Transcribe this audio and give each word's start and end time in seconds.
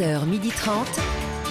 11h30. 0.00 0.86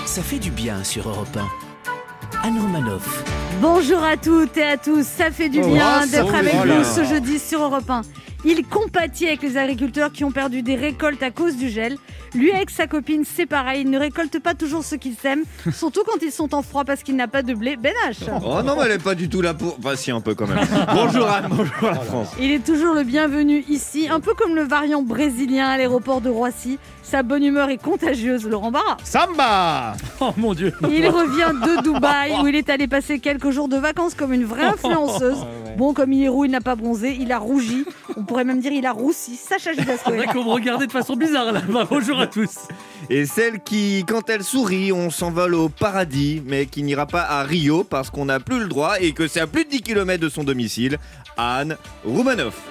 Ça 0.08 0.24
fait 0.24 0.39
du 0.39 0.50
bien 0.50 0.83
sur 0.83 1.08
Europe 1.08 1.38
1. 1.38 2.48
Anne 2.48 2.59
Romanoff. 2.59 3.24
Bonjour 3.61 4.03
à 4.03 4.17
toutes 4.17 4.58
et 4.58 4.64
à 4.64 4.77
tous, 4.77 5.06
ça 5.06 5.29
fait 5.29 5.50
du 5.50 5.59
Oh, 5.61 5.67
bien 5.67 6.00
ah, 6.01 6.08
d'être 6.08 6.33
avec 6.33 6.59
bien. 6.64 6.83
ce 6.83 7.04
jeudi 7.04 7.38
sur 7.38 7.62
Europe 7.62 7.88
1. 7.88 8.02
Il 8.46 8.66
compatit 8.66 9.27
avec 9.27 9.43
les 9.43 9.55
agriculteurs 9.55 10.12
qui 10.12 10.23
ont 10.23 10.32
perdu 10.32 10.64
des 10.64 10.75
récoltes 10.75 11.21
à 11.21 11.30
cause 11.30 11.57
du 11.57 11.70
gel. 11.70 11.98
Lui 12.36 12.52
avec 12.52 12.70
sa 12.70 12.88
copine, 12.88 13.23
c'est 13.25 13.45
pareil, 13.45 13.82
il 13.82 13.89
ne 13.89 13.98
récolte 13.98 14.39
pas 14.39 14.54
toujours 14.54 14.84
ce 14.84 14.95
qu'ils 14.95 15.16
aiment, 15.23 15.43
surtout 15.71 16.02
quand 16.05 16.21
ils 16.21 16.32
sont 16.32 16.54
en 16.54 16.62
froid 16.62 16.84
parce 16.84 17.04
qu'il 17.04 17.16
n'a 17.16 17.27
pas 17.27 17.41
de 17.41 17.54
blé. 17.54 17.75
Ben 17.75 17.94
H. 18.07 18.30
Oh 18.44 18.62
non, 18.63 18.75
mais 18.75 18.84
elle 18.86 18.91
est 18.94 19.04
pas 19.04 19.16
du 19.16 19.30
tout 19.30 19.41
là 19.41 19.54
pour. 19.54 19.77
Enfin, 19.80 19.95
si, 19.95 20.12
un 20.12 20.21
peu 20.21 20.36
quand 20.36 20.48
même. 20.48 20.59
bonjour 20.94 21.27
Anne, 21.27 21.48
bonjour 21.50 21.73
la 21.81 21.95
France. 21.95 22.30
Il 22.39 22.52
est 22.52 22.63
toujours 22.63 22.94
le 22.94 23.04
bienvenu 23.04 23.63
ici, 23.68 24.07
un 24.09 24.20
peu 24.20 24.34
comme 24.34 24.55
le 24.55 24.63
variant 24.63 25.02
brésilien 25.02 25.68
à 25.68 25.77
l'aéroport 25.77 26.21
de 26.21 26.30
Roissy. 26.30 26.77
Sa 27.04 27.23
bonne 27.23 27.44
humeur 27.44 27.70
est 27.70 27.81
contagieuse, 27.81 28.48
Laurent 28.48 28.70
Barra. 28.71 28.98
Samba 29.04 29.93
Oh 30.20 30.32
mon 30.38 30.54
dieu 30.54 30.71
Il 30.91 31.07
revient 31.07 31.54
de 31.59 31.82
Dubaï 31.82 32.34
où 32.41 32.48
il 32.48 32.55
est 32.55 32.70
allé 32.70 32.88
passer 32.88 33.20
quelques 33.20 33.49
jours 33.49 33.68
de 33.68 33.77
vacances 33.77 34.13
comme 34.13 34.32
une 34.32 34.46
vraie 34.46 34.66
influenceuse. 34.66 35.40
Bon, 35.80 35.94
comme 35.94 36.12
il 36.12 36.26
est 36.26 36.28
roux, 36.28 36.44
il 36.44 36.52
n'a 36.52 36.60
pas 36.60 36.76
bronzé, 36.76 37.16
il 37.18 37.32
a 37.32 37.40
rougi. 37.40 37.86
On 38.18 38.24
pourrait 38.24 38.44
même 38.44 38.60
dire 38.60 38.74
il 38.74 38.86
a 38.86 38.92
roussi. 38.92 39.38
Sacha 39.38 39.72
Judasco. 39.72 40.12
C'est 40.12 40.18
vrai 40.18 40.28
qu'on 40.28 40.44
me 40.44 40.50
regardait 40.50 40.88
de 40.88 40.92
façon 40.92 41.16
bizarre 41.16 41.54
là. 41.54 41.62
Bah, 41.70 41.88
bonjour 41.90 42.20
à 42.20 42.28
tous. 42.28 42.68
Et 43.10 43.26
celle 43.26 43.62
qui, 43.62 44.04
quand 44.05 44.30
elle 44.30 44.44
sourit, 44.44 44.92
on 44.92 45.10
s'envole 45.10 45.55
au 45.55 45.70
paradis, 45.70 46.44
mais 46.46 46.66
qui 46.66 46.84
n'ira 46.84 47.05
pas 47.05 47.22
à 47.22 47.44
Rio 47.44 47.86
parce 47.86 48.10
qu'on 48.10 48.26
n'a 48.26 48.42
plus 48.42 48.60
le 48.60 48.68
droit 48.68 49.00
et 49.00 49.14
que 49.14 49.30
c'est 49.30 49.40
à 49.40 49.48
plus 49.48 49.64
de 49.64 49.70
10 49.70 49.82
km 49.84 50.22
de 50.22 50.28
son 50.28 50.44
domicile, 50.44 50.98
Anne 51.38 51.78
Roumanoff. 52.04 52.62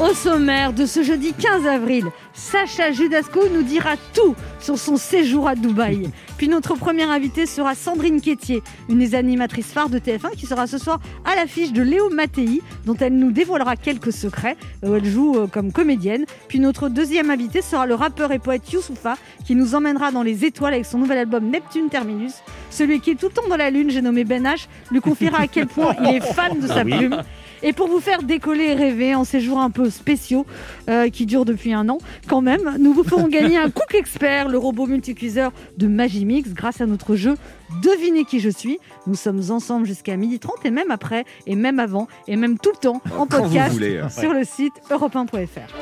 Au 0.00 0.14
sommaire 0.14 0.72
de 0.72 0.86
ce 0.86 1.02
jeudi 1.02 1.34
15 1.34 1.66
avril, 1.66 2.06
Sacha 2.34 2.92
Judasco 2.92 3.40
nous 3.52 3.62
dira 3.62 3.96
tout 4.14 4.34
sur 4.58 4.78
son 4.78 4.96
séjour 4.96 5.48
à 5.48 5.54
Dubaï. 5.54 6.10
Puis 6.38 6.48
notre 6.48 6.74
première 6.74 7.10
invitée 7.10 7.46
sera 7.46 7.74
Sandrine 7.74 8.20
Quétier, 8.20 8.62
une 8.88 8.98
des 8.98 9.14
animatrices 9.14 9.72
phares 9.72 9.90
de 9.90 9.98
TF1 9.98 10.32
qui 10.36 10.46
sera 10.46 10.66
ce 10.66 10.78
soir 10.78 10.98
à 11.24 11.36
l'affiche 11.36 11.72
de 11.72 11.82
Léo 11.82 12.10
Mattei, 12.10 12.62
dont 12.86 12.96
elle 12.98 13.16
nous 13.16 13.32
dévoilera 13.32 13.76
quelques 13.76 14.12
secrets. 14.12 14.56
où 14.82 14.94
elle 14.94 15.04
joue 15.04 15.36
euh, 15.36 15.46
comme 15.46 15.72
comédienne. 15.72 16.24
Puis 16.48 16.58
notre 16.58 16.88
deuxième 16.88 17.30
invité 17.30 17.62
sera 17.62 17.86
le 17.86 17.94
rappeur 17.94 18.32
et 18.32 18.38
poète 18.38 18.70
Youssoufa, 18.72 19.16
qui 19.44 19.54
nous 19.54 19.74
emmènera 19.74 20.10
dans 20.10 20.22
les 20.22 20.44
étoiles 20.44 20.74
avec 20.74 20.86
son 20.86 20.98
nouvel 20.98 21.18
album 21.18 21.50
Neptune 21.50 21.88
Terminus. 21.88 22.34
Celui 22.70 23.00
qui 23.00 23.10
est 23.10 23.14
tout 23.14 23.26
le 23.26 23.32
temps 23.32 23.48
dans 23.48 23.56
la 23.56 23.70
lune, 23.70 23.90
j'ai 23.90 24.02
nommé 24.02 24.24
Ben 24.24 24.44
H, 24.44 24.66
lui 24.90 25.00
confiera 25.00 25.42
à 25.42 25.46
quel 25.46 25.66
point 25.66 25.94
il 26.02 26.16
est 26.16 26.20
fan 26.20 26.58
de 26.60 26.66
sa 26.66 26.84
plume. 26.84 27.22
Et 27.62 27.72
pour 27.72 27.88
vous 27.88 28.00
faire 28.00 28.22
décoller 28.22 28.64
et 28.64 28.74
rêver 28.74 29.14
en 29.14 29.24
ces 29.24 29.40
jours 29.40 29.58
un 29.58 29.70
peu 29.70 29.88
spéciaux 29.88 30.46
euh, 30.90 31.08
qui 31.10 31.26
durent 31.26 31.44
depuis 31.44 31.72
un 31.72 31.88
an, 31.88 31.98
quand 32.28 32.40
même, 32.40 32.76
nous 32.80 32.92
vous 32.92 33.04
ferons 33.04 33.28
gagner 33.28 33.56
un 33.56 33.70
Cook 33.70 33.94
Expert, 33.94 34.48
le 34.48 34.58
robot 34.58 34.86
multicuiseur 34.86 35.52
de 35.76 35.86
Magimix, 35.86 36.50
grâce 36.52 36.80
à 36.80 36.86
notre 36.86 37.14
jeu 37.14 37.36
Devinez 37.80 38.24
qui 38.24 38.40
je 38.40 38.50
suis. 38.50 38.78
Nous 39.06 39.14
sommes 39.14 39.40
ensemble 39.50 39.86
jusqu'à 39.86 40.16
12h30 40.16 40.64
et 40.64 40.70
même 40.70 40.90
après, 40.90 41.24
et 41.46 41.56
même 41.56 41.80
avant, 41.80 42.06
et 42.28 42.36
même 42.36 42.58
tout 42.58 42.70
le 42.70 42.78
temps 42.78 43.00
en 43.16 43.26
Quand 43.26 43.42
vous 43.42 43.44
podcast 43.44 43.72
voulez, 43.72 43.98
hein. 43.98 44.08
sur 44.08 44.32
le 44.32 44.44
site 44.44 44.74
europe1.fr. 44.90 45.72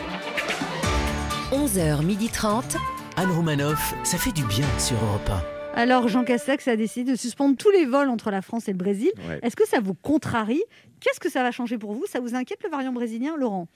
11h30. 1.53 2.77
Anne 3.17 3.31
Romanoff, 3.33 3.95
ça 4.05 4.19
fait 4.19 4.33
du 4.33 4.45
bien 4.45 4.67
sur 4.79 4.97
Europe 5.03 5.31
Alors 5.75 6.09
Jean 6.09 6.25
Castex 6.25 6.69
a 6.69 6.77
décidé 6.77 7.13
de 7.13 7.17
suspendre 7.17 7.57
tous 7.57 7.71
les 7.71 7.87
vols 7.87 8.09
entre 8.09 8.31
la 8.31 8.41
France 8.41 8.69
et 8.69 8.73
le 8.73 8.79
Brésil. 8.79 9.11
Ouais. 9.29 9.41
Est-ce 9.43 9.57
que 9.57 9.67
ça 9.67 9.81
vous 9.81 9.95
contrarie 9.95 10.63
Qu'est-ce 11.01 11.21
que 11.21 11.31
ça 11.31 11.43
va 11.43 11.51
changer 11.51 11.79
pour 11.79 11.93
vous? 11.95 12.05
Ça 12.07 12.21
vous 12.21 12.35
inquiète 12.35 12.63
le 12.63 12.71
variant 12.71 12.93
brésilien, 12.93 13.37
Laurent? 13.37 13.69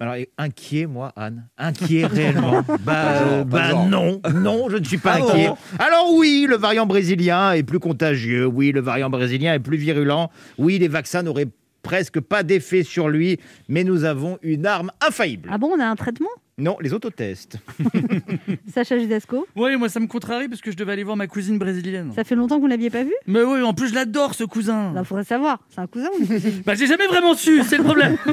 Alors, 0.00 0.14
inquiet, 0.38 0.86
moi, 0.86 1.12
Anne 1.16 1.46
Inquiet 1.58 2.06
réellement 2.06 2.62
Bah, 2.84 3.22
euh, 3.22 3.44
bah 3.44 3.84
non, 3.88 4.20
non, 4.34 4.68
je 4.68 4.78
ne 4.78 4.84
suis 4.84 4.98
pas 4.98 5.14
Ah 5.16 5.18
inquiet. 5.18 5.48
bon 5.48 5.56
Alors 5.78 6.14
oui, 6.14 6.46
le 6.48 6.56
variant 6.56 6.86
brésilien 6.86 7.52
est 7.52 7.62
plus 7.62 7.78
contagieux. 7.78 8.46
Oui, 8.46 8.72
le 8.72 8.80
variant 8.80 9.10
brésilien 9.10 9.54
est 9.54 9.60
plus 9.60 9.76
virulent. 9.76 10.30
Oui, 10.58 10.78
les 10.78 10.88
vaccins 10.88 11.22
n'auraient 11.22 11.48
presque 11.82 12.20
pas 12.20 12.42
d'effet 12.42 12.82
sur 12.84 13.08
lui, 13.08 13.38
mais 13.68 13.84
nous 13.84 14.04
avons 14.04 14.38
une 14.42 14.66
arme 14.66 14.90
infaillible. 15.06 15.50
Ah 15.52 15.58
bon, 15.58 15.70
on 15.76 15.78
a 15.80 15.84
un 15.86 15.96
traitement? 15.96 16.28
Non, 16.58 16.76
les 16.82 16.92
autotests. 16.92 17.56
Sacha 18.74 18.98
Judasco 18.98 19.46
Oui, 19.56 19.74
moi 19.76 19.88
ça 19.88 20.00
me 20.00 20.06
contrarie 20.06 20.48
parce 20.48 20.60
que 20.60 20.70
je 20.70 20.76
devais 20.76 20.92
aller 20.92 21.02
voir 21.02 21.16
ma 21.16 21.26
cousine 21.26 21.58
brésilienne. 21.58 22.12
Ça 22.14 22.24
fait 22.24 22.34
longtemps 22.34 22.56
que 22.56 22.60
vous 22.60 22.66
ne 22.66 22.72
l'aviez 22.72 22.90
pas 22.90 23.04
vu 23.04 23.12
Mais 23.26 23.42
oui, 23.42 23.62
en 23.62 23.72
plus 23.72 23.88
je 23.88 23.94
l'adore 23.94 24.34
ce 24.34 24.44
cousin. 24.44 24.92
Il 24.96 25.04
faudrait 25.04 25.24
savoir. 25.24 25.60
C'est 25.70 25.80
un 25.80 25.86
cousin 25.86 26.08
ou 26.14 26.20
une 26.20 26.26
cousine 26.28 26.62
Bah 26.66 26.74
j'ai 26.74 26.86
jamais 26.86 27.06
vraiment 27.06 27.34
su, 27.34 27.62
c'est 27.64 27.78
le 27.78 27.84
problème. 27.84 28.16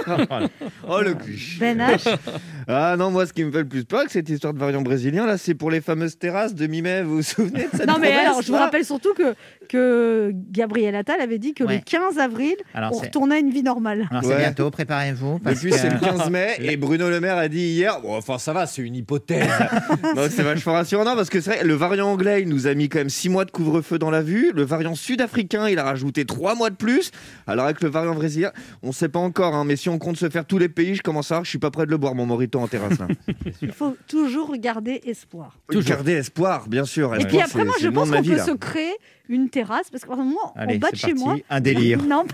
Oh 0.87 1.01
le 1.01 1.13
cul. 1.13 1.57
Ben 1.59 1.77
H. 1.79 2.13
Ah 2.71 2.95
non, 2.97 3.09
moi 3.09 3.25
ce 3.25 3.33
qui 3.33 3.43
me 3.43 3.51
fait 3.51 3.59
le 3.59 3.67
plus 3.67 3.83
peur 3.85 3.99
avec 4.01 4.11
cette 4.11 4.29
histoire 4.29 4.53
de 4.53 4.59
variant 4.59 4.81
brésilien, 4.83 5.25
là, 5.25 5.37
c'est 5.39 5.55
pour 5.55 5.71
les 5.71 5.81
fameuses 5.81 6.19
terrasses 6.19 6.53
de 6.53 6.67
mi-mai. 6.67 7.01
Vous 7.01 7.15
vous 7.17 7.21
souvenez 7.23 7.63
de 7.63 7.69
cette 7.71 7.87
Non 7.87 7.95
mais 7.99 8.09
promesse, 8.09 8.25
alors, 8.27 8.41
je 8.43 8.47
vous 8.47 8.53
là 8.53 8.59
rappelle 8.65 8.85
surtout 8.85 9.13
que, 9.15 9.33
que 9.67 10.31
Gabriel 10.51 10.93
Attal 10.95 11.19
avait 11.19 11.39
dit 11.39 11.53
que 11.55 11.63
le 11.63 11.69
Ouais. 11.69 11.81
15 11.83 12.19
avril, 12.19 12.55
Alors, 12.75 12.91
on 12.93 12.99
c'est- 12.99 13.07
retournait 13.07 13.35
à 13.35 13.39
une 13.39 13.49
vie 13.49 13.63
normale. 13.63 14.07
Alors 14.11 14.23
Ouais. 14.23 14.29
c'est 14.33 14.37
bientôt, 14.37 14.69
préparez-vous. 14.69 15.39
Depuis, 15.43 15.69
que- 15.71 15.77
c'est 15.77 15.89
le 15.89 15.99
15 15.99 16.29
mai 16.29 16.57
et 16.59 16.77
Bruno 16.77 17.09
Le 17.09 17.19
Maire 17.19 17.37
a 17.37 17.47
dit 17.47 17.59
hier. 17.69 17.99
Bon, 18.09 18.17
enfin, 18.17 18.39
ça 18.39 18.53
va, 18.53 18.65
c'est 18.65 18.81
une 18.81 18.95
hypothèse. 18.95 19.47
Donc, 20.15 20.31
c'est 20.31 20.41
vachement 20.41 20.73
rassurant. 20.73 21.05
Non, 21.05 21.15
parce 21.15 21.29
que 21.29 21.41
c'est 21.41 21.51
vrai, 21.57 21.63
le 21.63 21.75
variant 21.75 22.07
anglais, 22.11 22.41
il 22.41 22.49
nous 22.49 22.65
a 22.65 22.73
mis 22.73 22.89
quand 22.89 22.97
même 22.97 23.09
6 23.09 23.29
mois 23.29 23.45
de 23.45 23.51
couvre-feu 23.51 23.99
dans 23.99 24.09
la 24.09 24.23
vue. 24.23 24.51
Le 24.55 24.63
variant 24.63 24.95
sud-africain, 24.95 25.69
il 25.69 25.77
a 25.77 25.83
rajouté 25.83 26.25
3 26.25 26.55
mois 26.55 26.71
de 26.71 26.75
plus. 26.75 27.11
Alors, 27.45 27.65
avec 27.65 27.83
le 27.83 27.89
variant 27.89 28.15
brésilien, 28.15 28.51
on 28.81 28.91
sait 28.91 29.09
pas 29.09 29.19
encore, 29.19 29.53
hein, 29.53 29.63
mais 29.63 29.75
si 29.75 29.89
on 29.89 29.99
compte 29.99 30.17
se 30.17 30.27
faire 30.27 30.45
tous 30.45 30.57
les 30.57 30.69
pays, 30.69 30.95
je 30.95 31.03
commence 31.03 31.31
à 31.31 31.43
je 31.43 31.49
suis 31.49 31.59
pas 31.59 31.69
prêt 31.69 31.85
de 31.85 31.91
le 31.91 31.97
boire, 31.97 32.15
mon 32.15 32.25
morito 32.25 32.59
en 32.59 32.67
terrasse. 32.67 32.97
Il 33.61 33.71
faut 33.71 33.95
toujours 34.07 34.57
garder 34.57 35.01
espoir. 35.05 35.55
Garder 35.69 36.13
espoir, 36.13 36.67
bien 36.67 36.85
sûr. 36.85 37.13
Et 37.13 37.19
Espoir, 37.19 37.27
puis 37.29 37.41
après, 37.41 37.59
c'est- 37.59 37.65
moi, 37.65 37.73
c'est 37.77 37.83
je 37.83 37.87
le 37.89 37.93
nom 37.93 37.99
pense 38.01 38.07
de 38.07 38.11
ma 38.13 38.17
qu'on 38.17 38.23
vie, 38.23 38.29
peut 38.31 38.37
là. 38.37 38.45
se 38.45 38.51
créer 38.53 38.93
une 39.29 39.49
terrasse 39.49 39.89
parce 39.89 40.03
qu'en 40.05 40.15
ce 40.15 40.19
moment, 40.19 40.53
Allez, 40.55 40.75
en 40.75 40.79
bas 40.79 40.91
de 40.91 40.95
chez 40.97 41.07
parti. 41.13 41.23
moi, 41.23 41.35
Un 41.49 41.61
délire. 41.61 42.01
non, 42.03 42.25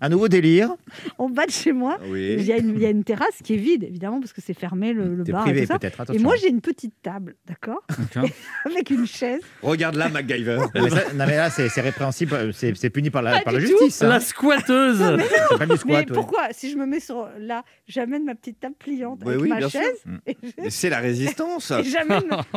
Un 0.00 0.08
nouveau 0.08 0.28
délire. 0.28 0.74
en 1.18 1.28
bas 1.28 1.46
de 1.46 1.50
chez 1.52 1.72
moi, 1.72 1.98
il 2.06 2.10
Oui. 2.12 2.42
y, 2.44 2.52
a 2.52 2.58
une, 2.58 2.70
il 2.76 2.80
y 2.80 2.86
a 2.86 2.90
une 2.90 3.04
terrasse 3.04 3.38
qui 3.44 3.54
est 3.54 3.58
vide, 3.58 3.84
évidemment, 3.84 4.18
parce 4.20 4.32
que 4.32 4.40
c'est 4.40 4.54
fermé 4.54 4.92
le, 4.92 5.22
bar 5.24 5.46
et 5.48 5.66
tout 5.66 5.66
ça. 5.66 5.78
moi, 6.20 6.34
j'ai 6.40 6.48
une 6.48 6.60
petite 6.60 6.94
table, 7.02 7.34
d'accord, 7.46 7.82
avec 8.64 8.90
une 8.90 9.06
chaise. 9.06 9.40
Regarde 9.62 9.96
là, 9.96 10.08
MacGyver. 10.08 10.56
Non, 10.74 10.82
mais, 10.82 10.90
ça- 10.90 11.12
non, 11.14 11.24
mais 11.26 11.36
là, 11.36 11.50
c'est 11.50 11.68
c'est 11.68 11.80
répréhensible, 11.80 12.52
c'est 12.52 12.74
c'est 12.76 12.90
puni 12.90 13.10
par 13.10 13.22
la, 13.22 13.40
par 13.40 13.52
la 13.52 13.60
justice. 13.60 14.02
hein. 14.02 14.08
La 14.08 14.20
squatteuse. 14.20 14.98
Du 14.98 15.66
Mais 15.86 15.94
ouais. 15.96 16.06
pourquoi 16.06 16.48
Si 16.52 16.70
je 16.70 16.76
me 16.76 16.86
mets 16.86 17.00
sur 17.00 17.28
là, 17.38 17.64
j'amène 17.86 18.24
ma 18.24 18.34
petite 18.34 18.60
table 18.60 18.74
pliante 18.78 19.20
Oui, 19.24 19.30
avec 19.34 19.42
oui, 19.42 19.48
ma 19.48 19.68
chaise 19.68 19.82
Mm. 20.04 20.16
je- 20.42 20.48
Mais 20.62 20.70
C'est 20.70 20.88
la 20.90 20.98
résistance. 20.98 21.72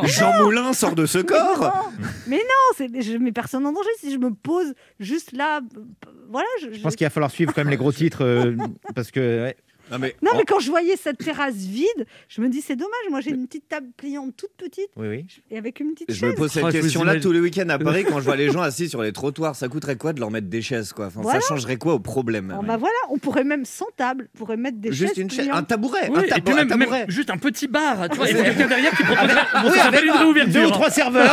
Jean 0.03 0.43
Moulin 0.43 0.73
sort 0.73 0.95
de 0.95 1.05
ce 1.05 1.19
corps. 1.19 1.59
Non, 1.59 2.07
mais 2.27 2.37
non, 2.37 2.73
c'est, 2.77 3.01
je 3.01 3.17
mets 3.17 3.31
personne 3.31 3.54
en 3.63 3.71
danger 3.71 3.89
si 3.99 4.11
je 4.11 4.17
me 4.17 4.31
pose 4.33 4.73
juste 4.99 5.31
là. 5.31 5.61
p- 5.61 6.09
Voilà. 6.29 6.47
Je, 6.61 6.73
Je 6.73 6.81
pense 6.81 6.95
qu'il 6.95 7.05
va 7.05 7.09
falloir 7.11 7.31
suivre 7.31 7.53
quand 7.53 7.61
même 7.61 7.71
les 7.71 7.77
gros 7.77 7.91
titres 8.03 8.23
euh, 8.23 8.55
parce 8.95 9.11
que 9.11 9.19
ouais. 9.43 9.57
Non, 9.91 9.99
mais, 9.99 10.15
Non, 10.21 10.31
mais 10.35 10.43
quand 10.45 10.59
je 10.59 10.69
voyais 10.69 10.95
cette 10.95 11.17
terrasse 11.19 11.55
vide, 11.55 12.05
je 12.27 12.41
me 12.41 12.49
dis 12.49 12.61
c'est 12.61 12.75
dommage. 12.75 12.91
Moi, 13.09 13.21
j'ai 13.21 13.31
une 13.31 13.45
petite 13.47 13.67
table 13.69 13.87
pliante 13.97 14.35
toute 14.35 14.51
petite 14.57 14.89
oui 14.95 15.07
oui. 15.07 15.25
et 15.51 15.57
avec 15.57 15.79
une 15.79 15.93
petite 15.93 16.11
Je 16.11 16.15
chaise. 16.15 16.29
me 16.31 16.35
pose 16.35 16.51
cette 16.51 16.65
je 16.65 16.71
question-là 16.71 17.19
tous 17.19 17.31
les 17.31 17.39
week-ends 17.39 17.69
à 17.69 17.77
Paris 17.77 18.03
quand 18.07 18.19
je 18.19 18.25
vois 18.25 18.35
les 18.35 18.49
gens 18.51 18.61
assis 18.61 18.89
sur 18.89 19.01
les 19.03 19.11
trottoirs. 19.13 19.55
Ça 19.55 19.67
coûterait 19.67 19.95
quoi 19.95 20.13
de 20.13 20.19
leur 20.19 20.31
mettre 20.31 20.47
des 20.47 20.61
chaises 20.61 20.91
quoi? 20.93 21.07
Enfin, 21.07 21.21
Voilà. 21.21 21.39
Ça 21.41 21.47
changerait 21.47 21.77
quoi 21.77 21.93
au 21.93 21.99
problème? 21.99 22.49
Alors, 22.51 22.63
bah 22.63 22.77
voilà, 22.77 22.95
on 23.09 23.17
pourrait 23.17 23.43
même 23.43 23.65
sans 23.65 23.87
table, 23.95 24.27
on 24.35 24.37
pourrait 24.39 24.57
mettre 24.57 24.77
des 24.79 24.91
Juste 24.91 25.15
chaises 25.15 25.23
une 25.23 25.29
chaise, 25.29 25.49
un 25.51 25.63
tabouret, 25.63 26.09
Oui, 26.09 26.17
un, 26.31 26.35
et 26.35 26.53
même 26.55 26.67
tabouret. 26.67 27.05
juste 27.07 27.29
un 27.29 27.37
petit 27.37 27.67
bar, 27.67 28.09
tu 28.09 28.17
vois, 28.17 28.29
il 28.29 28.35
y 28.37 28.39
a 28.39 28.43
quelqu'un 28.43 28.67
derrière 28.67 28.91
qui 28.95 29.03
propose. 29.03 29.75
S'appelle 29.75 30.05
une 30.05 30.11
Deux 30.13 30.25
ou 30.25 30.33
réouverture. 30.33 30.71
trois 30.71 30.89
serveurs. 30.89 31.31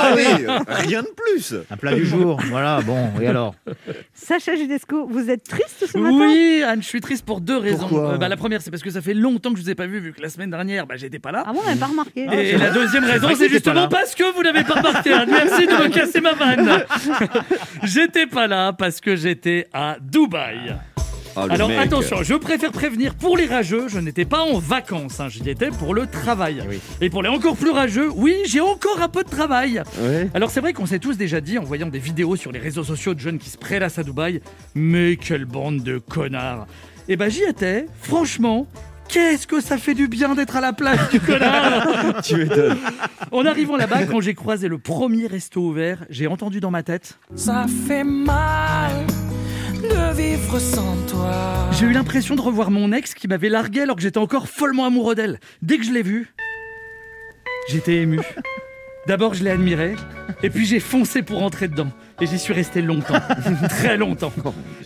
Ah 0.69 0.75
rien 0.75 1.03
de 1.03 1.09
plus. 1.17 1.55
Un 1.71 1.77
plat 1.77 1.95
du 1.95 2.05
jour. 2.05 2.41
Voilà. 2.51 2.81
Bon. 2.83 3.09
Et 3.21 3.27
alors? 3.27 3.55
Sacha 4.13 4.55
Judesco, 4.57 5.07
vous 5.07 5.31
êtes 5.31 5.45
triste 5.45 5.87
ce 5.87 5.97
matin? 5.99 6.17
Oui, 6.19 6.63
Anne, 6.65 6.83
je 6.83 6.87
suis 6.89 7.01
triste 7.01 7.25
pour 7.25 7.41
deux 7.41 7.57
raisons. 7.57 7.79
Pourquoi? 7.89 8.13
Euh, 8.15 8.19
bah, 8.19 8.29
la 8.29 8.37
première, 8.43 8.61
c'est 8.61 8.73
parce 8.73 8.83
que 8.83 8.91
ça 8.91 9.01
fait 9.01 9.15
longtemps 9.15 9.53
que 9.53 9.59
je 9.59 9.63
vous 9.63 9.71
ai 9.71 9.77
pas 9.77 9.87
vu, 9.87 10.01
vu 10.01 10.13
que 10.13 10.21
la 10.21 10.29
semaine 10.29 10.51
dernière, 10.51 10.85
bah, 10.85 10.97
j'étais 10.97 11.21
pas 11.21 11.31
là. 11.31 11.45
Ah 11.47 11.53
bon, 11.53 11.61
on 11.63 11.67
n'avait 11.69 11.79
pas 11.79 11.87
remarqué. 11.87 12.27
Et 12.33 12.59
la 12.59 12.71
deuxième 12.71 13.05
raison, 13.05 13.29
c'est 13.39 13.49
justement 13.49 13.87
parce 13.87 14.17
que 14.17 14.35
vous 14.35 14.43
n'avez 14.43 14.65
pas 14.65 14.75
remarqué. 14.81 15.11
Merci 15.29 15.65
de 15.69 15.73
me 15.73 15.89
casser 15.89 16.21
ma 16.21 16.33
vanne. 16.33 16.85
j'étais 17.85 18.27
pas 18.27 18.49
là 18.49 18.73
parce 18.73 19.01
que 19.01 19.15
j'étais 19.15 19.69
à 19.73 19.97
Dubaï. 20.01 20.75
Oh, 21.37 21.47
le 21.47 21.53
Alors 21.53 21.69
mec. 21.69 21.79
attention, 21.79 22.25
je 22.25 22.35
préfère 22.35 22.73
prévenir 22.73 23.15
pour 23.15 23.37
les 23.37 23.47
rageux, 23.47 23.87
je 23.89 23.99
n'étais 24.01 24.25
pas 24.27 24.41
en 24.41 24.59
vacances, 24.59 25.19
hein, 25.21 25.29
j'y 25.31 25.49
étais 25.49 25.69
pour 25.69 25.95
le 25.95 26.07
travail. 26.07 26.63
Oui. 26.69 26.79
Et 27.01 27.11
pour 27.11 27.23
les 27.23 27.29
encore 27.31 27.57
plus 27.57 27.71
rageux, 27.71 28.11
oui, 28.15 28.35
j'ai 28.47 28.61
encore 28.61 29.01
un 29.01 29.09
peu 29.09 29.23
de 29.23 29.31
travail. 29.31 29.83
Alors 30.35 30.51
c'est 30.51 30.61
vrai 30.61 30.73
qu'on 30.75 30.85
s'est 30.85 30.99
tous 30.99 31.17
déjà 31.17 31.41
dit 31.41 31.59
en 31.59 31.63
voyant 31.63 31.89
des 31.89 32.01
vidéos 32.01 32.37
sur 32.37 32.51
les 32.53 32.59
réseaux 32.59 32.85
sociaux 32.85 33.15
de 33.15 33.21
jeunes 33.21 33.39
qui 33.39 33.49
se 33.49 33.57
prélassent 33.57 33.99
à 33.99 34.03
Dubaï, 34.03 34.43
mais 34.75 35.17
quelle 35.17 35.47
bande 35.47 35.83
de 35.83 35.97
connards. 35.97 36.67
Et 37.09 37.17
bah 37.17 37.29
j'y 37.29 37.43
étais, 37.43 37.87
franchement. 38.01 38.67
Qu'est-ce 39.09 39.47
que 39.47 39.61
ça 39.61 39.77
fait 39.77 39.93
du 39.93 40.09
bien 40.09 40.35
d'être 40.35 40.57
à 40.57 40.61
la 40.63 40.73
place 40.73 41.11
du 41.11 41.21
connard 41.21 42.23
Tu 42.23 42.37
m'étonnes. 42.37 42.79
En 43.31 43.45
arrivant 43.45 43.77
là-bas, 43.77 44.07
quand 44.07 44.21
j'ai 44.21 44.33
croisé 44.35 44.69
le 44.69 44.79
premier 44.79 45.27
resto 45.27 45.61
ouvert, 45.61 46.07
j'ai 46.09 46.27
entendu 46.27 46.61
dans 46.61 46.71
ma 46.71 46.83
tête 46.83 47.19
Ça 47.35 47.67
fait 47.87 48.05
mal 48.05 49.05
de 49.83 50.17
vivre 50.17 50.59
sans 50.59 50.97
toi. 51.09 51.69
J'ai 51.73 51.87
eu 51.87 51.93
l'impression 51.93 52.37
de 52.37 52.41
revoir 52.41 52.71
mon 52.71 52.91
ex 52.93 53.13
qui 53.13 53.29
m'avait 53.29 53.51
largué 53.51 53.83
alors 53.83 53.97
que 53.97 54.03
j'étais 54.03 54.19
encore 54.19 54.49
follement 54.49 54.87
amoureux 54.87 55.15
d'elle. 55.15 55.41
Dès 55.61 55.77
que 55.77 55.85
je 55.85 55.93
l'ai 55.93 56.03
vue, 56.03 56.33
j'étais 57.69 57.97
ému. 57.97 58.21
D'abord, 59.09 59.35
je 59.35 59.43
l'ai 59.43 59.51
admiré, 59.51 59.97
et 60.45 60.49
puis 60.49 60.65
j'ai 60.65 60.79
foncé 60.79 61.23
pour 61.23 61.41
rentrer 61.41 61.67
dedans. 61.67 61.89
Et 62.23 62.27
j'y 62.29 62.39
suis 62.39 62.55
resté 62.55 62.83
longtemps, 62.83 63.19
très 63.69 63.97
longtemps. 63.97 64.33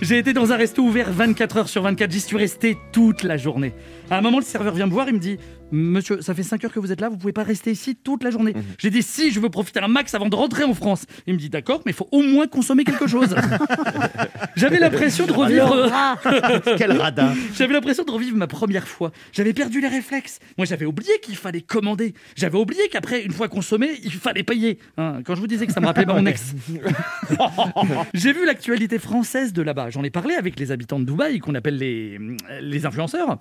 J'ai 0.01 0.17
été 0.17 0.33
dans 0.33 0.53
un 0.53 0.57
resto 0.57 0.81
ouvert 0.81 1.13
24 1.13 1.57
heures 1.59 1.69
sur 1.69 1.83
24, 1.83 2.11
j'y 2.11 2.21
suis 2.21 2.39
resté 2.39 2.79
toute 2.93 3.25
la 3.25 3.37
journée. 3.37 3.75
À 4.11 4.17
un 4.17 4.21
moment, 4.23 4.39
le 4.39 4.45
serveur 4.45 4.73
vient 4.73 4.87
me 4.87 4.93
voir, 4.93 5.07
il 5.07 5.17
me 5.17 5.19
dit 5.19 5.37
Monsieur, 5.73 6.23
ça 6.23 6.35
fait 6.35 6.45
5 6.45 6.65
heures 6.65 6.73
que 6.73 6.79
vous 6.79 6.93
êtes 6.93 7.01
là, 7.01 7.09
vous 7.09 7.17
pouvez 7.17 7.33
pas 7.33 7.43
rester 7.43 7.73
ici 7.73 7.97
toute 7.97 8.23
la 8.23 8.31
journée. 8.31 8.55
J'ai 8.79 8.91
dit 8.91 9.03
Si, 9.03 9.31
je 9.33 9.41
veux 9.41 9.49
profiter 9.49 9.81
un 9.81 9.89
max 9.89 10.15
avant 10.15 10.29
de 10.29 10.37
rentrer 10.37 10.65
en 10.65 10.75
France. 10.75 11.07
Il 11.27 11.35
me 11.35 11.39
dit 11.39 11.51
D'accord, 11.51 11.83
mais 11.85 11.93
il 11.93 11.95
faut 11.95 12.09
au 12.13 12.23
moins 12.23 12.47
consommer 12.47 12.85
quelque 12.85 13.07
chose. 13.07 13.35
J'avais 14.57 14.79
l'impression 14.79 15.27
de 15.27 15.33
revivre. 15.33 15.91
Quel 16.79 16.93
radin 16.93 17.35
J'avais 17.55 17.73
l'impression 17.73 18.05
de 18.05 18.11
revivre 18.11 18.37
ma 18.37 18.47
première 18.47 18.87
fois. 18.87 19.11
J'avais 19.33 19.53
perdu 19.53 19.81
les 19.81 19.89
réflexes. 19.89 20.39
Moi, 20.57 20.67
j'avais 20.67 20.87
oublié 20.87 21.13
qu'il 21.21 21.37
fallait 21.37 21.63
commander. 21.63 22.15
J'avais 22.37 22.59
oublié 22.59 22.89
qu'après, 22.91 23.23
une 23.23 23.33
fois 23.33 23.49
consommé, 23.49 23.91
il 24.05 24.13
fallait 24.13 24.45
payer. 24.45 24.79
Hein, 24.97 25.21
quand 25.25 25.35
je 25.35 25.41
vous 25.41 25.47
disais 25.47 25.67
que 25.67 25.73
ça 25.73 25.81
me 25.81 25.87
rappelait 25.87 26.07
mon 26.07 26.25
ex. 26.27 26.55
J'ai 28.15 28.33
vu 28.33 28.47
l'actualité 28.47 28.99
française 28.99 29.53
de 29.53 29.63
là-bas. 29.63 29.91
J'en 29.91 30.05
ai 30.05 30.11
parlé 30.11 30.35
avec 30.35 30.59
les 30.59 30.71
habitants 30.71 31.01
de 31.01 31.05
Dubaï, 31.05 31.41
qu'on 31.41 31.55
appelle 31.55 31.77
les, 31.77 32.19
les 32.61 32.87
influenceurs. 32.87 33.39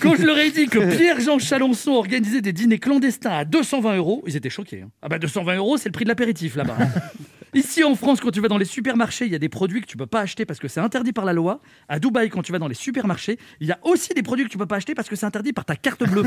Quand 0.00 0.14
je 0.14 0.24
leur 0.24 0.38
ai 0.38 0.50
dit 0.50 0.66
que 0.66 0.75
Pierre-Jean 0.80 1.38
Chalençon 1.38 1.92
organisait 1.92 2.40
des 2.40 2.52
dîners 2.52 2.78
clandestins 2.78 3.30
à 3.30 3.44
220 3.44 3.96
euros, 3.96 4.22
ils 4.26 4.36
étaient 4.36 4.50
choqués. 4.50 4.82
hein. 4.82 4.90
Ah 5.02 5.08
bah 5.08 5.18
220 5.18 5.56
euros, 5.56 5.76
c'est 5.76 5.88
le 5.88 5.92
prix 5.92 6.04
de 6.04 6.08
l'apéritif 6.08 6.56
là-bas. 6.56 6.76
Ici 7.54 7.82
en 7.84 7.94
France, 7.94 8.20
quand 8.20 8.30
tu 8.30 8.40
vas 8.40 8.48
dans 8.48 8.58
les 8.58 8.64
supermarchés, 8.66 9.24
il 9.24 9.32
y 9.32 9.34
a 9.34 9.38
des 9.38 9.48
produits 9.48 9.80
que 9.80 9.86
tu 9.86 9.96
peux 9.96 10.06
pas 10.06 10.20
acheter 10.20 10.44
parce 10.44 10.58
que 10.60 10.68
c'est 10.68 10.80
interdit 10.80 11.12
par 11.12 11.24
la 11.24 11.32
loi. 11.32 11.60
À 11.88 11.98
Dubaï, 11.98 12.28
quand 12.28 12.42
tu 12.42 12.52
vas 12.52 12.58
dans 12.58 12.68
les 12.68 12.74
supermarchés, 12.74 13.38
il 13.60 13.66
y 13.66 13.72
a 13.72 13.78
aussi 13.82 14.12
des 14.12 14.22
produits 14.22 14.44
que 14.44 14.50
tu 14.50 14.58
peux 14.58 14.66
pas 14.66 14.76
acheter 14.76 14.94
parce 14.94 15.08
que 15.08 15.16
c'est 15.16 15.24
interdit 15.26 15.52
par 15.54 15.64
ta 15.64 15.74
carte 15.74 16.04
bleue. 16.06 16.24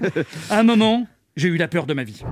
à 0.50 0.58
un 0.58 0.62
moment, 0.62 1.06
j'ai 1.36 1.48
eu 1.48 1.56
la 1.58 1.68
peur 1.68 1.84
de 1.86 1.92
ma 1.92 2.04
vie. 2.04 2.22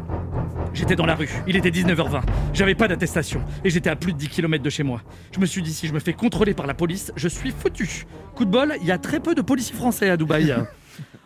J'étais 0.72 0.96
dans 0.96 1.06
la 1.06 1.14
rue, 1.14 1.30
il 1.46 1.56
était 1.56 1.70
19h20, 1.70 2.22
j'avais 2.52 2.74
pas 2.74 2.88
d'attestation 2.88 3.42
et 3.64 3.70
j'étais 3.70 3.90
à 3.90 3.96
plus 3.96 4.12
de 4.12 4.18
10 4.18 4.28
km 4.28 4.62
de 4.62 4.70
chez 4.70 4.82
moi. 4.82 5.02
Je 5.34 5.40
me 5.40 5.46
suis 5.46 5.62
dit, 5.62 5.72
si 5.72 5.86
je 5.88 5.92
me 5.94 5.98
fais 5.98 6.12
contrôler 6.12 6.54
par 6.54 6.66
la 6.66 6.74
police, 6.74 7.10
je 7.16 7.26
suis 7.28 7.50
foutu. 7.50 8.04
Coup 8.34 8.44
de 8.44 8.50
bol, 8.50 8.74
il 8.80 8.86
y 8.86 8.92
a 8.92 8.98
très 8.98 9.18
peu 9.20 9.34
de 9.34 9.40
policiers 9.42 9.74
français 9.74 10.08
à 10.10 10.16
Dubaï. 10.16 10.54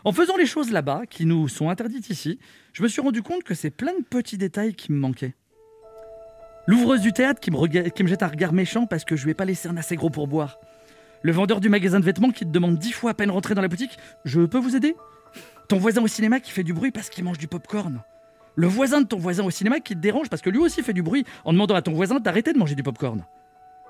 En 0.04 0.12
faisant 0.12 0.36
les 0.36 0.46
choses 0.46 0.72
là-bas, 0.72 1.02
qui 1.08 1.26
nous 1.26 1.46
sont 1.46 1.70
interdites 1.70 2.10
ici, 2.10 2.40
je 2.72 2.82
me 2.82 2.88
suis 2.88 3.00
rendu 3.00 3.22
compte 3.22 3.44
que 3.44 3.54
c'est 3.54 3.70
plein 3.70 3.92
de 3.96 4.04
petits 4.04 4.36
détails 4.36 4.74
qui 4.74 4.90
me 4.90 4.98
manquaient. 4.98 5.34
L'ouvreuse 6.66 7.00
du 7.00 7.12
théâtre 7.12 7.40
qui 7.40 7.50
me, 7.50 8.08
jette 8.08 8.22
un 8.22 8.28
regard 8.28 8.52
méchant 8.52 8.86
parce 8.86 9.04
que 9.04 9.14
je 9.14 9.24
lui 9.24 9.30
ai 9.30 9.34
pas 9.34 9.44
laissé 9.44 9.68
un 9.68 9.76
assez 9.76 9.94
gros 9.94 10.10
pourboire. 10.10 10.58
Le 11.22 11.30
vendeur 11.30 11.60
du 11.60 11.68
magasin 11.68 12.00
de 12.00 12.04
vêtements 12.04 12.30
qui 12.30 12.44
te 12.44 12.50
demande 12.50 12.78
dix 12.78 12.92
fois 12.92 13.12
à 13.12 13.14
peine 13.14 13.30
rentrer 13.30 13.54
dans 13.54 13.62
la 13.62 13.68
boutique 13.68 13.96
Je 14.24 14.40
peux 14.40 14.58
vous 14.58 14.74
aider? 14.74 14.96
Ton 15.68 15.78
voisin 15.78 16.02
au 16.02 16.08
cinéma 16.08 16.40
qui 16.40 16.50
fait 16.50 16.64
du 16.64 16.72
bruit 16.72 16.90
parce 16.90 17.08
qu'il 17.08 17.22
mange 17.22 17.38
du 17.38 17.46
popcorn. 17.46 18.02
Le 18.56 18.66
voisin 18.66 19.00
de 19.00 19.06
ton 19.06 19.18
voisin 19.18 19.44
au 19.44 19.50
cinéma 19.50 19.78
qui 19.78 19.94
te 19.94 20.00
dérange 20.00 20.28
parce 20.28 20.42
que 20.42 20.50
lui 20.50 20.58
aussi 20.58 20.82
fait 20.82 20.92
du 20.92 21.02
bruit 21.02 21.24
en 21.44 21.52
demandant 21.52 21.76
à 21.76 21.82
ton 21.82 21.92
voisin 21.92 22.18
d'arrêter 22.18 22.52
de 22.52 22.58
manger 22.58 22.74
du 22.74 22.82
popcorn. 22.82 23.24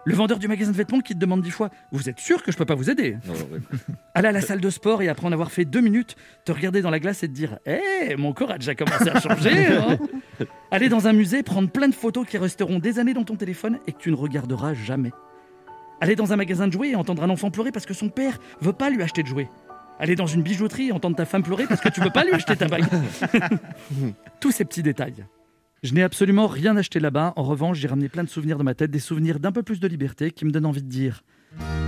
Le 0.04 0.14
vendeur 0.14 0.38
du 0.40 0.48
magasin 0.48 0.72
de 0.72 0.76
vêtements 0.76 1.00
qui 1.00 1.14
te 1.14 1.18
demande 1.18 1.42
dix 1.42 1.52
fois 1.52 1.70
Vous 1.92 2.08
êtes 2.08 2.18
sûr 2.18 2.42
que 2.42 2.50
je 2.50 2.56
peux 2.56 2.64
pas 2.64 2.74
vous 2.74 2.90
aider? 2.90 3.16
Aller 4.14 4.28
à 4.28 4.32
la 4.32 4.40
salle 4.40 4.60
de 4.60 4.70
sport 4.70 5.00
et 5.00 5.08
après 5.08 5.26
en 5.26 5.32
avoir 5.32 5.52
fait 5.52 5.64
deux 5.64 5.80
minutes, 5.80 6.16
te 6.44 6.50
regarder 6.50 6.82
dans 6.82 6.90
la 6.90 6.98
glace 6.98 7.22
et 7.22 7.28
te 7.28 7.32
dire 7.32 7.58
Hé, 7.66 8.16
mon 8.16 8.32
corps 8.32 8.50
a 8.50 8.58
déjà 8.58 8.74
commencé 8.74 9.08
à 9.08 9.20
changer 9.20 9.66
hein 9.66 9.98
Aller 10.72 10.88
dans 10.88 11.06
un 11.06 11.12
musée, 11.12 11.44
prendre 11.44 11.70
plein 11.70 11.88
de 11.88 11.94
photos 11.94 12.26
qui 12.26 12.36
resteront 12.36 12.80
des 12.80 12.98
années 12.98 13.14
dans 13.14 13.24
ton 13.24 13.36
téléphone 13.36 13.78
et 13.86 13.92
que 13.92 13.98
tu 13.98 14.10
ne 14.10 14.16
regarderas 14.16 14.74
jamais. 14.74 15.12
Aller 16.00 16.16
dans 16.16 16.32
un 16.32 16.36
magasin 16.36 16.66
de 16.66 16.72
jouets 16.72 16.90
et 16.90 16.96
entendre 16.96 17.22
un 17.22 17.30
enfant 17.30 17.52
pleurer 17.52 17.70
parce 17.70 17.86
que 17.86 17.94
son 17.94 18.08
père 18.08 18.38
veut 18.60 18.72
pas 18.72 18.90
lui 18.90 19.02
acheter 19.02 19.22
de 19.22 19.28
jouets. 19.28 19.48
Aller 20.00 20.16
dans 20.16 20.26
une 20.26 20.42
bijouterie 20.42 20.88
et 20.88 20.92
entendre 20.92 21.14
ta 21.14 21.26
femme 21.26 21.44
pleurer 21.44 21.66
parce 21.68 21.80
que 21.80 21.90
tu 21.90 22.00
veux 22.00 22.10
pas 22.10 22.24
lui 22.24 22.32
acheter 22.32 22.56
ta 22.56 22.66
bague. 22.66 22.86
Tous 24.40 24.50
ces 24.50 24.64
petits 24.64 24.82
détails. 24.82 25.24
Je 25.82 25.94
n'ai 25.94 26.02
absolument 26.04 26.46
rien 26.46 26.76
acheté 26.76 27.00
là-bas. 27.00 27.32
En 27.34 27.42
revanche, 27.42 27.76
j'ai 27.78 27.88
ramené 27.88 28.08
plein 28.08 28.22
de 28.22 28.28
souvenirs 28.28 28.56
dans 28.56 28.62
ma 28.62 28.74
tête, 28.74 28.92
des 28.92 29.00
souvenirs 29.00 29.40
d'un 29.40 29.50
peu 29.50 29.64
plus 29.64 29.80
de 29.80 29.88
liberté 29.88 30.30
qui 30.30 30.44
me 30.44 30.52
donnent 30.52 30.66
envie 30.66 30.82
de 30.82 30.88
dire 30.88 31.22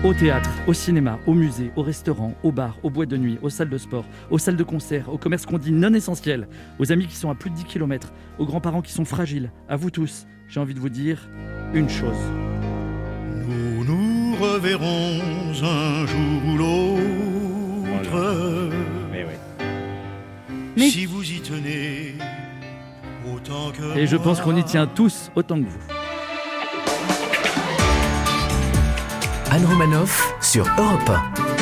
au 0.03 0.13
théâtre, 0.13 0.51
au 0.67 0.73
cinéma, 0.75 1.21
au 1.29 1.33
musée, 1.33 1.71
au 1.77 1.83
restaurant, 1.83 2.35
au 2.43 2.51
bar, 2.51 2.77
aux 2.83 2.91
boîtes 2.91 3.09
de 3.09 3.17
nuit, 3.17 3.39
aux 3.41 3.49
salles 3.51 3.71
de 3.71 3.79
sport, 3.79 4.05
aux 4.31 4.39
salles 4.39 4.57
de 4.57 4.65
concert, 4.65 5.11
aux 5.13 5.17
commerces 5.17 5.47
qu'on 5.47 5.59
dit 5.59 5.71
non 5.73 5.95
essentiels, 5.95 6.49
aux 6.81 6.91
amis 6.93 7.07
qui 7.07 7.15
sont 7.15 7.31
à 7.31 7.35
plus 7.37 7.51
de 7.51 7.55
10 7.55 7.65
km, 7.65 8.13
aux 8.39 8.45
grands-parents 8.47 8.83
qui 8.83 8.93
sont 8.93 9.05
fragiles, 9.07 9.53
à 9.69 9.77
vous 9.77 9.91
tous, 9.91 10.27
j'ai 10.49 10.59
envie 10.61 10.75
de 10.75 10.81
vous 10.81 10.91
dire 10.91 11.29
une 11.73 11.89
chose. 11.89 12.19
Nous 13.49 13.85
nous 13.85 14.35
reverrons 14.37 15.21
un 15.63 16.05
jour 16.07 16.53
ou 16.53 16.59
l'autre. 16.59 18.71
Mais 19.13 19.25
oui. 19.25 19.67
Mais- 20.77 20.91
Si 20.91 21.07
vous 21.07 21.23
y 21.23 21.41
tenez 21.41 22.15
Et 23.97 24.07
je 24.07 24.17
pense 24.17 24.41
qu'on 24.41 24.57
y 24.57 24.65
tient 24.65 24.87
tous 24.87 25.31
autant 25.35 25.57
que 25.57 25.69
vous. 25.69 25.79
Anne 29.51 29.67
Romanoff 29.67 30.35
sur 30.41 30.67
Europe 30.79 31.11
1. 31.51 31.54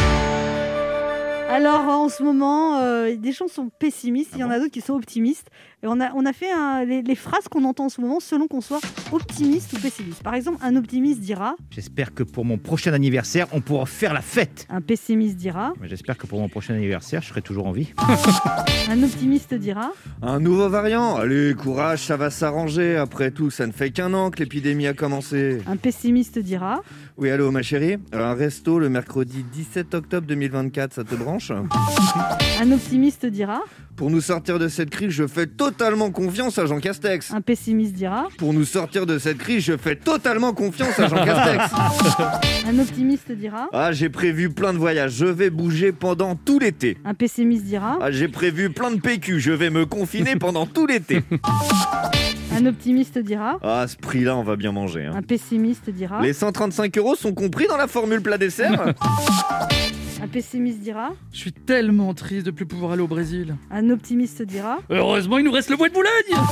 Alors 1.53 1.83
en 1.89 2.09
ce 2.09 2.23
moment, 2.23 2.79
euh, 2.81 3.15
des 3.17 3.33
gens 3.33 3.47
sont 3.49 3.69
pessimistes, 3.79 4.31
il 4.35 4.41
y 4.41 4.45
en 4.45 4.51
a 4.51 4.59
d'autres 4.59 4.71
qui 4.73 4.81
sont 4.81 4.95
optimistes. 4.95 5.49
Et 5.85 5.89
on 5.89 6.01
a, 6.01 6.13
on 6.15 6.25
a 6.27 6.33
fait 6.33 6.51
un- 6.53 6.85
les, 6.85 7.03
les 7.03 7.15
phrases 7.17 7.49
qu'on 7.51 7.65
entend 7.65 7.87
en 7.87 7.89
ce 7.89 8.01
moment 8.01 8.21
selon 8.21 8.47
qu'on 8.47 8.61
soit 8.61 8.79
optimiste 9.11 9.73
ou 9.73 9.81
pessimiste. 9.81 10.23
Par 10.23 10.35
exemple, 10.35 10.59
un 10.63 10.77
optimiste 10.77 11.19
dira, 11.21 11.57
J'espère 11.71 12.15
que 12.15 12.23
pour 12.23 12.45
mon 12.45 12.57
prochain 12.57 12.93
anniversaire, 12.93 13.49
on 13.53 13.61
pourra 13.61 13.85
faire 13.87 14.15
la 14.15 14.21
fête. 14.21 14.67
un 14.71 14.81
pessimiste 14.81 15.37
dira, 15.37 15.73
J'espère 15.83 16.17
que 16.17 16.27
pour 16.29 16.39
mon 16.41 16.49
prochain 16.49 16.75
anniversaire, 16.75 17.21
je 17.23 17.29
serai 17.29 17.43
toujours 17.43 17.67
en 17.67 17.73
vie. 17.73 17.93
un 18.91 19.03
optimiste 19.03 19.55
dira, 19.55 19.91
Un 20.23 20.39
nouveau 20.39 20.69
variant 20.69 21.17
Allez, 21.17 21.53
courage, 21.55 21.99
ça 22.07 22.17
va 22.17 22.31
s'arranger. 22.31 22.97
Après 22.97 23.33
tout, 23.33 23.51
ça 23.51 23.67
ne 23.67 23.73
fait 23.73 23.91
qu'un 23.91 24.15
an 24.15 24.31
que 24.31 24.39
l'épidémie 24.39 24.87
a 24.87 24.95
commencé. 24.95 25.59
un 25.67 25.77
pessimiste 25.77 26.39
dira, 26.39 26.83
Oui, 27.19 27.31
allô, 27.31 27.51
ma 27.51 27.63
chérie 27.63 27.99
Un 28.13 28.35
resto 28.35 28.79
le 28.79 28.89
mercredi 28.89 29.45
17 29.53 29.95
octobre 29.95 30.27
2024, 30.27 30.95
ça 30.95 31.05
te 31.05 31.15
branche 31.15 31.53
un 32.61 32.71
optimiste 32.71 33.27
dira, 33.27 33.61
Pour 33.97 34.09
nous 34.11 34.21
sortir 34.21 34.59
de 34.61 34.69
cette 34.69 34.91
crise, 34.91 35.11
je 35.11 35.27
fais 35.27 35.47
totalement 35.47 36.11
confiance 36.13 36.59
à 36.59 36.67
Jean 36.67 36.79
Castex. 36.79 37.33
un 37.33 37.41
pessimiste 37.41 37.95
dira, 37.95 38.29
Pour 38.39 38.53
nous 38.53 38.65
sortir 38.65 39.05
de 39.05 39.19
cette 39.19 39.39
crise, 39.39 39.65
je 39.65 39.77
fais 39.77 39.97
totalement 39.97 40.53
confiance 40.53 40.99
à 41.01 41.09
Jean 41.09 41.25
Castex. 41.25 41.65
un 42.69 42.79
optimiste 42.79 43.33
dira, 43.33 43.69
Ah, 43.73 43.91
j'ai 43.93 44.09
prévu 44.11 44.51
plein 44.51 44.73
de 44.73 44.79
voyages. 44.79 45.13
Je 45.15 45.27
vais 45.27 45.51
bouger 45.51 45.91
pendant 45.93 46.37
tout 46.37 46.59
l'été. 46.61 46.99
un 47.05 47.15
pessimiste 47.15 47.65
dira, 47.65 47.99
Ah, 48.01 48.13
j'ai 48.13 48.29
prévu 48.29 48.71
plein 48.71 48.93
de 48.93 49.01
PQ. 49.01 49.41
Je 49.41 49.53
vais 49.53 49.71
me 49.71 49.85
confiner 49.87 50.37
pendant 50.37 50.67
tout 50.67 50.87
l'été. 50.87 51.23
un 52.55 52.67
optimiste 52.67 53.19
dira, 53.19 53.59
Ah, 53.63 53.81
à 53.81 53.89
ce 53.89 53.97
prix-là, 53.97 54.37
on 54.37 54.43
va 54.43 54.57
bien 54.57 54.73
manger. 54.73 55.07
hein. 55.07 55.13
un 55.17 55.23
pessimiste 55.23 55.91
dira, 55.91 56.21
Les 56.23 56.33
135 56.33 56.97
euros 56.99 57.15
sont 57.15 57.33
compris 57.33 57.67
dans 57.67 57.77
la 57.77 57.87
formule 57.87 58.21
plat 58.21 58.39
dessert 58.39 58.95
un 60.23 60.29
pessimiste 60.29 60.81
dira, 60.81 61.11
Je 61.33 61.39
suis 61.39 61.53
tellement 61.53 62.15
triste 62.15 62.47
de 62.47 62.51
plus 62.51 62.67
pouvoir 62.67 62.93
aller 62.93 63.03
au 63.03 63.09
Brésil. 63.09 63.57
un 63.71 63.91
optimiste 63.91 64.43
dira, 64.43 64.79
Heureusement, 64.91 65.39
il 65.39 65.45
nous 65.45 65.53
reste 65.53 65.71
le 65.71 65.77
bois 65.77 65.89
de 65.89 65.95
Boulogne 65.95 66.43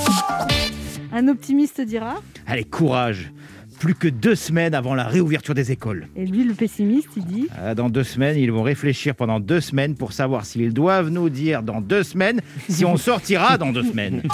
un 1.12 1.26
optimiste 1.28 1.80
dira, 1.80 2.16
Allez, 2.46 2.64
courage. 2.64 3.32
Plus 3.80 3.94
que 3.94 4.08
deux 4.08 4.34
semaines 4.34 4.74
avant 4.74 4.94
la 4.94 5.04
réouverture 5.04 5.54
des 5.54 5.72
écoles. 5.72 6.06
et 6.14 6.26
lui 6.26 6.44
le 6.44 6.52
pessimiste 6.54 7.08
il 7.16 7.24
dit, 7.24 7.48
Ah, 7.58 7.74
Dans 7.74 7.88
deux 7.88 8.04
semaines, 8.04 8.36
ils 8.36 8.52
vont 8.52 8.62
réfléchir 8.62 9.14
pendant 9.14 9.40
deux 9.40 9.60
semaines 9.60 9.94
pour 9.96 10.12
savoir 10.12 10.44
s'ils 10.44 10.72
doivent 10.74 11.08
nous 11.08 11.30
dire 11.30 11.62
dans 11.62 11.80
deux 11.80 12.02
semaines 12.02 12.40
si 12.68 12.84
on 12.84 12.96
sortira 12.96 13.56
dans 13.58 13.72
deux 13.72 13.84
semaines. 13.84 14.22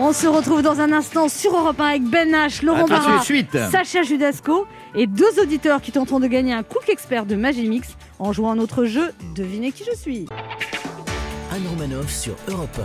On 0.00 0.12
se 0.12 0.26
retrouve 0.28 0.62
dans 0.62 0.80
un 0.80 0.92
instant 0.92 1.28
sur 1.28 1.56
Europe 1.56 1.80
1 1.80 1.84
avec 1.84 2.02
Ben 2.04 2.30
H, 2.32 2.64
Laurent 2.64 2.86
Barra. 2.86 3.20
Sacha 3.70 4.02
Judasco 4.02 4.66
et 4.94 5.06
deux 5.06 5.40
auditeurs 5.42 5.80
qui 5.82 5.90
tenteront 5.90 6.20
de 6.20 6.28
gagner 6.28 6.52
un 6.52 6.62
Cook 6.62 6.88
Expert 6.88 7.26
de 7.26 7.34
Magimix 7.34 7.96
en 8.20 8.32
jouant 8.32 8.52
à 8.52 8.54
notre 8.54 8.84
jeu 8.84 9.12
Devinez 9.34 9.72
qui 9.72 9.84
je 9.84 9.96
suis. 9.96 10.26
Anne 11.50 11.66
Romanoff 11.68 12.10
sur 12.14 12.34
Europe 12.48 12.78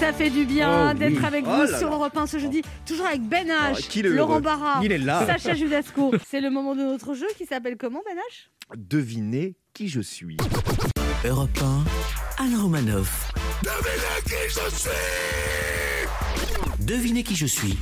Ça 0.00 0.12
fait 0.14 0.30
du 0.30 0.46
bien 0.46 0.92
Oh 0.92 0.98
d'être 0.98 1.18
oui. 1.18 1.24
avec 1.26 1.44
Oh 1.46 1.50
vous 1.50 1.70
là 1.70 1.78
sur 1.78 1.90
là. 1.90 1.96
Europe 1.96 2.16
1 2.16 2.26
ce 2.26 2.38
jeudi, 2.38 2.62
toujours 2.86 3.06
avec 3.06 3.20
Ben 3.22 3.46
H, 3.46 3.88
Oh, 3.94 4.02
Laurent. 4.08 4.40
Barra, 4.40 4.80
Il 4.82 4.90
est 4.92 4.98
là. 4.98 5.26
Sacha 5.26 5.54
Judasco. 5.54 6.12
C'est 6.26 6.40
le 6.40 6.48
moment 6.48 6.74
de 6.74 6.82
notre 6.82 7.12
jeu 7.14 7.26
qui 7.36 7.44
s'appelle 7.44 7.76
comment 7.78 8.00
Ben 8.06 8.16
H? 8.16 8.48
Devinez 8.78 9.54
qui 9.74 9.88
je 9.88 10.00
suis. 10.00 10.38
1. 11.24 11.28
Europe 11.28 11.58
1. 12.38 12.42
Anne 12.44 12.56
Romanoff. 12.56 13.32
Devinez 16.80 17.24
qui 17.24 17.34
je 17.34 17.46
suis. 17.46 17.76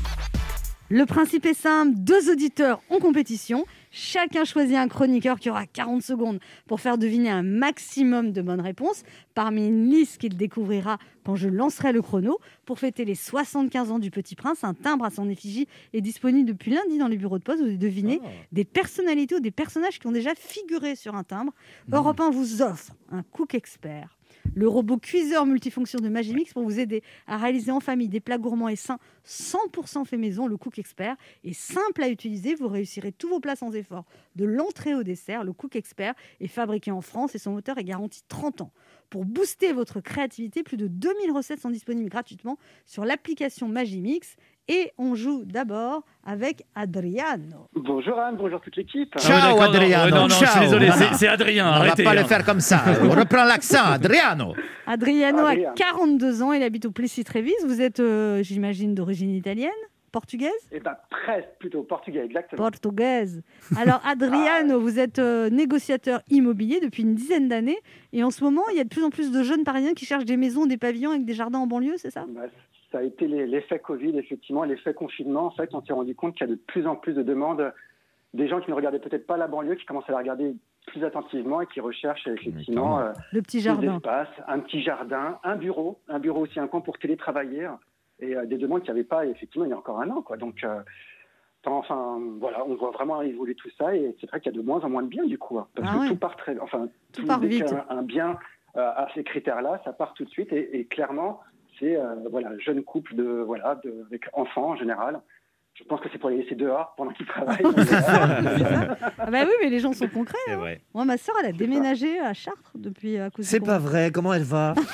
Le 0.88 1.04
principe 1.04 1.44
est 1.44 1.52
simple, 1.52 1.92
deux 1.96 2.30
auditeurs 2.30 2.80
en 2.88 2.98
compétition. 2.98 3.66
Chacun 3.90 4.44
choisit 4.44 4.76
un 4.76 4.88
chroniqueur 4.88 5.38
qui 5.38 5.50
aura 5.50 5.66
40 5.66 6.00
secondes 6.00 6.38
pour 6.66 6.80
faire 6.80 6.96
deviner 6.96 7.28
un 7.28 7.42
maximum 7.42 8.32
de 8.32 8.40
bonnes 8.40 8.60
réponses 8.62 9.02
parmi 9.34 9.66
une 9.66 9.90
liste 9.90 10.16
qu'il 10.18 10.36
découvrira 10.36 10.96
quand 11.24 11.36
je 11.36 11.48
lancerai 11.48 11.92
le 11.92 12.00
chrono. 12.00 12.38
Pour 12.64 12.78
fêter 12.78 13.04
les 13.04 13.14
75 13.14 13.90
ans 13.90 13.98
du 13.98 14.10
Petit 14.10 14.34
Prince, 14.34 14.64
un 14.64 14.74
timbre 14.74 15.04
à 15.04 15.10
son 15.10 15.28
effigie 15.28 15.68
est 15.92 16.00
disponible 16.00 16.48
depuis 16.48 16.70
lundi 16.70 16.96
dans 16.96 17.08
les 17.08 17.18
bureaux 17.18 17.38
de 17.38 17.44
poste. 17.44 17.62
Vous 17.62 17.76
devinez 17.76 18.20
des 18.52 18.64
personnalités 18.64 19.34
ou 19.34 19.40
des 19.40 19.50
personnages 19.50 19.98
qui 19.98 20.06
ont 20.06 20.12
déjà 20.12 20.34
figuré 20.34 20.96
sur 20.96 21.16
un 21.16 21.24
timbre. 21.24 21.52
Europe 21.92 22.20
1 22.20 22.30
vous 22.30 22.62
offre 22.62 22.92
un 23.12 23.22
Cook 23.22 23.54
Expert. 23.54 24.15
Le 24.54 24.68
robot 24.68 24.98
cuiseur 24.98 25.46
multifonction 25.46 25.98
de 25.98 26.08
Magimix 26.08 26.52
pour 26.52 26.62
vous 26.62 26.78
aider 26.78 27.02
à 27.26 27.36
réaliser 27.36 27.70
en 27.70 27.80
famille 27.80 28.08
des 28.08 28.20
plats 28.20 28.38
gourmands 28.38 28.68
et 28.68 28.76
sains 28.76 28.98
100% 29.26 30.04
fait 30.04 30.16
maison. 30.16 30.46
Le 30.46 30.56
Cook 30.56 30.78
Expert 30.78 31.16
est 31.44 31.52
simple 31.52 32.02
à 32.02 32.08
utiliser. 32.08 32.54
Vous 32.54 32.68
réussirez 32.68 33.12
tous 33.12 33.28
vos 33.28 33.40
plats 33.40 33.56
sans 33.56 33.72
effort. 33.74 34.04
De 34.34 34.44
l'entrée 34.44 34.94
au 34.94 35.02
dessert, 35.02 35.44
le 35.44 35.52
Cook 35.52 35.76
Expert 35.76 36.14
est 36.40 36.46
fabriqué 36.46 36.90
en 36.90 37.00
France 37.00 37.34
et 37.34 37.38
son 37.38 37.52
moteur 37.52 37.78
est 37.78 37.84
garanti 37.84 38.22
30 38.28 38.62
ans. 38.62 38.72
Pour 39.10 39.24
booster 39.24 39.72
votre 39.72 40.00
créativité, 40.00 40.62
plus 40.62 40.76
de 40.76 40.88
2000 40.88 41.30
recettes 41.32 41.60
sont 41.60 41.70
disponibles 41.70 42.10
gratuitement 42.10 42.58
sur 42.86 43.04
l'application 43.04 43.68
Magimix. 43.68 44.36
Et 44.68 44.90
on 44.98 45.14
joue 45.14 45.44
d'abord 45.44 46.02
avec 46.24 46.64
Adriano. 46.74 47.68
Bonjour 47.74 48.18
Anne, 48.18 48.36
bonjour 48.36 48.60
toute 48.60 48.74
l'équipe. 48.76 49.12
Ah 49.14 49.20
Ciao. 49.20 49.60
Adriano. 49.60 50.10
Non, 50.10 50.22
non, 50.22 50.28
je 50.28 50.34
suis 50.34 50.46
ciao. 50.46 50.60
désolé, 50.60 50.86
Voilà. 50.88 51.12
c'est- 51.14 51.28
Adrien, 51.28 51.66
On 51.68 51.70
va 51.70 51.76
arrêtez, 51.76 52.02
pas 52.02 52.14
le 52.14 52.20
hein. 52.20 52.24
faire 52.24 52.44
comme 52.44 52.58
ça. 52.60 52.82
On 53.02 53.10
reprend 53.10 53.44
l'accent, 53.44 53.84
Adriano. 53.84 54.54
Adriano 54.86 55.46
Adrien. 55.46 55.70
a 55.70 55.74
42 55.74 56.42
ans, 56.42 56.52
il 56.52 56.64
habite 56.64 56.86
au 56.86 56.90
Plessis-Trévis. 56.90 57.54
Vous 57.64 57.80
êtes, 57.80 58.00
euh, 58.00 58.42
j'imagine, 58.42 58.92
d'origine 58.96 59.30
italienne, 59.30 59.70
portugaise? 60.10 60.50
Eh 60.72 60.80
ben 60.80 60.96
presque, 61.10 61.48
plutôt 61.60 61.84
portugais, 61.84 62.24
exactement. 62.24 62.60
Portugaise. 62.64 63.42
Alors, 63.76 64.00
Adriano, 64.04 64.80
vous 64.80 64.98
êtes 64.98 65.20
euh, 65.20 65.48
négociateur 65.48 66.22
immobilier 66.28 66.80
depuis 66.80 67.04
une 67.04 67.14
dizaine 67.14 67.46
d'années. 67.46 67.78
Et 68.12 68.24
en 68.24 68.32
ce 68.32 68.42
moment, 68.42 68.62
il 68.72 68.76
y 68.76 68.80
a 68.80 68.84
de 68.84 68.88
plus 68.88 69.04
en 69.04 69.10
plus 69.10 69.30
de 69.30 69.44
jeunes 69.44 69.62
parisiens 69.62 69.94
qui 69.94 70.06
cherchent 70.06 70.24
des 70.24 70.36
maisons, 70.36 70.66
des 70.66 70.76
pavillons 70.76 71.10
avec 71.10 71.24
des 71.24 71.34
jardins 71.34 71.60
en 71.60 71.68
banlieue, 71.68 71.94
c'est 71.98 72.10
ça? 72.10 72.24
Bah, 72.28 72.42
ça 72.92 72.98
a 72.98 73.02
été 73.02 73.26
l'effet 73.26 73.78
Covid, 73.78 74.16
effectivement, 74.18 74.64
et 74.64 74.68
l'effet 74.68 74.94
confinement. 74.94 75.46
En 75.46 75.50
fait, 75.50 75.74
on 75.74 75.82
s'est 75.82 75.92
rendu 75.92 76.14
compte 76.14 76.34
qu'il 76.34 76.46
y 76.46 76.50
a 76.50 76.54
de 76.54 76.60
plus 76.60 76.86
en 76.86 76.96
plus 76.96 77.14
de 77.14 77.22
demandes 77.22 77.72
des 78.34 78.48
gens 78.48 78.60
qui 78.60 78.70
ne 78.70 78.76
regardaient 78.76 78.98
peut-être 78.98 79.26
pas 79.26 79.36
la 79.36 79.46
banlieue, 79.48 79.74
qui 79.76 79.86
commencent 79.86 80.08
à 80.08 80.12
la 80.12 80.18
regarder 80.18 80.54
plus 80.86 81.02
attentivement 81.04 81.60
et 81.62 81.66
qui 81.66 81.80
recherchent 81.80 82.26
effectivement 82.28 83.00
euh, 83.00 83.12
Le 83.32 83.42
petit 83.42 83.60
jardin. 83.60 83.98
un 84.46 84.58
petit 84.60 84.82
jardin, 84.82 85.38
un 85.42 85.56
bureau, 85.56 85.98
un 86.08 86.18
bureau 86.20 86.42
aussi 86.42 86.60
un 86.60 86.68
coin 86.68 86.80
pour 86.80 86.98
télétravailler, 86.98 87.68
et 88.20 88.36
euh, 88.36 88.46
des 88.46 88.56
demandes 88.58 88.82
qu'il 88.82 88.92
n'y 88.92 89.00
avait 89.00 89.08
pas 89.08 89.26
effectivement 89.26 89.64
il 89.66 89.70
y 89.70 89.74
a 89.74 89.78
encore 89.78 90.00
un 90.00 90.10
an. 90.10 90.22
Quoi. 90.22 90.36
Donc, 90.36 90.62
euh, 90.64 90.80
enfin, 91.64 92.20
voilà, 92.38 92.64
on 92.66 92.76
voit 92.76 92.90
vraiment 92.92 93.20
évoluer 93.22 93.54
tout 93.56 93.70
ça, 93.78 93.96
et 93.96 94.14
c'est 94.20 94.28
vrai 94.30 94.40
qu'il 94.40 94.52
y 94.52 94.54
a 94.56 94.60
de 94.60 94.64
moins 94.64 94.80
en 94.84 94.88
moins 94.90 95.02
de 95.02 95.08
biens 95.08 95.26
du 95.26 95.38
coup, 95.38 95.58
hein, 95.58 95.66
parce 95.74 95.88
Ah 95.90 95.96
que 95.96 96.00
ouais. 96.02 96.08
tout 96.08 96.16
part 96.16 96.36
très, 96.36 96.56
enfin, 96.60 96.88
Tout 97.12 97.26
part 97.26 97.42
y 97.42 97.46
a 97.46 97.48
vite. 97.48 97.72
Un, 97.90 97.98
un 97.98 98.02
bien 98.02 98.38
euh, 98.76 98.80
à 98.94 99.08
ces 99.14 99.24
critères-là, 99.24 99.80
ça 99.84 99.92
part 99.92 100.14
tout 100.14 100.24
de 100.24 100.30
suite, 100.30 100.52
et, 100.52 100.78
et 100.78 100.84
clairement, 100.84 101.40
c'est 101.78 101.96
euh, 101.96 102.14
voilà, 102.30 102.56
jeune 102.58 102.82
couple 102.82 103.14
de 103.14 103.24
voilà, 103.24 103.80
avec 104.06 104.28
enfants 104.32 104.70
en 104.70 104.76
général. 104.76 105.20
Je 105.78 105.84
pense 105.84 106.00
que 106.00 106.08
c'est 106.10 106.18
pour 106.18 106.30
les 106.30 106.38
laisser 106.38 106.54
dehors 106.54 106.94
pendant 106.96 107.12
qu'ils 107.12 107.26
travaillent. 107.26 107.58
Ah 109.18 109.30
bah 109.30 109.40
oui, 109.44 109.52
mais 109.62 109.68
les 109.68 109.78
gens 109.78 109.92
sont 109.92 110.08
concrets. 110.08 110.36
Hein. 110.48 110.56
vrai. 110.56 110.80
Moi, 110.94 111.04
ma 111.04 111.18
sœur, 111.18 111.34
elle 111.40 111.50
a 111.50 111.52
déménagé 111.52 112.18
à 112.20 112.32
Chartres 112.32 112.72
depuis 112.76 113.18
à 113.18 113.28
cause 113.30 113.44
C'est 113.44 113.60
pas 113.60 113.78
vrai, 113.78 114.10
comment 114.12 114.32
elle 114.32 114.42
va? 114.44 114.74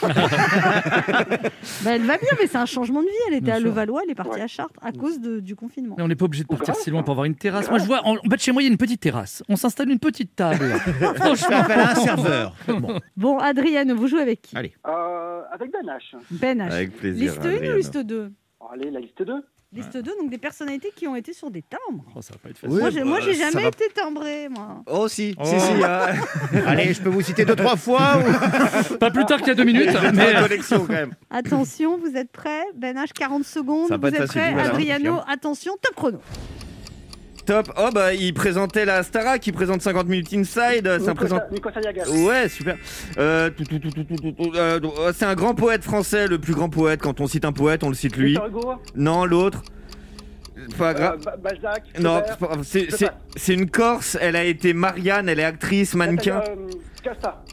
Bah, 1.84 1.94
elle 1.94 2.02
va 2.02 2.18
bien, 2.18 2.28
mais 2.40 2.46
c'est 2.46 2.58
un 2.58 2.66
changement 2.66 3.00
de 3.02 3.06
vie. 3.06 3.12
Elle 3.28 3.34
était 3.34 3.44
Bien 3.44 3.54
à. 3.56 3.60
Levallois, 3.60 4.02
elle 4.04 4.10
est 4.10 4.14
partie 4.14 4.36
Ouais. 4.36 4.42
à 4.42 4.46
Chartres 4.46 4.78
à 4.82 4.92
cause 4.92 5.20
de- 5.20 5.40
du 5.40 5.54
confinement. 5.54 5.94
Mais 5.98 6.02
on 6.02 6.08
n'est 6.08 6.16
pas 6.16 6.24
obligé 6.24 6.42
de 6.44 6.48
partir 6.48 6.74
si 6.74 6.90
loin 6.90 7.02
pour 7.02 7.12
avoir 7.12 7.26
une 7.26 7.34
terrasse. 7.34 7.68
Moi, 7.68 7.78
je 7.78 7.84
vois, 7.84 8.00
en 8.06 8.14
en 8.14 8.28
bas 8.28 8.36
de 8.36 8.40
chez 8.40 8.52
moi, 8.52 8.62
il 8.62 8.66
y 8.66 8.68
a 8.68 8.72
une 8.72 8.78
petite 8.78 9.00
terrasse. 9.00 9.42
On 9.48 9.56
s'installe 9.56 9.90
une 9.90 9.98
petite 9.98 10.34
table. 10.36 10.64
Franchement. 11.16 11.56
appelle 11.58 11.80
un 11.80 11.94
serveur. 11.94 12.54
Bon. 12.68 13.00
Bon, 13.16 13.38
vous 13.96 14.06
jouez 14.08 14.22
avec 14.22 14.42
qui? 14.42 14.56
Allez. 14.56 14.74
Euh, 14.86 15.42
avec 15.52 15.70
Ben 15.72 15.86
H. 15.86 16.16
Ben 16.30 16.58
H. 16.60 16.72
Avec 16.72 16.96
plaisir. 16.96 17.32
Liste 17.32 17.46
1 17.46 17.72
ou 17.72 17.76
liste 17.76 17.98
2 17.98 18.32
Allez, 18.72 18.90
la 18.90 19.00
liste 19.00 19.22
2. 19.22 19.44
Liste 19.74 19.96
2, 19.96 20.02
donc 20.20 20.28
des 20.30 20.36
personnalités 20.38 20.90
qui 20.94 21.08
ont 21.08 21.16
été 21.16 21.32
sur 21.32 21.50
des 21.50 21.62
timbres. 21.62 22.04
Oh, 22.14 22.20
ça 22.20 22.34
va 22.34 22.38
pas 22.42 22.50
être 22.50 22.58
facile. 22.58 22.74
Oui, 22.74 22.80
moi, 22.80 22.90
j'ai, 22.90 23.04
moi, 23.04 23.20
j'ai 23.20 23.32
ça 23.34 23.50
jamais 23.50 23.62
va- 23.62 23.68
été 23.68 23.84
timbré, 23.94 24.48
moi. 24.50 24.82
Oh 24.86 25.08
si, 25.08 25.34
Oh. 25.38 25.44
si, 25.44 25.58
si. 25.58 25.82
hein. 25.82 26.12
Allez, 26.66 26.92
je 26.92 27.00
peux 27.00 27.08
vous 27.08 27.22
citer 27.22 27.46
deux, 27.46 27.56
trois 27.56 27.76
fois 27.76 28.18
ou- 28.18 28.94
Pas 28.98 29.10
plus 29.10 29.24
tard 29.24 29.38
qu'il 29.38 29.48
y 29.48 29.50
a 29.52 29.54
deux 29.54 29.64
minutes. 29.64 29.88
Mais... 30.12 30.34
quand 30.68 30.88
même. 30.88 31.14
Attention, 31.30 31.96
vous 31.96 32.14
êtes 32.16 32.30
prêts? 32.30 32.64
Ben 32.76 32.96
H, 32.96 33.12
40 33.14 33.44
secondes. 33.44 33.88
Vous 33.90 34.06
êtes 34.08 34.26
prêts? 34.28 34.52
Adriano, 34.58 35.20
attention, 35.26 35.72
top 35.80 35.94
chrono. 35.94 36.18
Top. 37.46 37.72
Oh 37.76 37.88
bah 37.92 38.14
il 38.14 38.32
présentait 38.34 38.84
la 38.84 39.02
Starac, 39.02 39.44
il 39.46 39.52
présente 39.52 39.82
50 39.82 40.06
minutes 40.08 40.32
inside. 40.32 40.88
C'est 41.00 41.08
un 41.08 41.14
présent. 41.14 41.36
Ouais, 42.08 42.48
super. 42.48 42.76
Euh, 43.18 43.50
euh, 43.58 44.80
euh, 44.98 45.12
c'est 45.14 45.24
un 45.24 45.34
grand 45.34 45.54
poète 45.54 45.82
français, 45.82 46.28
le 46.28 46.38
plus 46.38 46.54
grand 46.54 46.68
poète. 46.68 47.00
Quand 47.02 47.20
on 47.20 47.26
cite 47.26 47.44
un 47.44 47.52
poète, 47.52 47.82
on 47.84 47.88
le 47.88 47.94
cite 47.94 48.16
lui. 48.16 48.36
Non, 48.94 49.24
l'autre. 49.24 49.62
Pas 50.78 50.94
grave. 50.94 51.20
Euh, 51.26 51.36
Balzac. 51.42 51.82
Non, 51.98 52.22
c'est 52.62 52.86
grave. 52.86 53.12
une 53.48 53.68
Corse. 53.70 54.16
Elle 54.20 54.36
a 54.36 54.44
été 54.44 54.72
Marianne, 54.74 55.28
elle 55.28 55.40
est 55.40 55.44
actrice, 55.44 55.94
mannequin. 55.94 56.42
Euh. 56.48 56.66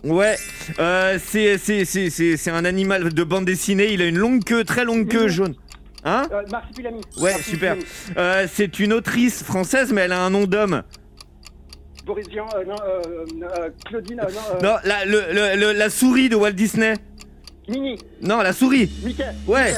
Ouais, 0.04 0.36
euh, 0.78 1.18
c'est 1.24 1.58
c'est- 1.58 1.84
c'est- 1.86 2.12
c'est- 2.12 2.38
c'est 2.38 2.52
un 2.52 2.66
animal 2.66 3.12
de 3.12 3.24
bande 3.24 3.46
dessinée. 3.46 3.92
Il 3.94 4.02
a 4.04 4.06
une 4.06 4.18
longue 4.20 4.44
queue, 4.44 4.64
très 4.64 4.86
longue 4.86 5.08
queue 5.08 5.28
jaune. 5.28 5.56
Hein 6.04 6.28
Euh, 6.32 6.42
Marsupilami. 6.52 7.02
Ouais, 7.18 7.32
Marsupilami. 7.34 7.82
super. 7.82 8.16
Euh, 8.18 8.48
C'est 8.52 8.80
une 8.80 8.94
autrice 8.94 9.44
française, 9.44 9.92
mais 9.92 10.02
elle 10.02 10.14
a 10.14 10.22
un 10.22 10.30
nom 10.30 10.46
d'homme. 10.46 10.84
Boris 12.06 12.28
Vian. 12.30 12.48
euh, 12.56 12.64
non, 12.66 12.76
euh, 13.60 13.70
Claudine. 13.86 14.18
non, 14.18 14.24
euh, 14.28 14.62
Non, 14.64 14.76
la, 14.84 15.06
le- 15.06 15.26
le- 15.32 15.56
le- 15.60 15.72
la 15.78 15.90
souris 15.90 16.30
de 16.30 16.36
Walt 16.36 16.54
Disney. 16.54 16.94
Mini. 17.68 18.00
Non, 18.22 18.42
la 18.42 18.52
souris. 18.54 18.90
Mickey. 19.04 19.24
Ouais, 19.46 19.74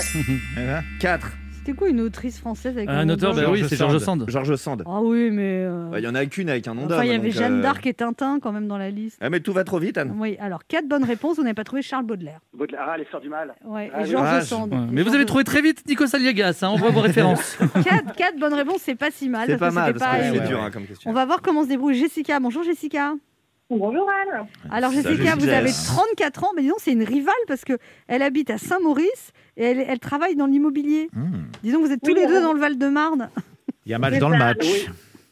Hein 0.57 0.81
4. 1.01 1.27
C'était 1.63 1.77
quoi 1.77 1.89
une 1.89 2.01
autrice 2.01 2.39
française 2.39 2.75
avec 2.75 2.89
Un 2.89 3.05
nom 3.05 3.13
auteur, 3.13 3.35
bah 3.35 3.43
oui, 3.51 3.63
c'est 3.69 3.75
George 3.75 3.99
Sand. 3.99 4.25
Georges 4.27 4.55
Sand. 4.55 4.81
Ah 4.87 4.99
oui, 5.03 5.29
mais. 5.29 5.63
euh, 5.63 5.89
Bah, 5.91 5.99
Il 5.99 6.03
y 6.03 6.07
en 6.07 6.15
a 6.15 6.25
qu'une 6.25 6.49
avec 6.49 6.67
un 6.67 6.73
nom 6.73 6.87
d'homme. 6.87 6.97
Enfin, 6.97 7.05
il 7.05 7.11
y 7.11 7.15
avait 7.15 7.29
Jeanne 7.29 7.59
euh, 7.59 7.61
d'Arc 7.61 7.85
et 7.85 7.93
Tintin 7.93 8.39
quand 8.41 8.51
même 8.51 8.67
dans 8.67 8.79
la 8.79 8.89
liste. 8.89 9.19
Ah, 9.21 9.29
mais 9.29 9.41
tout 9.41 9.53
va 9.53 9.63
trop 9.63 9.77
vite, 9.77 9.95
Anne. 9.99 10.15
Oui, 10.17 10.37
alors 10.39 10.61
quatre 10.67 10.87
bonnes 10.87 11.03
réponses, 11.03 11.35
vous 11.37 11.43
n'avez 11.43 11.53
pas 11.53 11.63
trouvé 11.63 11.83
Charles 11.83 12.05
Baudelaire. 12.05 12.39
Baudelaire. 12.57 12.81
Ah, 12.89 12.97
les 12.97 13.05
sœurs 13.11 13.21
du 13.21 13.29
mal. 13.29 13.53
Ouais, 13.63 13.91
Ah 13.93 13.99
et 14.01 14.03
oui. 14.05 14.09
Georges 14.09 14.27
Ah, 14.31 14.41
Sand. 14.41 14.73
Ouais, 14.73 14.79
Et 14.79 14.81
Mais 14.91 15.01
vous 15.01 15.09
Georges- 15.09 15.15
avez 15.17 15.25
trouvé 15.25 15.43
très 15.43 15.61
vite 15.61 15.83
Nico 15.87 16.07
Saliagas, 16.07 16.57
hein, 16.63 16.69
on 16.73 16.77
voit 16.77 16.89
vos 16.89 17.01
références. 17.01 17.55
quatre, 17.83 18.15
quatre 18.15 18.39
bonnes 18.39 18.55
réponses, 18.55 18.81
c'est 18.81 18.95
pas 18.95 19.11
si 19.11 19.29
mal. 19.29 19.43
C'est 19.45 19.57
pas 19.57 19.69
mal, 19.69 19.93
c'est 19.99 20.31
ouais, 20.39 20.47
dur 20.47 20.57
ouais. 20.57 20.63
hein, 20.65 20.71
comme 20.71 20.85
question. 20.87 21.11
On 21.11 21.13
va 21.13 21.25
voir 21.27 21.43
comment 21.43 21.63
se 21.63 21.69
débrouille 21.69 21.93
Jessica. 21.93 22.39
Bonjour 22.39 22.63
Jessica. 22.63 23.13
Bonjour 23.71 24.07
Anne. 24.09 24.47
Alors 24.69 24.91
Salut, 24.91 25.15
Jessica, 25.17 25.35
vous 25.35 25.47
avez 25.47 25.71
34 25.71 26.43
ans, 26.43 26.49
mais 26.55 26.61
disons 26.61 26.75
c'est 26.77 26.91
une 26.91 27.03
rivale 27.03 27.33
parce 27.47 27.63
que 27.63 27.73
elle 28.07 28.21
habite 28.21 28.49
à 28.49 28.57
Saint-Maurice 28.57 29.31
et 29.57 29.63
elle, 29.63 29.79
elle 29.87 29.99
travaille 29.99 30.35
dans 30.35 30.45
l'immobilier. 30.45 31.09
Hmm. 31.13 31.43
Disons 31.63 31.79
que 31.81 31.85
vous 31.87 31.91
êtes 31.93 32.01
tous 32.01 32.11
Oui, 32.11 32.19
les 32.19 32.27
deux 32.27 32.37
a- 32.37 32.41
dans 32.41 32.53
le 32.53 32.59
Val-de-Marne. 32.59 33.29
Il 33.85 33.91
y 33.91 33.95
a 33.95 33.99
match 33.99 34.17
dans 34.19 34.29
le 34.29 34.37
match. 34.37 34.57
Oui. 34.61 34.87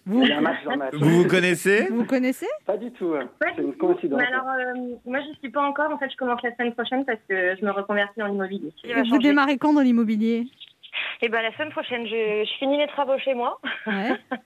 Vous, 0.05 0.23
Il 0.23 0.29
y 0.29 0.31
a 0.31 0.37
un 0.37 0.41
match 0.41 0.63
dans 0.63 0.71
le 0.71 0.77
match. 0.77 0.93
Vous 0.95 1.09
vous 1.21 1.27
connaissez 1.27 1.87
vous 1.91 2.05
connaissez? 2.05 2.47
Pas 2.65 2.77
du 2.77 2.91
tout. 2.93 3.13
hein. 3.13 3.29
Ouais, 3.41 3.51
C'est 3.55 3.61
une 3.61 3.75
coïncidence. 3.75 4.17
Mais 4.19 4.25
alors, 4.27 4.45
euh, 4.47 4.95
moi, 5.05 5.19
je 5.21 5.37
suis 5.39 5.51
pas 5.51 5.61
encore. 5.61 5.91
En 5.91 5.99
fait, 5.99 6.09
je 6.09 6.15
commence 6.17 6.41
la 6.41 6.55
semaine 6.55 6.73
prochaine 6.73 7.05
parce 7.05 7.19
que 7.29 7.55
je 7.59 7.63
me 7.65 7.71
reconvertis 7.71 8.17
dans 8.19 8.25
l'immobilier. 8.27 8.71
Vous 9.09 9.19
démarrez 9.19 9.57
quand 9.57 9.73
dans 9.73 9.81
l'immobilier? 9.81 10.47
Et 11.21 11.29
ben 11.29 11.41
la 11.43 11.53
semaine 11.53 11.69
prochaine, 11.71 12.05
je, 12.07 12.43
je 12.45 12.57
finis 12.57 12.77
les 12.77 12.87
travaux 12.87 13.19
chez 13.19 13.33
moi 13.35 13.59
Ouais. 13.85 14.11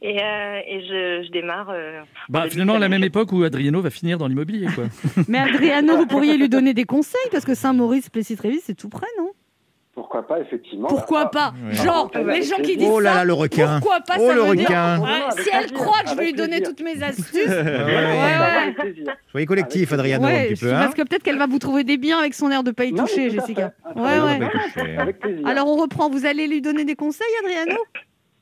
et, 0.00 0.22
euh, 0.22 0.60
et 0.66 0.80
je, 0.82 1.24
je 1.26 1.30
démarre. 1.32 1.70
euh, 1.70 2.00
Bah, 2.28 2.44
finalement, 2.50 2.74
à 2.74 2.78
la 2.78 2.88
même 2.88 3.04
époque 3.04 3.32
où 3.32 3.42
Adriano 3.44 3.80
va 3.80 3.90
finir 3.90 4.18
dans 4.18 4.26
l'immobilier, 4.28 4.66
quoi. 4.74 4.84
Mais 5.28 5.38
Adriano, 5.38 5.96
vous 5.96 6.06
pourriez 6.06 6.36
lui 6.36 6.48
donner 6.48 6.74
des 6.74 6.84
conseils 6.84 7.20
parce 7.30 7.44
que 7.44 7.54
Saint-Maurice, 7.54 8.10
Plessis-Trévis, 8.10 8.60
c'est 8.64 8.74
tout 8.76 8.88
près, 8.88 9.06
non 9.18 9.30
Pourquoi 9.94 10.26
pas, 10.26 10.40
effectivement. 10.40 10.88
Pourquoi 10.88 11.24
Bah, 11.26 11.52
pas. 11.52 11.54
Genre, 11.72 12.10
Ah, 12.14 12.22
les 12.22 12.42
gens 12.42 12.56
qui 12.56 12.76
disent 12.76 12.88
Oh 12.90 12.98
là 13.00 13.14
là, 13.16 13.24
le 13.24 13.32
requin. 13.34 13.78
pourquoi 13.80 14.00
pas 14.00 14.14
Oh, 14.18 14.26
ça 14.28 14.34
le 14.34 14.40
dire- 14.56 14.64
requin. 14.66 14.96
Non, 14.98 15.06
non, 15.06 15.30
Si 15.38 15.48
elle 15.52 15.70
croit 15.72 16.02
que 16.02 16.10
je 16.10 16.14
vais 16.16 16.24
lui 16.26 16.32
donner 16.32 16.56
plaisir. 16.60 16.68
toutes 16.68 16.82
mes 16.84 17.02
astuces, 17.02 17.46
Ouais, 17.46 17.62
Ouais. 17.62 19.14
Soyez 19.30 19.46
collectif, 19.46 19.92
Adriano, 19.92 20.24
un 20.24 20.28
ouais, 20.28 20.46
petit 20.48 20.56
je- 20.56 20.66
peu. 20.66 20.72
Hein 20.74 20.80
parce 20.80 20.94
que 20.94 21.02
peut-être 21.02 21.22
qu'elle 21.22 21.38
va 21.38 21.46
vous 21.46 21.58
trouver 21.58 21.84
des 21.84 21.96
biens 21.98 22.18
avec 22.18 22.34
son 22.34 22.50
air 22.50 22.62
de 22.64 22.70
pas 22.70 22.84
y 22.84 22.92
Non, 22.92 23.04
toucher, 23.04 23.26
à 23.26 23.28
Jessica. 23.28 23.72
Ouais, 23.94 24.18
Non, 24.18 24.26
ouais. 24.26 24.96
Avec. 24.98 25.16
Alors 25.44 25.68
on 25.68 25.76
reprend, 25.76 26.08
vous 26.10 26.26
allez 26.26 26.46
lui 26.48 26.60
donner 26.62 26.84
des 26.84 26.96
conseils, 26.96 27.26
Adriano 27.44 27.78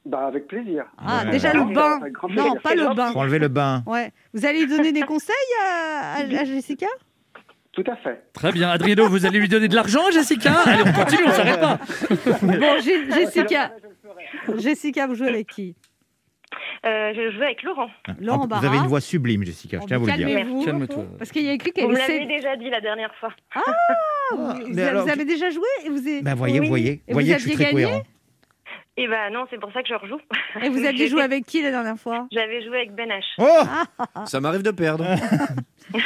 Bah, 0.06 0.26
avec 0.26 0.46
plaisir. 0.48 0.84
Ah, 0.98 1.24
Ouais. 1.24 1.30
déjà 1.32 1.52
le 1.52 1.64
bain. 1.74 1.98
Non, 2.00 2.28
plaisir. 2.28 2.62
pas 2.62 2.74
le 2.74 2.94
bain. 2.94 3.12
Enlever 3.14 3.38
le 3.38 3.48
bain. 3.48 3.82
Ouais. 3.86 4.12
Vous 4.32 4.46
allez 4.46 4.60
lui 4.64 4.66
donner 4.76 4.92
des 4.92 5.02
conseils 5.02 5.34
à, 5.62 6.14
à- 6.14 6.40
à 6.40 6.44
Jessica? 6.44 6.86
Tout 7.72 7.84
à 7.86 7.96
fait. 7.96 8.24
Très 8.32 8.50
bien. 8.50 8.70
Adriano, 8.70 9.08
vous 9.08 9.26
allez 9.26 9.38
lui 9.38 9.48
donner 9.48 9.68
de 9.68 9.74
l'argent, 9.74 10.00
Jessica? 10.12 10.52
Allez, 10.66 10.82
on 10.86 10.92
continue, 10.92 11.22
on 11.26 11.30
s'arrête 11.32 11.60
pas. 11.60 11.78
Bon, 12.42 12.80
Si 12.80 13.10
Jessica, 13.12 13.72
ferai. 14.46 14.58
Jessica, 14.58 15.06
vous 15.06 15.14
jouez 15.14 15.28
avec 15.28 15.46
qui? 15.48 15.76
Euh, 16.84 17.12
je 17.14 17.30
joue 17.36 17.42
avec 17.42 17.62
Laurent. 17.62 17.88
Laurent 18.20 18.46
vous 18.48 18.54
avez 18.54 18.68
Barra. 18.68 18.82
une 18.82 18.88
voix 18.88 19.00
sublime, 19.00 19.44
Jessica, 19.44 19.76
je 19.78 19.82
Oh, 19.82 19.86
tiens 19.86 19.96
à 19.96 20.00
vous 20.00 20.06
le 20.06 20.12
dire. 20.14 20.26
Calmez-vous. 20.26 20.64
Calme-toi. 20.64 21.04
Parce 21.18 21.30
qu'il 21.30 21.42
y 21.44 21.48
a 21.48 21.52
écrit 21.52 21.70
Vous 21.70 21.74
qu'elle 21.74 21.88
me 21.88 21.96
l'avez 21.98 22.26
déjà 22.26 22.56
dit 22.56 22.70
la 22.70 22.80
dernière 22.80 23.14
fois. 23.20 23.32
Ah, 23.54 23.60
vous, 24.34 24.46
mais 24.46 24.64
vous 24.64 24.78
avez- 24.78 24.82
alors- 24.88 25.04
vous 25.04 25.10
avez 25.12 25.24
déjà 25.24 25.50
joué 25.50 25.66
et 25.84 25.90
vous, 25.90 25.98
avez- 25.98 26.22
Ben 26.22 26.34
voyez, 26.34 26.58
Oui. 26.58 26.68
voyez, 26.68 27.02
Et 27.06 27.12
voyez 27.12 27.34
vous 27.34 27.36
que 27.36 27.42
je 27.44 27.48
suis 27.48 27.54
très 27.56 27.64
gagné? 27.72 27.84
cohérent. 27.84 28.02
Et 29.02 29.08
ben 29.08 29.32
non, 29.32 29.46
c'est 29.48 29.58
pour 29.58 29.72
ça 29.72 29.82
que 29.82 29.88
je 29.88 29.94
rejoue. 29.94 30.20
et 30.62 30.68
vous 30.68 30.84
aviez 30.84 31.08
joué 31.08 31.22
avec 31.22 31.46
qui 31.46 31.62
la 31.62 31.70
dernière 31.70 31.96
fois? 31.98 32.26
J'avais 32.30 32.62
joué 32.62 32.76
avec 32.76 32.94
Ben 32.94 33.08
H. 33.08 33.22
Oh 33.38 34.26
Ça 34.26 34.40
m'arrive 34.40 34.60
de 34.62 34.70
perdre. 34.72 35.06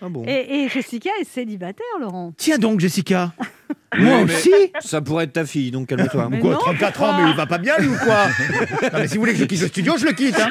ah 0.00 0.08
bon 0.08 0.22
et, 0.24 0.62
et 0.62 0.68
Jessica 0.68 1.10
est 1.20 1.24
célibataire, 1.24 1.84
Laurent. 2.00 2.34
Tiens 2.36 2.58
donc, 2.58 2.78
Jessica 2.78 3.32
Moi 3.98 4.20
aussi 4.22 4.50
Ça 4.80 5.00
pourrait 5.02 5.24
être 5.24 5.34
ta 5.34 5.44
fille, 5.44 5.70
donc 5.70 5.88
calme-toi. 5.88 6.28
Mais 6.30 6.38
Quoi, 6.38 6.52
non, 6.52 6.58
34 6.58 7.02
ans, 7.02 7.06
pourquoi 7.06 7.24
mais 7.24 7.30
il 7.30 7.36
va 7.36 7.46
pas 7.46 7.58
bien 7.58 7.76
lui 7.78 7.88
ou 7.88 7.96
quoi 7.96 8.26
Non 8.92 8.98
mais 9.00 9.08
si 9.08 9.14
vous 9.16 9.20
voulez 9.20 9.32
que 9.34 9.38
je 9.40 9.44
quitte 9.44 9.60
le 9.60 9.68
studio, 9.68 9.94
je 9.98 10.06
le 10.06 10.12
quitte. 10.12 10.38
Hein. 10.40 10.50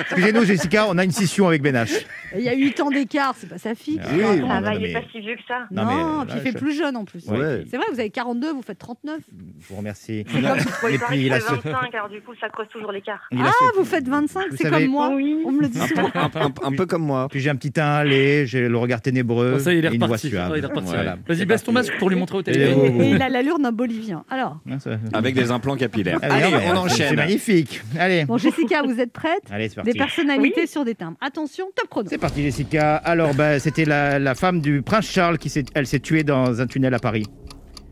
Excusez-nous 0.00 0.44
Jessica, 0.44 0.86
on 0.88 0.96
a 0.98 1.04
une 1.04 1.10
scission 1.12 1.48
avec 1.48 1.62
Ben 1.62 1.74
H. 1.76 2.04
Il 2.34 2.42
y 2.42 2.48
a 2.48 2.54
8 2.54 2.80
ans 2.80 2.90
d'écart, 2.90 3.34
c'est 3.36 3.48
pas 3.48 3.58
sa 3.58 3.74
fille. 3.74 4.00
Ah 4.02 4.08
qui 4.08 4.14
oui, 4.16 4.22
il 4.36 4.42
mais- 4.80 4.90
est 4.90 4.92
pas 4.94 5.00
si 5.12 5.20
vieux 5.20 5.34
que 5.36 5.42
ça. 5.46 5.66
Non, 5.70 5.84
Non, 5.84 5.88
mais, 6.20 6.24
puis 6.26 6.34
là, 6.34 6.40
il 6.40 6.40
fait 6.42 6.52
je- 6.58 6.64
plus 6.64 6.76
jeune 6.76 6.96
en 6.96 7.04
plus. 7.04 7.26
Ouais. 7.28 7.64
C'est 7.70 7.76
vrai, 7.76 7.86
vous 7.92 8.00
avez 8.00 8.10
42, 8.10 8.52
vous 8.52 8.62
faites 8.62 8.78
39. 8.78 9.18
Je 9.60 9.68
vous 9.68 9.76
remercie. 9.76 10.24
C'est 10.32 10.40
comme 10.42 10.58
si 10.58 10.94
Et 10.94 10.98
puis, 10.98 11.26
il 11.26 11.32
a 11.32 11.38
que 11.38 11.44
ce- 11.44 11.50
25, 11.54 11.94
alors 11.94 12.08
du 12.08 12.20
coup, 12.22 12.32
ça 12.40 12.48
creuse 12.48 12.68
toujours 12.72 12.90
l'écart. 12.92 13.20
il 13.30 13.40
a 13.40 13.44
Ah, 13.48 13.52
ce- 13.74 13.78
vous 13.78 13.84
faites 13.84 14.08
25, 14.08 14.46
Vous 14.50 14.56
c'est 14.56 14.62
savez- 14.64 14.84
comme 14.84 14.92
moi. 14.92 15.10
Oui. 15.14 15.42
On 15.44 15.52
me 15.52 15.60
le 15.60 15.68
dit 15.68 15.78
souvent. 15.78 16.10
Un, 16.14 16.30
un- 16.40 16.52
un 16.68 16.72
peu 16.72 16.86
comme 16.86 17.02
moi. 17.04 17.28
Puis 17.30 17.40
j'ai 17.40 17.50
un 17.50 17.56
petit 17.56 17.72
teint 17.72 17.84
allé, 17.96 18.46
j'ai 18.46 18.66
le 18.68 18.76
regard 18.78 19.02
ténébreux. 19.02 19.54
Oh, 19.56 19.58
ça 19.58 19.72
y 19.72 19.76
est, 19.76 19.78
il 19.80 19.84
est 19.84 19.88
et 19.88 19.92
une 19.92 19.98
voix 19.98 20.06
reparti. 20.08 20.28
suave. 20.30 20.50
Oh, 20.52 20.56
il 20.56 20.62
est 20.64 20.66
reparti. 20.66 20.88
Voilà. 20.94 21.16
Vas-y, 21.26 21.36
C'est 21.38 21.44
baisse 21.46 21.64
ton 21.64 21.72
masque 21.72 21.92
pour 21.98 22.08
lui 22.08 22.16
montrer 22.16 22.38
au 22.38 22.41
Et- 22.42 22.52
téléphone. 22.52 23.00
Et 23.00 23.10
il 23.10 23.22
a 23.22 23.28
l'allure 23.28 23.58
d'un 23.58 23.72
Bolivien. 23.72 24.24
Alors, 24.30 24.58
ça- 24.78 24.90
Avec 25.12 25.34
des 25.34 25.50
implants 25.50 25.76
capillaires. 25.76 26.18
Ah 26.22 26.26
Allez, 26.34 26.44
on 26.46 26.50
c'est- 26.50 26.64
C'est 26.64 26.72
enchaîne. 27.04 27.16
magnifique. 27.16 27.82
Allez, 27.98 28.24
bon, 28.24 28.36
Jessica, 28.38 28.82
vous 28.82 28.98
êtes 29.00 29.12
prête 29.12 29.42
allez, 29.50 29.68
c'est 29.68 29.76
Des 29.82 29.94
parti. 29.94 29.98
personnalités 29.98 30.66
sur 30.66 30.84
des 30.84 30.94
timbres. 30.94 31.16
Attention, 31.20 31.66
top 31.74 31.88
chrono. 31.88 32.08
C'est 32.10 32.18
parti 32.18 32.42
Jessica. 32.42 32.96
Alors 32.96 33.34
bah, 33.34 33.58
c'était 33.58 33.84
la, 33.84 34.18
la 34.18 34.34
femme 34.34 34.60
du 34.60 34.82
prince 34.82 35.06
Charles 35.10 35.38
qui 35.38 35.48
s'est 35.48 35.64
elle 35.74 35.86
s'est 35.86 36.00
tuée 36.00 36.22
dans 36.24 36.60
un 36.60 36.66
tunnel 36.66 36.94
à 36.94 36.98
Paris. 36.98 37.26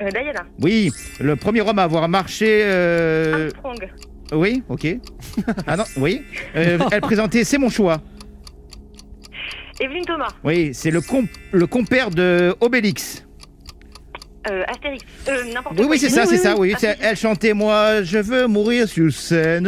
Euh, 0.02 0.08
Diana, 0.08 0.44
Oui, 0.60 0.90
le 1.20 1.36
premier 1.36 1.60
homme 1.60 1.78
à 1.78 1.82
avoir 1.82 2.08
marché 2.08 2.62
euh, 2.64 3.50
Armstrong, 3.52 3.88
Oui, 4.32 4.62
OK. 4.68 4.86
Ah 5.66 5.76
non, 5.76 5.84
oui. 5.98 6.22
Euh, 6.56 6.78
elle 6.90 7.00
présentait 7.02 7.44
C'est 7.44 7.58
mon 7.58 7.68
choix. 7.68 8.00
Evelyne 9.80 10.04
Thomas, 10.04 10.28
Oui, 10.44 10.70
c'est 10.74 10.90
le 10.90 11.00
comp- 11.00 11.28
le 11.52 11.66
compère 11.66 12.10
de 12.10 12.54
Obélix. 12.60 13.26
Euh, 14.48 14.62
Astérix, 14.68 15.02
euh, 15.28 15.44
n'importe 15.52 15.74
Oui 15.78 15.82
quoi. 15.82 15.90
oui, 15.92 15.98
c'est 15.98 16.08
ça, 16.10 16.24
c'est 16.26 16.36
ça, 16.38 16.56
oui, 16.56 16.72
Ah, 16.74 16.78
C'est- 16.80 16.98
elle 17.02 17.16
chantait 17.16 17.52
moi 17.52 18.02
je 18.02 18.18
veux 18.18 18.46
mourir 18.46 18.88
sur 18.88 19.12
scène. 19.12 19.64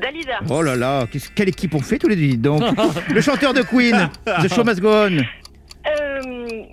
Dalida, 0.00 0.38
Oh 0.50 0.62
là 0.62 0.76
là, 0.76 1.06
qu'est-ce- 1.10 1.30
quelle 1.34 1.48
équipe 1.48 1.74
on 1.74 1.80
fait 1.80 1.98
tous 1.98 2.08
les 2.08 2.16
deux 2.16 2.36
donc. 2.36 2.62
le 3.14 3.20
chanteur 3.20 3.52
de 3.54 3.62
Queen, 3.62 4.08
The 4.26 4.52
Show 4.54 4.64
Must 4.64 4.80
Go 4.80 4.88
On. 4.88 5.16
euh, 5.16 5.20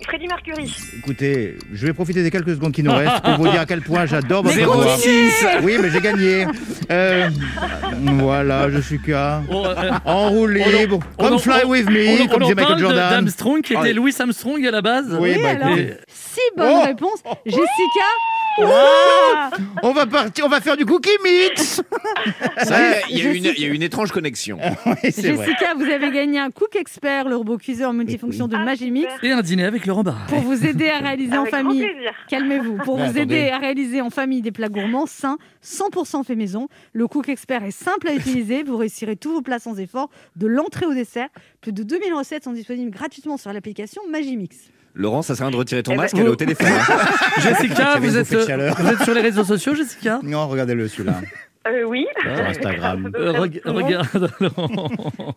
Freddie 0.06 0.26
Mercury, 0.28 0.74
Écoutez, 0.98 1.56
je 1.72 1.86
vais 1.86 1.92
profiter 1.92 2.22
des 2.22 2.30
quelques 2.30 2.54
secondes 2.54 2.72
qui 2.72 2.82
nous 2.82 2.92
restent 2.92 3.20
pour 3.22 3.34
vous 3.34 3.48
dire 3.48 3.60
à 3.60 3.66
quel 3.66 3.80
point 3.82 4.06
j'adore 4.06 4.42
votre 4.42 4.56
Mais 4.56 4.64
voix. 4.64 4.84
continuez 4.86 5.30
Oui, 5.62 5.76
mais 5.82 5.90
j'ai 5.90 6.00
gagné. 6.00 6.46
Euh, 6.90 7.28
voilà, 8.18 8.70
je 8.70 8.78
suis 8.80 8.98
qu'à. 9.00 9.42
Oh, 9.50 9.64
euh, 9.66 9.90
En 10.04 10.30
roue 10.30 10.46
libre, 10.46 10.98
on 11.18 11.24
come 11.24 11.34
en- 11.34 11.38
fly 11.38 11.60
on- 11.64 11.68
with 11.70 11.88
me, 11.90 12.22
on 12.22 12.26
comme 12.26 12.42
en 12.42 12.46
disait 12.46 12.54
parle 12.54 12.68
Michael 12.70 12.74
de- 12.76 12.80
Jordan. 12.80 13.10
d'Armstrong 13.10 13.60
qui 13.62 13.72
était 13.74 13.82
Ouais. 13.82 13.92
Louis 13.92 14.14
Armstrong 14.18 14.66
à 14.66 14.70
la 14.70 14.80
base. 14.82 15.16
Oui, 15.20 15.36
bah, 15.42 15.50
alors, 15.50 15.68
écoutez. 15.78 15.94
Bonne 16.56 16.72
Oh 16.76 16.82
réponse. 16.84 17.22
Jessica 17.46 18.06
Ah 18.60 19.50
On 19.82 19.92
va 19.92 20.04
partir, 20.06 20.44
on 20.44 20.48
va 20.48 20.60
faire 20.60 20.76
du 20.76 20.84
cookie 20.84 21.08
mix. 21.24 21.80
Ça, 22.62 23.00
il 23.08 23.18
y, 23.18 23.22
a 23.26 23.32
une- 23.32 23.44
il 23.44 23.60
y 23.60 23.64
a 23.64 23.68
une 23.68 23.82
étrange 23.82 24.12
connexion. 24.12 24.58
Oui, 24.86 25.10
c'est 25.10 25.32
vrai. 25.32 25.46
Jessica, 25.46 25.74
vous 25.74 25.84
avez 25.84 26.10
gagné 26.10 26.38
un 26.38 26.50
Cook 26.50 26.76
Expert, 26.76 27.28
le 27.28 27.36
robot 27.36 27.56
cuiseur 27.56 27.92
multifonction 27.94 28.48
de 28.48 28.56
Magimix. 28.56 29.08
Et 29.22 29.30
un 29.32 29.40
dîner 29.40 29.64
avec 29.64 29.86
Laurent 29.86 30.02
Barra. 30.02 30.26
pour 30.28 30.40
vous 30.40 30.66
aider 30.66 30.88
à 30.90 30.98
réaliser 30.98 31.36
en 31.36 31.42
avec 31.42 31.50
famille. 31.54 31.88
Calmez-vous. 32.28 32.76
Pour 32.84 32.98
Mais 32.98 33.08
vous 33.08 33.18
aider 33.18 33.48
à 33.50 33.58
réaliser 33.58 34.00
en 34.02 34.10
famille 34.10 34.42
des 34.42 34.52
plats 34.52 34.68
gourmands, 34.68 35.06
sains, 35.06 35.38
100% 35.64 36.24
fait 36.24 36.34
maison, 36.36 36.68
le 36.92 37.06
Cook 37.08 37.28
Expert 37.28 37.64
est 37.64 37.70
simple 37.70 38.08
à 38.08 38.14
utiliser. 38.14 38.62
Vous 38.64 38.76
réussirez 38.76 39.16
tous 39.16 39.32
vos 39.32 39.42
plats 39.42 39.58
sans 39.60 39.78
effort, 39.78 40.10
de 40.36 40.46
l'entrée 40.46 40.86
au 40.86 40.94
dessert. 40.94 41.28
Plus 41.62 41.72
de 41.72 41.82
2000 41.82 42.12
recettes 42.14 42.44
sont 42.44 42.52
disponibles 42.52 42.90
gratuitement 42.90 43.36
sur 43.38 43.52
l'application 43.52 44.02
Magimix. 44.10 44.56
Laurent, 44.94 45.22
ça 45.22 45.34
serait 45.34 45.50
de 45.50 45.56
retirer 45.56 45.82
ton 45.82 45.92
Eh 45.92 45.96
ben, 45.96 46.02
masque, 46.02 46.16
elle 46.18 46.26
est 46.26 46.28
au 46.28 46.36
téléphone. 46.36 46.66
hein. 46.68 46.98
Jessica, 47.40 47.98
vous 47.98 48.16
êtes, 48.18 48.46
chaleur. 48.46 48.76
vous 48.78 48.88
êtes 48.88 49.02
sur 49.02 49.14
les 49.14 49.22
réseaux 49.22 49.44
sociaux, 49.44 49.74
Jessica? 49.74 50.20
Non, 50.22 50.46
regardez-le 50.48 50.86
celui-là. 50.88 51.20
Euh, 51.68 51.84
oui. 51.84 52.06
Sur 52.20 52.46
Instagram. 52.46 53.12
Euh, 53.14 53.32
reg- 53.32 53.62
Regarde. 53.64 54.30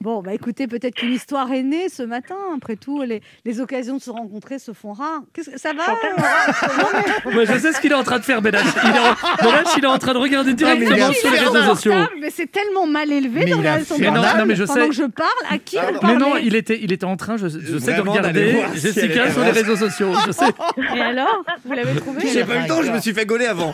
Bon, 0.02 0.22
bah 0.22 0.34
écoutez, 0.34 0.68
peut-être 0.68 0.96
qu'une 0.96 1.14
histoire 1.14 1.52
est 1.52 1.64
née 1.64 1.90
ce 1.90 2.04
matin. 2.04 2.36
Après 2.56 2.76
tout, 2.76 3.02
les, 3.02 3.22
les 3.44 3.60
occasions 3.60 3.98
de 3.98 4.02
se 4.02 4.10
rencontrer 4.12 4.60
se 4.60 4.72
font 4.72 4.94
rares. 4.94 5.22
Que 5.34 5.42
ça 5.44 5.72
va 5.74 5.84
Ouais, 7.36 7.46
je 7.46 7.58
sais 7.58 7.74
ce 7.74 7.82
qu'il 7.82 7.92
est 7.92 7.96
en 7.96 8.04
train 8.04 8.20
de 8.20 8.24
faire, 8.24 8.42
Benach. 8.42 8.64
Il 8.84 8.90
est 8.90 9.00
en, 9.00 9.44
Benach, 9.44 9.68
il 9.78 9.84
est 9.84 9.88
en 9.88 9.98
train 9.98 10.14
de 10.14 10.20
regarder 10.20 10.54
mais 10.54 10.76
il 10.76 10.84
est 10.84 10.86
directement 10.86 11.14
sur 11.14 11.32
les 11.32 11.40
réseaux 11.40 11.64
sociaux. 11.76 11.94
Mais 12.22 12.30
c'est 12.30 12.52
tellement 12.52 12.86
mal 12.86 13.12
élevé 13.12 13.46
Mais 13.46 13.54
regarder 13.54 13.84
son 13.84 13.98
portable 13.98 14.40
non, 14.40 14.46
mais 14.46 14.56
je 14.56 14.64
pendant 14.64 14.82
sais. 14.84 14.90
que 14.90 14.96
je 14.96 15.04
parle. 15.04 15.30
À 15.50 15.58
qui 15.58 15.78
vous 15.78 16.08
Mais 16.08 16.16
non, 16.18 16.36
il 16.38 16.56
était, 16.56 16.80
il 16.82 16.92
était 16.92 17.06
en 17.06 17.18
train, 17.18 17.38
je, 17.38 17.48
je 17.48 17.78
sais, 17.78 17.96
de 17.96 18.02
regarder 18.02 18.64
Jessica 18.76 19.32
sur 19.32 19.42
les 19.44 19.52
réseaux 19.52 19.76
sociaux. 19.76 20.12
Je 20.28 20.32
sais. 20.32 20.46
Et 20.96 21.02
alors 21.02 21.44
Vous 21.66 21.74
l'avez 21.74 21.96
trouvé 22.00 22.22
J'ai 22.32 22.44
pas 22.44 22.58
eu 22.58 22.62
le 22.62 22.68
temps, 22.68 22.82
je 22.84 22.92
me 22.92 23.00
suis 23.00 23.14
fait 23.14 23.26
gauler 23.26 23.46
avant. 23.46 23.74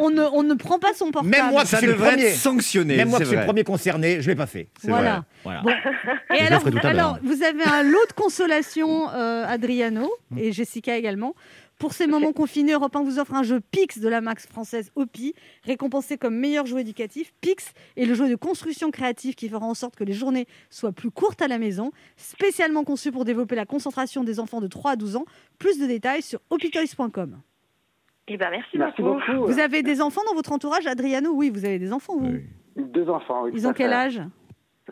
on 0.00 0.10
ne, 0.42 0.51
ne, 0.52 0.54
ne 0.54 0.58
prend 0.58 0.78
pas 0.78 0.92
son 0.94 1.10
portable. 1.10 1.30
Même 1.30 1.50
moi, 1.50 1.64
Ça 1.64 1.78
c'est 1.80 1.86
le 1.86 1.92
devrait 1.92 2.10
premier. 2.12 2.24
être 2.26 2.36
sanctionné. 2.36 2.96
Même 2.96 3.08
moi, 3.08 3.18
c'est 3.18 3.24
qui 3.24 3.28
suis 3.28 3.36
le 3.36 3.40
vrai. 3.42 3.46
premier 3.46 3.64
concerné, 3.64 4.20
je 4.22 4.28
l'ai 4.30 4.36
pas 4.36 4.46
fait. 4.46 4.68
C'est 4.80 4.88
Voilà. 4.88 5.24
vrai. 5.44 5.60
Voilà. 5.62 5.62
Bon. 5.62 5.70
Et 6.34 6.38
Je 6.38 6.40
le 6.40 6.46
alors, 6.46 6.60
ferai 6.60 6.70
tout 6.72 6.78
à 6.86 6.92
l'heure. 6.92 7.06
alors, 7.06 7.18
vous 7.22 7.42
avez 7.42 7.64
un 7.64 7.82
lot 7.82 8.06
de 8.08 8.12
consolation, 8.14 9.10
euh, 9.14 9.44
Adriano 9.46 10.10
et 10.36 10.52
Jessica 10.52 10.96
également. 10.96 11.34
Pour 11.78 11.94
ces 11.94 12.06
moments 12.06 12.32
confinés, 12.32 12.74
Europe 12.74 12.94
1 12.94 13.02
vous 13.02 13.18
offre 13.18 13.34
un 13.34 13.42
jeu 13.42 13.60
Pix 13.72 13.98
de 13.98 14.08
la 14.08 14.20
Max 14.20 14.46
française 14.46 14.92
OPI, 14.94 15.34
récompensé 15.64 16.16
comme 16.16 16.36
meilleur 16.36 16.64
jeu 16.64 16.78
éducatif. 16.78 17.32
Pix 17.40 17.72
est 17.96 18.04
le 18.04 18.14
jeu 18.14 18.28
de 18.28 18.36
construction 18.36 18.92
créative 18.92 19.34
qui 19.34 19.48
fera 19.48 19.66
en 19.66 19.74
sorte 19.74 19.96
que 19.96 20.04
les 20.04 20.12
journées 20.12 20.46
soient 20.70 20.92
plus 20.92 21.10
courtes 21.10 21.42
à 21.42 21.48
la 21.48 21.58
maison, 21.58 21.90
spécialement 22.16 22.84
conçu 22.84 23.10
pour 23.10 23.24
développer 23.24 23.56
la 23.56 23.66
concentration 23.66 24.22
des 24.22 24.38
enfants 24.38 24.60
de 24.60 24.68
3 24.68 24.92
à 24.92 24.96
12 24.96 25.16
ans. 25.16 25.24
Plus 25.58 25.80
de 25.80 25.86
détails 25.86 26.22
sur 26.22 26.38
opitoys.com. 26.50 27.40
Eh 28.32 28.38
ben, 28.38 28.48
merci, 28.50 28.78
Merci 28.78 29.02
beaucoup. 29.02 29.20
beaucoup. 29.30 29.46
Vous 29.52 29.58
avez 29.60 29.82
des 29.82 30.00
enfants 30.00 30.22
dans 30.26 30.34
votre 30.34 30.52
entourage, 30.52 30.86
Adriano? 30.86 31.32
Oui, 31.34 31.50
vous 31.50 31.66
avez 31.66 31.78
des 31.78 31.92
enfants, 31.92 32.16
vous 32.16 32.26
Oui. 32.28 32.44
Deux 32.76 33.06
enfants. 33.10 33.42
oui, 33.44 33.50
Ils 33.54 33.66
ont 33.68 33.74
quel 33.74 33.92
âge? 33.92 34.22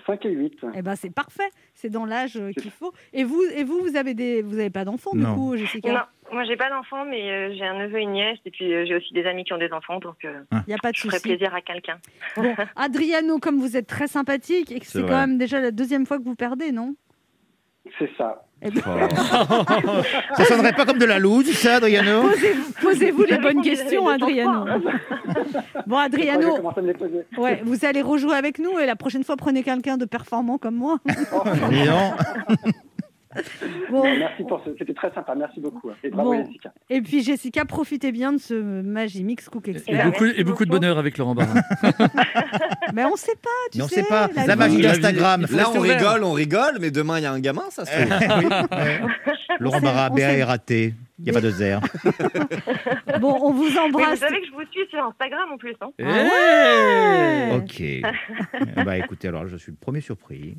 5 0.06 0.24
et 0.26 0.30
8. 0.30 0.58
Eh 0.74 0.82
ben 0.82 0.94
c'est 0.94 1.10
parfait, 1.10 1.48
c'est 1.74 1.88
dans 1.90 2.04
l'âge 2.06 2.36
euh, 2.36 2.52
qu'il 2.52 2.70
faut. 2.70 2.92
Et 3.12 3.24
vous, 3.24 3.42
et 3.54 3.64
vous, 3.64 3.80
vous 3.80 3.96
avez 3.96 4.14
des, 4.14 4.40
vous 4.42 4.58
avez 4.58 4.70
pas 4.70 4.84
d'enfants 4.84 5.14
du 5.14 5.24
coup, 5.24 5.56
Jessica? 5.56 5.92
Non, 5.92 6.32
moi 6.32 6.44
j'ai 6.44 6.56
pas 6.56 6.70
d'enfant, 6.70 7.04
mais 7.04 7.30
euh, 7.30 7.54
j'ai 7.54 7.64
un 7.64 7.78
neveu 7.78 7.98
et 7.98 8.02
une 8.02 8.12
nièce, 8.12 8.38
et 8.44 8.50
puis 8.50 8.72
euh, 8.72 8.84
j'ai 8.86 8.94
aussi 8.96 9.12
des 9.14 9.24
amis 9.26 9.44
qui 9.44 9.52
ont 9.52 9.58
des 9.58 9.72
enfants, 9.72 9.98
donc 9.98 10.24
euh, 10.24 10.42
Il 10.52 10.62
n'y 10.68 10.74
a 10.74 10.78
pas 10.78 10.92
de 10.92 10.96
je 10.96 11.02
ferai 11.08 11.18
plaisir 11.20 11.54
à 11.54 11.60
quelqu'un. 11.60 11.98
Bon, 12.36 12.54
Adriano, 12.76 13.38
comme 13.38 13.58
vous 13.58 13.76
êtes 13.76 13.88
très 13.88 14.06
sympathique 14.06 14.70
et 14.70 14.78
que 14.80 14.86
C'est 14.86 15.02
quand 15.02 15.08
même 15.26 15.38
déjà 15.38 15.60
la 15.60 15.70
deuxième 15.70 16.06
fois 16.06 16.18
que 16.18 16.24
vous 16.24 16.36
perdez, 16.36 16.72
non? 16.72 16.94
C'est 17.98 18.10
ça. 18.16 18.46
Eh 18.62 18.70
ben, 18.70 18.82
Ça 20.36 20.44
sonnerait 20.44 20.74
pas 20.74 20.84
comme 20.84 20.98
de 20.98 21.06
la 21.06 21.18
loose, 21.18 21.50
ça, 21.52 21.76
Adriano? 21.76 22.22
Posez-vous 22.22 22.72
posez-vous 22.82 23.24
les 23.24 23.38
bonnes 23.38 23.62
questions, 23.62 24.08
Adriano. 24.08 24.66
Bon, 25.86 25.96
Adriano, 25.96 26.56
ouais, 27.38 27.62
vous 27.64 27.84
allez 27.84 28.02
rejouer 28.02 28.34
avec 28.34 28.58
nous 28.58 28.78
et 28.78 28.86
la 28.86 28.96
prochaine 28.96 29.24
fois, 29.24 29.36
prenez 29.36 29.62
quelqu'un 29.62 29.96
de 29.96 30.04
performant 30.04 30.58
comme 30.58 30.76
moi. 30.76 30.98
Dis 31.06 31.14
donc. 31.32 31.44
Bon, 33.90 34.02
Merci 34.02 34.42
pour 34.42 34.60
ce. 34.64 34.70
C'était 34.78 34.92
très 34.94 35.12
sympa. 35.12 35.34
Merci 35.36 35.60
beaucoup. 35.60 35.90
Et 36.02 36.10
bravo, 36.10 36.32
Bon. 36.32 36.44
Jessica. 36.44 36.72
et 36.88 37.00
puis 37.00 37.22
Jessica, 37.22 37.64
profitez 37.64 38.10
bien 38.10 38.32
de 38.32 38.38
ce 38.38 38.54
Magimix 38.82 39.48
Cook 39.48 39.68
Et, 39.68 39.72
Expert. 39.72 40.04
beaucoup, 40.10 40.24
et 40.24 40.42
beaucoup 40.42 40.64
de 40.64 40.70
bonheur 40.70 40.98
avec 40.98 41.16
Laurent 41.16 41.34
Barra. 41.36 41.54
Mais 42.94 43.04
on 43.04 43.14
sait 43.16 43.36
pas, 43.40 43.48
tu 43.70 43.78
Mais 43.78 43.84
on 43.84 43.88
sais. 43.88 44.02
sait 44.02 44.08
pas. 44.08 44.28
La 44.46 44.56
magie 44.56 44.80
d'Instagram. 44.82 45.46
Là, 45.52 45.70
on 45.74 45.78
rigole, 45.80 46.24
on 46.24 46.32
rigole, 46.32 46.78
mais 46.80 46.90
demain, 46.90 47.18
il 47.18 47.22
y 47.22 47.26
a 47.26 47.32
un 47.32 47.38
gamin, 47.40 47.62
ça 47.70 47.84
se 47.84 47.92
trouve. 47.96 48.10
Oui. 48.40 49.08
Laurent 49.60 49.80
Barra, 49.80 50.08
on 50.10 50.14
Il 51.22 51.24
n'y 51.24 51.30
a 51.30 51.32
pas 51.34 51.40
de 51.42 51.50
zère. 51.50 51.80
Bon, 53.20 53.36
on 53.42 53.52
vous 53.52 53.64
Mais 53.64 53.70
vous 53.70 53.78
embrasse. 53.78 54.20
savez 54.20 54.40
que 54.40 54.46
je 54.46 54.52
vous 54.52 54.62
suis 54.70 54.86
sur 54.88 55.04
Instagram 55.04 55.50
en 55.52 55.58
plus, 55.58 55.74
hein 55.82 55.90
ouais 55.98 57.50
Ok. 57.54 57.80
Eh 57.80 58.02
bah 58.84 58.96
écoutez, 58.96 59.28
alors 59.28 59.46
je 59.46 59.56
suis 59.56 59.72
le 59.72 59.76
premier 59.78 60.00
surpris. 60.00 60.56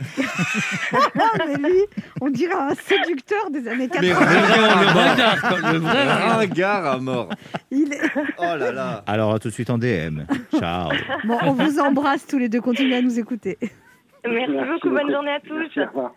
Ah, 0.93 1.29
mais 1.47 1.55
lui, 1.69 1.81
on 2.21 2.29
dirait 2.29 2.53
un 2.53 2.75
séducteur 2.75 3.49
des 3.49 3.67
années 3.67 3.87
80. 3.87 4.01
Mais 4.01 4.09
Le 4.09 5.39
quoi, 5.41 5.71
le 5.71 5.77
vrai 5.79 6.47
gars 6.49 6.91
à 6.91 6.97
mort. 6.99 7.29
Il 7.71 7.93
est- 7.93 8.11
Oh 8.37 8.43
là 8.57 8.71
là. 8.71 9.03
Alors 9.07 9.33
à 9.33 9.39
tout 9.39 9.47
de 9.47 9.53
suite 9.53 9.69
en 9.71 9.77
DM. 9.79 10.21
Ciao. 10.59 10.89
Bon, 11.23 11.37
on 11.43 11.53
vous 11.53 11.79
embrasse 11.79 12.27
tous 12.27 12.37
les 12.37 12.49
deux. 12.49 12.61
Continuez 12.61 12.97
à 12.97 13.01
nous 13.01 13.17
écouter. 13.19 13.57
Merci, 14.23 14.51
beaucoup, 14.53 14.89
bonne 14.95 15.11
journée 15.11 15.31
à 15.31 15.39
tous. 15.39 15.57
Merci. 15.75 16.11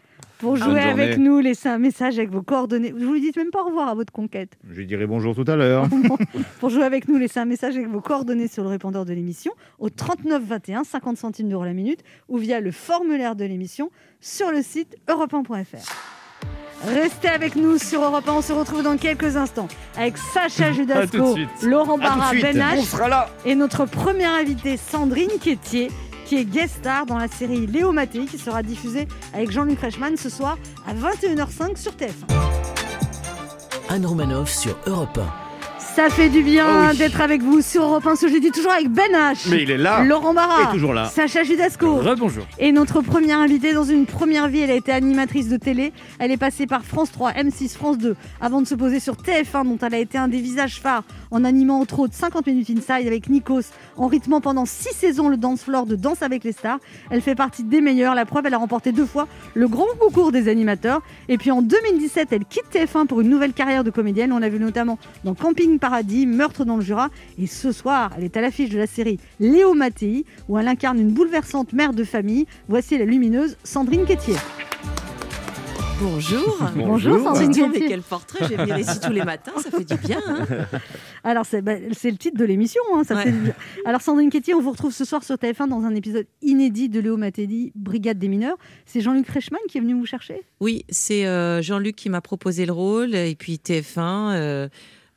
Pour 0.44 0.56
jouer 0.56 0.66
journée. 0.66 0.80
avec 0.80 1.18
nous, 1.18 1.40
laissez 1.40 1.68
un 1.68 1.78
message 1.78 2.18
avec 2.18 2.30
vos 2.30 2.42
coordonnées. 2.42 2.92
Vous 2.92 3.12
lui 3.14 3.20
dites 3.20 3.36
même 3.36 3.50
pas 3.50 3.62
au 3.62 3.66
revoir 3.66 3.88
à 3.88 3.94
votre 3.94 4.12
conquête. 4.12 4.56
Je 4.70 4.74
lui 4.78 4.86
dirai 4.86 5.06
bonjour 5.06 5.34
tout 5.34 5.44
à 5.50 5.56
l'heure. 5.56 5.88
Pour 6.60 6.68
jouer 6.70 6.84
avec 6.84 7.08
nous, 7.08 7.16
laissez 7.16 7.40
un 7.40 7.44
message 7.46 7.76
avec 7.76 7.88
vos 7.88 8.00
coordonnées 8.00 8.48
sur 8.48 8.62
le 8.62 8.68
répondeur 8.68 9.04
de 9.04 9.12
l'émission 9.12 9.52
au 9.78 9.88
39 9.90 10.42
21, 10.44 10.84
50 10.84 11.16
centimes 11.16 11.48
d'euros 11.48 11.64
la 11.64 11.72
minute, 11.72 12.00
ou 12.28 12.36
via 12.38 12.60
le 12.60 12.70
formulaire 12.70 13.36
de 13.36 13.44
l'émission 13.44 13.90
sur 14.20 14.50
le 14.50 14.62
site 14.62 14.96
europe1.fr. 15.08 15.90
Restez 16.86 17.28
avec 17.28 17.56
nous 17.56 17.78
sur 17.78 18.02
Europe 18.02 18.28
1. 18.28 18.32
On 18.32 18.42
se 18.42 18.52
retrouve 18.52 18.82
dans 18.82 18.96
quelques 18.98 19.36
instants 19.36 19.68
avec 19.96 20.18
Sacha 20.18 20.72
Judasco. 20.74 21.36
Laurent 21.62 21.96
Barra. 21.96 22.32
Ben 22.32 22.56
H 22.58 22.78
On 22.78 22.82
sera 22.82 23.08
là. 23.08 23.28
et 23.46 23.54
notre 23.54 23.86
première 23.86 24.32
invitée 24.34 24.76
Sandrine 24.76 25.30
Quétier 25.40 25.88
guest 26.42 26.76
star 26.78 27.06
dans 27.06 27.18
la 27.18 27.28
série 27.28 27.66
Léo 27.66 27.92
Mattei 27.92 28.26
qui 28.26 28.38
sera 28.38 28.62
diffusée 28.62 29.06
avec 29.32 29.50
Jean-Luc 29.50 29.80
Reichmann 29.80 30.16
ce 30.16 30.28
soir 30.28 30.58
à 30.86 30.94
21h05 30.94 31.76
sur 31.76 31.92
TF1. 31.92 32.26
Anne 33.88 34.06
Romanoff 34.06 34.50
sur 34.50 34.76
Europe 34.86 35.20
Ça 35.94 36.10
fait 36.10 36.28
du 36.28 36.42
bien 36.42 36.66
Oh 36.68 36.86
oui. 36.90 36.98
d'être 36.98 37.20
avec 37.20 37.40
vous 37.40 37.60
sur 37.62 37.82
Europe 37.84 38.04
1 38.04 38.16
ce 38.16 38.26
jeudi, 38.26 38.50
toujours 38.50 38.72
avec 38.72 38.88
Ben 38.90 39.12
H. 39.12 39.46
Mais 39.48 39.62
il 39.62 39.70
est 39.70 39.76
là. 39.78 40.02
Laurent 40.02 40.34
Barra. 40.34 40.72
Toujours 40.72 40.92
là. 40.92 41.04
Sacha 41.06 41.44
Judasco. 41.44 41.94
Rebonjour. 41.96 42.44
Et 42.58 42.72
notre 42.72 43.00
première 43.00 43.38
invitée 43.38 43.72
dans 43.74 43.84
une 43.84 44.04
première 44.04 44.48
vie, 44.48 44.58
elle 44.60 44.72
a 44.72 44.74
été 44.74 44.90
animatrice 44.90 45.48
de 45.48 45.56
télé. 45.56 45.92
Elle 46.18 46.32
est 46.32 46.36
passée 46.36 46.66
par 46.66 46.82
France 46.84 47.12
3, 47.12 47.32
M6, 47.34 47.74
France 47.76 47.98
2, 47.98 48.16
avant 48.40 48.60
de 48.60 48.66
se 48.66 48.74
poser 48.74 48.98
sur 48.98 49.14
TF1, 49.14 49.68
dont 49.68 49.78
elle 49.86 49.94
a 49.94 49.98
été 49.98 50.18
un 50.18 50.26
des 50.26 50.40
visages 50.40 50.80
phares 50.80 51.04
en 51.30 51.44
animant 51.44 51.78
entre 51.80 52.00
autres 52.00 52.14
50 52.14 52.46
minutes 52.48 52.70
inside 52.70 53.06
avec 53.06 53.28
Nikos, 53.28 53.62
en 53.96 54.08
rythmant 54.08 54.40
pendant 54.40 54.66
6 54.66 54.94
saisons 54.94 55.28
le 55.28 55.36
dance 55.36 55.62
floor 55.62 55.86
de 55.86 55.94
Danse 55.94 56.22
avec 56.22 56.42
les 56.42 56.52
stars. 56.52 56.78
Elle 57.10 57.20
fait 57.20 57.36
partie 57.36 57.62
des 57.62 57.80
meilleures. 57.80 58.16
La 58.16 58.24
preuve, 58.24 58.46
elle 58.46 58.54
a 58.54 58.58
remporté 58.58 58.90
deux 58.90 59.06
fois 59.06 59.28
le 59.54 59.68
grand 59.68 59.86
concours 60.00 60.32
des 60.32 60.48
animateurs. 60.48 61.02
Et 61.28 61.38
puis 61.38 61.52
en 61.52 61.62
2017, 61.62 62.28
elle 62.32 62.44
quitte 62.46 62.64
TF1 62.72 63.06
pour 63.06 63.20
une 63.20 63.28
nouvelle 63.30 63.52
carrière 63.52 63.84
de 63.84 63.90
comédienne. 63.90 64.32
On 64.32 64.38
l'a 64.38 64.48
vu 64.48 64.58
notamment 64.58 64.98
dans 65.22 65.34
Camping 65.34 65.78
Paradis, 65.88 66.24
Meurtre 66.24 66.64
dans 66.64 66.76
le 66.76 66.82
Jura. 66.82 67.10
Et 67.38 67.46
ce 67.46 67.70
soir, 67.70 68.10
elle 68.16 68.24
est 68.24 68.34
à 68.38 68.40
l'affiche 68.40 68.70
de 68.70 68.78
la 68.78 68.86
série 68.86 69.18
Léo 69.38 69.74
Mattei, 69.74 70.24
où 70.48 70.58
elle 70.58 70.66
incarne 70.66 70.98
une 70.98 71.10
bouleversante 71.10 71.74
mère 71.74 71.92
de 71.92 72.04
famille. 72.04 72.46
Voici 72.68 72.96
la 72.96 73.04
lumineuse 73.04 73.58
Sandrine 73.64 74.06
Quétier. 74.06 74.36
Bonjour. 76.00 76.58
Bonjour, 76.74 77.18
Sandrine 77.22 77.50
donc, 77.52 77.74
mais 77.74 77.86
quel 77.86 78.00
portrait, 78.00 78.44
je 78.44 78.48
vais 78.54 78.56
venir 78.56 78.78
ici 78.78 78.98
tous 78.98 79.12
les 79.12 79.22
matins, 79.24 79.52
ça 79.58 79.70
fait 79.70 79.84
du 79.84 79.94
bien. 79.96 80.20
hein. 80.26 80.46
Alors, 81.24 81.44
c'est 81.44 81.60
bah, 81.60 81.74
c'est 81.92 82.10
le 82.10 82.16
titre 82.16 82.38
de 82.38 82.44
l'émission. 82.46 82.80
hein, 82.94 83.04
ça 83.04 83.14
Ouais. 83.16 83.24
fait 83.24 83.32
du 83.32 83.38
bien. 83.40 83.54
Alors, 83.84 84.00
Sandrine 84.00 84.30
Quétier, 84.30 84.54
on 84.54 84.62
vous 84.62 84.70
retrouve 84.70 84.92
ce 84.92 85.04
soir 85.04 85.22
sur 85.22 85.36
TF1 85.36 85.68
dans 85.68 85.82
un 85.84 85.94
épisode 85.94 86.26
inédit 86.40 86.88
de 86.88 86.98
Léo 86.98 87.18
Mattei, 87.18 87.72
Brigade 87.74 88.18
des 88.18 88.28
mineurs. 88.28 88.56
C'est 88.86 89.02
Jean-Luc 89.02 89.28
Reichmann 89.28 89.60
qui 89.68 89.76
est 89.76 89.80
venu 89.82 89.92
vous 89.92 90.06
chercher? 90.06 90.40
Oui, 90.60 90.86
c'est 90.88 91.26
euh, 91.26 91.60
Jean-Luc 91.60 91.94
qui 91.94 92.08
m'a 92.08 92.22
proposé 92.22 92.64
le 92.64 92.72
rôle, 92.72 93.14
et 93.14 93.34
puis 93.34 93.60
TF1. 93.62 94.32
euh, 94.32 94.68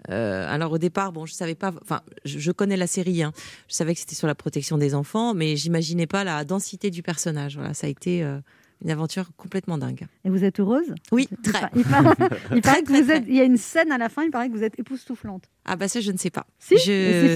euh, 0.09 0.45
alors 0.47 0.71
au 0.71 0.77
départ, 0.77 1.11
bon, 1.11 1.25
je 1.25 1.33
savais 1.33 1.55
pas. 1.55 1.73
Enfin, 1.81 2.01
je, 2.23 2.51
connais 2.51 2.77
la 2.77 2.87
série. 2.87 3.23
hein. 3.23 3.33
Je 3.67 3.75
savais 3.75 3.93
que 3.93 3.99
c'était 3.99 4.15
sur 4.15 4.27
la 4.27 4.35
protection 4.35 4.77
des 4.77 4.95
enfants, 4.95 5.33
mais 5.33 5.55
j'imaginais 5.55 6.07
pas 6.07 6.23
la 6.23 6.43
densité 6.45 6.91
du 6.91 7.03
personnage. 7.03 7.55
Voilà, 7.57 7.73
ça 7.73 7.87
a 7.87 7.89
été 7.89 8.23
euh, 8.23 8.39
une 8.83 8.91
aventure 8.91 9.25
complètement 9.37 9.77
dingue. 9.77 10.05
Et 10.25 10.29
vous 10.29 10.43
êtes 10.43 10.59
heureuse? 10.59 10.93
Oui, 11.11 11.27
très. 11.43 11.69
Il, 11.75 11.83
paraît, 11.85 12.15
il 12.55 12.61
paraît 12.61 12.83
que 12.83 12.91
vous 12.91 13.11
êtes. 13.11 13.23
Il 13.27 13.35
y 13.35 13.39
a 13.41 13.43
une 13.43 13.57
scène 13.57 13.91
à 13.91 13.97
la 13.97 14.09
fin. 14.09 14.23
Il 14.23 14.31
paraît 14.31 14.49
que 14.49 14.53
vous 14.53 14.63
êtes 14.63 14.77
époustouflante. 14.79 15.43
Ah 15.65 15.75
bah 15.75 15.87
ça, 15.89 15.99
je 15.99 16.11
ne 16.11 16.17
sais 16.17 16.29
pas. 16.29 16.45
Si, 16.59 16.75
Je- 16.77 16.81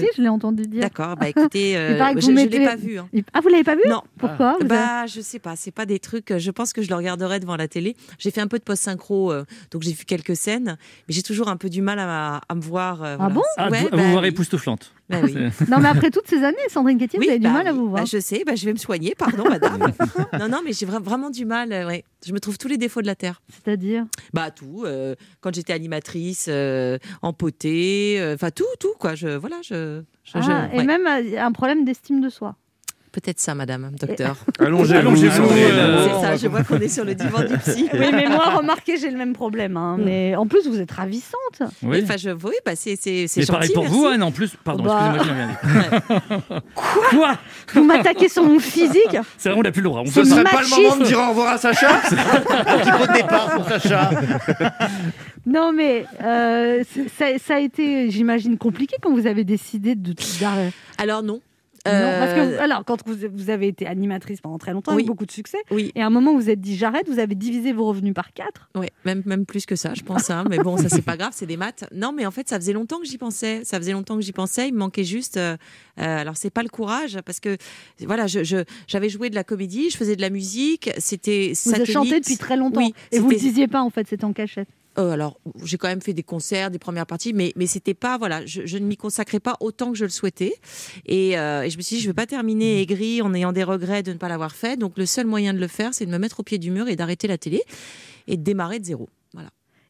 si, 0.00 0.06
je 0.16 0.22
l'ai 0.22 0.28
entendu 0.28 0.62
dire. 0.62 0.80
D'accord. 0.80 1.16
Bah 1.16 1.28
écoutez, 1.28 1.76
euh, 1.76 1.98
je, 2.18 2.30
mettez- 2.30 2.58
l'ai 2.60 2.64
pas 2.64 2.76
vu. 2.76 2.98
hein. 2.98 3.08
Ah, 3.34 3.40
vous 3.40 3.48
l'avez 3.48 3.64
pas 3.64 3.74
vu? 3.74 3.82
Non. 3.88 4.02
Pourquoi 4.18 4.54
avez- 4.56 4.64
Bah, 4.64 5.06
je 5.06 5.20
sais 5.20 5.38
pas, 5.38 5.54
c'est 5.56 5.70
pas 5.70 5.84
des 5.84 5.98
trucs. 5.98 6.36
Je 6.38 6.50
pense 6.50 6.72
que 6.72 6.80
je 6.80 6.88
le 6.88 6.94
regarderai 6.94 7.40
devant 7.40 7.56
la 7.56 7.68
télé. 7.68 7.96
J'ai 8.18 8.30
fait 8.30 8.40
un 8.40 8.48
peu 8.48 8.58
de 8.58 8.64
post-synchro, 8.64 9.32
euh, 9.32 9.44
donc 9.70 9.82
j'ai 9.82 9.92
vu 9.92 10.04
quelques 10.04 10.36
scènes, 10.36 10.76
mais 11.08 11.14
j'ai 11.14 11.22
toujours 11.22 11.48
un 11.48 11.56
peu 11.56 11.68
du 11.68 11.82
mal 11.82 11.98
à, 11.98 12.40
à 12.48 12.54
me 12.54 12.62
voir. 12.62 13.02
euh, 13.02 13.16
Ah 13.18 13.28
voilà. 13.28 13.34
bon? 13.34 13.42
Ah, 13.58 13.68
Ouais, 13.70 13.82
vous, 13.82 13.88
bah 13.90 13.96
vous 13.98 14.10
voir 14.12 14.22
oui. 14.22 14.28
époustouflante. 14.28 14.92
Bah 15.12 15.18
oui. 15.24 15.34
Non, 15.68 15.78
mais 15.80 15.88
après 15.88 16.10
toutes 16.10 16.26
ces 16.26 16.42
années, 16.42 16.56
Sandrine 16.68 16.98
Quétier, 16.98 17.18
Oui, 17.18 17.26
vous 17.26 17.30
avez 17.30 17.38
du 17.38 17.44
bah 17.46 17.52
mal 17.52 17.66
à 17.68 17.72
vous 17.72 17.88
voir. 17.88 18.02
Bah, 18.02 18.08
je 18.10 18.18
sais, 18.18 18.42
bah, 18.46 18.54
je 18.56 18.64
vais 18.64 18.72
me 18.72 18.78
soigner, 18.78 19.14
pardon, 19.16 19.44
madame. 19.48 19.78
non, 20.38 20.48
non, 20.48 20.60
mais 20.64 20.72
j'ai 20.72 20.86
vra- 20.86 21.02
vraiment 21.02 21.30
du 21.30 21.44
mal. 21.44 21.72
euh, 21.72 21.86
ouais. 21.86 22.04
Je 22.26 22.32
me 22.32 22.40
trouve 22.40 22.56
tous 22.58 22.68
les 22.68 22.76
défauts 22.78 23.02
de 23.02 23.06
la 23.06 23.14
terre. 23.14 23.42
C'est-à-dire? 23.48 24.06
Bah 24.32 24.50
tout. 24.50 24.82
euh, 24.86 25.14
quand 25.40 25.54
j'étais 25.54 25.72
animatrice, 25.72 26.46
euh, 26.48 26.98
en 27.20 27.32
potée, 27.32 28.16
euh, 28.20 28.34
enfin 28.34 28.50
tout, 28.50 28.64
tout 28.80 28.94
quoi. 28.98 29.14
Je 29.14 29.28
voilà, 29.36 29.56
je. 29.62 30.02
je- 30.24 30.40
je- 30.40 30.50
Ah, 30.50 30.68
Et 30.74 30.84
même 30.84 31.06
un 31.06 31.52
problème 31.52 31.84
d'estime 31.84 32.20
de 32.20 32.28
soi. 32.28 32.56
Peut-être 33.12 33.40
ça, 33.40 33.54
madame, 33.54 33.90
docteur. 34.00 34.36
Sandrine. 34.58 35.28
euh, 35.74 36.08
C'est 36.08 36.20
ça. 36.26 36.36
Je 36.36 36.48
vois 36.48 36.62
qu'on 36.64 36.78
est 36.80 36.88
sur 36.88 37.04
le 37.04 37.14
divan 37.14 37.40
du 37.44 37.58
psy. 37.58 37.86
Oui, 37.92 38.06
mais 38.12 38.26
moi, 38.26 38.44
remarquez, 38.56 38.96
j'ai 38.96 39.10
le 39.10 39.18
même 39.18 39.34
problème. 39.34 39.76
hein. 39.76 39.98
Mais 40.02 40.34
en 40.34 40.46
plus, 40.46 40.66
vous 40.66 40.80
êtes 40.80 40.90
ravissante. 40.92 41.62
Oui. 41.82 42.00
Enfin, 42.02 42.16
je, 42.16 42.30
oui, 42.30 42.54
bah 42.64 42.72
c'est 42.74 42.96
c'est 42.96 43.26
c'est 43.28 43.40
Mais 43.40 43.46
gentil. 43.46 43.52
pareil 43.52 43.70
pour 43.74 43.82
merci. 43.82 43.98
vous, 43.98 44.06
Anne, 44.06 44.22
en 44.22 44.32
plus. 44.32 44.52
Pardon, 44.64 44.84
Bah. 44.84 45.12
excusez-moi, 45.14 45.46
rien 45.62 45.90
dit. 46.00 46.62
Quoi 47.10 47.38
Vous 47.74 47.84
m'attaquez 47.84 48.28
sur 48.30 48.44
mon 48.44 48.58
physique. 48.58 49.16
C'est 49.36 49.50
vrai, 49.50 49.58
on 49.58 49.62
n'a 49.62 49.72
plus 49.72 49.82
le 49.82 49.88
droit. 49.88 50.00
On 50.00 50.06
Ce 50.06 50.24
serait 50.24 50.44
pas 50.44 50.62
le 50.62 50.68
moment 50.82 50.96
de 50.96 51.04
dire 51.04 51.18
au 51.18 51.28
revoir 51.28 51.52
à 51.52 51.58
Sacha 51.58 51.88
Petit 52.08 52.90
pot 52.92 53.06
de 53.08 53.12
départ 53.12 53.50
pour 53.54 53.68
Sacha. 53.68 54.10
Non, 55.46 55.72
mais 55.72 56.06
euh, 56.22 56.82
ça, 57.18 57.26
ça 57.44 57.56
a 57.56 57.58
été, 57.58 58.10
j'imagine, 58.10 58.56
compliqué 58.58 58.96
quand 59.02 59.12
vous 59.12 59.26
avez 59.26 59.44
décidé 59.44 59.94
de 59.96 60.14
d'arrêter. 60.40 60.74
Alors 60.98 61.22
non. 61.22 61.40
Non, 61.86 61.92
parce 62.18 62.32
que, 62.34 62.38
Euh, 62.38 62.60
alors, 62.60 62.84
quand 62.84 62.98
vous, 63.06 63.14
vous 63.32 63.50
avez 63.50 63.66
été 63.68 63.86
animatrice 63.86 64.40
pendant 64.40 64.58
très 64.58 64.72
longtemps, 64.72 64.92
Oui. 64.92 64.98
avec 64.98 65.06
beaucoup 65.06 65.26
de 65.26 65.30
succès, 65.32 65.58
Oui. 65.70 65.90
et 65.94 66.02
à 66.02 66.06
un 66.06 66.10
moment, 66.10 66.32
vous 66.32 66.40
vous 66.40 66.50
êtes 66.50 66.60
dit 66.60 66.76
j'arrête, 66.76 67.08
vous 67.08 67.18
avez 67.18 67.34
divisé 67.34 67.72
vos 67.72 67.86
revenus 67.86 68.14
par 68.14 68.32
quatre. 68.32 68.68
Ouais, 68.76 68.90
même, 69.04 69.22
même 69.26 69.46
plus 69.46 69.66
que 69.66 69.74
ça, 69.76 69.92
je 69.94 70.02
pense. 70.02 70.30
hein. 70.30 70.44
Mais 70.48 70.58
bon, 70.58 70.76
ça, 70.76 70.88
c'est 70.88 71.02
pas 71.02 71.16
grave, 71.16 71.32
c'est 71.34 71.46
des 71.46 71.56
maths. 71.56 71.84
Non, 71.92 72.12
mais 72.12 72.24
en 72.26 72.30
fait, 72.30 72.48
ça 72.48 72.56
faisait 72.56 72.72
longtemps 72.72 72.98
que 73.00 73.06
j'y 73.06 73.18
pensais. 73.18 73.62
Ça 73.64 73.78
faisait 73.78 73.92
longtemps 73.92 74.16
que 74.16 74.22
j'y 74.22 74.32
pensais. 74.32 74.68
Il 74.68 74.74
me 74.74 74.78
manquait 74.78 75.04
juste. 75.04 75.36
euh, 75.36 75.56
euh, 75.98 76.18
alors, 76.18 76.36
c'est 76.36 76.50
pas 76.50 76.62
le 76.62 76.68
courage, 76.68 77.18
parce 77.24 77.40
que 77.40 77.56
voilà, 78.06 78.26
je, 78.26 78.44
je- 78.44 78.64
j'avais 78.86 79.08
joué 79.08 79.28
de 79.30 79.34
la 79.34 79.44
comédie, 79.44 79.90
je 79.90 79.96
faisais 79.96 80.16
de 80.16 80.20
la 80.22 80.30
musique. 80.30 80.90
C'était. 80.98 81.52
Vous 81.64 81.74
avez 81.74 81.84
chanté 81.86 82.20
depuis 82.20 82.36
très 82.36 82.56
longtemps. 82.56 82.80
Oui, 82.80 82.94
et 83.10 83.18
vous 83.18 83.28
le 83.30 83.36
disiez 83.36 83.66
pas, 83.68 83.82
en 83.82 83.90
fait, 83.90 84.06
c'était 84.08 84.24
en 84.24 84.32
cachette. 84.32 84.68
Euh, 84.98 85.10
alors, 85.10 85.40
j'ai 85.64 85.78
quand 85.78 85.88
même 85.88 86.02
fait 86.02 86.12
des 86.12 86.22
concerts, 86.22 86.70
des 86.70 86.78
premières 86.78 87.06
parties, 87.06 87.32
mais, 87.32 87.52
mais 87.56 87.66
c'était 87.66 87.94
pas, 87.94 88.18
voilà, 88.18 88.44
je, 88.44 88.76
ne 88.76 88.84
m'y 88.84 88.96
consacrais 88.96 89.40
pas 89.40 89.56
autant 89.60 89.92
que 89.92 89.98
je 89.98 90.04
le 90.04 90.10
souhaitais. 90.10 90.54
Et, 91.06 91.38
euh, 91.38 91.68
je 91.68 91.76
me 91.76 91.82
suis 91.82 91.96
dit, 91.96 92.02
je 92.02 92.06
ne 92.06 92.10
veux 92.10 92.14
pas 92.14 92.26
terminer 92.26 92.80
aigri 92.82 93.22
en 93.22 93.32
ayant 93.34 93.52
des 93.52 93.64
regrets 93.64 94.02
de 94.02 94.12
ne 94.12 94.18
pas 94.18 94.28
l'avoir 94.28 94.54
fait. 94.54 94.76
Donc, 94.76 94.98
le 94.98 95.06
seul 95.06 95.26
moyen 95.26 95.54
de 95.54 95.58
le 95.58 95.68
faire, 95.68 95.94
c'est 95.94 96.06
de 96.06 96.10
me 96.10 96.18
mettre 96.18 96.40
au 96.40 96.42
pied 96.42 96.58
du 96.58 96.70
mur 96.70 96.88
et 96.88 96.96
d'arrêter 96.96 97.28
la 97.28 97.38
télé 97.38 97.62
et 98.26 98.36
de 98.36 98.42
démarrer 98.42 98.78
de 98.78 98.84
zéro. 98.84 99.08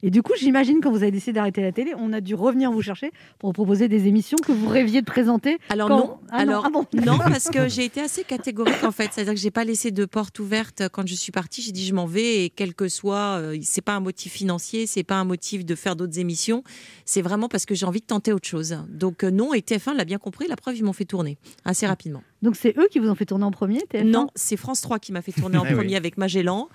Et 0.05 0.11
du 0.11 0.23
coup, 0.23 0.33
j'imagine, 0.39 0.81
quand 0.83 0.91
vous 0.91 1.03
avez 1.03 1.13
décidé 1.13 1.35
d'arrêter 1.35 1.63
la 1.63 1.71
télé, 1.73 1.93
on 1.97 2.13
a 2.13 2.21
dû 2.21 2.35
revenir 2.35 2.73
vous 2.73 2.83
chercher 2.83 3.13
pour 3.39 3.51
vous 3.51 3.53
proposer 3.53 3.87
des 3.89 4.09
émissions 4.09 4.37
que 4.45 4.51
vous 4.51 4.69
rêviez 4.69 5.01
de 5.01 5.07
présenter. 5.07 5.59
Alors 5.69 5.89
Quand- 5.89 5.99
non, 5.99 6.19
Ah 6.31 6.45
non, 6.45 6.51
alors 6.53 6.65
ah 6.67 6.71
bon 6.71 6.87
non, 6.95 7.19
parce 7.19 7.49
que 7.49 7.69
j'ai 7.69 7.85
été 7.85 8.01
assez 8.01 8.25
catégorique 8.25 8.83
en 8.83 8.91
fait, 8.91 9.11
c'est-à-dire 9.13 9.35
que 9.35 9.39
j'ai 9.41 9.51
pas 9.53 9.65
laissé 9.65 9.91
de 9.93 10.05
porte 10.05 10.39
ouverte 10.41 10.83
quand 10.93 11.07
je 11.07 11.15
suis 11.15 11.31
partie. 11.33 11.63
J'ai 11.63 11.73
dit 11.73 11.87
je 11.87 11.95
m'en 11.95 12.07
vais 12.07 12.45
et 12.45 12.51
quel 12.51 12.75
que 12.75 12.89
soit, 12.89 13.39
euh, 13.39 13.57
c'est 13.63 13.81
pas 13.81 13.95
un 13.95 14.01
motif 14.01 14.33
financier, 14.33 14.87
c'est 14.87 15.05
pas 15.05 15.17
un 15.17 15.25
motif 15.25 15.65
de 15.65 15.75
faire 15.77 15.95
d'autres 15.95 16.19
émissions, 16.19 16.65
c'est 17.05 17.23
vraiment 17.23 17.49
parce 17.49 17.65
que 17.67 17.75
j'ai 17.75 17.87
envie 17.87 18.01
de 18.01 18.07
tenter 18.07 18.33
autre 18.33 18.49
chose. 18.49 18.77
Donc 18.89 19.23
euh, 19.23 19.31
non, 19.31 19.55
et 19.55 19.61
TF1 19.61 19.95
l'a 19.95 20.05
bien 20.05 20.19
compris. 20.19 20.49
La 20.49 20.57
preuve, 20.57 20.77
ils 20.77 20.85
m'ont 20.85 20.93
fait 20.93 21.05
tourner 21.05 21.39
assez 21.65 21.87
rapidement. 21.87 22.23
Donc 22.43 22.57
c'est 22.57 22.77
eux 22.77 22.89
qui 22.91 22.99
vous 22.99 23.09
ont 23.09 23.15
fait 23.15 23.25
tourner 23.27 23.45
en 23.45 23.51
premier, 23.51 23.79
TF1 23.91 24.05
Non, 24.05 24.27
c'est 24.35 24.57
France 24.57 24.81
3 24.81 24.99
qui 24.99 25.13
m'a 25.13 25.23
fait 25.23 25.33
tourner 25.33 25.59
en 25.59 25.63
oui. 25.65 25.75
premier 25.75 25.97
avec 25.97 26.19
Magellan. 26.19 26.69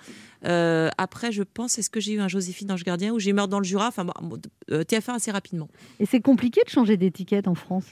Euh, 0.44 0.88
après, 0.98 1.30
je 1.32 1.42
pense, 1.42 1.78
est-ce 1.78 1.90
que 1.90 2.00
j'ai 2.00 2.12
eu 2.12 2.20
un 2.20 2.28
Joséphine 2.28 2.72
Ange 2.72 2.84
Gardien 2.84 3.12
ou 3.12 3.18
j'ai 3.18 3.30
eu 3.30 3.32
Meurtre 3.34 3.50
dans 3.50 3.58
le 3.58 3.64
Jura? 3.64 3.88
Enfin, 3.88 4.04
bon, 4.04 4.38
euh, 4.70 4.82
TF1 4.82 5.14
assez 5.14 5.30
rapidement. 5.30 5.68
Et 6.00 6.06
c'est 6.06 6.20
compliqué 6.20 6.62
de 6.64 6.70
changer 6.70 6.96
d'étiquette 6.96 7.48
en 7.48 7.54
France? 7.54 7.84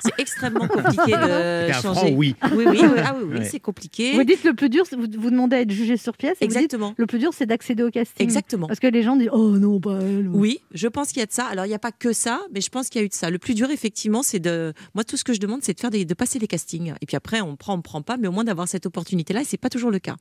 C'est 0.00 0.12
extrêmement 0.18 0.66
compliqué 0.68 1.12
de 1.12 1.72
franc 1.72 1.94
changer. 1.94 2.14
oui. 2.16 2.34
Oui, 2.52 2.64
oui, 2.68 2.78
oui. 2.80 2.88
Ah 3.04 3.14
oui, 3.18 3.24
oui, 3.30 3.38
Ouais. 3.38 3.44
c'est 3.44 3.60
compliqué. 3.60 4.12
Vous 4.14 4.24
dites 4.24 4.44
le 4.44 4.54
plus 4.54 4.68
dur, 4.68 4.84
vous, 4.92 5.06
vous 5.18 5.30
demandez 5.30 5.56
à 5.56 5.60
être 5.60 5.70
jugé 5.70 5.96
sur 5.96 6.16
pièce. 6.16 6.34
dites, 6.34 6.42
Exactement. 6.42 6.94
le 6.96 7.06
plus 7.06 7.18
dur, 7.18 7.30
c'est 7.32 7.46
d'accéder 7.46 7.82
au 7.82 7.90
casting. 7.90 8.24
Exactement. 8.24 8.66
Parce 8.68 8.80
que 8.80 8.86
les 8.86 9.02
gens 9.02 9.16
disent 9.16 9.30
Oh 9.32 9.50
non, 9.58 9.80
pas 9.80 9.98
elle. 10.00 10.28
Oui, 10.28 10.60
je 10.72 10.86
pense 10.88 11.08
qu'il 11.08 11.18
y 11.18 11.22
a 11.22 11.26
de 11.26 11.32
ça. 11.32 11.46
Alors, 11.46 11.64
il 11.66 11.68
n'y 11.68 11.74
a 11.74 11.78
pas 11.78 11.92
que 11.92 12.12
ça, 12.12 12.40
mais 12.52 12.60
je 12.60 12.68
pense 12.70 12.88
qu'il 12.88 13.00
y 13.00 13.02
a 13.02 13.06
eu 13.06 13.08
de 13.08 13.14
ça. 13.14 13.30
Le 13.30 13.38
plus 13.38 13.54
dur, 13.54 13.70
effectivement, 13.70 14.22
c'est 14.22 14.40
de. 14.40 14.72
Moi, 14.94 15.04
tout 15.04 15.16
ce 15.16 15.24
que 15.24 15.32
je 15.32 15.40
demande, 15.40 15.60
c'est 15.62 15.74
de, 15.74 15.80
faire 15.80 15.90
des... 15.90 16.04
de 16.04 16.14
passer 16.14 16.38
des 16.38 16.46
castings. 16.46 16.94
Et 17.00 17.06
puis 17.06 17.16
après, 17.16 17.40
on 17.40 17.56
prend, 17.56 17.74
on 17.74 17.78
ne 17.78 17.82
prend 17.82 18.02
pas, 18.02 18.16
mais 18.16 18.28
au 18.28 18.32
moins 18.32 18.44
d'avoir 18.44 18.68
cette 18.68 18.86
opportunité-là, 18.86 19.40
et 19.40 19.44
c'est 19.44 19.56
pas 19.56 19.68
toujours 19.70 19.90
le 19.90 19.98
cas. 19.98 20.16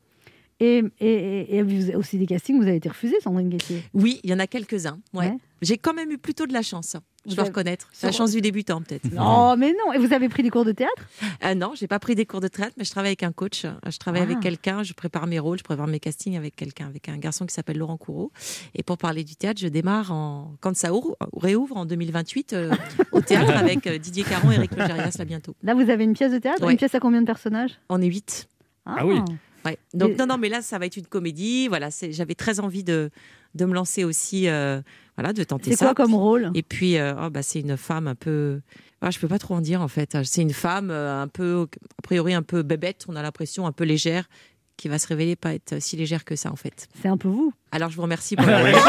Et, 0.59 0.81
et, 0.99 1.07
et- 1.07 1.55
et 1.57 1.61
vous 1.61 1.83
avez 1.83 1.95
aussi 1.95 2.17
des 2.17 2.25
castings, 2.25 2.57
vous 2.57 2.63
avez 2.67 2.77
été 2.77 2.89
refusé, 2.89 3.15
Sandrine 3.21 3.49
Guettier? 3.49 3.83
Oui, 3.93 4.19
il 4.23 4.31
y 4.31 4.33
en 4.33 4.39
a 4.39 4.47
quelques-uns. 4.47 4.97
Ouais. 5.13 5.27
Ouais. 5.27 5.37
J'ai 5.61 5.77
quand 5.77 5.93
même 5.93 6.09
eu 6.11 6.17
plutôt 6.17 6.47
de 6.47 6.53
la 6.53 6.63
chance. 6.63 6.95
Je 7.27 7.35
dois 7.35 7.41
avez- 7.43 7.49
reconnaître. 7.49 7.87
Sur- 7.91 8.07
La 8.07 8.11
chance 8.11 8.31
du 8.31 8.41
débutant, 8.41 8.81
peut-être. 8.81 9.11
Non, 9.13 9.55
mais 9.57 9.73
non. 9.73 9.93
Et 9.93 9.97
vous 9.97 10.13
avez 10.13 10.29
pris 10.29 10.43
des 10.43 10.49
cours 10.49 10.65
de 10.65 10.71
théâtre? 10.71 11.03
Euh, 11.43 11.53
non, 11.55 11.73
j'ai 11.75 11.87
pas 11.87 11.99
pris 11.99 12.15
des 12.15 12.25
cours 12.25 12.39
de 12.41 12.47
traite, 12.47 12.73
mais 12.77 12.83
je 12.83 12.91
travaille 12.91 13.09
avec 13.09 13.23
un 13.23 13.31
coach. 13.31 13.65
Je 13.87 13.97
travaille 13.97 14.21
Ah. 14.21 14.25
avec 14.25 14.39
quelqu'un, 14.39 14.83
je 14.83 14.93
prépare 14.93 15.27
mes 15.27 15.39
rôles, 15.39 15.57
je 15.59 15.63
prépare 15.63 15.87
mes 15.87 15.99
castings 15.99 16.37
avec 16.37 16.55
quelqu'un, 16.55 16.87
avec 16.87 17.09
un 17.09 17.17
garçon 17.17 17.45
qui 17.45 17.53
s'appelle 17.53 17.77
Laurent 17.77 17.97
Courreau. 17.97 18.31
Et 18.75 18.83
pour 18.83 18.97
parler 18.97 19.23
du 19.23 19.35
théâtre, 19.35 19.59
je 19.61 19.67
démarre 19.67 20.11
en... 20.11 20.53
quand 20.61 20.75
ça 20.75 20.93
ouvre- 20.93 21.17
réouvre 21.35 21.77
en 21.77 21.85
2028 21.85 22.53
euh, 22.53 22.71
au 23.11 23.21
théâtre 23.21 23.55
avec 23.55 23.85
euh, 23.87 23.97
Didier 23.97 24.23
Caron 24.23 24.51
et 24.51 24.55
Eric 24.55 24.75
Logérias 24.75 25.15
là 25.17 25.25
bientôt. 25.25 25.55
Là, 25.63 25.73
vous 25.73 25.89
avez 25.89 26.03
une 26.03 26.13
pièce 26.13 26.31
de 26.31 26.39
théâtre 26.39 26.63
Ouais. 26.63 26.71
Une 26.71 26.77
pièce 26.77 26.95
à 26.95 26.99
combien 26.99 27.21
de 27.21 27.25
personnages? 27.25 27.71
On 27.89 28.01
est 28.01 28.07
huit. 28.07 28.47
Ah 28.85 29.05
oui. 29.05 29.19
Ouais. 29.65 29.77
Donc 29.93 30.11
Et- 30.11 30.15
non, 30.15 30.25
non, 30.27 30.37
mais 30.37 30.47
là, 30.49 30.61
ça 30.61 30.77
va 30.79 30.85
être 30.85 30.95
une 30.97 31.05
comédie. 31.07 31.67
Voilà, 31.67 31.89
j'avais 32.09 32.35
très 32.35 32.59
envie 32.61 32.83
de, 32.85 33.09
de 33.55 33.65
me 33.65 33.73
lancer 33.73 34.03
aussi, 34.03 34.47
euh, 34.49 34.81
voilà, 35.17 35.33
de 35.33 35.43
tenter 35.43 35.71
C'est 35.71 35.77
ça. 35.77 35.85
quoi 35.85 35.93
comme 35.95 36.13
rôle? 36.15 36.51
Et 36.53 36.63
puis, 36.63 36.97
euh, 36.97 37.13
oh, 37.21 37.29
bah, 37.29 37.41
c'est 37.41 37.59
une 37.59 37.77
femme 37.77 38.07
un 38.07 38.15
peu. 38.15 38.59
Ah, 39.01 39.11
je 39.11 39.19
peux 39.19 39.27
pas 39.27 39.39
trop 39.39 39.55
en 39.55 39.61
dire 39.61 39.81
en 39.81 39.87
fait. 39.87 40.17
C'est 40.23 40.41
une 40.41 40.53
femme 40.53 40.89
euh, 40.91 41.21
un 41.21 41.27
peu, 41.27 41.67
a 41.97 42.01
priori 42.01 42.33
un 42.33 42.41
peu 42.41 42.63
bébête. 42.63 43.05
On 43.07 43.15
a 43.15 43.21
l'impression 43.21 43.67
un 43.67 43.71
peu 43.71 43.83
légère, 43.83 44.27
qui 44.75 44.87
va 44.89 44.97
se 44.99 45.07
révéler 45.07 45.35
pas 45.35 45.53
être 45.55 45.79
si 45.81 45.97
légère 45.97 46.23
que 46.25 46.35
ça 46.35 46.51
en 46.51 46.55
fait. 46.55 46.87
C'est 47.01 47.07
un 47.07 47.17
peu 47.17 47.27
vous. 47.27 47.51
Alors 47.71 47.89
je 47.89 47.95
vous 47.95 48.01
remercie 48.03 48.35
pour 48.37 48.45
la 48.45 48.57
réponse. 48.57 48.81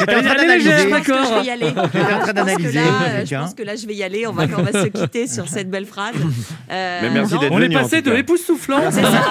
J'étais 0.00 0.14
en 0.16 0.22
train 0.22 0.34
d'analyser. 0.36 0.70
Je 0.84 0.90
d'accord. 0.90 1.38
vais 1.40 1.46
y 1.46 1.50
aller. 1.50 1.66
J'étais 1.68 2.12
en 2.14 2.18
train 2.20 2.32
d'analyser, 2.32 2.72
là, 2.80 3.24
Je 3.24 3.34
pense 3.36 3.54
que 3.54 3.62
là, 3.64 3.74
je 3.76 3.86
vais 3.86 3.94
y 3.94 4.02
aller. 4.04 4.26
On 4.26 4.32
va, 4.32 4.44
on 4.56 4.62
va 4.62 4.72
se 4.72 4.86
quitter 4.88 5.26
sur 5.28 5.48
cette 5.48 5.70
belle 5.70 5.86
phrase. 5.86 6.14
Euh, 6.68 6.98
Mais 7.02 7.10
merci 7.10 7.38
d'être 7.38 7.52
On 7.52 7.60
est 7.60 7.72
passé 7.72 8.02
de 8.02 8.10
cas. 8.10 8.16
époustouflant. 8.16 8.90
C'est 8.90 9.00
ça. 9.02 9.22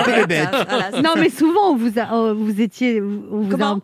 Un 0.00 0.04
peu 0.04 0.12
bébête. 0.12 0.48
Voilà, 0.50 0.90
c'est 0.92 1.00
Non, 1.00 1.14
mais 1.16 1.30
souvent, 1.30 1.70
on 1.72 1.76
vous, 1.76 1.98
a, 1.98 2.08
oh, 2.12 2.34
vous 2.34 2.60
étiez. 2.60 3.00
on 3.00 3.40
vous 3.40 3.46
a- 3.46 3.50
Comment 3.50 3.80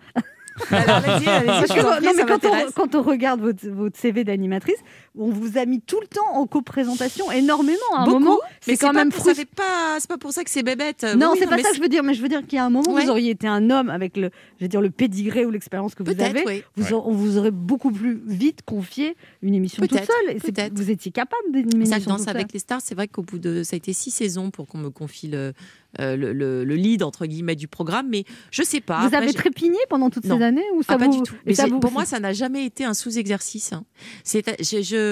Alors, 0.70 1.00
vas-y, 1.00 1.28
allez-y, 1.28 1.46
Parce 1.46 1.68
je 1.68 1.74
que, 1.74 1.80
vous 1.80 1.86
en 1.86 1.96
prie, 1.96 2.04
non, 2.06 2.12
mais 2.14 2.20
ça 2.22 2.26
quand, 2.26 2.44
on, 2.44 2.48
m'intéresse. 2.50 2.72
quand 2.74 2.94
on 2.94 3.02
regarde 3.02 3.40
votre, 3.40 3.68
votre 3.68 3.96
CV 3.98 4.24
d'animatrice, 4.24 4.78
on 5.18 5.30
vous 5.30 5.58
a 5.58 5.66
mis 5.66 5.80
tout 5.80 6.00
le 6.00 6.06
temps 6.06 6.32
en 6.34 6.46
co-présentation, 6.46 7.30
énormément. 7.32 7.78
À 7.94 8.02
un 8.02 8.04
Beaucoup, 8.06 8.18
moment, 8.20 8.38
mais 8.66 8.74
c'est 8.74 8.76
quand 8.78 8.88
pas 8.88 8.92
même 9.04 9.10
ça 9.12 9.18
frustrant. 9.20 9.44
pas, 9.56 9.96
c'est 10.00 10.08
pas 10.08 10.18
pour 10.18 10.32
ça 10.32 10.44
que 10.44 10.50
c'est 10.50 10.62
bébête. 10.62 11.04
Non, 11.16 11.32
Oui, 11.32 11.38
c'est 11.40 11.46
pas 11.48 11.58
ça 11.58 11.70
que 11.70 11.76
je 11.76 11.80
veux 11.80 11.88
dire, 11.88 12.02
mais 12.02 12.14
je 12.14 12.22
veux 12.22 12.28
dire 12.28 12.42
qu'il 12.46 12.56
y 12.56 12.58
a 12.58 12.64
un 12.64 12.70
moment, 12.70 12.90
Ouais. 12.92 13.04
vous 13.04 13.10
auriez 13.10 13.30
été 13.30 13.46
un 13.46 13.70
homme 13.70 13.90
avec 13.90 14.16
le, 14.16 14.30
je 14.58 14.64
veux 14.64 14.68
dire, 14.68 14.80
le 14.80 14.90
pédigré 14.90 15.44
ou 15.44 15.50
l'expérience 15.50 15.94
que 15.94 16.02
vous 16.02 16.10
avez. 16.20 16.44
oui. 16.46 16.62
Vous, 16.76 16.84
Ouais. 16.84 16.92
aur- 16.92 17.08
on 17.08 17.12
vous 17.12 17.36
aurait 17.38 17.50
beaucoup 17.50 17.90
plus 17.90 18.20
vite 18.26 18.60
confié 18.64 19.16
une 19.42 19.54
émission 19.54 19.80
toute 19.82 19.90
Peut-être, 19.90 20.06
seule. 20.26 20.36
Et 20.36 20.70
Vous 20.72 20.90
étiez 20.90 21.10
capable 21.12 21.42
une 21.54 21.70
Ça, 21.86 21.96
émission 21.96 22.10
Danse 22.12 22.20
toute 22.20 22.28
avec 22.30 22.52
les 22.52 22.58
stars, 22.58 22.80
c'est 22.82 22.94
vrai 22.94 23.08
qu'au 23.08 23.22
bout 23.22 23.38
de. 23.38 23.62
Ça 23.62 23.74
a 23.74 23.76
été 23.78 23.92
six 23.92 24.10
saisons 24.10 24.50
pour 24.50 24.66
qu'on 24.66 24.78
me 24.78 24.90
confie 24.90 25.28
le, 25.28 25.52
euh, 26.00 26.16
le, 26.16 26.32
le- 26.32 26.64
le 26.64 26.74
lead, 26.76 27.02
entre 27.02 27.26
guillemets, 27.26 27.56
du 27.56 27.68
programme. 27.68 28.08
Mais 28.08 28.24
je 28.50 28.62
sais 28.62 28.80
pas. 28.80 29.08
Vous 29.08 29.14
avez 29.14 29.32
trépigné 29.32 29.78
pendant 29.88 30.10
toutes 30.10 30.24
Non. 30.24 30.38
ces 30.38 30.44
années 30.44 30.64
ou 30.74 30.82
ça 30.82 30.94
Ah, 30.94 30.98
pas 30.98 31.06
vous- 31.06 31.16
du 31.16 31.22
tout. 31.22 31.34
Mais 31.46 31.54
ça 31.54 31.66
vous- 31.66 31.80
pour 31.80 31.92
moi, 31.92 32.04
ça 32.04 32.20
n'a 32.20 32.32
jamais 32.32 32.64
été 32.64 32.84
un 32.84 32.94
sous-exercice. 32.94 33.72
hein. 33.72 33.84
C'est, 34.24 34.44
je, 34.60 34.82
je, 34.82 35.07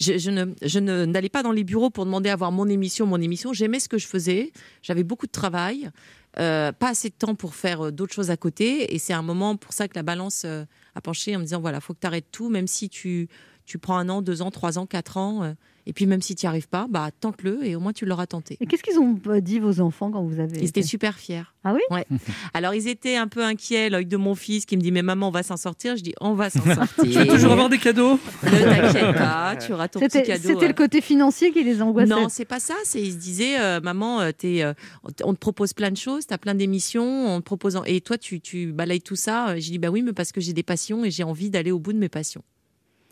je, 0.00 0.30
ne- 0.30 1.04
n'allais 1.04 1.28
pas 1.28 1.42
dans 1.42 1.52
les 1.52 1.64
bureaux 1.64 1.90
pour 1.90 2.04
demander 2.04 2.28
à 2.30 2.36
voir 2.36 2.52
mon 2.52 2.68
émission, 2.68 3.06
mon 3.06 3.20
émission. 3.20 3.52
J'aimais 3.52 3.80
ce 3.80 3.88
que 3.88 3.98
je 3.98 4.06
faisais. 4.06 4.52
J'avais 4.82 5.04
beaucoup 5.04 5.26
de 5.26 5.32
travail, 5.32 5.90
euh, 6.38 6.72
pas 6.72 6.90
assez 6.90 7.08
de 7.08 7.14
temps 7.14 7.34
pour 7.34 7.54
faire 7.54 7.86
euh, 7.86 7.90
d'autres 7.92 8.14
choses 8.14 8.30
à 8.30 8.36
côté. 8.36 8.94
Et 8.94 8.98
c'est 8.98 9.14
un 9.14 9.22
moment 9.22 9.56
pour 9.56 9.72
ça 9.72 9.88
que 9.88 9.94
la 9.94 10.02
balance 10.02 10.42
euh, 10.44 10.64
a 10.94 11.00
penché 11.00 11.34
en 11.34 11.38
me 11.38 11.44
disant 11.44 11.60
voilà, 11.60 11.80
faut 11.80 11.94
que 11.94 12.00
tu 12.00 12.06
arrêtes 12.06 12.30
tout, 12.30 12.50
même 12.50 12.66
si 12.66 12.88
tu, 12.88 13.28
tu 13.66 13.78
prends 13.78 13.98
un 13.98 14.08
an, 14.08 14.22
deux 14.22 14.40
ans, 14.42 14.50
trois 14.50 14.78
ans, 14.78 14.86
quatre 14.86 15.16
ans. 15.16 15.42
euh, 15.42 15.52
et 15.88 15.92
puis 15.92 16.06
même 16.06 16.20
si 16.20 16.34
tu 16.34 16.44
n'y 16.44 16.48
arrives 16.48 16.68
pas, 16.68 16.86
bah 16.90 17.10
tente-le 17.20 17.64
et 17.64 17.76
au 17.76 17.80
moins 17.80 17.92
tu 17.92 18.06
l'auras 18.06 18.26
tenté. 18.26 18.56
Et 18.60 18.66
qu'est-ce 18.66 18.82
qu'ils 18.82 18.98
ont 18.98 19.20
euh, 19.28 19.40
dit 19.40 19.60
vos 19.60 19.80
enfants 19.80 20.10
quand 20.10 20.24
vous 20.24 20.40
avez 20.40 20.56
Ils 20.58 20.64
étaient 20.68 20.80
été- 20.80 20.82
super 20.82 21.16
fiers. 21.16 21.44
Ah 21.62 21.74
oui 21.74 21.80
Ouais. 21.92 22.04
Alors 22.54 22.74
ils 22.74 22.88
étaient 22.88 23.14
un 23.14 23.28
peu 23.28 23.44
inquiets, 23.44 23.88
l'œil 23.88 24.06
de 24.06 24.16
mon 24.16 24.34
fils 24.34 24.66
qui 24.66 24.76
me 24.76 24.82
dit 24.82 24.90
mais 24.90 25.02
maman 25.02 25.28
on 25.28 25.30
va 25.30 25.44
s'en 25.44 25.56
sortir. 25.56 25.96
Je 25.96 26.02
dis 26.02 26.12
on 26.20 26.34
va 26.34 26.50
s'en 26.50 26.64
sortir. 26.74 27.04
Tu 27.04 27.10
vas 27.12 27.24
toujours 27.26 27.52
avoir 27.52 27.68
des 27.68 27.78
cadeaux? 27.78 28.18
Ne 28.42 28.50
t'inquiète 28.50 29.16
pas, 29.16 29.54
tu 29.64 29.72
auras 29.72 29.86
ton 29.86 30.00
petit 30.00 30.10
C'était 30.10 30.26
cadeau. 30.32 30.48
c'était 30.48 30.64
euh. 30.64 30.68
le 30.68 30.74
côté 30.74 31.00
financier 31.00 31.52
qui 31.52 31.62
les 31.62 31.80
angoissait. 31.80 32.08
Non, 32.10 32.28
c'est 32.28 32.44
pas 32.46 32.58
ça. 32.58 32.74
C'est 32.82 33.00
ils 33.00 33.12
se 33.12 33.18
disaient, 33.18 33.60
euh, 33.60 33.80
maman, 33.80 34.32
t'es, 34.36 34.64
euh, 34.64 34.74
on 35.22 35.34
te 35.34 35.38
propose 35.38 35.72
plein 35.72 35.92
de 35.92 35.96
choses, 35.96 36.26
t'as 36.26 36.38
plein 36.38 36.56
d'émissions, 36.56 37.28
on 37.28 37.38
te 37.38 37.44
propose, 37.44 37.76
en- 37.76 37.84
et 37.84 38.00
toi 38.00 38.18
tu, 38.18 38.40
tu 38.40 38.72
balayes 38.72 39.00
tout 39.02 39.14
ça. 39.16 39.56
J'ai 39.60 39.70
dit 39.70 39.78
bah 39.78 39.90
oui, 39.90 40.02
mais 40.02 40.12
parce 40.12 40.32
que 40.32 40.40
j'ai 40.40 40.52
des 40.52 40.64
passions 40.64 41.04
et 41.04 41.12
j'ai 41.12 41.22
envie 41.22 41.48
d'aller 41.48 41.70
au 41.70 41.78
bout 41.78 41.92
de 41.92 41.98
mes 41.98 42.08
passions. 42.08 42.42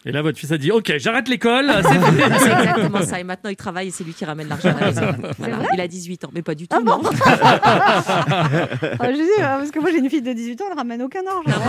Et 0.06 0.12
là, 0.12 0.20
votre 0.20 0.38
fils 0.38 0.52
a 0.52 0.58
dit 0.58 0.70
Ok, 0.70 0.92
j'arrête 0.98 1.28
l'école. 1.28 1.70
c'est 1.82 2.50
exactement 2.50 3.02
ça. 3.02 3.20
Et 3.20 3.24
maintenant 3.24 3.50
il 3.50 3.56
travaille 3.56 3.88
et 3.88 3.90
c'est 3.90 4.04
lui 4.04 4.12
qui 4.12 4.24
ramène 4.24 4.48
l'argent 4.48 4.68
à 4.76 4.80
la 4.80 4.86
maison. 4.86 5.02
Voilà. 5.38 5.56
Il 5.72 5.80
a 5.80 5.88
18 5.88 6.24
ans, 6.26 6.30
mais 6.34 6.42
pas 6.42 6.54
du 6.54 6.68
tout. 6.68 6.82
non. 6.82 7.00
Ah, 9.00 9.10
je 9.10 9.16
dis, 9.16 9.22
euh, 9.42 9.58
parce 9.58 9.70
que 9.70 9.80
moi 9.80 9.90
j'ai 9.90 9.98
une 9.98 10.08
fille 10.10 10.22
de 10.22 10.32
18 10.32 10.60
ans, 10.62 10.64
elle 10.70 10.78
ramène 10.78 11.02
aucun 11.02 11.20
argent. 11.26 11.60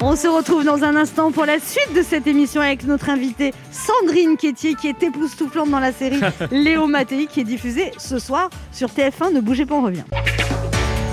On 0.00 0.16
se 0.16 0.26
retrouve 0.28 0.64
dans 0.64 0.82
un 0.84 0.96
instant 0.96 1.30
pour 1.32 1.44
la 1.44 1.58
suite 1.58 1.94
de 1.96 2.02
cette 2.02 2.26
émission 2.26 2.60
avec 2.60 2.84
notre 2.84 3.08
invitée 3.10 3.52
Sandrine 3.70 4.36
Quétier 4.36 4.74
qui 4.74 4.88
est 4.88 5.02
époustouflante 5.02 5.70
dans 5.70 5.80
la 5.80 5.92
série 5.92 6.20
Léo 6.50 6.86
Mattei 6.86 7.26
qui 7.26 7.40
est 7.40 7.44
diffusée 7.44 7.92
ce 7.98 8.18
soir 8.18 8.50
sur 8.72 8.88
TF1. 8.88 9.32
Ne 9.32 9.40
bougez 9.40 9.66
pas, 9.66 9.74
on 9.76 9.82
revient. 9.82 10.04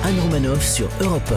Anne 0.04 0.20
Romanoff 0.22 0.66
sur 0.66 0.88
Europe 1.02 1.34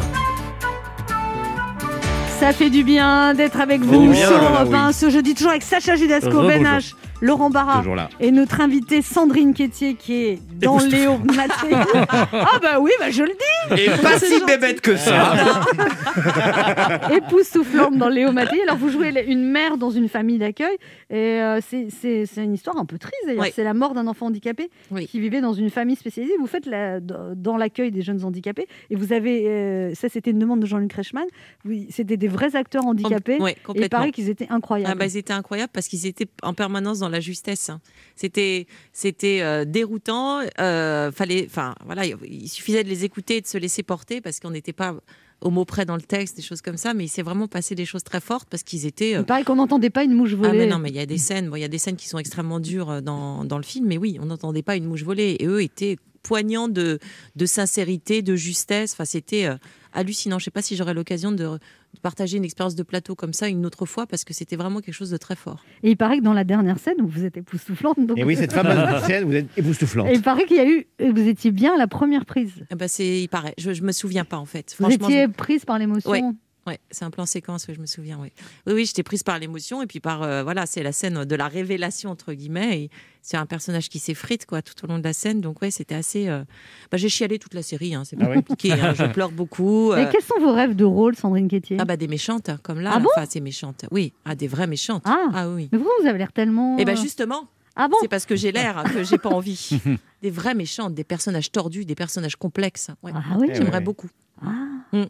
Ça 2.43 2.53
fait 2.53 2.71
du 2.71 2.83
bien 2.83 3.35
d'être 3.35 3.61
avec 3.61 3.83
vous 3.83 4.13
sur 4.15 4.33
Europe 4.33 4.67
oui. 4.69 4.77
1 4.77 4.91
ce 4.91 5.11
jeudi, 5.11 5.33
toujours 5.33 5.53
avec 5.53 5.63
Sacha 5.63 5.95
Judasco. 5.95 6.43
Ben 6.43 6.65
H, 6.65 6.95
Laurent 7.23 7.51
Barra 7.51 7.83
et 8.21 8.31
notre 8.33 8.61
invitée 8.61 9.01
Sandrine 9.01 9.55
Quétier 9.55 9.95
qui 9.95 10.15
est 10.25 10.39
dans 10.59 10.79
Léo 10.79 11.19
Mattei. 11.19 11.71
ah 12.33 12.59
bah 12.61 12.81
oui, 12.81 12.91
bah 12.99 13.11
je 13.11 13.23
le 13.23 13.31
dis 13.77 13.83
Et 13.83 13.89
pas 13.91 14.19
si 14.19 14.45
bébête 14.45 14.81
que 14.81 14.97
ça. 14.97 15.33
époustouflante 17.13 17.97
dans 17.97 18.09
Léo 18.09 18.33
Mattei. 18.33 18.61
Alors, 18.63 18.77
vous 18.77 18.91
jouez 18.91 19.13
une 19.27 19.45
mère 19.45 19.77
dans 19.79 19.91
une 19.91 20.09
famille 20.09 20.39
d'accueil. 20.39 20.77
Et 21.11 21.41
euh, 21.41 21.61
c'est- 21.61 21.89
c'est 21.91 22.27
c'est 22.27 22.45
une 22.45 22.55
histoire 22.55 22.77
un 22.77 22.85
peu 22.85 22.99
triste, 22.99 23.17
d'ailleurs. 23.27 23.45
Oui. 23.45 23.53
C'est 23.55 23.65
la 23.65 23.75
mort 23.75 23.95
d'un 23.95 24.07
enfant 24.07 24.27
handicapé 24.27 24.71
qui 25.09 25.21
vivait 25.21 25.41
dans 25.41 25.53
une 25.53 25.71
famille 25.71 25.97
spécialisée. 25.97 26.35
Vous 26.41 26.47
faites 26.47 26.67
la- 26.67 27.01
dans 27.01 27.57
l'accueil 27.57 27.91
des 27.91 28.03
jeunes 28.03 28.25
handicapés. 28.25 28.67
Et 28.91 28.97
vous 28.97 29.13
avez... 29.13 29.47
euh, 29.49 29.95
ça, 29.95 30.09
c'était 30.09 30.31
une 30.31 30.39
demande 30.39 30.61
de 30.61 30.67
Jean-Luc 30.67 30.93
Reichmann. 30.93 31.27
Oui, 31.65 31.87
C'était 31.91 32.17
des 32.17 32.29
vrais 32.29 32.57
acteurs 32.57 32.87
handicapés. 32.87 33.39
Ouais, 33.41 33.57
et 33.75 33.83
il 33.83 33.89
paraît 33.89 34.11
qu'ils 34.11 34.29
étaient 34.29 34.49
incroyables. 34.51 34.93
Ah 34.93 34.99
bah, 34.99 35.07
ils 35.07 35.17
étaient 35.17 35.33
incroyables 35.33 35.71
parce 35.73 35.89
qu'ils 35.89 36.07
étaient 36.07 36.27
en 36.43 36.55
permanence 36.55 36.99
dans 36.99 37.09
la 37.13 37.21
justesse. 37.21 37.71
C'était, 38.17 38.67
c'était 38.93 39.41
euh, 39.43 39.65
déroutant. 39.65 40.41
euh, 40.59 41.13
fallait, 41.13 41.47
enfin 41.49 41.75
voilà, 41.85 42.05
il 42.07 42.49
suffisait 42.49 42.83
de 42.85 42.89
les 42.89 43.05
écouter 43.05 43.37
et 43.37 43.41
de 43.41 43.47
se 43.47 43.59
laisser 43.59 43.83
porter 43.83 44.21
parce 44.21 44.41
qu'on 44.41 44.51
n'était 44.51 44.73
pas 44.73 44.97
au 45.41 45.51
mot 45.51 45.65
près 45.65 45.85
dans 45.85 45.97
le 45.97 46.03
texte, 46.03 46.37
des 46.37 46.43
choses 46.43 46.63
comme 46.63 46.77
ça. 46.77 46.95
Mais 46.95 47.05
il 47.05 47.09
s'est 47.09 47.23
vraiment 47.23 47.49
passé 47.49 47.75
des 47.75 47.85
choses 47.85 48.05
très 48.05 48.21
fortes 48.21 48.49
parce 48.49 48.63
qu'ils 48.63 48.87
étaient. 48.87 49.17
euh, 49.17 49.21
Il 49.21 49.25
paraît 49.27 49.45
qu'on 49.45 49.57
n'entendait 49.57 49.91
pas 49.91 50.05
une 50.05 50.15
mouche 50.15 50.35
voler. 50.35 50.51
Ah 50.51 50.55
mais 50.55 50.67
non, 50.67 50.79
mais 50.79 50.91
il 50.91 50.97
y 50.97 51.01
a 51.01 51.07
des 51.07 51.19
scènes, 51.19 51.49
bon, 51.51 51.57
il 51.57 51.61
y 51.63 51.65
a 51.65 51.69
des 51.69 51.79
scènes 51.79 51.97
qui 51.97 52.09
sont 52.09 52.19
extrêmement 52.19 52.61
dures 52.61 52.91
euh, 52.91 53.01
dans, 53.01 53.45
dans 53.45 53.57
le 53.59 53.65
film, 53.65 53.87
mais 53.87 53.99
oui, 53.99 54.19
on 54.21 54.27
n'entendait 54.27 54.63
pas 54.63 54.77
une 54.77 54.85
mouche 54.87 55.03
voler. 55.03 55.37
Et 55.41 55.47
eux 55.47 55.63
étaient 55.63 55.97
poignants 56.23 56.69
de, 56.69 57.01
de 57.35 57.47
sincérité, 57.47 58.23
de 58.23 58.37
justesse. 58.37 58.93
Enfin, 58.93 59.05
c'était 59.05 59.49
hallucinant. 59.93 60.39
Je 60.39 60.45
sais 60.45 60.51
pas 60.51 60.63
si 60.63 60.77
j'aurai 60.77 60.95
l'occasion 60.95 61.31
de, 61.33 61.37
de 61.45 62.01
partager 62.03 62.37
une 62.37 62.45
expérience 62.45 62.75
de 62.75 62.83
plateau 62.83 63.15
comme 63.15 63.33
ça 63.33 63.49
une 63.49 63.65
autre 63.67 63.87
fois 63.87 64.07
parce 64.07 64.25
que 64.25 64.35
c'était 64.35 64.57
vraiment 64.57 64.81
quelque 64.81 64.95
chose 64.95 65.11
de 65.11 65.17
très 65.17 65.37
fort. 65.37 65.65
Et 65.83 65.91
il 65.91 65.97
paraît 65.97 66.19
que 66.19 66.23
dans 66.25 66.33
la 66.33 66.45
dernière 66.45 66.79
scène, 66.79 66.97
où 67.01 67.07
vous 67.07 67.25
êtes 67.25 67.37
époustouflante. 67.37 67.99
donc- 68.05 68.19
Et 68.19 68.25
oui, 68.25 68.37
cette 68.37 68.53
fameuse 68.53 69.03
scène, 69.07 69.25
vous 69.25 69.35
êtes 69.35 69.47
époustouflante. 69.57 70.09
Et 70.09 70.15
il 70.15 70.23
paraît 70.23 70.45
qu'il 70.47 70.57
y 70.57 70.61
a 70.61 70.69
eu. 70.69 70.87
Vous 71.01 71.29
étiez 71.29 71.51
bien 71.51 71.75
à 71.75 71.79
la 71.79 71.87
première 71.87 72.25
prise. 72.25 72.65
Eh 72.71 72.75
ben, 72.75 72.89
c'est, 72.89 73.23
il 73.23 73.29
paraît. 73.29 73.55
Je, 73.59 73.73
je 73.73 73.83
me 73.83 73.93
souviens 73.93 74.25
pas 74.25 74.37
en 74.39 74.47
fait. 74.47 74.75
Vous 74.79 74.91
étiez 74.91 75.25
je- 75.25 75.31
prise 75.31 75.65
par 75.65 75.79
l'émotion. 75.79 76.11
Ouais. 76.11 76.23
Ouais, 76.67 76.79
c'est 76.93 77.05
un 77.05 77.11
plan 77.11 77.27
séquence, 77.27 77.67
oui, 77.69 77.75
je 77.75 77.81
me 77.81 77.87
souviens. 77.87 78.19
Oui, 78.23 78.31
oui, 78.69 78.73
oui 78.75 78.87
j'étais 78.87 79.03
prise 79.03 79.25
par 79.25 79.37
l'émotion 79.39 79.83
et 79.83 79.87
puis 79.87 79.99
par 79.99 80.23
euh, 80.23 80.45
voilà, 80.45 80.65
c'est 80.67 80.85
la 80.85 80.93
scène 80.93 81.25
de 81.25 81.35
la 81.35 81.49
révélation 81.49 82.11
entre 82.11 82.33
guillemets. 82.35 82.83
Et 82.83 82.91
c'est 83.21 83.37
un 83.37 83.47
personnage 83.47 83.89
qui 83.89 83.99
s'effrite 83.99 84.47
quoi 84.47 84.63
tout 84.63 84.75
au 84.85 84.87
long 84.87 84.99
de 84.99 85.03
la 85.03 85.13
scène. 85.13 85.41
Donc 85.41 85.61
ouais, 85.61 85.73
c'était 85.73 85.97
assez. 85.97 86.29
euh, 86.29 86.45
bah, 86.93 86.99
j'ai 86.99 87.09
chialé 87.09 87.41
toute 87.41 87.55
la 87.55 87.63
série. 87.63 87.97
Hein, 87.97 88.05
c'est 88.05 88.15
pas 88.17 88.27
Ah 88.27 88.31
ouais 88.31 88.37
compliqué. 88.37 88.73
hein, 88.73 88.95
je 88.95 89.05
pleure 89.13 89.33
beaucoup. 89.33 89.93
Mais 89.93 90.07
euh, 90.07 90.11
quels 90.13 90.23
sont 90.23 90.39
vos 90.41 90.53
rêves 90.53 90.77
de 90.77 90.85
rôle, 90.85 91.17
Sandrine 91.17 91.49
Quétier? 91.49 91.79
Ah 91.81 91.85
bah 91.85 91.97
des 91.97 92.07
méchantes 92.07 92.49
hein, 92.49 92.61
comme 92.63 92.79
là. 92.81 92.93
Ah 92.95 93.01
bon? 93.01 93.09
Enfin, 93.17 93.27
c'est 93.29 93.41
méchante. 93.41 93.85
Oui, 93.91 94.13
ah 94.25 94.37
des 94.37 94.47
vraies 94.47 94.69
méchantes. 94.69 95.03
Ah, 95.05 95.49
oui. 95.49 95.69
Mais 95.73 95.79
pourquoi 95.79 95.95
vous 96.01 96.07
avez 96.07 96.19
l'air 96.19 96.33
tellement. 96.33 96.79
Et 96.79 96.85
ben 96.85 96.97
euh, 96.97 97.01
justement. 97.03 97.49
Ah 97.75 97.89
bon? 97.89 97.97
C'est 98.03 98.09
parce 98.09 98.25
que 98.27 98.37
j'ai 98.37 98.53
l'air 98.53 98.85
que 98.93 99.03
j'ai 99.03 99.19
pas 99.19 99.31
envie. 99.31 99.81
des 100.23 100.31
vraies 100.31 100.55
méchantes, 100.55 100.95
des 100.95 101.03
personnages 101.05 101.51
tordus, 101.51 101.85
des 101.87 101.95
personnages 101.97 102.37
complexes. 102.37 102.91
Ouais. 103.03 103.11
Ah 103.15 103.37
oui 103.41 103.49
J'aimerais 103.53 103.79
Ouais. 103.79 103.81
beaucoup. 103.81 104.11
Ah. 104.41 104.53
Mm. 104.93 105.05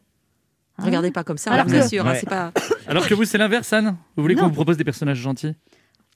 Regardez 0.85 1.11
pas 1.11 1.25
comme 1.25 1.39
ça, 1.39 1.51
Alors 1.53 1.67
je 1.69 1.75
vous 1.75 1.79
que- 1.81 1.85
assure. 1.85 2.07
hein, 2.07 2.13
Ouais. 2.13 2.23
pas. 2.29 2.53
Alors 2.87 3.07
que 3.07 3.15
vous, 3.15 3.25
c'est 3.25 3.39
l'inverse, 3.39 3.73
Anne 3.73 3.97
Vous 4.17 4.23
voulez 4.23 4.35
qu'on 4.35 4.49
vous 4.49 4.53
propose 4.55 4.77
des 4.77 4.85
personnages 4.85 5.19
gentils 5.19 5.55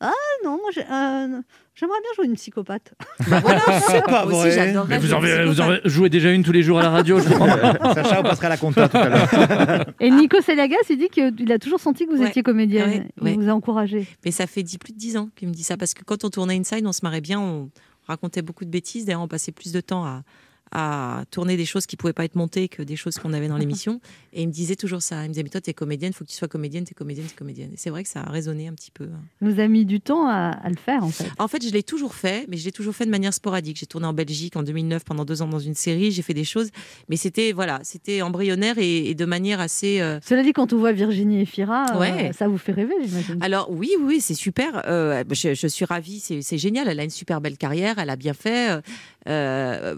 Ah 0.00 0.10
non, 0.44 0.58
moi 0.60 0.70
euh, 0.76 1.40
j'aimerais 1.74 1.98
bien 2.00 2.10
jouer 2.16 2.26
une 2.26 2.34
psychopathe. 2.34 2.92
voilà, 3.20 3.60
C'est 3.88 4.04
pas 4.04 4.26
Moi 4.26 4.38
aussi, 4.40 4.48
vrai. 4.48 4.50
j'adorerais 4.52 4.88
Mais 4.88 4.98
vous 4.98 5.14
en, 5.14 5.20
jouer 5.20 5.36
une 5.36 5.44
vous 5.44 5.60
en 5.60 5.64
psychopathe. 5.68 5.88
jouez 5.90 6.08
déjà 6.10 6.32
une 6.32 6.42
tous 6.44 6.52
les 6.52 6.62
jours 6.62 6.78
à 6.78 6.82
la 6.82 6.90
radio, 6.90 7.18
je 7.18 7.28
pas. 7.78 7.94
Sacha, 7.94 8.20
on 8.20 8.22
passera 8.22 8.46
à 8.46 8.50
la 8.50 8.56
compta 8.56 8.88
tout 8.88 8.96
à 8.98 9.08
l'heure. 9.08 9.86
Et 10.00 10.10
Nico 10.10 10.40
Saliagas, 10.42 10.76
il 10.90 10.98
dit 10.98 11.08
qu'il 11.08 11.50
a 11.52 11.58
toujours 11.58 11.80
senti 11.80 12.06
que 12.06 12.12
vous 12.14 12.20
Ouais. 12.22 12.28
étiez 12.28 12.42
comédienne. 12.42 12.90
Ouais, 12.90 13.06
Il 13.20 13.22
ouais. 13.24 13.34
vous 13.36 13.48
a 13.48 13.52
encouragé. 13.52 14.06
Mais 14.24 14.30
ça 14.30 14.46
fait 14.46 14.62
dix- 14.62 14.78
plus 14.78 14.92
de 14.92 14.98
10 14.98 15.16
ans 15.16 15.28
qu'il 15.36 15.48
me 15.48 15.52
dit 15.54 15.62
ça. 15.64 15.76
Parce 15.76 15.94
que 15.94 16.04
quand 16.04 16.24
on 16.24 16.30
tournait 16.30 16.58
Inside, 16.58 16.86
on 16.86 16.92
se 16.92 17.00
marrait 17.02 17.20
bien, 17.22 17.40
on 17.40 17.70
racontait 18.06 18.42
beaucoup 18.42 18.64
de 18.64 18.70
bêtises. 18.70 19.04
D'ailleurs, 19.06 19.22
on 19.22 19.28
passait 19.28 19.52
plus 19.52 19.72
de 19.72 19.80
temps 19.80 20.04
à, 20.04 20.22
à 20.72 21.24
tourner 21.30 21.56
des 21.56 21.64
choses 21.64 21.86
qui 21.86 21.96
pouvaient 21.96 22.12
pas 22.12 22.24
être 22.24 22.34
montées 22.34 22.68
que 22.68 22.82
des 22.82 22.96
choses 22.96 23.16
qu'on 23.18 23.32
avait 23.32 23.48
dans 23.48 23.56
l'émission. 23.58 24.00
Et 24.32 24.42
il 24.42 24.48
me 24.48 24.52
disait 24.52 24.76
toujours 24.76 25.00
ça. 25.02 25.22
Il 25.22 25.28
me 25.28 25.32
disait, 25.32 25.42
mais 25.42 25.48
toi, 25.48 25.60
t'es 25.60 25.72
comédienne, 25.74 26.12
faut 26.12 26.24
que 26.24 26.30
tu 26.30 26.36
sois 26.36 26.48
comédienne, 26.48 26.84
t'es 26.84 26.94
comédienne, 26.94 27.26
t'es 27.26 27.34
comédienne. 27.34 27.70
Et 27.72 27.76
c'est 27.76 27.90
vrai 27.90 28.02
que 28.02 28.08
ça 28.08 28.20
a 28.22 28.30
résonné 28.30 28.68
un 28.68 28.74
petit 28.74 28.90
peu. 28.90 29.04
hein. 29.04 29.20
Il 29.40 29.48
vous 29.48 29.60
a 29.60 29.68
mis 29.68 29.84
du 29.84 30.00
temps 30.00 30.26
à, 30.28 30.50
à 30.50 30.68
le 30.68 30.76
faire, 30.76 31.04
en 31.04 31.08
fait. 31.10 31.30
En 31.38 31.48
fait, 31.48 31.64
je 31.66 31.72
l'ai 31.72 31.82
toujours 31.82 32.14
fait, 32.14 32.46
mais 32.48 32.56
je 32.56 32.64
l'ai 32.64 32.72
toujours 32.72 32.94
fait 32.94 33.06
de 33.06 33.10
manière 33.10 33.32
sporadique. 33.32 33.78
J'ai 33.78 33.86
tourné 33.86 34.06
en 34.06 34.12
Belgique 34.12 34.56
en 34.56 34.62
2009 34.62 35.04
pendant 35.04 35.24
deux 35.24 35.40
ans 35.42 35.48
dans 35.48 35.58
une 35.58 35.74
série. 35.74 36.10
J'ai 36.10 36.22
fait 36.22 36.34
des 36.34 36.44
choses, 36.44 36.70
mais 37.08 37.16
c'était 37.16 37.52
voilà, 37.52 37.80
c'était 37.82 38.20
embryonnaire 38.22 38.76
et, 38.78 39.08
et 39.08 39.14
de 39.14 39.24
manière 39.24 39.60
assez. 39.60 40.00
euh, 40.00 40.18
Cela 40.24 40.42
dit, 40.42 40.52
quand 40.52 40.72
on 40.72 40.78
voit 40.78 40.92
Virginie 40.92 41.40
Efira, 41.40 41.86
euh, 41.94 41.98
Ouais. 42.00 42.32
ça 42.32 42.48
vous 42.48 42.58
fait 42.58 42.72
rêver, 42.72 42.94
j'imagine. 43.04 43.38
Alors 43.40 43.70
oui, 43.70 43.90
oui, 44.00 44.20
c'est 44.20 44.34
super. 44.34 44.82
Euh, 44.86 45.24
je, 45.30 45.54
je 45.54 45.66
suis 45.66 45.84
ravie, 45.84 46.20
c'est 46.20 46.42
c'est 46.42 46.58
génial. 46.58 46.88
Elle 46.88 47.00
a 47.00 47.04
une 47.04 47.10
super 47.10 47.40
belle 47.40 47.56
carrière, 47.56 47.98
elle 47.98 48.10
a 48.10 48.16
bien 48.16 48.34
fait. 48.34 48.80
Euh, 49.26 49.96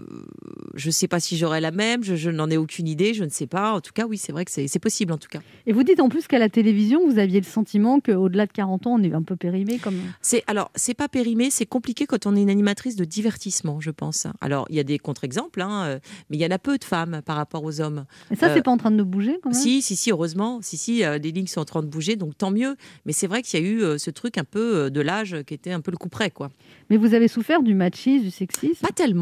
je 0.75 0.87
ne 0.87 0.91
sais 0.91 1.07
pas 1.07 1.19
si 1.19 1.37
j'aurai 1.37 1.61
la 1.61 1.71
même, 1.71 2.03
je, 2.03 2.15
je 2.15 2.29
n'en 2.29 2.49
ai 2.49 2.57
aucune 2.57 2.87
idée, 2.87 3.13
je 3.13 3.23
ne 3.23 3.29
sais 3.29 3.47
pas. 3.47 3.73
En 3.73 3.81
tout 3.81 3.91
cas, 3.93 4.05
oui, 4.05 4.17
c'est 4.17 4.31
vrai 4.31 4.45
que 4.45 4.51
c'est 4.51 4.79
possible 4.79 5.13
en 5.13 5.17
tout 5.17 5.27
cas. 5.29 5.39
Et 5.65 5.73
vous 5.73 5.83
dites 5.83 5.99
en 5.99 6.09
plus 6.09 6.27
qu'à 6.27 6.39
la 6.39 6.49
télévision, 6.49 7.07
vous 7.07 7.19
aviez 7.19 7.39
le 7.39 7.45
sentiment 7.45 7.99
qu'au-delà 7.99 8.45
de 8.45 8.51
40 8.51 8.87
ans, 8.87 8.95
on 8.99 9.03
est 9.03 9.13
un 9.13 9.21
peu 9.23 9.35
périmé. 9.35 9.77
Comme... 9.77 9.99
C'est 10.21 10.43
alors 10.47 10.71
c'est 10.75 10.93
pas 10.93 11.07
périmé, 11.07 11.49
c'est 11.49 11.65
compliqué 11.65 12.05
quand 12.05 12.25
on 12.25 12.35
est 12.35 12.41
une 12.41 12.49
animatrice 12.49 12.95
de 12.95 13.05
divertissement, 13.05 13.79
je 13.79 13.91
pense. 13.91 14.27
Alors 14.41 14.65
il 14.69 14.75
y 14.75 14.79
a 14.79 14.83
des 14.83 14.99
contre-exemples, 14.99 15.61
hein, 15.61 15.83
euh, 15.85 15.99
mais 16.29 16.37
il 16.37 16.41
y 16.41 16.45
en 16.45 16.51
a 16.51 16.59
peu 16.59 16.77
de 16.77 16.83
femmes 16.83 17.21
par 17.25 17.35
rapport 17.35 17.63
aux 17.63 17.81
hommes. 17.81 18.05
Et 18.31 18.35
ça, 18.35 18.47
Euh, 18.47 18.53
c'est 18.55 18.63
pas 18.63 18.71
en 18.71 18.77
train 18.77 18.91
de 18.91 19.03
bouger 19.03 19.39
quand 19.43 19.51
même? 19.51 19.59
Si, 19.59 19.81
si, 19.81 19.95
si, 19.95 20.11
heureusement. 20.11 20.59
Si, 20.61 20.77
si, 20.77 21.03
euh, 21.03 21.17
les 21.17 21.31
lignes 21.31 21.47
sont 21.47 21.61
en 21.61 21.65
train 21.65 21.83
de 21.83 21.87
bouger, 21.87 22.15
donc 22.15 22.37
tant 22.37 22.51
mieux. 22.51 22.75
Mais 23.05 23.13
c'est 23.13 23.27
vrai 23.27 23.41
qu'il 23.43 23.59
y 23.59 23.63
a 23.63 23.65
eu 23.65 23.81
euh, 23.83 23.97
ce 23.97 24.09
truc 24.09 24.37
un 24.37 24.43
peu 24.43 24.89
de 24.89 25.01
l'âge 25.01 25.35
qui 25.45 25.53
était 25.53 25.71
un 25.71 25.81
peu 25.81 25.91
le 25.91 25.97
coup 25.97 26.09
près, 26.09 26.31
quoi. 26.31 26.49
Mais 26.89 26.97
vous 26.97 27.13
avez 27.13 27.27
souffert 27.27 27.61
du 27.61 27.75
machisme, 27.75 28.23
du 28.23 28.31
sexisme? 28.31 28.81
Pas 28.85 28.93
tellement. 28.93 29.18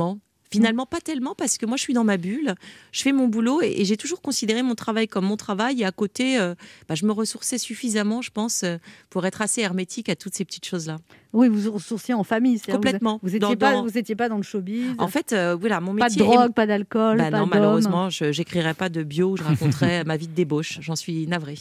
Finalement, 0.49 0.85
pas 0.85 1.01
tellement 1.01 1.35
parce 1.35 1.57
que 1.57 1.65
moi, 1.65 1.75
je 1.75 1.81
suis 1.81 1.93
dans 1.93 2.05
ma 2.05 2.15
bulle, 2.15 2.55
je 2.93 3.01
fais 3.01 3.11
mon 3.11 3.27
boulot 3.27 3.61
et, 3.61 3.81
et 3.81 3.83
j'ai 3.83 3.97
toujours 3.97 4.21
considéré 4.21 4.63
mon 4.63 4.75
travail 4.75 5.05
comme 5.09 5.25
mon 5.25 5.35
travail. 5.35 5.81
Et 5.81 5.85
à 5.85 5.91
côté, 5.91 6.39
euh, 6.39 6.55
bah, 6.87 6.95
je 6.95 7.05
me 7.05 7.11
ressourçais 7.11 7.57
suffisamment, 7.57 8.21
je 8.21 8.31
pense, 8.31 8.63
euh, 8.63 8.77
pour 9.09 9.25
être 9.25 9.41
assez 9.41 9.59
hermétique 9.59 10.07
à 10.07 10.15
toutes 10.15 10.35
ces 10.35 10.45
petites 10.45 10.65
choses-là. 10.65 10.99
Oui, 11.33 11.49
vous 11.49 11.59
vous 11.59 11.71
ressourciez 11.73 12.13
en 12.13 12.23
famille. 12.23 12.59
c'est-à-dire 12.59 12.75
Complètement. 12.75 13.19
Vous, 13.21 13.29
vous 13.29 13.39
Dans- 13.39 13.47
étiez 13.47 13.57
pas, 13.57 13.71
dans- 13.73 13.83
vous 13.83 13.97
étiez 13.97 14.15
pas 14.15 14.29
dans 14.29 14.37
le 14.37 14.43
showbiz. 14.43 14.85
En 14.99 15.09
fait, 15.09 15.33
euh, 15.33 15.53
voilà, 15.59 15.81
mon 15.81 15.93
pas 15.97 16.05
métier. 16.05 16.21
de 16.21 16.27
est- 16.27 16.33
drogue, 16.33 16.53
pas 16.53 16.65
d'alcool, 16.65 17.17
Bah 17.17 17.29
pas 17.29 17.39
non, 17.39 17.45
malheureusement, 17.47 18.09
je 18.09 18.25
n'écrirai 18.25 18.73
pas 18.73 18.87
de 18.87 19.03
bio 19.03 19.31
où 19.31 19.37
je 19.37 19.43
raconterai 19.43 20.03
ma 20.05 20.15
vie 20.15 20.29
de 20.29 20.33
débauche. 20.33 20.77
J'en 20.79 20.95
suis 20.95 21.27
navrée. 21.27 21.57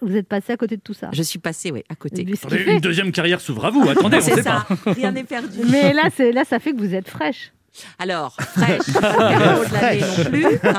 Vous 0.00 0.16
êtes 0.16 0.28
passé 0.28 0.52
à 0.52 0.56
côté 0.56 0.76
de 0.76 0.82
tout 0.82 0.94
ça. 0.94 1.10
Je 1.12 1.22
suis 1.22 1.38
passée, 1.38 1.70
oui, 1.70 1.82
à 1.88 1.94
côté. 1.94 2.26
Attendez, 2.32 2.64
Une 2.66 2.80
deuxième 2.80 3.12
carrière 3.12 3.40
s'ouvre 3.40 3.64
à 3.66 3.70
vous. 3.70 3.88
Attendez, 3.88 4.18
on 4.18 4.20
C'est 4.20 4.34
sait 4.36 4.42
ça, 4.42 4.66
pas. 4.84 4.92
rien 4.92 5.12
n'est 5.12 5.24
perdu. 5.24 5.58
Mais 5.70 5.92
là, 5.92 6.10
ça 6.44 6.58
fait 6.58 6.72
que 6.72 6.78
vous 6.78 6.94
êtes 6.94 7.08
fraîche. 7.08 7.52
Alors, 7.98 8.34
fraîche, 8.36 8.86
de 8.88 9.72
l'année 9.74 10.00
non 10.00 10.24
plus. 10.30 10.44
hein, 10.44 10.58
on 10.64 10.70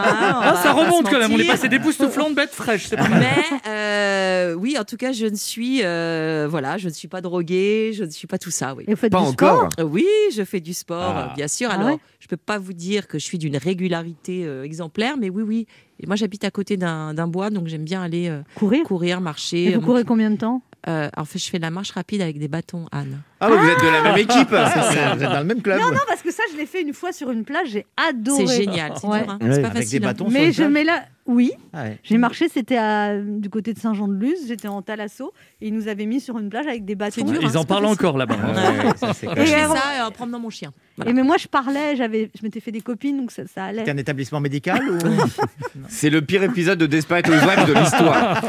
Ah, 0.42 0.56
ça 0.62 0.64
pas 0.64 0.74
remonte 0.74 1.10
quand 1.10 1.20
même. 1.20 1.32
On 1.34 1.38
est 1.40 1.48
passé 1.48 1.70
d'époustouflant 1.70 2.30
de 2.30 2.36
bête 2.36 2.52
fraîche. 2.52 2.88
C'est 2.88 2.98
pas 2.98 3.08
mal. 3.08 3.20
Mais 3.22 3.60
euh, 3.68 4.54
oui, 4.56 4.76
en 4.80 4.84
tout 4.84 4.98
cas, 4.98 5.12
je 5.14 5.26
ne 5.26 5.36
suis 5.36 5.82
euh, 5.84 6.48
voilà, 6.50 6.78
je 6.78 6.90
ne 6.90 6.94
suis 6.94 7.08
pas 7.08 7.22
droguée, 7.22 7.92
je 7.94 8.04
ne 8.04 8.10
suis 8.10 8.28
pas 8.28 8.38
tout 8.38 8.52
ça. 8.52 8.76
Oui. 8.76 8.84
Et 8.88 8.92
vous 8.94 9.00
faites 9.00 9.12
Pas 9.12 9.22
du 9.22 9.28
encore. 9.28 9.70
sport? 9.72 9.90
Oui, 9.90 10.06
je 10.36 10.44
fais 10.44 10.60
du 10.60 10.74
sport, 10.74 11.14
Ah. 11.16 11.34
bien 11.36 11.48
sûr. 11.48 11.70
Ah 11.72 11.76
Alors, 11.76 11.88
ouais? 11.88 11.98
je 12.20 12.28
peux 12.28 12.38
pas 12.38 12.58
vous 12.60 12.74
dire 12.74 13.08
que 13.08 13.18
je 13.20 13.26
suis 13.26 13.38
d'une 13.38 13.58
régularité 13.58 14.44
euh, 14.46 14.64
exemplaire, 14.64 15.16
mais 15.18 15.30
oui, 15.30 15.44
oui. 15.44 15.68
Et 16.00 16.08
moi, 16.08 16.16
j'habite 16.16 16.44
à 16.44 16.52
côté 16.52 16.78
d'un 16.78 17.28
bois, 17.28 17.50
donc 17.52 17.68
j'aime 17.68 17.84
bien 17.86 18.02
aller 18.02 18.28
euh, 18.28 18.42
Courir? 18.56 18.84
courir, 18.84 19.22
marcher. 19.22 19.66
Et 19.66 19.76
vous 19.76 19.82
courez 19.82 20.04
combien 20.04 20.30
de 20.32 20.38
temps? 20.38 20.62
Euh, 20.88 21.10
en 21.16 21.26
fait, 21.26 21.38
je 21.40 21.48
fais 21.50 21.60
la 21.60 21.70
marche 21.70 21.92
rapide 21.92 22.22
avec 22.22 22.40
des 22.40 22.48
bâtons, 22.48 22.88
Anne. 22.92 23.22
Ah, 23.42 23.50
vous 23.50 23.68
êtes 23.68 23.82
de 23.82 23.88
la 23.90 24.02
même 24.04 24.18
équipe. 24.18 24.50
Vous 24.50 25.24
êtes 25.24 25.30
dans 25.32 25.40
le 25.40 25.46
même 25.46 25.62
club. 25.62 25.80
Non, 25.80 25.92
non, 25.92 25.98
parce 26.08 26.22
que 26.22 26.32
ça, 26.32 26.44
je 26.52 26.58
l'ai 26.58 26.66
fait 26.66 26.82
une 26.82 26.94
fois 26.94 27.12
sur 27.12 27.32
une 27.32 27.44
plage, 27.44 27.70
j'ai 27.70 27.86
adoré. 27.98 28.46
C'est 28.48 28.64
génial, 28.66 28.94
c'est 29.00 29.08
Ouais. 29.08 29.24
dur, 29.24 29.32
hein. 29.32 29.38
Ouais. 29.42 29.54
c'est 29.54 29.62
pas 29.62 29.68
Avec 29.70 29.74
des 29.74 29.80
facile. 29.82 30.04
hein. 30.04 30.08
bâtons 30.08 30.30
sur 30.30 30.34
Mais 30.40 30.52
je 30.52 30.58
plage 30.62 30.72
mets 30.72 30.84
là, 30.84 31.04
oui, 31.26 31.52
Ah 31.74 31.84
ouais. 31.84 32.00
j'ai 32.04 32.18
marché, 32.18 32.50
c'était 32.50 32.78
à- 32.78 33.18
du 33.20 33.50
côté 33.50 33.74
de 33.74 33.80
Saint-Jean-de-Luz, 33.80 34.40
j'étais 34.48 34.68
en 34.68 34.82
Thalasso, 34.82 35.34
et 35.62 35.68
ils 35.68 35.74
nous 35.74 35.88
avaient 35.88 36.06
mis 36.06 36.20
sur 36.20 36.38
une 36.40 36.50
plage 36.50 36.68
avec 36.68 36.86
des 36.86 36.96
bâtons. 36.96 37.24
Dur, 37.26 37.36
hein, 37.36 37.40
Ils 37.42 37.58
en 37.58 37.62
c'est 37.62 37.68
pas 37.68 37.76
parlent 37.76 37.84
facile. 37.86 38.06
encore 38.06 38.18
là-bas. 38.18 38.36
hein. 38.44 38.54
Ouais, 38.54 38.86
ouais, 38.86 38.98
ça, 38.98 39.14
c'est 39.14 39.26
quand 39.28 39.34
Je 39.36 39.40
même- 39.40 39.48
fais 39.48 39.54
alors- 39.56 39.76
ça 39.78 40.04
euh, 40.04 40.08
en 40.08 40.12
promenant 40.12 40.40
mon 40.40 40.50
chien. 40.50 40.72
Voilà. 40.98 41.12
Et 41.12 41.14
mais 41.14 41.24
moi, 41.24 41.38
je 41.40 41.48
parlais, 41.48 41.96
j'avais, 41.96 42.30
je 42.38 42.44
m'étais 42.44 42.60
fait 42.60 42.72
des 42.72 42.82
copines, 42.82 43.18
donc 43.18 43.32
ça, 43.32 43.44
ça 43.54 43.66
allait. 43.66 43.80
C'était 43.80 43.92
un 43.92 43.98
établissement 43.98 44.40
médical 44.40 44.82
ou? 44.90 44.98
C'est 45.90 46.10
le 46.10 46.22
pire 46.22 46.44
épisode 46.44 46.78
de 46.80 46.86
Desperate 46.86 47.28
Housewives 47.28 47.66
de 47.68 47.74
l'histoire. 47.80 48.42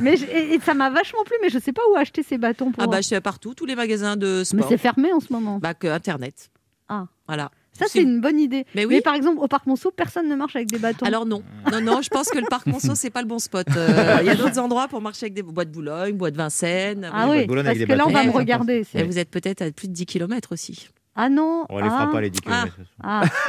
Mais 0.00 0.16
je- 0.16 0.24
et, 0.24 0.54
et 0.54 0.60
ça 0.60 0.72
m'a 0.74 0.88
vachement 0.90 1.24
plu, 1.24 1.34
mais 1.42 1.48
je 1.50 1.58
sais 1.58 1.72
pas 1.72 1.82
où 1.92 1.96
acheter 1.96 2.22
ces 2.22 2.38
bâtons 2.38 2.70
pour. 2.70 2.82
Ah 2.82 2.86
bah, 2.86 2.98
je 3.00 3.06
suis 3.06 3.20
partout, 3.20 3.54
tous 3.54 3.66
les 3.66 3.74
magasins 3.74 4.16
de 4.16 4.29
mais 4.38 4.44
sport. 4.44 4.68
c'est 4.68 4.78
fermé 4.78 5.12
en 5.12 5.20
ce 5.20 5.32
moment. 5.32 5.58
Bah, 5.58 5.74
que 5.74 5.86
Internet. 5.88 6.50
Ah. 6.88 7.06
Voilà. 7.26 7.50
ça, 7.72 7.86
c'est 7.88 8.02
une 8.02 8.20
bonne 8.20 8.38
idée. 8.40 8.66
Mais 8.74 8.84
oui. 8.84 9.00
par 9.00 9.14
exemple, 9.14 9.38
au 9.40 9.46
parc 9.48 9.66
Monceau, 9.66 9.90
personne 9.90 10.28
ne 10.28 10.34
marche 10.34 10.56
avec 10.56 10.68
des 10.68 10.78
bâtons. 10.78 11.06
Alors 11.06 11.24
non, 11.24 11.42
non, 11.70 11.80
non, 11.80 12.02
je 12.02 12.08
pense 12.08 12.28
que 12.28 12.38
le 12.38 12.46
parc 12.48 12.66
Monceau 12.66 12.94
c'est 12.94 13.10
pas 13.10 13.22
le 13.22 13.28
bon 13.28 13.38
spot. 13.38 13.66
Euh, 13.76 14.18
Il 14.20 14.26
y 14.26 14.30
a 14.30 14.34
d'autres 14.34 14.58
endroits 14.58 14.88
pour 14.88 15.00
marcher 15.00 15.24
avec 15.26 15.34
des 15.34 15.42
bois 15.42 15.64
de 15.64 15.70
Boulogne, 15.70 16.14
bois 16.16 16.30
de 16.30 16.36
Vincennes. 16.36 17.08
ah 17.12 17.28
oui, 17.30 17.38
oui, 17.38 17.46
Boulogne 17.46 17.64
parce 17.64 17.76
avec 17.76 17.86
que 17.88 17.92
des 17.92 17.96
là, 17.98 18.06
on 18.06 18.10
va 18.12 18.24
me 18.24 18.30
regarder. 18.32 18.78
Et 18.80 18.84
c'est- 18.84 19.04
vous 19.04 19.18
êtes 19.18 19.30
peut-être 19.30 19.62
à 19.62 19.70
plus 19.70 19.86
de 19.88 19.92
10 19.92 20.06
km 20.06 20.52
aussi. 20.52 20.88
Ah 21.16 21.28
non. 21.28 21.64
On 21.68 21.78
les 21.78 21.86
ah, 21.86 21.90
fera 21.90 22.12
pas 22.12 22.20
les 22.20 22.30
10 22.30 22.40
km. 22.40 22.76
ah. 23.02 23.22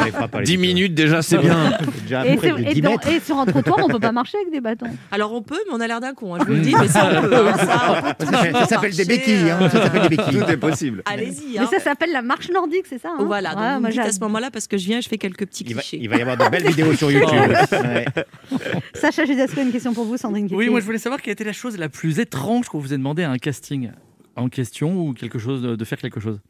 On 0.00 0.04
les 0.04 0.12
fera 0.12 0.28
pas, 0.28 0.38
les 0.38 0.44
10 0.46 0.56
minutes 0.56 0.94
déjà, 0.94 1.20
c'est 1.20 1.36
bien. 1.38 1.72
Déjà 2.02 2.24
Et, 2.24 2.36
de 2.36 2.60
et 2.70 2.74
10 2.74 2.80
dans- 2.80 2.98
et 3.00 3.20
sur 3.20 3.36
un 3.38 3.44
trottoir, 3.44 3.78
on 3.84 3.88
peut 3.88 3.98
pas 3.98 4.12
marcher 4.12 4.38
avec 4.38 4.52
des 4.52 4.60
bâtons. 4.60 4.86
Alors 5.10 5.32
on 5.34 5.42
peut, 5.42 5.58
mais 5.66 5.74
on 5.74 5.80
a 5.80 5.86
l'air 5.88 6.00
d'un 6.00 6.14
con, 6.14 6.34
hein, 6.36 6.38
je 6.42 6.44
vous 6.46 6.52
le 6.52 6.60
dis, 6.60 6.74
mais 6.80 6.86
ça 6.86 7.10
on 7.12 7.22
peut. 7.22 7.48
hein, 7.48 7.56
ça, 7.56 8.02
on 8.08 8.24
peut 8.24 8.24
Ça 8.24 8.30
s'appelle- 8.32 8.52
ça 8.52 8.52
toujours 8.52 8.68
s'appelle 8.68 8.96
des 8.96 9.04
béquilles. 9.04 9.50
hein, 9.50 9.68
Ça 9.68 9.82
s'appelle 9.82 10.02
des 10.08 10.16
béquilles. 10.16 10.38
Tout 10.40 10.48
est 10.50 10.56
possible. 10.56 11.02
Allez-y. 11.06 11.58
Mais 11.58 11.66
ça 11.66 11.80
s'appelle 11.80 12.12
la 12.12 12.22
marche 12.22 12.50
nordique, 12.50 12.84
c'est 12.88 12.98
ça 13.00 13.10
hein 13.18 13.24
Voilà, 13.24 13.50
donc 13.50 13.58
Ouais, 13.60 13.74
vous 13.90 13.96
moi, 13.96 14.06
à 14.06 14.12
ce 14.12 14.20
moment-là 14.20 14.50
parce 14.52 14.68
que 14.68 14.78
je 14.78 14.86
viens, 14.86 15.00
je 15.00 15.08
fais 15.08 15.18
quelques 15.18 15.44
petits 15.46 15.64
Il 15.66 15.74
va, 15.74 15.80
clichés. 15.82 15.98
il 16.00 16.08
va 16.08 16.16
y 16.18 16.22
avoir 16.22 16.36
de 16.36 16.48
belles 16.48 16.66
vidéos 16.68 16.94
sur 16.94 17.10
YouTube. 17.10 17.36
Ouais. 17.72 18.04
Sacha 18.94 19.24
Judasco, 19.24 19.60
une 19.60 19.72
question 19.72 19.92
pour 19.92 20.04
vous, 20.04 20.16
Sandrine 20.16 20.48
Oui, 20.52 20.68
moi 20.68 20.78
je 20.80 20.84
voulais 20.86 20.98
savoir 20.98 21.20
quelle 21.20 21.32
était 21.32 21.44
la 21.44 21.52
chose 21.52 21.76
la 21.78 21.88
plus 21.88 22.20
étrange 22.20 22.68
qu'on 22.68 22.78
vous 22.78 22.94
ait 22.94 22.98
demandé 22.98 23.24
à 23.24 23.30
un 23.30 23.38
casting 23.38 23.90
en 24.36 24.48
question 24.48 25.00
ou 25.00 25.14
quelque 25.14 25.38
chose 25.38 25.62
de 25.62 25.84
faire 25.84 25.98
quelque 25.98 26.20
chose. 26.20 26.40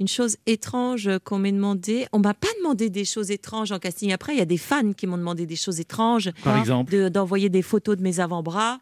Une 0.00 0.08
chose 0.08 0.36
étrange 0.46 1.08
qu'on 1.22 1.38
m'ait 1.38 1.52
demandé, 1.52 2.06
on 2.12 2.18
m'a 2.18 2.34
pas 2.34 2.48
demandé 2.58 2.90
des 2.90 3.04
choses 3.04 3.30
étranges 3.30 3.70
en 3.70 3.78
casting. 3.78 4.12
Après, 4.12 4.32
il 4.34 4.38
y 4.38 4.42
a 4.42 4.46
des 4.46 4.58
fans 4.58 4.92
qui 4.92 5.06
m'ont 5.06 5.16
demandé 5.18 5.46
des 5.46 5.54
choses 5.56 5.78
étranges, 5.78 6.30
Par 6.42 6.58
exemple. 6.58 6.92
de- 6.92 7.08
d'envoyer 7.08 7.48
des 7.48 7.62
photos 7.62 7.96
de 7.96 8.02
mes 8.02 8.18
avant-bras. 8.18 8.80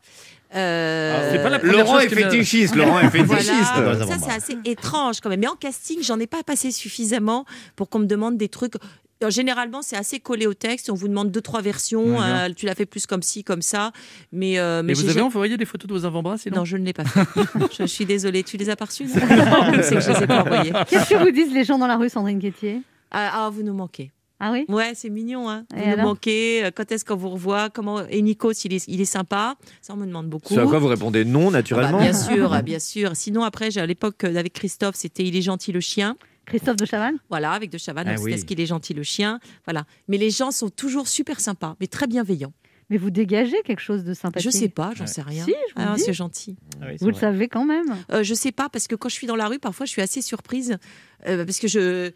Euh, 0.55 1.31
C'est 1.33 1.43
pas 1.43 1.49
la 1.51 1.59
première 1.59 1.79
Laurent 1.85 1.99
est 1.99 2.09
fétichiste. 2.09 2.75
Laurent 2.77 3.01
est 3.01 3.09
Voilà, 3.25 3.43
fétichiste. 3.43 3.75
Ça 3.75 4.19
c'est 4.23 4.33
assez 4.53 4.57
étrange 4.65 5.21
quand 5.21 5.29
même. 5.31 5.41
Mais 5.41 5.49
en 5.49 5.57
casting, 5.57 6.03
j'en 6.03 6.19
ai 6.19 6.27
pas 6.27 6.43
passé 6.43 6.71
suffisamment 6.71 7.45
pour 7.77 7.89
qu'on 7.89 8.01
me 8.01 8.07
demande 8.07 8.37
des 8.37 8.49
trucs. 8.49 8.75
Généralement, 9.31 9.83
c'est 9.83 9.97
assez 9.97 10.21
collé 10.21 10.47
au 10.47 10.55
texte. 10.55 10.91
On 10.91 10.95
vous 10.95 11.09
demande 11.09 11.31
deux, 11.31 11.41
trois 11.41 11.63
versions. 11.63 12.19
Ouais, 12.19 12.49
euh, 12.49 12.49
tu 12.55 12.67
l'as 12.67 12.75
fait 12.75 12.87
plus 12.87 13.07
comme 13.07 13.23
ci, 13.23 13.45
comme 13.45 13.63
ça. 13.63 13.93
Mais, 14.33 14.59
euh, 14.59 14.83
mais 14.83 14.93
vous 14.95 15.09
avez 15.09 15.21
envoyé 15.21 15.57
des 15.57 15.65
photos 15.65 15.89
de 15.89 15.95
vos 15.95 16.05
avant-bras 16.05 16.39
sinon 16.39 16.59
Non, 16.59 16.65
je 16.65 16.77
ne 16.77 16.85
l'ai 16.85 16.93
pas 16.93 17.05
fait. 17.05 17.21
je 17.79 17.85
suis 17.85 18.07
désolée. 18.07 18.43
Tu 18.43 18.57
les 18.57 18.71
as 18.71 18.77
pas 18.77 18.87
reçus 18.87 19.05
non 19.05 19.11
C'est 19.83 19.95
que 19.97 20.01
je 20.01 20.11
les 20.13 20.23
ai 20.23 20.27
pas 20.27 20.43
envoyés. 20.43 20.73
Qu'est-ce 20.89 21.11
que 21.11 21.17
vous 21.23 21.31
disent 21.31 21.53
les 21.53 21.65
gens 21.65 21.79
dans 21.79 21.87
la 21.87 21.97
rue, 21.97 22.09
Sandrine 22.09 22.41
Quétier? 22.41 22.83
Ah, 23.11 23.45
ah, 23.47 23.51
vous 23.51 23.63
nous 23.63 23.75
manquez. 23.75 24.11
Ah 24.45 24.51
oui? 24.51 24.65
Ouais, 24.69 24.93
c'est 24.97 25.09
mignon. 25.09 25.49
Hein. 25.49 25.65
Vous 25.73 25.89
nous 25.89 26.03
manquez. 26.03 26.65
Euh, 26.65 26.71
Quand 26.75 26.91
est-ce 26.91 27.05
qu'on 27.05 27.15
vous 27.15 27.31
revoit? 27.31 27.71
Comment 27.71 28.05
Et 28.09 28.21
Nikos, 28.23 28.53
il 28.65 28.73
est, 28.75 28.85
il 28.89 29.01
est 29.01 29.05
sympa? 29.05 29.55
Ça, 29.81 29.93
on 29.95 29.97
me 29.97 30.05
demande 30.05 30.29
beaucoup. 30.29 30.53
Ce 30.53 30.59
à 30.59 30.65
quoi 30.67 30.81
vous 30.81 30.89
répondez 30.89 31.25
non, 31.25 31.43
Ah 31.43 31.45
bah, 31.45 31.51
naturellement. 31.59 32.01
bien 32.01 32.13
sûr, 32.13 32.63
bien 32.65 32.79
sûr. 32.81 33.15
Sinon, 33.15 33.45
après, 33.45 33.79
à 33.79 33.87
l'époque 33.87 34.25
avec 34.25 34.53
Christophe, 34.53 34.97
c'était 34.97 35.23
Il 35.23 35.37
est 35.37 35.43
gentil 35.43 35.71
le 35.71 35.79
chien. 35.79 36.17
Christophe 36.53 36.77
de 36.77 36.85
Chavannes 36.85 37.19
Voilà, 37.29 37.53
avec 37.53 37.71
De 37.71 37.79
Chavannes, 37.79 38.09
Ah 38.09 38.15
oui. 38.19 38.31
c'était 38.33 38.41
ce 38.41 38.45
qu'il 38.45 38.61
est 38.61 38.67
gentil 38.67 38.95
le 38.95 39.03
chien. 39.03 39.41
Voilà. 39.67 39.85
Mais 40.09 40.19
les 40.19 40.31
gens 40.31 40.51
sont 40.51 40.71
toujours 40.71 41.09
super 41.09 41.41
sympas, 41.41 41.77
mais 41.81 41.87
très 41.87 42.07
bienveillants. 42.07 42.53
Mais 42.91 42.99
vous 42.99 43.11
dégagez 43.11 43.57
quelque 43.65 43.81
chose 43.81 44.05
de 44.05 44.13
sympathique. 44.13 44.51
Je 44.51 44.55
sais 44.57 44.69
pas, 44.69 44.93
j'en 44.95 45.07
sais 45.07 45.23
rien. 45.23 45.45
Si, 45.47 45.55
Ah, 45.77 45.95
c'est 45.97 46.13
gentil. 46.13 46.57
Ah 46.81 46.87
oui, 46.91 46.97
Vous 47.01 47.09
le 47.09 47.15
savez 47.15 47.49
quand 47.49 47.65
même. 47.65 47.97
Euh, 48.13 48.23
je 48.23 48.35
sais 48.35 48.53
pas 48.53 48.69
parce 48.69 48.87
que 48.87 48.95
quand 48.95 49.09
je 49.09 49.15
suis 49.15 49.27
dans 49.27 49.37
la 49.37 49.49
rue, 49.49 49.59
parfois, 49.59 49.87
je 49.87 49.91
suis 49.93 50.03
assez 50.03 50.21
surprise 50.21 50.77
euh, 51.27 51.45
parce 51.47 51.59
que 51.59 51.69
je 51.69 52.11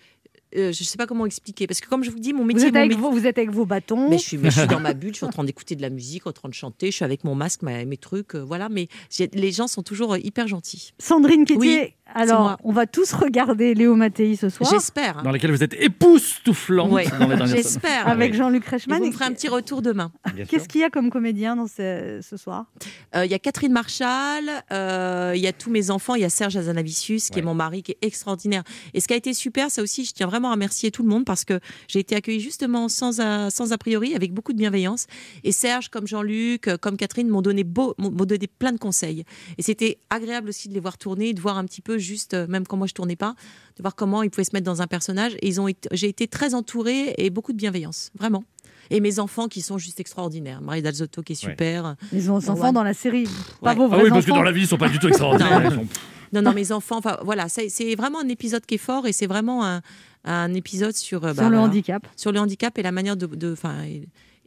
euh, 0.56 0.72
je 0.72 0.84
sais 0.84 0.96
pas 0.96 1.06
comment 1.06 1.26
expliquer 1.26 1.66
parce 1.66 1.80
que 1.80 1.88
comme 1.88 2.04
je 2.04 2.10
vous 2.10 2.18
dis, 2.18 2.32
mon 2.32 2.40
Vous 2.40 2.46
métier, 2.46 2.66
êtes, 2.66 2.74
mon 2.74 2.80
avec 2.80 2.90
métier- 2.90 3.02
vos, 3.02 3.10
vous 3.10 3.26
êtes 3.26 3.38
avec 3.38 3.50
vos 3.50 3.66
bâtons. 3.66 4.08
Mais 4.10 4.18
je 4.18 4.22
suis, 4.22 4.38
mais 4.38 4.50
je 4.50 4.58
suis 4.60 4.68
dans 4.68 4.80
ma 4.80 4.92
bulle, 4.94 5.10
je 5.12 5.16
suis 5.18 5.26
en 5.26 5.30
train 5.30 5.44
d'écouter 5.44 5.74
de 5.76 5.82
la 5.82 5.90
musique, 5.90 6.26
en 6.26 6.32
train 6.32 6.48
de 6.48 6.54
chanter, 6.54 6.90
je 6.90 6.96
suis 6.96 7.04
avec 7.04 7.24
mon 7.24 7.34
masque, 7.34 7.62
ma- 7.62 7.84
mes 7.84 7.96
trucs, 7.96 8.34
euh, 8.34 8.40
voilà. 8.44 8.68
Mais 8.68 8.88
les 9.32 9.52
gens 9.52 9.66
sont 9.66 9.82
toujours 9.82 10.14
euh, 10.14 10.18
hyper 10.22 10.46
gentils. 10.48 10.92
Sandrine 10.98 11.44
Quétier, 11.44 11.58
Oui, 11.58 11.92
alors 12.14 12.56
on 12.64 12.72
va 12.72 12.86
tous 12.86 13.12
regarder 13.12 13.74
Léo 13.74 13.96
Mattei 13.96 14.36
ce 14.36 14.48
soir 14.48 14.70
J'espère. 14.70 15.18
hein. 15.18 15.22
Dans 15.22 15.30
lesquels 15.32 15.50
vous 15.50 15.62
êtes 15.62 15.74
époustouflant 15.74 16.88
Ouais. 16.90 17.06
J'espère. 17.46 18.08
avec 18.08 18.34
Jean-Luc 18.34 18.64
Reichmann. 18.66 18.98
vous 19.00 19.06
me 19.06 19.12
ferez 19.12 19.24
un 19.24 19.32
petit 19.32 19.48
retour 19.48 19.82
demain. 19.82 20.12
Qu'est-ce 20.48 20.68
qu'il 20.68 20.80
y 20.80 20.84
a 20.84 20.90
comme 20.90 21.10
comédien 21.10 21.56
dans 21.56 21.66
ce, 21.66 22.20
ce 22.22 22.36
soir? 22.36 22.66
Euh, 23.14 23.24
Il 23.24 23.30
y 23.30 23.34
a 23.34 23.38
Catherine 23.38 23.72
Marchal, 23.72 24.44
euh, 24.72 25.32
il 25.34 25.40
y 25.42 25.46
a 25.46 25.52
tous 25.52 25.70
mes 25.70 25.90
enfants, 25.90 26.14
il 26.14 26.22
y 26.22 26.24
a 26.24 26.30
Serge 26.30 26.56
Azanavicius, 26.56 27.30
qui 27.30 27.38
est 27.38 27.42
mon 27.42 27.54
mari, 27.54 27.82
qui 27.82 27.92
est 27.92 27.98
extraordinaire. 28.02 28.62
Et 28.94 29.00
ce 29.00 29.08
qui 29.08 29.14
a 29.14 29.16
été 29.16 29.34
super, 29.34 29.70
ça 29.70 29.82
aussi, 29.82 30.04
je 30.04 30.12
tiens 30.12 30.26
vraiment 30.26 30.45
à 30.48 30.52
remercier 30.52 30.90
tout 30.90 31.02
le 31.02 31.08
monde 31.08 31.24
parce 31.24 31.44
que 31.44 31.60
j'ai 31.88 31.98
été 32.00 32.14
accueillie 32.14 32.40
justement 32.40 32.88
sans 32.88 33.20
a, 33.20 33.50
sans 33.50 33.72
a 33.72 33.78
priori, 33.78 34.14
avec 34.14 34.32
beaucoup 34.32 34.52
de 34.52 34.58
bienveillance. 34.58 35.06
Et 35.44 35.52
Serge, 35.52 35.88
comme 35.88 36.06
Jean-Luc, 36.06 36.68
euh, 36.68 36.76
comme 36.76 36.96
Catherine, 36.96 37.28
m'ont 37.28 37.42
donné, 37.42 37.64
beau, 37.64 37.94
m'ont 37.98 38.10
m'ont 38.10 38.24
donné 38.24 38.46
plein 38.46 38.72
de 38.72 38.78
conseils. 38.78 39.24
Et 39.58 39.62
c'était 39.62 39.98
agréable 40.10 40.48
aussi 40.48 40.68
de 40.68 40.74
les 40.74 40.80
voir 40.80 40.98
tourner, 40.98 41.32
de 41.34 41.40
voir 41.40 41.58
un 41.58 41.64
petit 41.64 41.82
peu 41.82 41.98
juste, 41.98 42.34
euh, 42.34 42.46
même 42.48 42.66
quand 42.66 42.76
moi 42.76 42.86
je 42.86 42.94
tournais 42.94 43.16
pas, 43.16 43.34
de 43.76 43.82
voir 43.82 43.94
comment 43.94 44.22
ils 44.22 44.30
pouvaient 44.30 44.44
se 44.44 44.50
mettre 44.54 44.66
dans 44.66 44.82
un 44.82 44.86
personnage. 44.86 45.34
Et 45.42 45.48
ils 45.48 45.60
ont 45.60 45.68
été- 45.68 45.88
j'ai 45.92 46.08
été 46.08 46.26
très 46.28 46.54
entourée 46.54 47.14
et 47.18 47.30
beaucoup 47.30 47.52
de 47.52 47.58
bienveillance, 47.58 48.10
vraiment. 48.18 48.44
Et 48.90 49.00
mes 49.00 49.18
enfants 49.18 49.48
qui 49.48 49.62
sont 49.62 49.78
juste 49.78 49.98
extraordinaires. 49.98 50.60
Marie 50.62 50.80
Dalzotto 50.80 51.20
qui 51.22 51.32
est 51.32 51.44
Ouais. 51.44 51.50
super. 51.50 51.96
Les 52.12 52.30
enfants 52.30 52.54
Ouais. 52.54 52.72
dans 52.72 52.84
la 52.84 52.94
série, 52.94 53.24
pas 53.60 53.70
Ouais. 53.70 53.76
vos 53.76 53.88
Ah 53.92 53.98
oui, 54.02 54.10
parce 54.10 54.24
que 54.24 54.30
enfants. 54.30 54.38
dans 54.40 54.44
la 54.44 54.52
vie, 54.52 54.60
ils 54.62 54.66
sont 54.68 54.78
pas 54.78 54.88
du 54.88 54.98
tout 55.00 55.08
extraordinaires. 55.08 55.62
Ils 55.64 55.74
sont- 55.74 55.86
Non, 56.32 56.42
non, 56.42 56.52
mes 56.52 56.70
enfants, 56.72 56.96
enfin 56.98 57.16
voilà, 57.24 57.48
c'est 57.48 57.68
c'est 57.68 57.94
vraiment 57.94 58.20
un 58.20 58.28
épisode 58.28 58.64
qui 58.66 58.74
est 58.74 58.78
fort 58.78 59.06
et 59.06 59.12
c'est 59.12 59.26
vraiment 59.28 59.64
un, 59.64 59.80
un 60.26 60.52
épisode 60.54 60.94
sur, 60.94 61.24
euh, 61.24 61.28
sur 61.32 61.36
bah, 61.36 61.48
le 61.48 61.56
voilà, 61.56 61.62
handicap. 61.70 62.06
sur 62.16 62.32
le 62.32 62.40
handicap 62.40 62.76
et 62.78 62.82
la 62.82 62.92
manière 62.92 63.16
de. 63.16 63.26
de- 63.26 63.52
enfin, 63.52 63.76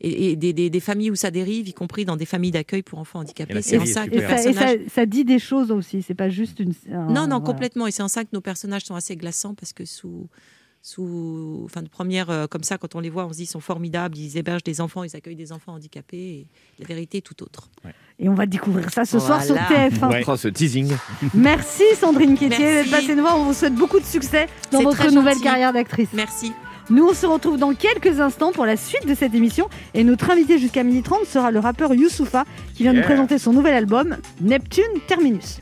et, 0.01 0.37
des, 0.37 0.53
des- 0.53 0.69
des 0.69 0.79
familles 0.79 1.11
où 1.11 1.15
ça 1.15 1.29
dérive, 1.29 1.67
y 1.67 1.73
compris 1.73 2.05
dans 2.05 2.15
des 2.15 2.25
familles 2.25 2.51
d'accueil 2.51 2.83
pour 2.83 2.99
enfants 2.99 3.19
handicapés. 3.19 3.61
C'est 3.61 3.77
en 3.77 3.85
ça 3.85 4.07
que 4.07 4.15
Et, 4.15 4.19
ça, 4.21 4.25
et 4.25 4.27
ça- 4.27 4.43
personnages. 4.53 4.79
ça 4.93 5.05
dit 5.05 5.25
des 5.25 5.39
choses 5.39 5.71
aussi, 5.71 6.01
c'est 6.03 6.13
pas 6.15 6.29
juste 6.29 6.59
une. 6.61 6.73
un- 6.89 7.07
Non, 7.07 7.13
non, 7.23 7.27
voilà. 7.27 7.39
complètement. 7.41 7.85
Et 7.87 7.91
c'est 7.91 8.01
en 8.03 8.07
ça 8.07 8.23
que 8.23 8.29
nos 8.31 8.39
personnages 8.39 8.83
sont 8.85 8.95
assez 8.95 9.15
glaçants 9.17 9.55
parce 9.55 9.73
que 9.73 9.83
sous. 9.85 10.27
Sous, 10.81 11.61
enfin, 11.65 11.81
de 11.81 11.89
première, 11.89 12.29
euh, 12.29 12.47
comme 12.47 12.63
ça, 12.63 12.77
quand 12.77 12.95
on 12.95 13.01
les 13.01 13.09
voit, 13.09 13.25
on 13.25 13.31
se 13.33 13.37
dit 13.37 13.43
ils 13.43 13.47
sont 13.47 13.59
formidables, 13.59 14.17
ils 14.17 14.37
hébergent 14.37 14.63
des 14.63 14.79
enfants, 14.79 15.03
ils 15.03 15.13
accueillent 15.15 15.35
des 15.35 15.51
enfants 15.51 15.73
handicapés. 15.73 16.17
Et 16.17 16.47
la 16.79 16.85
vérité 16.85 17.17
est 17.17 17.21
tout 17.21 17.43
autre. 17.43 17.69
Et 18.17 18.29
on 18.29 18.33
va 18.33 18.45
découvrir 18.45 18.89
ça 18.89 19.03
ce 19.03 19.19
soir 19.19 19.43
sur 19.43 19.55
Voilà. 19.55 19.89
TF1. 19.89 20.09
Ouais. 20.09 20.23
Oh, 20.25 20.37
ce 20.37 20.47
teasing. 20.47 20.93
Merci 21.33 21.83
Sandrine 21.99 22.37
Quétier 22.37 22.57
d'être 22.83 22.91
passée 22.91 23.13
nous 23.15 23.21
voir. 23.23 23.37
On 23.37 23.43
vous 23.43 23.53
souhaite 23.53 23.75
beaucoup 23.75 23.99
de 23.99 24.05
succès 24.05 24.47
dans 24.71 24.81
votre 24.81 25.11
nouvelle 25.11 25.33
gentil. 25.33 25.43
carrière 25.43 25.73
d'actrice. 25.73 26.09
Merci. 26.13 26.53
Nous, 26.89 27.05
on 27.05 27.13
se 27.13 27.25
retrouve 27.27 27.57
dans 27.59 27.73
quelques 27.75 28.19
instants 28.19 28.51
pour 28.51 28.65
la 28.65 28.75
suite 28.75 29.05
de 29.05 29.13
cette 29.13 29.35
émission. 29.35 29.69
Et 29.93 30.03
notre 30.03 30.31
invité 30.31 30.57
jusqu'à 30.57 30.83
12h30 30.83 31.25
sera 31.27 31.51
le 31.51 31.59
rappeur 31.59 31.93
Youssoufa 31.93 32.45
qui 32.73 32.83
vient 32.83 32.93
Yeah. 32.93 33.01
nous 33.01 33.05
présenter 33.05 33.37
son 33.37 33.53
nouvel 33.53 33.75
album, 33.75 34.17
Neptune 34.41 34.83
Terminus. 35.07 35.59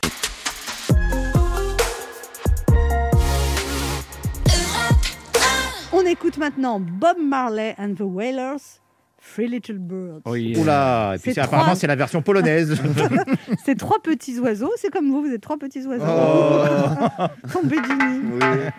Écoute 6.05 6.37
maintenant 6.37 6.79
Bob 6.79 7.17
Marley 7.19 7.75
and 7.77 7.95
the 7.95 8.01
Wailers, 8.01 8.79
Three 9.21 9.47
Little 9.47 9.79
Birds. 9.79 10.21
Oula, 10.25 11.15
et 11.15 11.19
puis 11.19 11.39
apparemment 11.39 11.75
c'est 11.75 11.87
la 11.87 11.95
version 11.95 12.21
polonaise. 12.21 12.79
C'est 13.65 13.75
trois 13.75 13.99
petits 14.01 14.39
oiseaux, 14.39 14.71
c'est 14.77 14.91
comme 14.91 15.09
vous, 15.09 15.21
vous 15.21 15.33
êtes 15.33 15.41
trois 15.41 15.57
petits 15.57 15.85
oiseaux. 15.85 16.05
Oh. 16.07 17.25
Tombés 17.51 17.81
du 17.81 17.93
nid. 17.93 18.71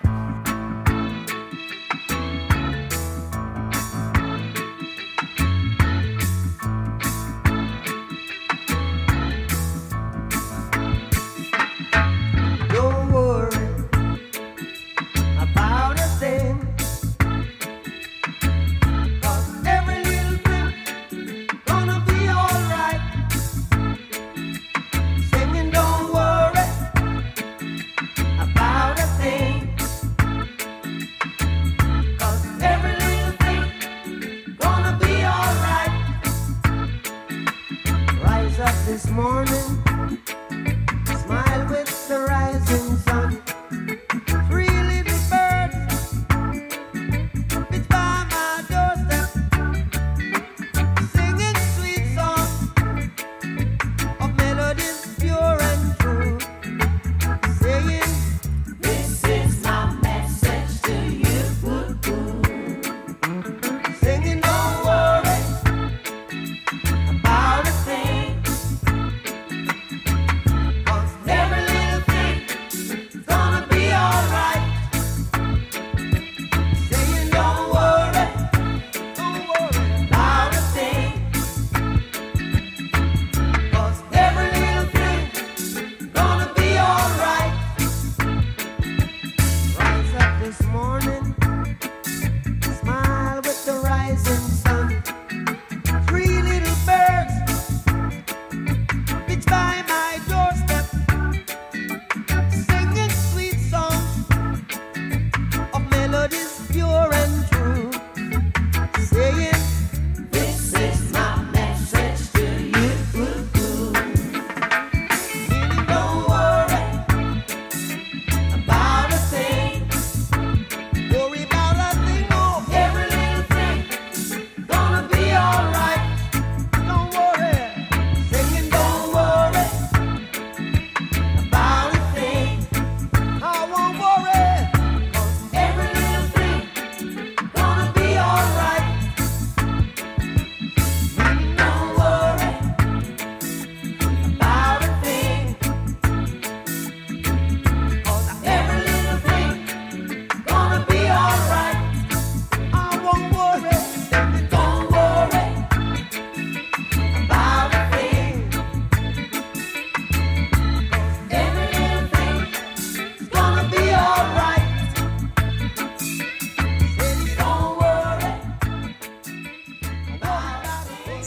Don't 0.44 0.57
this 38.98 39.10
morning. 39.10 39.87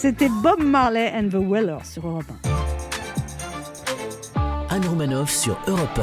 C'était 0.02 0.30
Bob 0.41 0.64
Marley 0.64 1.14
and 1.16 1.30
the 1.30 1.36
Wailers 1.36 1.86
sur 1.86 2.08
Europe 2.08 2.26
1. 4.41 4.76
Anne 4.76 4.86
Romanoff 4.89 5.30
sur 5.30 5.56
Europe 5.68 5.99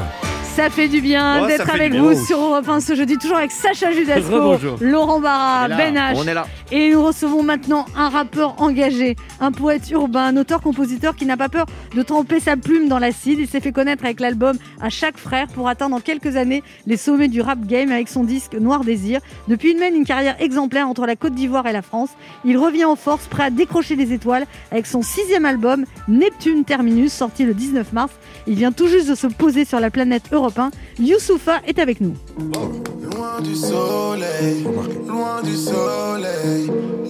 Ça 0.55 0.69
fait 0.69 0.87
du 0.87 1.01
bien 1.01 1.41
Oh, 1.43 1.47
d'être 1.47 1.69
avec 1.69 1.93
vous 1.93 2.15
sur 2.25 2.37
Europe 2.39 2.69
1 2.69 2.79
ce 2.79 2.95
jeudi, 2.95 3.17
toujours 3.17 3.35
avec 3.35 3.51
Sacha 3.51 3.91
Judasco. 3.91 4.55
Laurent 4.79 5.19
Barra. 5.19 5.67
Ben 5.67 5.95
H. 5.97 6.13
On 6.15 6.25
est 6.25 6.33
là. 6.33 6.47
Et 6.71 6.91
nous 6.91 7.03
recevons 7.03 7.41
maintenant 7.41 7.85
un 7.95 8.09
rappeur 8.09 8.61
engagé, 8.61 9.15
un 9.39 9.51
poète 9.51 9.89
urbain, 9.89 10.25
un 10.25 10.37
auteur-compositeur 10.37 11.15
qui 11.15 11.25
n'a 11.25 11.35
pas 11.35 11.49
peur 11.49 11.65
de 11.95 12.03
tremper 12.03 12.39
sa 12.39 12.57
plume 12.57 12.87
dans 12.87 12.99
l'acide. 12.99 13.39
Il 13.39 13.47
s'est 13.47 13.59
fait 13.59 13.71
connaître 13.71 14.05
avec 14.05 14.19
l'album 14.19 14.55
À 14.79 14.89
chaque 14.89 15.17
frère 15.17 15.47
pour 15.47 15.67
atteindre 15.67 15.95
en 15.95 15.99
quelques 15.99 16.35
années 16.35 16.61
les 16.85 16.97
sommets 16.97 17.27
du 17.27 17.41
rap 17.41 17.65
game 17.65 17.91
avec 17.91 18.07
son 18.07 18.23
disque 18.23 18.53
Noir 18.53 18.83
Désir. 18.83 19.19
Depuis, 19.47 19.71
il 19.71 19.79
mène 19.79 19.95
une 19.95 20.05
carrière 20.05 20.35
exemplaire 20.39 20.87
entre 20.87 21.07
la 21.07 21.15
Côte 21.15 21.33
d'Ivoire 21.33 21.65
et 21.65 21.73
la 21.73 21.81
France. 21.81 22.09
Il 22.45 22.57
revient 22.57 22.85
en 22.85 22.95
force, 22.95 23.25
prêt 23.25 23.45
à 23.45 23.49
décrocher 23.49 23.95
les 23.95 24.13
étoiles 24.13 24.45
avec 24.71 24.85
son 24.85 25.01
sixième 25.01 25.45
album 25.45 25.85
Neptune 26.07 26.65
Terminus, 26.65 27.11
sorti 27.11 27.45
le 27.45 27.55
19 27.55 27.93
mars. 27.93 28.11
Il 28.45 28.55
vient 28.55 28.71
tout 28.71 28.87
juste 28.87 29.09
de 29.09 29.15
se 29.15 29.27
poser 29.27 29.65
sur 29.65 29.79
la 29.79 29.89
planète 29.89 30.23
Europe 30.31 30.59
1. 30.59 30.69
Youssoufa 30.99 31.61
est 31.65 31.79
avec 31.79 31.99
nous. 31.99 32.13
Loin 33.19 33.41
du 33.41 33.55
soleil, 33.55 34.63
loin 35.07 35.41
du 35.43 35.55
soleil, 35.55 36.58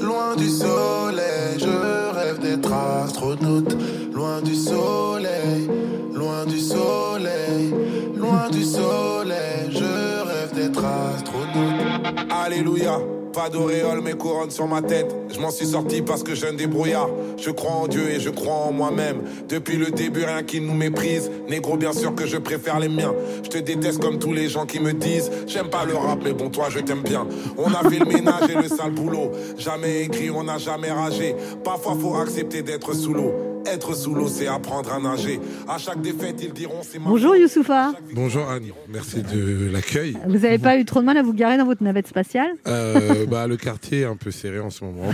loin 0.01 0.35
du 0.35 0.49
soleil, 0.49 1.57
je 1.57 2.15
rêve 2.15 2.39
d'être 2.39 2.71
astronaute. 2.71 3.75
Loin 4.13 4.41
du 4.41 4.55
soleil, 4.55 5.69
loin 6.13 6.45
du 6.45 6.59
soleil, 6.59 7.73
loin 8.15 8.49
du 8.51 8.63
soleil, 8.63 9.69
je 9.71 10.27
rêve 10.27 10.53
d'être 10.53 10.83
astronaute. 10.83 11.81
Alléluia, 12.29 12.99
pas 13.31 13.49
d'auréole 13.49 14.01
mais 14.01 14.13
couronne 14.13 14.51
sur 14.51 14.67
ma 14.67 14.81
tête. 14.81 15.15
Je 15.29 15.39
m'en 15.39 15.51
suis 15.51 15.67
sorti 15.67 16.01
parce 16.01 16.23
que 16.23 16.35
j'ai 16.35 16.47
un 16.47 16.53
débrouillard. 16.53 17.09
Je 17.37 17.51
crois 17.51 17.71
en 17.71 17.87
Dieu 17.87 18.09
et 18.09 18.19
je 18.19 18.29
crois 18.29 18.53
en 18.53 18.71
moi-même. 18.71 19.21
Depuis 19.47 19.77
le 19.77 19.91
début, 19.91 20.23
rien 20.23 20.43
qui 20.43 20.61
nous 20.61 20.73
méprise. 20.73 21.31
Négro, 21.47 21.77
bien 21.77 21.93
sûr 21.93 22.15
que 22.15 22.25
je 22.25 22.37
préfère 22.37 22.79
les 22.79 22.89
miens. 22.89 23.13
Je 23.43 23.49
te 23.49 23.57
déteste 23.57 24.01
comme 24.01 24.19
tous 24.19 24.33
les 24.33 24.49
gens 24.49 24.65
qui 24.65 24.79
me 24.79 24.93
disent 24.93 25.31
J'aime 25.47 25.69
pas 25.69 25.85
le 25.85 25.95
rap, 25.95 26.19
mais 26.23 26.33
bon, 26.33 26.49
toi, 26.49 26.67
je 26.69 26.79
t'aime 26.79 27.03
bien. 27.03 27.27
On 27.57 27.73
a 27.73 27.89
fait 27.89 27.99
le 27.99 28.05
ménage 28.05 28.49
et 28.49 28.55
le 28.55 28.67
sale 28.67 28.91
boulot. 28.91 29.31
Jamais 29.57 30.03
écrit, 30.03 30.29
on 30.29 30.43
n'a 30.43 30.57
jamais 30.57 30.91
ragé. 30.91 31.35
Parfois, 31.63 31.95
faut 31.99 32.15
accepter 32.15 32.61
d'être 32.61 32.93
sous 32.93 33.13
l'eau. 33.13 33.48
Être 33.65 33.93
sous 33.95 34.13
l'eau, 34.15 34.27
c'est 34.27 34.47
apprendre 34.47 34.91
à 34.93 34.99
nager. 34.99 35.39
À 35.67 35.77
chaque 35.77 36.01
défaite, 36.01 36.41
ils 36.41 36.53
diront 36.53 36.81
c'est 36.81 36.99
Bonjour 36.99 37.35
Youssoufa. 37.35 37.93
Bonjour 38.13 38.49
Anne, 38.49 38.63
merci 38.87 39.21
de 39.21 39.69
l'accueil. 39.71 40.17
Vous 40.27 40.39
n'avez 40.39 40.57
pas 40.57 40.77
eu 40.77 40.85
trop 40.85 41.01
de 41.01 41.05
mal 41.05 41.17
à 41.17 41.21
vous 41.23 41.33
garer 41.33 41.57
dans 41.57 41.65
votre 41.65 41.83
navette 41.83 42.07
spatiale 42.07 42.51
Euh, 42.67 43.25
bah, 43.29 43.47
le 43.47 43.57
quartier 43.57 44.01
est 44.01 44.05
un 44.05 44.15
peu 44.15 44.31
serré 44.31 44.59
en 44.59 44.69
ce 44.69 44.83
moment. 44.83 45.11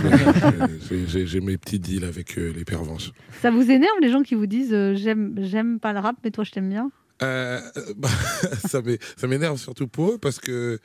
j'ai- 0.90 1.40
mes 1.40 1.58
petits 1.58 1.78
deals 1.78 2.04
avec 2.04 2.38
euh, 2.38 2.52
les 2.56 2.64
pervenches. 2.64 3.12
Ça 3.42 3.50
vous 3.50 3.70
énerve 3.70 3.94
les 4.00 4.10
gens 4.10 4.22
qui 4.22 4.34
vous 4.34 4.46
disent 4.46 4.72
euh, 4.72 4.94
j'aime 4.94 5.34
j'aime 5.42 5.78
pas 5.78 5.92
le 5.92 5.98
rap 6.00 6.16
mais 6.24 6.30
toi 6.30 6.44
je 6.44 6.50
t'aime 6.52 6.68
bien? 6.70 6.90
Euh, 7.22 7.60
bah, 7.96 8.08
ça 8.68 8.80
m'é- 8.82 8.98
ça 9.16 9.26
m'énerve 9.26 9.58
surtout 9.58 9.86
pour 9.86 10.12
eux 10.12 10.18
parce 10.18 10.38
que 10.38 10.78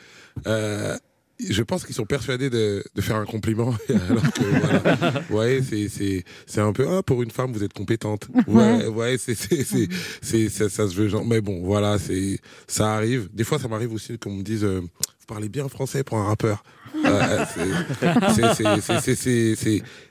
euh, 0.48 0.98
je 1.50 1.64
pense 1.64 1.86
qu'ils 1.86 1.96
sont 1.96 2.06
persuadés 2.06 2.50
de, 2.50 2.84
de 2.96 3.02
faire 3.02 3.16
un 3.16 3.26
compliment. 3.26 3.74
Alors 3.90 4.32
que, 4.34 4.44
voilà. 4.44 5.22
Ouais, 5.30 5.62
c'est, 5.68 5.88
c'est, 5.90 6.24
c'est 6.46 6.62
un 6.62 6.74
peu, 6.74 6.88
ah, 6.90 7.02
pour 7.04 7.24
une 7.24 7.32
femme, 7.32 7.52
vous 7.54 7.64
êtes 7.64 7.74
compétente. 7.74 8.28
Ouais, 8.48 8.88
ouais, 8.88 9.18
c'est, 9.18 9.36
c'est, 9.36 9.64
c'est, 9.64 9.88
c'est- 10.22 10.50
ça, 10.50 10.70
ça 10.70 10.88
se 10.88 10.94
veut 10.96 11.08
genre. 11.08 11.26
Mais 11.26 11.42
bon, 11.42 11.62
voilà, 11.64 11.98
c'est, 11.98 12.40
ça 12.68 12.94
arrive. 12.94 13.30
Des 13.34 13.44
fois, 13.44 13.60
ça 13.60 13.68
m'arrive 13.68 13.94
aussi 13.94 14.18
qu'on 14.18 14.32
me 14.34 14.44
dise, 14.44 14.64
euh, 14.64 14.80
vous 14.82 15.26
parlez 15.28 15.50
bien 15.50 15.68
français 15.70 16.04
pour 16.04 16.18
un 16.18 16.26
rappeur. 16.26 16.64
Euh, 17.06 17.46
c'est- 17.54 17.70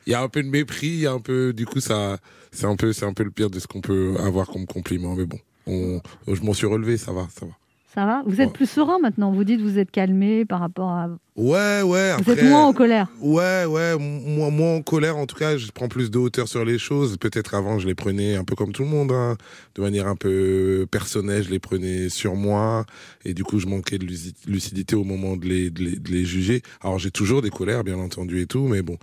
Il 0.06 0.10
y 0.12 0.14
a 0.14 0.22
un 0.22 0.28
peu 0.28 0.42
de 0.42 0.48
mépris, 0.48 0.86
il 0.88 1.00
y 1.00 1.06
a 1.06 1.12
un 1.12 1.20
peu, 1.20 1.52
du 1.52 1.66
coup, 1.66 1.80
ça, 1.80 2.18
c'est 2.52 2.64
un 2.66 2.76
peu, 2.76 2.92
c'est 2.92 3.04
un 3.04 3.12
peu 3.12 3.22
le 3.24 3.30
pire 3.30 3.50
de 3.50 3.58
ce 3.60 3.66
qu'on 3.66 3.80
peut 3.80 4.14
avoir 4.18 4.46
comme 4.48 4.66
compliment. 4.66 5.14
Mais 5.14 5.26
bon, 5.26 5.38
on, 5.66 6.00
je 6.32 6.40
m'en 6.42 6.54
suis 6.54 6.66
relevé, 6.66 6.96
ça 6.96 7.12
va, 7.12 7.28
ça 7.38 7.46
va. 7.46 7.52
Ça 7.92 8.06
va? 8.06 8.22
Vous 8.24 8.40
êtes 8.40 8.52
plus 8.52 8.70
serein 8.70 9.00
maintenant. 9.00 9.32
Vous 9.32 9.42
dites 9.42 9.60
vous 9.60 9.78
êtes 9.78 9.90
calmé 9.90 10.44
par 10.44 10.60
rapport 10.60 10.90
à. 10.90 11.08
Ouais, 11.34 11.82
ouais. 11.82 12.14
Vous 12.22 12.30
êtes 12.32 12.44
moins 12.44 12.66
en 12.66 12.72
colère. 12.72 13.08
Ouais, 13.20 13.64
ouais. 13.64 13.96
Moi, 13.98 14.76
en 14.76 14.80
colère, 14.82 15.16
en 15.16 15.26
tout 15.26 15.34
cas, 15.34 15.56
je 15.56 15.72
prends 15.72 15.88
plus 15.88 16.08
de 16.08 16.18
hauteur 16.18 16.46
sur 16.46 16.64
les 16.64 16.78
choses. 16.78 17.16
Peut-être 17.16 17.54
avant, 17.54 17.80
je 17.80 17.88
les 17.88 17.96
prenais 17.96 18.36
un 18.36 18.44
peu 18.44 18.54
comme 18.54 18.70
tout 18.72 18.84
le 18.84 18.88
monde, 18.88 19.10
hein, 19.10 19.36
de 19.74 19.82
manière 19.82 20.06
un 20.06 20.14
peu 20.14 20.86
personnelle. 20.88 21.42
Je 21.42 21.50
les 21.50 21.58
prenais 21.58 22.08
sur 22.10 22.36
moi. 22.36 22.86
Et 23.24 23.34
du 23.34 23.42
coup, 23.42 23.58
je 23.58 23.66
manquais 23.66 23.98
de 23.98 24.06
luci- 24.06 24.34
lucidité 24.46 24.94
au 24.94 25.02
moment 25.04 25.36
de 25.36 25.46
les, 25.46 25.70
de 25.70 25.82
les, 25.82 25.96
de 25.96 26.10
les 26.10 26.24
juger. 26.24 26.62
Alors, 26.82 27.00
j'ai 27.00 27.10
toujours 27.10 27.42
des 27.42 27.50
colères, 27.50 27.82
bien 27.82 27.98
entendu, 27.98 28.40
et 28.40 28.46
tout. 28.46 28.68
Mais 28.68 28.82
bon, 28.82 28.98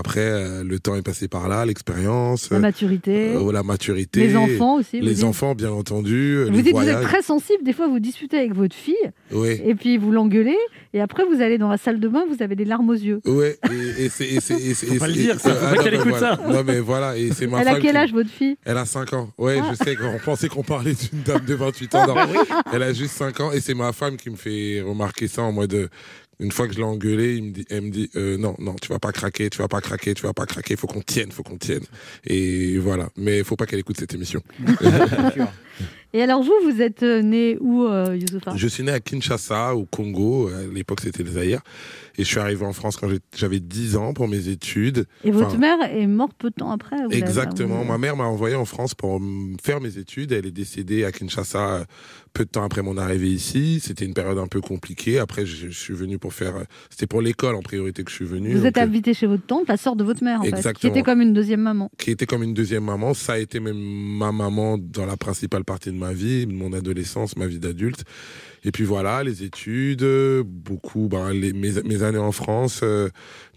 après, 0.00 0.20
euh, 0.20 0.64
le 0.64 0.78
temps 0.80 0.96
est 0.96 1.02
passé 1.02 1.28
par 1.28 1.48
là, 1.48 1.64
l'expérience. 1.64 2.50
La 2.50 2.56
euh, 2.56 2.60
maturité. 2.60 3.34
euh, 3.36 3.52
la 3.52 3.62
maturité. 3.62 4.20
Les 4.26 4.34
enfants 4.36 4.76
aussi, 4.78 5.00
Les 5.00 5.14
dites. 5.14 5.24
enfants, 5.24 5.54
bien 5.54 5.70
entendu. 5.70 6.34
euh, 6.38 6.46
Vous 6.46 6.56
les 6.56 6.62
dites 6.62 6.72
que 6.74 6.78
vous 6.78 6.88
êtes 6.88 7.02
très 7.02 7.22
sensible. 7.22 7.62
Des 7.62 7.72
fois, 7.72 7.86
vous 7.86 8.00
disputez 8.00 8.38
avec 8.38 8.54
votre 8.54 8.74
fille. 8.74 8.94
Oui. 9.32 9.60
Et 9.64 9.74
puis 9.74 9.96
vous 9.98 10.10
l'engueulez. 10.10 10.56
Et 10.92 11.00
après, 11.00 11.24
vous 11.24 11.40
allez 11.40 11.56
dans 11.58 11.68
la 11.68 11.76
salle 11.76 12.00
de 12.00 12.08
bain, 12.08 12.24
vous 12.28 12.42
avez 12.42 12.56
des 12.56 12.64
larmes 12.64 12.88
aux 12.90 12.94
yeux. 12.94 13.20
Ouais, 13.24 13.56
et, 13.70 14.04
et 14.04 14.08
c'est. 14.08 14.24
et 14.26 14.40
c'est- 14.40 14.54
et 14.60 14.74
c'est- 14.74 14.86
Faut 14.86 14.94
et 14.94 14.98
pas 14.98 15.06
le 15.06 15.14
c'est- 15.14 15.20
dire, 15.20 15.38
ça, 15.38 15.50
et- 15.50 15.52
faut 15.52 15.58
ah, 15.62 15.70
pas 15.70 15.76
non, 15.76 15.82
qu'elle 15.82 15.92
mais 15.92 15.98
écoute 15.98 16.08
voilà. 16.10 16.36
ça. 16.36 16.42
Non, 16.52 16.62
mais 16.66 16.80
voilà, 16.80 17.16
et 17.16 17.30
c'est 17.32 17.46
ma 17.46 17.60
Elle 17.62 17.68
a 17.68 17.72
quel 17.78 17.90
qui- 17.92 17.96
âge, 17.96 18.12
votre 18.12 18.30
fille? 18.30 18.56
Elle 18.64 18.76
a 18.78 18.84
5 18.86 19.12
ans. 19.12 19.30
Ouais, 19.38 19.58
Ah. 19.62 19.70
je 19.70 19.84
sais 19.84 19.94
qu'on 19.94 20.18
pensait 20.24 20.48
qu'on 20.48 20.62
parlait 20.64 20.94
d'une 20.94 21.22
dame 21.22 21.44
de 21.44 21.54
28 21.54 21.94
ans. 21.94 22.06
Non, 22.08 22.14
Bah 22.14 22.26
oui. 22.30 22.38
Elle 22.72 22.82
a 22.82 22.92
juste 22.92 23.14
5 23.16 23.38
ans 23.40 23.52
et 23.52 23.60
c'est 23.60 23.74
ma 23.74 23.92
femme 23.92 24.16
qui 24.16 24.30
me 24.30 24.36
fait 24.36 24.80
remarquer 24.80 25.28
ça 25.28 25.42
en 25.42 25.52
mode. 25.52 25.88
Une 26.40 26.52
fois 26.52 26.66
que 26.66 26.72
je 26.72 26.78
l'ai 26.78 26.84
engueulée, 26.84 27.36
il 27.36 27.44
me 27.44 27.50
dit, 27.52 27.66
elle 27.68 27.82
me 27.82 27.90
dit 27.90 28.10
euh, 28.16 28.38
non, 28.38 28.54
non, 28.58 28.74
tu 28.80 28.88
vas 28.88 28.98
pas 28.98 29.12
craquer, 29.12 29.50
tu 29.50 29.58
vas 29.58 29.68
pas 29.68 29.80
craquer, 29.80 30.14
tu 30.14 30.22
vas 30.22 30.32
pas 30.32 30.46
craquer, 30.46 30.74
faut 30.74 30.86
qu'on 30.86 31.02
tienne, 31.02 31.30
faut 31.30 31.42
qu'on 31.42 31.58
tienne. 31.58 31.84
Et 32.26 32.78
voilà. 32.78 33.10
Mais 33.16 33.44
faut 33.44 33.56
pas 33.56 33.66
qu'elle 33.66 33.80
écoute 33.80 33.98
cette 33.98 34.14
émission. 34.14 34.42
Et 36.12 36.22
alors, 36.22 36.42
vous, 36.42 36.52
vous 36.64 36.82
êtes 36.82 37.04
euh, 37.04 37.22
né 37.22 37.56
où, 37.60 37.84
euh, 37.84 38.18
Je 38.56 38.66
suis 38.66 38.82
né 38.82 38.90
à 38.90 38.98
Kinshasa, 38.98 39.76
au 39.76 39.84
Congo. 39.84 40.48
À 40.48 40.62
l'époque, 40.74 41.00
c'était 41.02 41.22
le 41.22 41.30
Zaïre. 41.30 41.60
Et 42.20 42.24
je 42.24 42.28
suis 42.28 42.38
arrivé 42.38 42.66
en 42.66 42.74
France 42.74 42.98
quand 42.98 43.08
j'avais 43.34 43.60
10 43.60 43.96
ans 43.96 44.12
pour 44.12 44.28
mes 44.28 44.48
études. 44.48 45.06
Et 45.24 45.30
votre 45.30 45.56
mère 45.56 45.78
est 45.90 46.06
morte 46.06 46.32
peu 46.36 46.50
de 46.50 46.54
temps 46.54 46.70
après 46.70 46.96
Exactement. 47.10 47.82
Ma 47.82 47.96
mère 47.96 48.14
m'a 48.14 48.24
envoyé 48.24 48.56
en 48.56 48.66
France 48.66 48.94
pour 48.94 49.18
faire 49.62 49.80
mes 49.80 49.96
études. 49.96 50.30
Elle 50.32 50.44
est 50.44 50.50
décédée 50.50 51.04
à 51.04 51.12
Kinshasa 51.12 51.76
euh, 51.76 51.84
peu 52.34 52.44
de 52.44 52.50
temps 52.50 52.62
après 52.62 52.82
mon 52.82 52.98
arrivée 52.98 53.30
ici. 53.30 53.80
C'était 53.82 54.04
une 54.04 54.12
période 54.12 54.36
un 54.36 54.48
peu 54.48 54.60
compliquée. 54.60 55.18
Après, 55.18 55.46
je, 55.46 55.68
je 55.70 55.78
suis 55.78 55.94
venu 55.94 56.18
pour 56.18 56.34
faire. 56.34 56.56
euh, 56.56 56.64
C'était 56.90 57.06
pour 57.06 57.22
l'école 57.22 57.54
en 57.54 57.62
priorité 57.62 58.04
que 58.04 58.10
je 58.10 58.16
suis 58.16 58.26
venu. 58.26 58.52
Vous 58.54 58.66
êtes 58.66 58.76
euh, 58.76 58.82
invité 58.82 59.14
chez 59.14 59.26
votre 59.26 59.46
tante, 59.46 59.66
la 59.68 59.78
sœur 59.78 59.96
de 59.96 60.04
votre 60.04 60.22
mère, 60.22 60.40
en 60.40 60.44
fait, 60.44 60.50
qui 60.50 60.56
Exactement. 60.56 60.92
était 60.92 61.02
comme 61.02 61.22
une 61.22 61.32
deuxième 61.32 61.62
maman. 61.62 61.90
qui 61.96 62.10
était 62.10 62.26
comme 62.26 62.42
une 62.42 62.52
deuxième 62.54 62.84
maman. 62.84 63.14
Ça 63.14 63.32
a 63.32 63.38
été 63.38 63.60
même 63.60 63.78
ma 63.78 64.30
maman 64.30 64.76
dans 64.76 65.06
la 65.06 65.16
principale 65.16 65.64
partie 65.64 65.90
de 65.90 65.96
ma 65.96 66.12
vie, 66.12 66.46
mon 66.46 66.74
adolescence, 66.74 67.36
ma 67.38 67.46
vie 67.46 67.58
d'adulte. 67.60 68.04
Et 68.64 68.72
puis 68.72 68.84
voilà, 68.84 69.22
les 69.22 69.42
études, 69.42 70.02
euh, 70.02 70.42
beaucoup, 70.44 71.08
ben, 71.08 71.32
mes, 71.32 71.52
mes 71.52 72.02
années 72.02 72.18
en 72.18 72.32
France, 72.32 72.80
euh, 72.82 73.08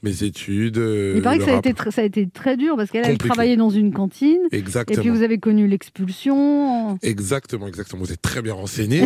mes 0.03 0.23
études. 0.23 0.77
euh, 0.77 1.13
Il 1.15 1.21
paraît 1.21 1.37
que 1.39 1.45
ça 1.45 1.55
a, 1.55 1.57
été 1.57 1.71
tr- 1.73 1.91
ça 1.91 2.01
a 2.01 2.03
été 2.05 2.27
très 2.27 2.57
dur 2.57 2.75
parce 2.75 2.91
qu'elle 2.91 3.05
elle 3.05 3.13
Compliqué. 3.13 3.29
travaillait 3.33 3.55
dans 3.57 3.69
une 3.69 3.91
cantine. 3.93 4.39
Exactement. 4.51 4.97
Et 4.99 5.01
puis 5.01 5.09
vous 5.09 5.23
avez 5.23 5.37
connu 5.39 5.67
l'expulsion. 5.67 6.97
Exactement, 7.01 7.67
exactement. 7.67 8.03
Vous 8.03 8.11
êtes 8.11 8.21
très 8.21 8.41
bien 8.41 8.53
renseigné. 8.53 9.03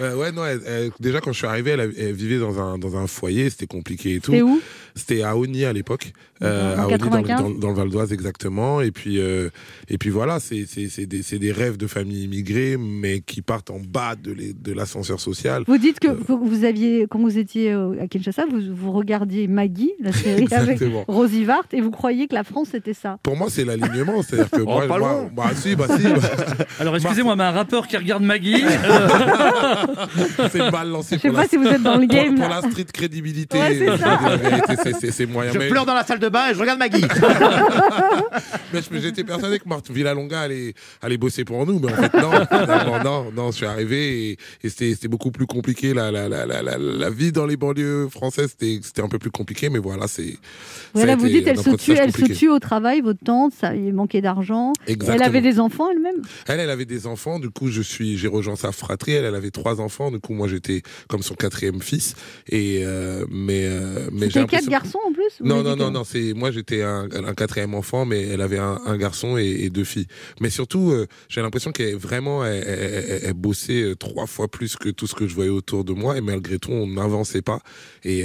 Euh, 0.00 0.16
ouais, 0.16 0.32
non, 0.32 0.44
elle- 0.44 0.60
elle- 0.66 0.90
déjà 1.00 1.20
quand 1.20 1.32
je 1.32 1.38
suis 1.38 1.46
arrivé, 1.46 1.70
elle, 1.72 1.92
elle 1.96 2.12
vivait 2.12 2.38
dans 2.38 2.60
un, 2.60 2.78
dans 2.78 2.96
un 2.96 3.06
foyer, 3.06 3.50
c'était 3.50 3.66
compliqué 3.66 4.14
et 4.16 4.20
tout. 4.20 4.32
C'était 4.32 4.42
où? 4.42 4.60
C'était 4.96 5.22
à 5.22 5.36
Ogny 5.36 5.64
à 5.64 5.72
l'époque. 5.72 6.12
Euh, 6.42 6.76
à 6.76 6.86
Ogny, 6.86 6.98
dans, 6.98 7.04
le- 7.04 7.22
95? 7.22 7.40
dans, 7.42 7.50
dans 7.50 7.68
le 7.68 7.74
Val 7.74 7.88
d'Oise, 7.90 8.12
exactement. 8.12 8.80
Et 8.80 8.90
puis, 8.90 9.20
euh, 9.20 9.50
et 9.88 9.98
puis 9.98 10.10
voilà, 10.10 10.40
c'est 10.40 10.66
des, 11.38 11.52
rêves 11.52 11.76
de 11.76 11.86
famille 11.86 12.24
immigrée, 12.24 12.76
mais 12.76 13.20
qui 13.20 13.40
partent 13.42 13.70
en 13.70 13.78
bas 13.80 14.16
de 14.16 14.72
l'ascenseur 14.72 15.20
social. 15.20 15.62
Vous 15.66 15.78
dites 15.78 15.98
que 16.00 16.08
que 16.10 16.32
vous 16.32 16.64
aviez, 16.64 17.06
quand 17.08 17.20
vous 17.20 17.38
étiez 17.38 17.72
euh, 17.72 18.00
à 18.00 18.08
Kinshasa, 18.08 18.44
vous, 18.50 18.60
vous 18.74 18.90
regardiez 18.92 19.46
Maggie, 19.46 19.92
la 20.02 20.12
série 20.12 20.46
avec. 20.50 20.80
Rosie 21.08 21.44
Vart, 21.44 21.64
et 21.72 21.80
vous 21.80 21.90
croyez 21.90 22.26
que 22.28 22.34
la 22.34 22.44
France 22.44 22.68
c'était 22.72 22.94
ça? 22.94 23.18
Pour 23.22 23.36
moi, 23.36 23.48
c'est 23.50 23.64
l'alignement. 23.64 24.22
C'est-à-dire 24.22 24.50
que 24.50 24.62
moi, 24.62 24.86
pas 24.86 24.98
moi- 24.98 25.30
bah 25.34 25.50
si, 25.54 25.74
bah 25.76 25.86
si. 25.96 26.02
bah, 26.04 26.18
Alors 26.78 26.96
excusez-moi, 26.96 27.36
mais 27.36 27.44
un 27.44 27.50
rappeur 27.52 27.86
qui 27.86 27.96
regarde 27.96 28.22
Maggie. 28.22 28.62
c'est 30.50 30.58
une 30.58 30.70
balle 30.70 30.88
lancée 30.88 31.16
Je 31.16 31.20
sais 31.22 31.28
pour 31.28 31.36
pas 31.36 31.42
la, 31.42 31.48
si 31.48 31.56
vous 31.56 31.66
êtes 31.66 31.82
dans 31.82 31.96
le 31.96 32.06
pour- 32.06 32.16
game, 32.16 32.34
Pour, 32.36 32.48
là. 32.48 32.60
la 32.62 32.70
street 32.70 32.84
crédibilité. 32.92 33.58
Ouais, 33.58 33.78
c'est 34.66 34.76
c'est- 34.82 35.00
c'est- 35.00 35.10
c'est 35.12 35.26
moyen. 35.26 35.52
Je 35.52 35.58
Mais- 35.58 35.68
pleure 35.68 35.86
dans 35.86 35.94
la 35.94 36.04
salle 36.04 36.18
de 36.18 36.28
bain 36.28 36.50
et 36.50 36.54
je 36.54 36.60
regarde 36.60 36.78
Maggie. 36.78 37.04
Mais 38.72 39.00
j'étais 39.00 39.24
persuadé 39.24 39.58
que 39.58 39.68
Martin 39.68 39.92
Villalonga 39.92 40.40
allait, 40.42 40.74
allait 41.02 41.16
bosser 41.18 41.44
pour 41.44 41.66
nous, 41.66 41.78
mais 41.80 41.92
en 41.92 41.96
fait, 41.96 42.14
non, 42.14 43.02
non, 43.04 43.32
non, 43.34 43.50
je 43.50 43.56
suis 43.56 43.66
arrivé 43.66 44.30
et, 44.30 44.38
et 44.64 44.68
c'était 44.68 44.92
c'était 44.94 45.08
beaucoup 45.08 45.30
plus 45.30 45.46
compliqué. 45.46 45.92
La, 45.94 46.10
la, 46.10 46.28
la, 46.28 46.46
la, 46.46 46.62
la, 46.62 46.78
la 46.78 47.10
vie 47.10 47.32
dans 47.32 47.46
les 47.46 47.56
banlieues 47.56 48.08
françaises, 48.10 48.50
c'était 48.58 48.80
c'était 48.82 49.02
un 49.02 49.08
peu 49.08 49.18
plus 49.18 49.30
compliqué, 49.30 49.68
mais 49.70 49.78
voilà, 49.78 49.89
c'est. 50.06 50.36
Voilà, 50.94 51.12
ça 51.12 51.12
a 51.12 51.16
vous 51.16 51.28
dites, 51.28 51.46
elle 51.46 51.58
se 51.58 51.70
tue, 51.76 51.92
elle 51.92 52.10
se 52.12 52.16
compliqué. 52.18 52.34
tue 52.34 52.48
au 52.48 52.58
travail, 52.58 53.00
votre 53.00 53.20
tante, 53.24 53.52
ça, 53.54 53.74
il 53.76 53.92
manquait 53.94 54.20
d'argent. 54.20 54.72
Elle 54.86 55.22
avait 55.22 55.40
des 55.40 55.60
enfants 55.60 55.88
elle-même? 55.90 56.22
Elle, 56.48 56.60
elle 56.60 56.70
avait 56.70 56.84
des 56.84 57.06
enfants, 57.06 57.38
du 57.38 57.50
coup, 57.50 57.68
je 57.68 57.82
suis, 57.82 58.18
j'ai 58.18 58.28
rejoint 58.28 58.56
sa 58.56 58.72
fratrie. 58.72 59.12
Elle, 59.12 59.24
elle 59.24 59.34
avait 59.34 59.50
trois 59.52 59.80
enfants, 59.80 60.10
du 60.10 60.18
coup, 60.18 60.34
moi, 60.34 60.48
j'étais 60.48 60.82
comme 61.08 61.22
son 61.22 61.34
quatrième 61.34 61.80
fils. 61.80 62.14
Et 62.48 62.82
euh, 62.84 63.24
mais, 63.30 63.64
euh, 63.66 64.08
mais 64.12 64.28
j'ai 64.30 64.44
quatre 64.46 64.68
garçons 64.68 64.98
en 65.08 65.12
plus 65.12 65.30
Non, 65.42 65.62
non, 65.62 65.76
non, 65.76 65.90
non. 65.90 66.04
C'est 66.04 66.32
moi, 66.34 66.50
j'étais 66.50 66.82
un, 66.82 67.08
un 67.12 67.34
quatrième 67.34 67.74
enfant, 67.74 68.04
mais 68.04 68.22
elle 68.26 68.40
avait 68.40 68.58
un, 68.58 68.80
un 68.84 68.96
garçon 68.96 69.38
et, 69.38 69.46
et 69.64 69.70
deux 69.70 69.84
filles. 69.84 70.06
Mais 70.40 70.50
surtout, 70.50 70.90
euh, 70.90 71.06
j'ai 71.28 71.40
l'impression 71.40 71.70
qu'elle 71.72 71.96
vraiment, 71.96 72.44
elle, 72.44 72.64
elle- 72.66 73.04
elle- 73.08 73.20
elle 73.26 73.34
bossait 73.34 73.94
trois 73.98 74.26
fois 74.26 74.48
plus 74.48 74.76
que 74.76 74.88
tout 74.88 75.06
ce 75.06 75.14
que 75.14 75.26
je 75.28 75.34
voyais 75.34 75.50
autour 75.50 75.84
de 75.84 75.92
moi. 75.92 76.16
Et 76.16 76.20
malgré 76.20 76.58
tout, 76.58 76.72
on 76.72 76.86
n'avançait 76.86 77.42
pas. 77.42 77.60
Et, 78.04 78.24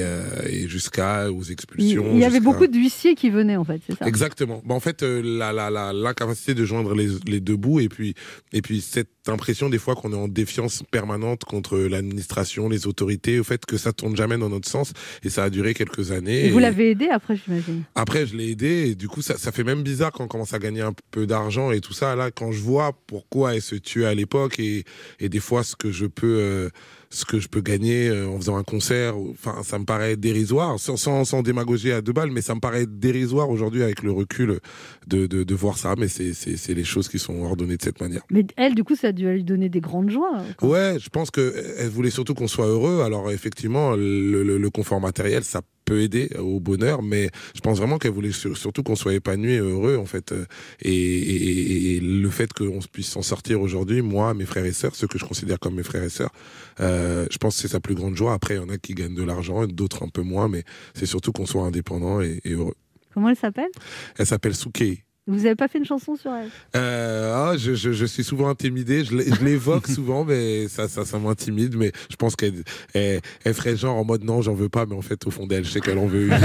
et 0.49 0.67
jusqu'à 0.67 1.31
aux 1.31 1.43
expulsions. 1.55 2.05
il 2.13 2.19
y 2.19 2.25
avait 2.25 2.39
beaucoup 2.39 2.67
d'huissiers 2.67 3.15
qui 3.15 3.29
venaient 3.29 3.57
en 3.57 3.63
fait, 3.63 3.81
c'est 3.87 3.97
ça? 3.97 4.05
Exactement. 4.05 4.61
Bah, 4.65 4.75
en 4.75 4.79
fait, 4.79 5.01
euh, 5.01 5.21
la, 5.23 5.51
la, 5.51 5.69
la, 5.69 5.93
l'incapacité 5.93 6.53
de 6.53 6.65
joindre 6.65 6.93
les, 6.93 7.09
les 7.25 7.39
deux 7.39 7.57
bouts 7.57 7.79
et 7.79 7.89
puis, 7.89 8.13
et 8.53 8.61
puis 8.61 8.81
cette 8.81 9.14
impression 9.29 9.69
des 9.69 9.77
fois 9.79 9.95
qu'on 9.95 10.11
est 10.11 10.15
en 10.17 10.27
défiance 10.27 10.83
permanente 10.91 11.43
contre 11.43 11.77
l'administration, 11.77 12.69
les 12.69 12.87
autorités, 12.87 13.39
au 13.39 13.43
fait 13.43 13.65
que 13.65 13.77
ça 13.77 13.93
tourne 13.93 14.15
jamais 14.15 14.37
dans 14.37 14.49
notre 14.49 14.69
sens 14.69 14.93
et 15.23 15.29
ça 15.29 15.43
a 15.43 15.49
duré 15.49 15.73
quelques 15.73 16.11
années. 16.11 16.45
Et 16.45 16.49
vous 16.51 16.59
l'avez 16.59 16.91
aidé 16.91 17.07
après, 17.09 17.35
j'imagine? 17.35 17.83
Après, 17.95 18.25
je 18.25 18.35
l'ai 18.35 18.51
aidé 18.51 18.89
et 18.89 18.95
du 18.95 19.07
coup, 19.07 19.21
ça, 19.21 19.37
ça 19.37 19.51
fait 19.51 19.63
même 19.63 19.83
bizarre 19.83 20.11
quand 20.11 20.23
on 20.23 20.27
commence 20.27 20.53
à 20.53 20.59
gagner 20.59 20.81
un 20.81 20.93
peu 21.11 21.25
d'argent 21.25 21.71
et 21.71 21.81
tout 21.81 21.93
ça. 21.93 22.15
Là, 22.15 22.31
quand 22.31 22.51
je 22.51 22.61
vois 22.61 22.93
pourquoi 23.07 23.55
elle 23.55 23.61
se 23.61 23.75
tuait 23.75 24.05
à 24.05 24.13
l'époque 24.13 24.59
et, 24.59 24.83
et 25.19 25.29
des 25.29 25.39
fois 25.39 25.63
ce 25.63 25.75
que 25.75 25.91
je 25.91 26.05
peux, 26.05 26.37
euh, 26.39 26.69
ce 27.09 27.23
que 27.25 27.39
je 27.39 27.47
peux 27.47 27.61
gagner 27.61 28.09
euh, 28.09 28.27
en 28.27 28.37
faisant 28.37 28.57
un 28.57 28.63
concert, 28.63 29.15
enfin, 29.17 29.61
ça 29.63 29.79
me 29.79 29.85
paraît 29.85 30.17
dérisoire, 30.17 30.79
sans, 30.79 30.97
sans, 30.97 31.23
sans 31.23 31.41
démagoger 31.41 31.93
à 31.93 32.01
deux 32.01 32.13
balles, 32.13 32.31
mais 32.31 32.41
ça 32.41 32.55
me 32.55 32.59
paraît 32.59 32.85
dérisoire 32.85 33.49
aujourd'hui 33.49 33.83
avec 33.83 34.03
le 34.03 34.11
recul 34.11 34.59
de, 35.07 35.27
de, 35.27 35.43
de 35.43 35.55
voir 35.55 35.77
ça. 35.77 35.95
Mais 35.97 36.07
c'est, 36.07 36.73
les 36.73 36.83
choses 36.83 37.07
qui 37.07 37.19
sont 37.19 37.41
ordonnées 37.43 37.77
de 37.77 37.81
cette 37.81 38.01
manière. 38.01 38.21
Mais 38.31 38.45
elle, 38.57 38.75
du 38.75 38.83
coup, 38.83 38.95
ça 38.95 39.11
dû 39.15 39.27
lui 39.31 39.43
donner 39.43 39.69
des 39.69 39.81
grandes 39.81 40.11
joies. 40.11 40.43
Ouais, 40.61 40.97
je 40.99 41.09
pense 41.09 41.31
que 41.31 41.53
elle 41.79 41.89
voulait 41.89 42.11
surtout 42.11 42.35
qu'on 42.35 42.47
soit 42.47 42.67
heureux. 42.67 43.01
Alors 43.01 43.31
effectivement, 43.31 43.95
le, 43.95 44.43
le- 44.43 44.57
le 44.59 44.69
confort 44.69 45.01
matériel, 45.01 45.43
ça 45.43 45.61
peut 45.85 46.01
aider 46.01 46.29
au 46.39 46.59
bonheur, 46.59 47.01
mais 47.03 47.29
je 47.55 47.61
pense 47.61 47.77
vraiment 47.77 47.97
qu'elle 47.99 48.11
voulait 48.11 48.31
sur- 48.31 48.57
surtout 48.57 48.81
qu'on 48.83 48.95
soit 48.95 49.13
épanoui 49.13 49.53
et 49.53 49.59
heureux 49.59 49.97
en 49.97 50.05
fait. 50.05 50.33
Et, 50.81 50.91
et- 50.91 51.35
et- 51.35 51.95
et 51.95 51.99
le 51.99 52.29
fait 52.29 52.51
qu'on 52.53 52.79
puisse 52.91 53.09
s'en 53.09 53.21
sortir 53.21 53.61
aujourd'hui, 53.61 54.01
moi, 54.01 54.33
mes 54.33 54.45
frères 54.45 54.65
et 54.65 54.73
sœurs, 54.73 54.95
ceux 54.95 55.07
que 55.07 55.17
je 55.19 55.25
considère 55.25 55.59
comme 55.59 55.75
mes 55.75 55.83
frères 55.83 56.03
et 56.03 56.09
sœurs, 56.09 56.31
euh, 56.79 57.27
je 57.31 57.37
pense 57.37 57.55
que 57.55 57.61
c'est 57.61 57.67
sa 57.67 57.79
plus 57.79 57.95
grande 57.95 58.15
joie. 58.15 58.33
Après, 58.33 58.55
il 58.55 58.57
y 58.57 58.59
en 58.59 58.69
a 58.69 58.77
qui 58.77 58.93
gagnent 58.95 59.15
de 59.15 59.23
l'argent, 59.23 59.65
d'autres 59.67 60.03
un 60.03 60.09
peu 60.09 60.21
moins, 60.23 60.49
mais 60.49 60.63
c'est 60.95 61.05
surtout 61.05 61.31
qu'on 61.31 61.45
soit 61.45 61.63
indépendant 61.63 62.19
et, 62.21 62.41
et 62.43 62.51
heureux. 62.53 62.75
Comment 63.13 63.29
elle 63.29 63.37
s'appelle? 63.37 63.69
Elle 64.17 64.25
s'appelle 64.25 64.55
Soukei. 64.55 65.04
Vous 65.27 65.37
n'avez 65.37 65.55
pas 65.55 65.67
fait 65.67 65.79
une 65.79 65.85
chanson 65.85 66.15
sur 66.15 66.31
elle? 66.35 66.49
Euh, 66.75 67.33
ah, 67.35 67.57
je, 67.57 67.73
je, 67.73 67.91
je 67.91 68.05
suis 68.05 68.23
souvent 68.23 68.47
intimidé, 68.47 69.03
je 69.03 69.15
l'é- 69.15 69.25
je 69.33 69.43
l'évoque 69.43 69.87
souvent, 69.95 70.23
mais 70.23 70.67
ça, 70.67 70.87
ça, 70.87 71.03
ça 71.03 71.17
m'intimide. 71.17 71.75
Mais 71.75 71.91
je 72.11 72.15
pense 72.15 72.35
qu'elle 72.35 72.63
elle, 72.93 73.21
elle 73.43 73.53
ferait 73.55 73.75
genre 73.75 73.97
en 73.97 74.05
mode 74.05 74.23
non, 74.23 74.43
j'en 74.43 74.53
veux 74.53 74.69
pas, 74.69 74.85
mais 74.85 74.93
en 74.95 75.01
fait, 75.01 75.25
au 75.25 75.31
fond 75.31 75.47
d'elle, 75.47 75.65
je 75.65 75.71
sais 75.71 75.79
qu'elle 75.81 75.97
en 75.97 76.05
veut 76.05 76.27
une. 76.27 76.37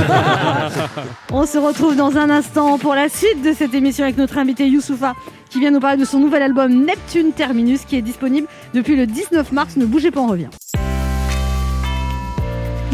On 1.30 1.44
se 1.44 1.58
retrouve 1.58 1.94
dans 1.94 2.16
un 2.16 2.30
instant 2.30 2.78
pour 2.78 2.94
la 2.94 3.10
suite 3.10 3.42
de 3.44 3.52
cette 3.52 3.74
émission 3.74 4.04
avec 4.04 4.16
notre 4.16 4.38
invité 4.38 4.66
Youssoufa 4.66 5.12
qui 5.50 5.60
vient 5.60 5.72
nous 5.72 5.80
parler 5.80 5.98
de 6.00 6.06
son 6.06 6.18
nouvel 6.18 6.40
album 6.42 6.86
Neptune 6.86 7.32
Terminus 7.32 7.80
qui 7.84 7.96
est 7.96 8.02
disponible 8.02 8.46
depuis 8.72 8.96
le 8.96 9.06
19 9.06 9.52
mars. 9.52 9.76
Ne 9.76 9.84
bougez 9.84 10.10
pas, 10.10 10.20
on 10.20 10.28
revient. 10.28 10.48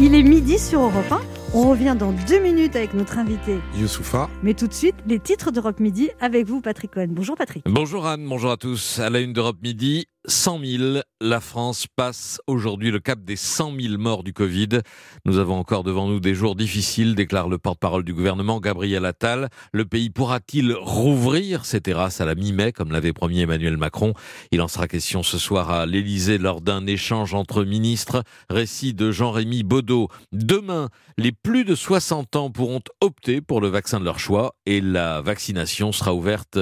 Il 0.01 0.13
est 0.15 0.23
midi 0.23 0.59
sur 0.59 0.81
Europe 0.81 1.11
1. 1.11 1.36
On 1.53 1.69
revient 1.69 1.95
dans 1.97 2.11
deux 2.27 2.39
minutes 2.39 2.75
avec 2.75 2.93
notre 2.93 3.17
invité. 3.17 3.59
Youssoufa. 3.75 4.29
Mais 4.43 4.53
tout 4.53 4.67
de 4.67 4.73
suite, 4.73 4.95
les 5.07 5.19
titres 5.19 5.51
d'Europe 5.51 5.79
Midi 5.79 6.09
avec 6.19 6.45
vous, 6.45 6.59
Patrick 6.59 6.91
Cohen. 6.91 7.07
Bonjour 7.09 7.37
Patrick. 7.37 7.63
Bonjour 7.65 8.05
Anne, 8.05 8.27
bonjour 8.27 8.51
à 8.51 8.57
tous. 8.57 8.99
À 8.99 9.09
la 9.09 9.21
une 9.21 9.31
d'Europe 9.31 9.57
Midi, 9.63 10.07
100 10.27 10.59
000. 10.63 10.83
La 11.21 11.39
France 11.39 11.87
passe 11.95 12.39
aujourd'hui 12.47 12.91
le 12.91 12.99
cap 12.99 13.23
des 13.23 13.35
100 13.35 13.73
000 13.79 13.97
morts 13.97 14.23
du 14.23 14.33
Covid. 14.33 14.81
Nous 15.25 15.37
avons 15.37 15.57
encore 15.57 15.83
devant 15.83 16.07
nous 16.07 16.19
des 16.19 16.35
jours 16.35 16.55
difficiles, 16.55 17.15
déclare 17.15 17.47
le 17.47 17.57
porte-parole 17.57 18.03
du 18.03 18.13
gouvernement, 18.13 18.59
Gabriel 18.59 19.05
Attal. 19.05 19.49
Le 19.71 19.85
pays 19.85 20.09
pourra-t-il 20.09 20.73
rouvrir 20.73 21.65
ses 21.65 21.81
terrasses 21.81 22.21
à 22.21 22.25
la 22.25 22.35
mi-mai, 22.35 22.73
comme 22.73 22.91
l'avait 22.91 23.13
promis 23.13 23.39
Emmanuel 23.39 23.77
Macron? 23.77 24.13
Il 24.51 24.61
en 24.61 24.67
sera 24.67 24.87
question 24.87 25.23
ce 25.23 25.37
soir 25.37 25.71
à 25.71 25.85
l'Élysée 25.85 26.37
lors 26.37 26.61
d'un 26.61 26.85
échange 26.85 27.33
entre 27.33 27.63
ministres. 27.63 28.23
Récit 28.49 28.93
de 28.93 29.11
Jean-Rémy 29.11 29.63
Baudot. 29.63 30.09
Demain, 30.33 30.89
les 31.17 31.31
plus 31.31 31.63
de 31.63 31.73
60 31.73 32.35
ans 32.35 32.51
pourront 32.51 32.81
opter 33.01 33.41
pour 33.41 33.61
le 33.61 33.69
vaccin 33.69 33.99
de 33.99 34.05
leur 34.05 34.19
choix 34.19 34.55
et 34.65 34.81
la 34.81 35.21
vaccination 35.21 35.91
sera 35.91 36.13
ouverte 36.13 36.59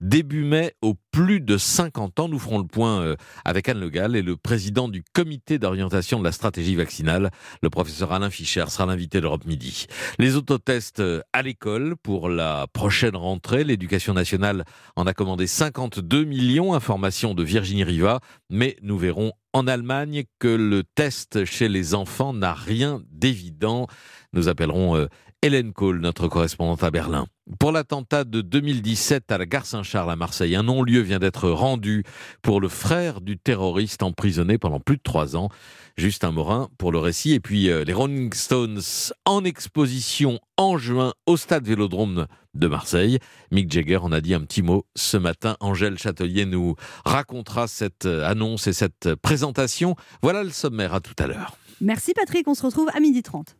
début 0.00 0.44
mai 0.44 0.72
aux 0.82 0.94
plus 1.18 1.40
de 1.40 1.58
50 1.58 2.20
ans. 2.20 2.28
Nous 2.28 2.38
ferons 2.38 2.58
le 2.58 2.64
point 2.64 3.00
euh, 3.00 3.16
avec 3.44 3.68
Anne 3.68 3.80
Le 3.80 3.90
Gall 3.90 4.14
et 4.14 4.22
le 4.22 4.36
président 4.36 4.86
du 4.88 5.02
comité 5.02 5.58
d'orientation 5.58 6.20
de 6.20 6.24
la 6.24 6.30
stratégie 6.30 6.76
vaccinale, 6.76 7.32
le 7.60 7.70
professeur 7.70 8.12
Alain 8.12 8.30
Fischer, 8.30 8.66
sera 8.68 8.86
l'invité 8.86 9.20
d'Europe 9.20 9.44
Midi. 9.44 9.86
Les 10.20 10.36
autotests 10.36 11.00
euh, 11.00 11.20
à 11.32 11.42
l'école 11.42 11.96
pour 12.00 12.28
la 12.28 12.68
prochaine 12.72 13.16
rentrée. 13.16 13.64
L'éducation 13.64 14.14
nationale 14.14 14.64
en 14.94 15.08
a 15.08 15.12
commandé 15.12 15.48
52 15.48 16.22
millions, 16.22 16.72
information 16.72 17.34
de 17.34 17.42
Virginie 17.42 17.82
Riva, 17.82 18.20
mais 18.48 18.76
nous 18.82 18.96
verrons 18.96 19.32
en 19.52 19.66
Allemagne 19.66 20.22
que 20.38 20.46
le 20.46 20.84
test 20.84 21.44
chez 21.46 21.68
les 21.68 21.96
enfants 21.96 22.32
n'a 22.32 22.54
rien 22.54 23.02
d'évident. 23.10 23.88
Nous 24.32 24.48
appellerons 24.48 24.94
euh, 24.94 25.06
Hélène 25.40 25.72
Kohl, 25.72 26.00
notre 26.00 26.26
correspondante 26.26 26.82
à 26.82 26.90
Berlin. 26.90 27.26
Pour 27.60 27.70
l'attentat 27.70 28.24
de 28.24 28.40
2017 28.40 29.30
à 29.30 29.38
la 29.38 29.46
gare 29.46 29.66
Saint-Charles 29.66 30.10
à 30.10 30.16
Marseille, 30.16 30.56
un 30.56 30.64
non-lieu 30.64 31.00
vient 31.00 31.20
d'être 31.20 31.48
rendu 31.48 32.02
pour 32.42 32.60
le 32.60 32.68
frère 32.68 33.20
du 33.20 33.38
terroriste 33.38 34.02
emprisonné 34.02 34.58
pendant 34.58 34.80
plus 34.80 34.96
de 34.96 35.02
trois 35.02 35.36
ans. 35.36 35.48
Justin 35.96 36.32
Morin 36.32 36.68
pour 36.76 36.90
le 36.90 36.98
récit. 36.98 37.34
Et 37.34 37.40
puis 37.40 37.70
euh, 37.70 37.84
les 37.84 37.92
Rolling 37.92 38.32
Stones 38.32 38.80
en 39.24 39.44
exposition 39.44 40.40
en 40.56 40.76
juin 40.76 41.12
au 41.26 41.36
stade 41.36 41.66
Vélodrome 41.66 42.26
de 42.54 42.66
Marseille. 42.66 43.20
Mick 43.52 43.70
Jagger 43.70 43.98
en 43.98 44.10
a 44.10 44.20
dit 44.20 44.34
un 44.34 44.40
petit 44.40 44.62
mot 44.62 44.86
ce 44.96 45.16
matin. 45.16 45.56
Angèle 45.60 45.98
Châtelier 45.98 46.46
nous 46.46 46.74
racontera 47.04 47.68
cette 47.68 48.06
euh, 48.06 48.28
annonce 48.28 48.66
et 48.66 48.72
cette 48.72 49.14
présentation. 49.14 49.94
Voilà 50.20 50.42
le 50.42 50.50
sommaire. 50.50 50.94
À 50.94 51.00
tout 51.00 51.14
à 51.20 51.28
l'heure. 51.28 51.56
Merci 51.80 52.12
Patrick, 52.12 52.48
on 52.48 52.54
se 52.54 52.66
retrouve 52.66 52.88
à 52.92 52.98
midi 52.98 53.22
30. 53.22 53.56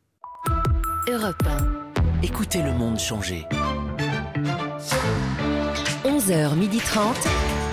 Europe 1.11 1.42
1. 2.20 2.22
Écoutez 2.22 2.61
le 2.61 2.70
monde 2.72 2.98
changer. 2.98 3.46
11h30. 6.04 7.14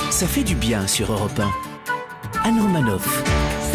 Ça 0.09 0.25
fait 0.25 0.43
du 0.43 0.55
bien 0.55 0.87
sur 0.87 1.11
Europe 1.11 1.37
1. 1.37 2.47
Anne 2.47 2.61
Romanoff. 2.61 3.23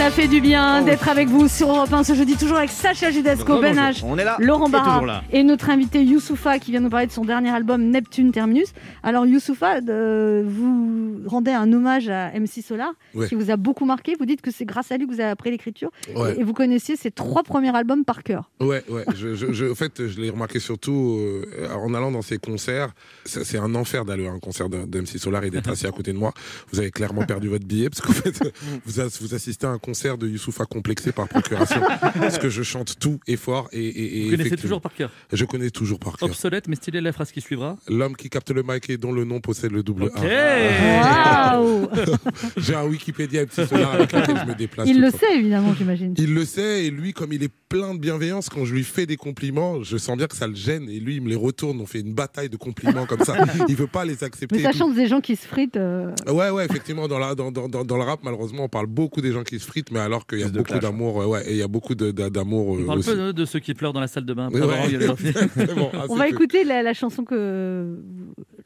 Ça 0.01 0.11
fait 0.11 0.29
du 0.29 0.41
bien 0.41 0.81
d'être 0.83 1.11
avec 1.11 1.29
vous 1.29 1.47
sur 1.47 1.69
Europe 1.69 1.93
1 1.93 2.05
ce 2.05 2.15
jeudi, 2.15 2.35
toujours 2.35 2.57
avec 2.57 2.71
Sacha 2.71 3.11
Judasco. 3.11 3.61
Ben 3.61 3.77
H, 3.77 4.01
On 4.03 4.17
est 4.17 4.25
là. 4.25 4.39
Laurent 4.41 4.71
Barra 4.71 5.23
et 5.31 5.43
notre 5.45 5.69
invité 5.69 6.03
Youssoufa 6.03 6.59
qui 6.59 6.71
vient 6.71 6.81
nous 6.81 6.89
parler 6.89 7.07
de 7.07 7.13
son 7.13 7.23
dernier 7.23 7.51
album 7.51 7.83
Neptune 7.83 8.33
Terminus. 8.33 8.69
Alors 9.03 9.27
Youssoufa, 9.27 9.81
euh, 9.91 10.43
vous 10.47 11.21
rendez 11.27 11.51
un 11.51 11.71
hommage 11.71 12.09
à 12.09 12.31
MC 12.33 12.63
Solar 12.67 12.93
Ouais. 13.15 13.29
qui 13.29 13.35
vous 13.35 13.51
a 13.51 13.57
beaucoup 13.59 13.85
marqué. 13.85 14.15
Vous 14.19 14.25
dites 14.25 14.41
que 14.41 14.51
c'est 14.51 14.65
grâce 14.65 14.91
à 14.91 14.97
lui 14.97 15.07
que 15.07 15.13
vous 15.13 15.21
avez 15.21 15.29
appris 15.31 15.51
l'écriture 15.51 15.91
Ouais. 16.17 16.35
et, 16.37 16.41
et 16.41 16.45
vous 16.45 16.55
connaissiez 16.55 16.97
ses 16.97 17.11
trois 17.11 17.43
premiers 17.43 17.77
albums 17.77 18.07
par 18.07 18.23
cœur. 18.23 18.51
Ouais, 18.59 18.83
ouais. 18.89 19.05
Je, 19.15 19.35
je, 19.35 19.53
je- 19.53 19.71
en 19.71 19.75
fait, 19.75 20.07
je 20.09 20.19
l'ai 20.19 20.31
remarqué 20.31 20.61
surtout 20.61 21.19
euh, 21.21 21.69
en 21.75 21.93
allant 21.93 22.11
dans 22.11 22.23
ses 22.23 22.39
concerts. 22.39 22.89
C'est 23.27 23.59
un 23.59 23.75
enfer 23.75 24.07
d'aller 24.07 24.27
à 24.27 24.31
un 24.33 24.39
concert 24.39 24.71
de- 24.71 24.87
d'MC 24.87 25.19
Solar 25.19 25.45
et 25.45 25.51
d'être 25.51 25.69
assis 25.69 25.87
à 25.87 25.91
côté 25.93 26.15
de 26.15 26.19
moi. 26.19 26.33
Vous 26.73 26.79
avez 26.79 26.91
clairement 26.91 27.27
perdu 27.27 27.49
votre 27.49 27.67
billet 27.67 27.91
parce 27.91 28.01
qu'en 28.01 28.15
fait, 28.15 28.51
vous, 28.87 28.99
as- 29.01 29.21
vous 29.21 29.35
assistez 29.35 29.67
à 29.67 29.71
un 29.71 29.79
concert 29.79 29.90
de 30.19 30.29
Youssoufa 30.29 30.65
complexé 30.67 31.13
par 31.13 31.29
procuration. 31.29 31.81
parce 32.21 32.39
que 32.39 32.49
je 32.49 32.63
chante 32.63 32.99
tout 32.99 33.19
et 33.27 33.37
fort. 33.37 33.69
Et, 33.73 33.79
et, 33.81 33.89
et 33.89 34.25
Vous 34.25 34.31
connaissez 34.31 34.35
effectivement- 34.49 34.61
toujours 34.63 34.81
par 34.81 34.95
cœur. 34.95 35.11
Je 35.33 35.45
connais 35.45 35.71
toujours 35.71 35.99
par 35.99 36.17
cœur. 36.17 36.29
Obsolète, 36.29 36.69
mais 36.69 36.77
stylé 36.77 37.01
la 37.01 37.13
phrase 37.13 37.33
qui 37.33 37.41
suivra. 37.41 37.77
L'homme 37.89 38.17
qui 38.17 38.29
capte 38.31 38.51
le 38.51 38.63
mic 38.63 38.89
et 38.91 38.97
dont 38.97 39.13
le 39.13 39.25
nom 39.25 39.41
possède 39.41 39.73
le 39.73 39.83
double 39.83 40.05
Ok. 40.05 40.25
A. 40.25 41.61
Waouh 41.61 41.89
J'ai 42.57 42.75
un 42.75 42.85
Wikipédia 42.85 43.45
MC 43.45 43.67
Solar 43.67 43.95
avec 43.95 44.13
lequel 44.13 44.37
je 44.39 44.45
me 44.47 44.55
déplace. 44.55 44.89
Il 44.89 45.01
le 45.01 45.11
temps. 45.11 45.19
sait 45.19 45.37
évidemment, 45.39 45.75
j'imagine. 45.77 46.15
Il 46.19 46.35
le 46.35 46.45
sait, 46.45 46.87
et 46.87 46.91
lui, 46.91 47.13
comme 47.13 47.33
il 47.33 47.43
est 47.43 47.53
plein 47.69 47.95
de 47.95 48.01
bienveillance, 48.01 48.49
quand 48.49 48.65
je 48.65 48.75
lui 48.75 48.85
fais 48.85 49.07
des 49.07 49.17
compliments, 49.17 49.83
je 49.83 49.97
sens 49.97 50.17
bien 50.17 50.27
que 50.27 50.37
ça 50.37 50.47
le 50.47 50.55
gêne, 50.55 50.89
et 50.89 50.99
lui, 51.01 51.17
il 51.17 51.23
me 51.23 51.29
les 51.29 51.37
retourne. 51.37 51.81
On 51.81 51.87
fait 51.87 52.01
une 52.01 52.15
bataille 52.15 52.49
de 52.49 52.57
compliments 52.57 53.07
comme 53.07 53.21
ça. 53.25 53.37
Il 53.69 53.77
veut 53.77 53.87
pas 53.87 54.05
les 54.05 54.25
accepter. 54.25 54.57
Mais 54.57 54.63
et 54.63 54.65
sachant 54.65 54.91
que 54.91 54.97
des 54.97 55.07
gens 55.07 55.21
qui 55.21 55.37
se 55.37 55.47
fritent. 55.47 55.77
euh, 55.77 56.13
Ouais, 56.27 56.51
ouais, 56.51 56.65
effectivement, 56.65 57.07
dans, 57.09 57.19
la, 57.19 57.35
dans, 57.35 57.51
dans, 57.53 57.69
dans, 57.69 57.85
dans 57.85 57.97
le 57.97 58.03
rap, 58.03 58.21
malheureusement, 58.23 58.65
on 58.65 58.69
parle 58.69 58.87
beaucoup 58.87 59.21
des 59.21 59.33
gens 59.33 59.45
qui 59.45 59.59
se 59.59 59.67
fritent, 59.67 59.80
mais 59.91 60.01
alors 60.01 60.27
qu'il 60.27 60.41
y 60.41 60.43
a 60.45 60.49
beaucoup 60.49 60.79
d'amour, 60.79 61.23
euh, 61.23 61.27
ouais, 61.27 61.49
et 61.49 61.53
il 61.53 61.57
y 61.57 61.63
a 61.63 61.69
beaucoup 61.69 61.95
d'amour 61.95 62.69
On 62.69 62.79
euh, 62.81 62.87
parle 62.87 62.99
aussi. 62.99 63.11
peu 63.11 63.17
de, 63.17 63.33
de 63.33 63.45
ceux 63.45 63.59
qui 63.61 63.75
pleurent 63.75 63.93
dans 63.93 64.01
la 64.01 64.09
salle 64.09 64.25
de 64.25 64.35
bain. 64.35 64.49
exactement, 64.51 65.91
On 66.09 66.17
va 66.17 66.29
écouter 66.29 66.65
la, 66.65 66.83
la 66.83 66.95
chanson 66.95 67.25
que 67.25 67.99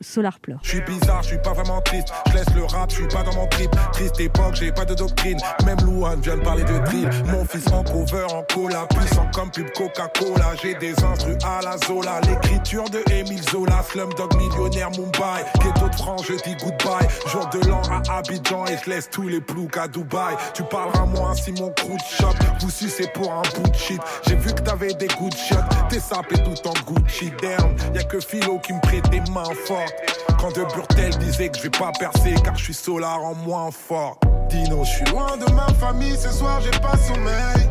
Solar 0.05 0.38
pleure. 0.38 0.61
Je 0.62 0.68
suis 0.68 0.80
bizarre, 0.82 1.22
je 1.22 1.28
suis 1.28 1.38
pas 1.38 1.52
vraiment 1.52 1.80
triste. 1.80 2.09
Je 2.28 2.34
laisse 2.34 2.55
le 2.55 2.64
rap, 2.64 2.90
je 2.90 2.96
suis 2.96 3.09
pas 3.09 3.22
dans 3.22 3.34
mon 3.34 3.46
trip. 3.48 3.70
Triste 3.92 4.20
époque, 4.20 4.55
j'ai 4.55 4.70
pas 4.70 4.84
de 4.84 4.94
doctrine. 4.94 5.38
Même 5.64 5.78
Louane 5.84 6.20
vient 6.20 6.36
de 6.36 6.42
parler 6.42 6.64
de 6.64 6.78
drill. 6.84 7.09
Mon 7.26 7.44
fils 7.44 7.66
en 7.72 7.82
cover, 7.82 8.26
en 8.32 8.42
cola, 8.55 8.86
puissant 8.86 9.26
comme 9.34 9.50
pub 9.50 9.70
Coca-Cola. 9.72 10.55
J'ai 10.62 10.74
des 10.74 10.94
instrus 11.02 11.36
à 11.44 11.61
la 11.62 11.76
Zola. 11.86 12.20
L'écriture 12.28 12.84
de 12.90 13.02
Émile 13.11 13.42
Zola, 13.50 13.82
Slumdog 13.90 14.34
millionnaire 14.36 14.90
Mumbai. 14.90 15.44
Ghetto 15.61 15.88
de 15.88 15.94
France, 15.96 16.24
je 16.28 16.34
dis 16.34 16.57
goodbye. 16.57 17.09
Jour 17.28 17.48
de 17.48 17.66
l'an 17.68 17.82
à 17.90 18.18
Abidjan 18.18 18.66
et 18.66 18.76
je 18.84 18.90
laisse 18.90 19.09
tous 19.11 19.28
les 19.28 19.40
ploucs 19.40 19.76
à 19.76 19.88
Dubaï. 19.88 20.36
Tu 20.52 20.62
parleras 20.64 21.07
moins 21.07 21.34
si 21.34 21.52
mon 21.52 21.70
crew 21.70 21.96
de 21.96 22.16
shop. 22.16 22.34
Vous 22.61 22.70
sucez 22.70 23.09
pour 23.14 23.32
un 23.32 23.42
bout 23.55 23.70
de 23.70 23.76
shit. 23.76 24.00
J'ai 24.28 24.36
vu 24.36 24.52
que 24.52 24.61
t'avais 24.61 24.92
des 24.94 25.09
good 25.18 25.34
shots. 25.34 25.57
T'es 25.88 26.00
sapé 26.00 26.36
tout 26.36 26.68
en 26.68 26.92
Gucci 26.92 27.32
down. 27.40 27.74
Y'a 27.94 28.05
que 28.05 28.20
Philo 28.20 28.59
qui 28.59 28.72
me 28.72 28.80
prête 28.80 29.09
des 29.11 29.20
mains 29.32 29.44
fortes. 29.66 29.93
Quand 30.38 30.51
de 30.51 30.64
Burtel 30.74 31.16
disait 31.18 31.49
que 31.49 31.59
je 31.59 31.62
vais 31.64 31.70
pas 31.70 31.92
percer 31.99 32.34
car 32.45 32.57
je 32.57 32.64
suis 32.64 32.74
solar 32.74 33.24
en 33.24 33.34
moins 33.34 33.70
fort. 33.70 34.18
Dino, 34.49 34.84
je 34.84 34.90
suis 34.90 35.05
loin 35.07 35.36
de 35.36 35.51
ma 35.53 35.68
famille, 35.74 36.16
ce 36.16 36.30
soir 36.30 36.61
j'ai 36.61 36.78
pas 36.80 36.97
sommeil. 36.97 37.68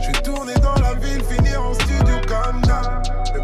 Je 0.00 0.06
vais 0.06 0.22
tourner 0.22 0.54
dans 0.54 0.74
la 0.82 0.94
ville, 0.94 1.22
finir 1.24 1.62
en 1.62 1.74
studio 1.74 2.14
comme 2.26 2.60
d'hab. 2.62 3.02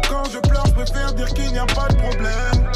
Quand 0.09 0.23
je 0.31 0.39
pleure, 0.39 0.65
je 0.67 0.71
préfère 0.71 1.13
dire 1.13 1.27
qu'il 1.33 1.51
n'y 1.51 1.59
a 1.59 1.65
pas 1.65 1.87
de 1.89 1.95
problème. 1.95 2.71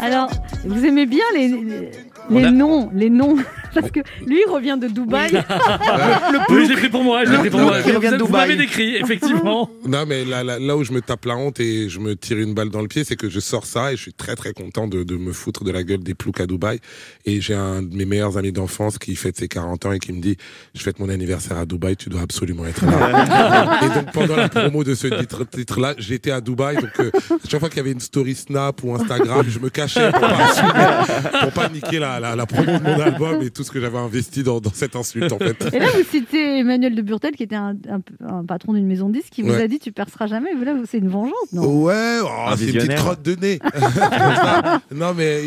Alors, 0.00 0.28
vous 0.64 0.84
aimez 0.84 1.06
bien 1.06 1.24
les, 1.34 1.90
les, 2.30 2.44
a- 2.44 2.50
noms, 2.50 2.90
les 2.94 3.10
noms, 3.10 3.36
parce 3.74 3.90
que 3.90 4.00
lui 4.26 4.40
il 4.46 4.50
revient 4.50 4.78
de 4.80 4.88
Dubaï. 4.88 5.30
Oui, 5.32 5.40
je 6.64 6.68
l'ai 6.70 6.76
pris 6.76 6.88
pour 6.88 7.02
moi. 7.04 7.24
Je 7.24 7.30
l'ai 7.32 7.38
pris 7.38 7.50
pour 7.50 7.60
moi. 7.60 7.78
Le 7.78 7.82
plouc 7.82 7.94
Vous, 7.94 8.00
vient 8.00 8.12
de 8.12 8.16
vous 8.18 8.26
Dubaï. 8.26 8.40
m'avez 8.48 8.56
décrit, 8.56 8.96
effectivement. 8.96 9.70
Non, 9.86 10.04
mais 10.06 10.24
là, 10.24 10.42
là, 10.44 10.58
là 10.58 10.76
où 10.76 10.84
je 10.84 10.92
me 10.92 11.00
tape 11.00 11.24
la 11.24 11.36
honte 11.36 11.60
et 11.60 11.88
je 11.88 11.98
me 11.98 12.14
tire 12.16 12.38
une 12.38 12.54
balle 12.54 12.70
dans 12.70 12.80
le 12.82 12.88
pied, 12.88 13.04
c'est 13.04 13.16
que 13.16 13.28
je 13.28 13.40
sors 13.40 13.66
ça 13.66 13.92
et 13.92 13.96
je 13.96 14.02
suis 14.02 14.12
très 14.12 14.34
très 14.36 14.52
content 14.52 14.86
de, 14.86 15.02
de 15.04 15.16
me 15.16 15.32
foutre 15.32 15.64
de 15.64 15.70
la 15.72 15.82
gueule 15.82 16.02
des 16.02 16.14
ploucs 16.14 16.40
à 16.40 16.46
Dubaï. 16.46 16.78
Et 17.24 17.40
j'ai 17.40 17.54
un 17.54 17.82
de 17.82 17.94
mes 17.96 18.04
meilleurs 18.04 18.36
amis 18.38 18.52
d'enfance 18.52 18.98
qui 18.98 19.14
fête 19.16 19.36
ses 19.36 19.48
40 19.48 19.86
ans 19.86 19.92
et 19.92 19.98
qui 19.98 20.12
me 20.12 20.20
dit 20.20 20.36
Je 20.74 20.82
fête 20.82 20.98
mon 20.98 21.08
anniversaire 21.08 21.56
à 21.58 21.66
Dubaï, 21.66 21.96
tu 21.96 22.08
dois 22.08 22.22
absolument 22.22 22.66
être 22.66 22.84
là. 22.86 23.80
et 23.82 23.88
donc 24.00 24.12
pendant 24.12 24.36
la 24.36 24.48
promo 24.48 24.84
de 24.84 24.94
ce 24.94 25.06
titre- 25.08 25.44
titre-là, 25.48 25.94
j'étais 25.98 26.30
à 26.30 26.40
Dubaï. 26.40 26.76
Donc 26.76 26.90
euh, 27.00 27.10
chaque 27.48 27.60
fois 27.60 27.68
qu'il 27.68 27.78
y 27.78 27.80
avait 27.80 27.92
une 27.92 28.00
story 28.00 28.34
Snap 28.34 28.82
ou 28.84 28.94
Instagram, 28.94 29.44
je 29.48 29.58
me 29.58 29.68
cachais 29.70 30.10
pour 30.10 30.20
pas, 30.20 30.44
assumer, 30.44 31.40
pour 31.42 31.52
pas 31.52 31.68
niquer 31.68 31.98
la, 31.98 32.11
la, 32.20 32.36
la 32.36 32.46
promo 32.46 32.78
de 32.78 32.82
mon 32.82 33.00
album 33.00 33.42
et 33.42 33.50
tout 33.50 33.62
ce 33.64 33.70
que 33.70 33.80
j'avais 33.80 33.98
investi 33.98 34.42
dans, 34.42 34.60
dans 34.60 34.72
cette 34.72 34.96
insulte 34.96 35.32
en 35.32 35.38
fait. 35.38 35.74
Et 35.74 35.78
là, 35.78 35.86
vous 35.94 36.04
citez 36.10 36.58
Emmanuel 36.60 36.94
de 36.94 37.02
Burtel, 37.02 37.32
qui 37.36 37.42
était 37.44 37.56
un, 37.56 37.76
un- 37.88 38.02
un 38.28 38.44
patron 38.44 38.72
d'une 38.74 38.86
maison 38.86 39.08
de 39.08 39.14
disques, 39.14 39.30
qui 39.32 39.42
vous 39.42 39.50
Ouais. 39.50 39.62
a 39.62 39.68
dit 39.68 39.78
Tu 39.78 39.92
perceras 39.92 40.26
jamais. 40.26 40.50
Mais 40.58 40.64
Là, 40.64 40.74
c'est 40.88 40.98
une 40.98 41.08
vengeance, 41.08 41.52
non? 41.52 41.82
Ouais, 41.82 42.18
oh, 42.22 42.28
Un 42.48 42.56
c'est 42.56 42.66
une 42.66 42.72
petite 42.74 42.94
crotte 42.94 43.22
de 43.22 43.34
nez. 43.36 43.58
Non, 44.94 45.14
mais 45.14 45.40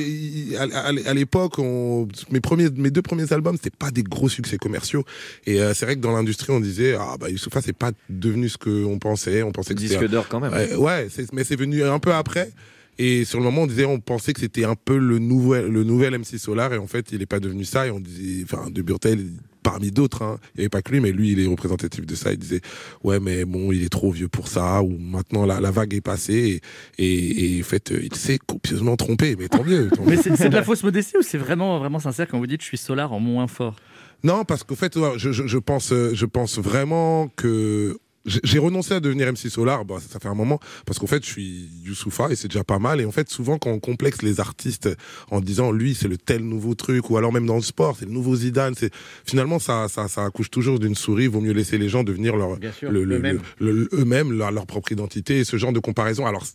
à, 0.57 0.63
à- 0.63 1.09
à 1.09 1.13
l'époque, 1.13 1.59
on- 1.59 2.07
mes, 2.31 2.39
premiers, 2.41 2.69
mes 2.75 2.91
deux 2.91 3.01
premiers 3.01 3.31
albums, 3.33 3.55
c'était 3.55 3.75
pas 3.75 3.91
des 3.91 4.03
gros 4.03 4.29
succès 4.29 4.57
commerciaux. 4.57 5.03
Et 5.45 5.61
euh, 5.61 5.73
c'est 5.73 5.85
vrai 5.85 5.95
que 5.95 6.01
dans 6.01 6.11
l'industrie, 6.11 6.51
on 6.51 6.59
disait, 6.59 6.95
ah 6.99 7.15
bah 7.19 7.29
Youssoufa, 7.29 7.61
c'est 7.61 7.73
pas 7.77 7.91
devenu 8.09 8.49
ce 8.49 8.57
qu'on 8.57 8.99
pensait. 8.99 9.43
On 9.43 9.51
pensait 9.51 9.73
que 9.73 9.79
Disque 9.79 10.07
d'or 10.07 10.27
quand 10.27 10.39
même. 10.39 10.51
Ouais, 10.53 10.75
ouais, 10.75 11.07
c'est- 11.09 11.31
mais 11.33 11.43
c'est 11.43 11.55
venu 11.55 11.83
un 11.83 11.99
peu 11.99 12.13
après. 12.13 12.51
Et 12.97 13.25
sur 13.25 13.39
le 13.39 13.45
moment, 13.45 13.63
on 13.63 13.67
disait, 13.67 13.85
on 13.85 13.99
pensait 13.99 14.33
que 14.33 14.39
c'était 14.39 14.63
un 14.65 14.75
peu 14.75 14.97
le 14.97 15.19
nouvel, 15.19 15.67
le 15.67 15.83
nouvel 15.83 16.17
MC 16.17 16.37
Solar, 16.37 16.73
et 16.73 16.77
en 16.77 16.87
fait, 16.87 17.11
il 17.11 17.21
est 17.21 17.25
pas 17.25 17.39
devenu 17.39 17.65
ça. 17.65 17.87
Et 17.87 17.91
on 17.91 17.99
disait, 17.99 18.43
enfin, 18.43 18.69
de 18.69 18.81
Burtel, 18.81 19.25
parmi 19.63 19.91
d'autres, 19.91 20.21
hein, 20.21 20.37
il 20.53 20.59
y 20.59 20.61
avait 20.61 20.69
pas 20.69 20.81
que 20.81 20.91
lui, 20.91 20.99
mais 21.01 21.11
lui, 21.11 21.31
il 21.31 21.39
est 21.41 21.47
représentatif 21.47 22.05
de 22.05 22.15
ça. 22.15 22.31
Il 22.31 22.37
disait, 22.37 22.61
ouais, 23.03 23.19
mais 23.19 23.43
bon, 23.45 23.71
il 23.71 23.83
est 23.83 23.89
trop 23.89 24.11
vieux 24.11 24.29
pour 24.29 24.47
ça, 24.47 24.81
ou 24.81 24.97
maintenant 24.97 25.45
la, 25.45 25.59
la 25.59 25.71
vague 25.71 25.93
est 25.93 26.01
passée, 26.01 26.61
et, 26.97 27.03
et, 27.05 27.57
et 27.57 27.61
en 27.61 27.65
fait, 27.65 27.91
euh, 27.91 27.99
il 28.01 28.15
s'est 28.15 28.37
copieusement 28.37 28.95
trompé. 28.95 29.35
Mais 29.37 29.49
tant 29.49 29.63
mieux. 29.63 29.89
tant 29.89 30.03
Mais 30.05 30.15
mieux. 30.15 30.21
c'est 30.21 30.35
c'est 30.37 30.49
de 30.49 30.55
la 30.55 30.63
fausse 30.65 30.83
modestie 30.83 31.17
ou 31.17 31.21
c'est 31.21 31.37
vraiment, 31.37 31.79
vraiment 31.79 31.99
sincère 31.99 32.27
quand 32.29 32.37
vous 32.37 32.47
dites 32.47 32.61
je 32.61 32.67
suis 32.67 32.77
solar 32.77 33.11
en 33.11 33.19
moins 33.19 33.47
fort? 33.47 33.75
Non, 34.23 34.45
parce 34.45 34.63
qu'au 34.63 34.75
fait, 34.75 34.95
ouais, 34.95 35.13
je, 35.17 35.31
je, 35.31 35.45
je 35.45 35.57
pense, 35.57 35.91
euh, 35.91 36.11
je 36.13 36.25
pense 36.25 36.57
vraiment 36.59 37.27
que 37.35 37.97
j'ai 38.25 38.59
renoncé 38.59 38.93
à 38.93 38.99
devenir 38.99 39.27
MC 39.31 39.49
Solar, 39.49 39.85
bah, 39.85 39.97
ça, 40.07 40.19
fait 40.19 40.27
un 40.27 40.33
moment, 40.33 40.59
parce 40.85 40.97
qu'en 40.99 41.07
fait, 41.07 41.23
je 41.23 41.29
suis 41.29 41.69
Youssoufa 41.83 42.29
et 42.31 42.35
c'est 42.35 42.47
déjà 42.47 42.63
pas 42.63 42.79
mal. 42.79 42.99
Et 42.99 43.05
en 43.05 43.11
fait, 43.11 43.29
souvent, 43.29 43.57
quand 43.57 43.69
on 43.71 43.79
complexe 43.79 44.21
les 44.21 44.39
artistes 44.39 44.89
en 45.31 45.41
disant 45.41 45.71
lui, 45.71 45.93
c'est 45.95 46.07
le 46.07 46.17
tel 46.17 46.41
nouveau 46.41 46.75
truc, 46.75 47.09
ou 47.09 47.17
alors 47.17 47.31
même 47.31 47.45
dans 47.45 47.55
le 47.55 47.61
sport, 47.61 47.95
c'est 47.99 48.05
le 48.05 48.11
nouveau 48.11 48.35
Zidane, 48.35 48.73
c'est 48.75 48.91
finalement, 49.25 49.59
ça, 49.59 49.87
ça, 49.89 50.07
ça 50.07 50.25
accouche 50.25 50.49
toujours 50.49 50.79
d'une 50.79 50.95
souris. 50.95 51.27
Vaut 51.27 51.41
mieux 51.41 51.53
laisser 51.53 51.77
les 51.77 51.89
gens 51.89 52.03
devenir 52.03 52.35
leur, 52.35 52.57
Bien 52.57 52.71
sûr, 52.71 52.91
le- 52.91 53.03
le- 53.03 53.17
eux-mêmes. 53.17 53.41
le- 53.59 53.71
le- 53.71 53.89
eux-mêmes, 53.93 54.31
leur, 54.37 54.51
leur 54.51 54.65
propre 54.65 54.91
identité 54.91 55.39
et 55.39 55.43
ce 55.43 55.57
genre 55.57 55.73
de 55.73 55.79
comparaison. 55.79 56.25
Alors, 56.25 56.45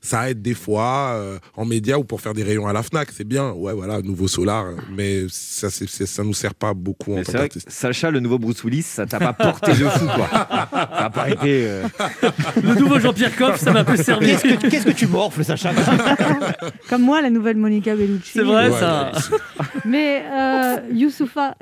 ça 0.00 0.30
aide 0.30 0.42
des 0.42 0.54
fois 0.54 1.12
euh, 1.14 1.38
en 1.56 1.64
média 1.64 1.98
ou 1.98 2.04
pour 2.04 2.20
faire 2.20 2.34
des 2.34 2.42
rayons 2.42 2.66
à 2.66 2.72
la 2.72 2.82
Fnac, 2.82 3.08
c'est 3.12 3.24
bien. 3.24 3.52
Ouais, 3.52 3.72
voilà, 3.72 4.02
nouveau 4.02 4.28
Solar, 4.28 4.66
mais 4.90 5.24
ça, 5.30 5.70
c'est, 5.70 5.86
ça 5.88 6.24
nous 6.24 6.34
sert 6.34 6.54
pas 6.54 6.74
beaucoup 6.74 7.12
en 7.12 7.16
Mais 7.16 7.24
tant 7.24 7.32
que 7.32 7.38
qu'artiste. 7.38 7.70
Sacha, 7.70 8.10
le 8.10 8.20
nouveau 8.20 8.38
Bruce 8.38 8.62
Willis, 8.64 8.82
ça 8.82 9.06
t'a 9.06 9.18
pas 9.18 9.32
porté 9.32 9.72
de 9.72 9.88
fou, 9.88 10.06
quoi. 10.06 10.28
Ça 10.30 10.68
a 11.04 11.10
pas 11.10 11.30
été. 11.30 11.66
euh, 11.66 11.82
Le 12.62 12.74
nouveau 12.74 12.98
Jean-Pierre 12.98 13.36
Coff, 13.36 13.60
ça 13.60 13.72
m'a 13.72 13.84
peu 13.84 13.96
servi. 13.96 14.26
Qu'est-ce 14.26 14.42
que, 14.56 14.66
qu'est-ce 14.68 14.86
que 14.86 14.90
tu 14.92 15.06
morfles, 15.06 15.44
Sacha? 15.44 15.72
Comme 16.88 17.02
moi, 17.02 17.20
la 17.22 17.30
nouvelle 17.30 17.56
Monica 17.56 17.94
Bellucci. 17.94 18.32
C'est 18.34 18.42
vrai, 18.42 18.62
Ouais, 18.70 18.78
ça. 18.78 19.12
Mais 19.84 20.22
euh, 20.32 20.76
Youssoufa, 20.92 21.56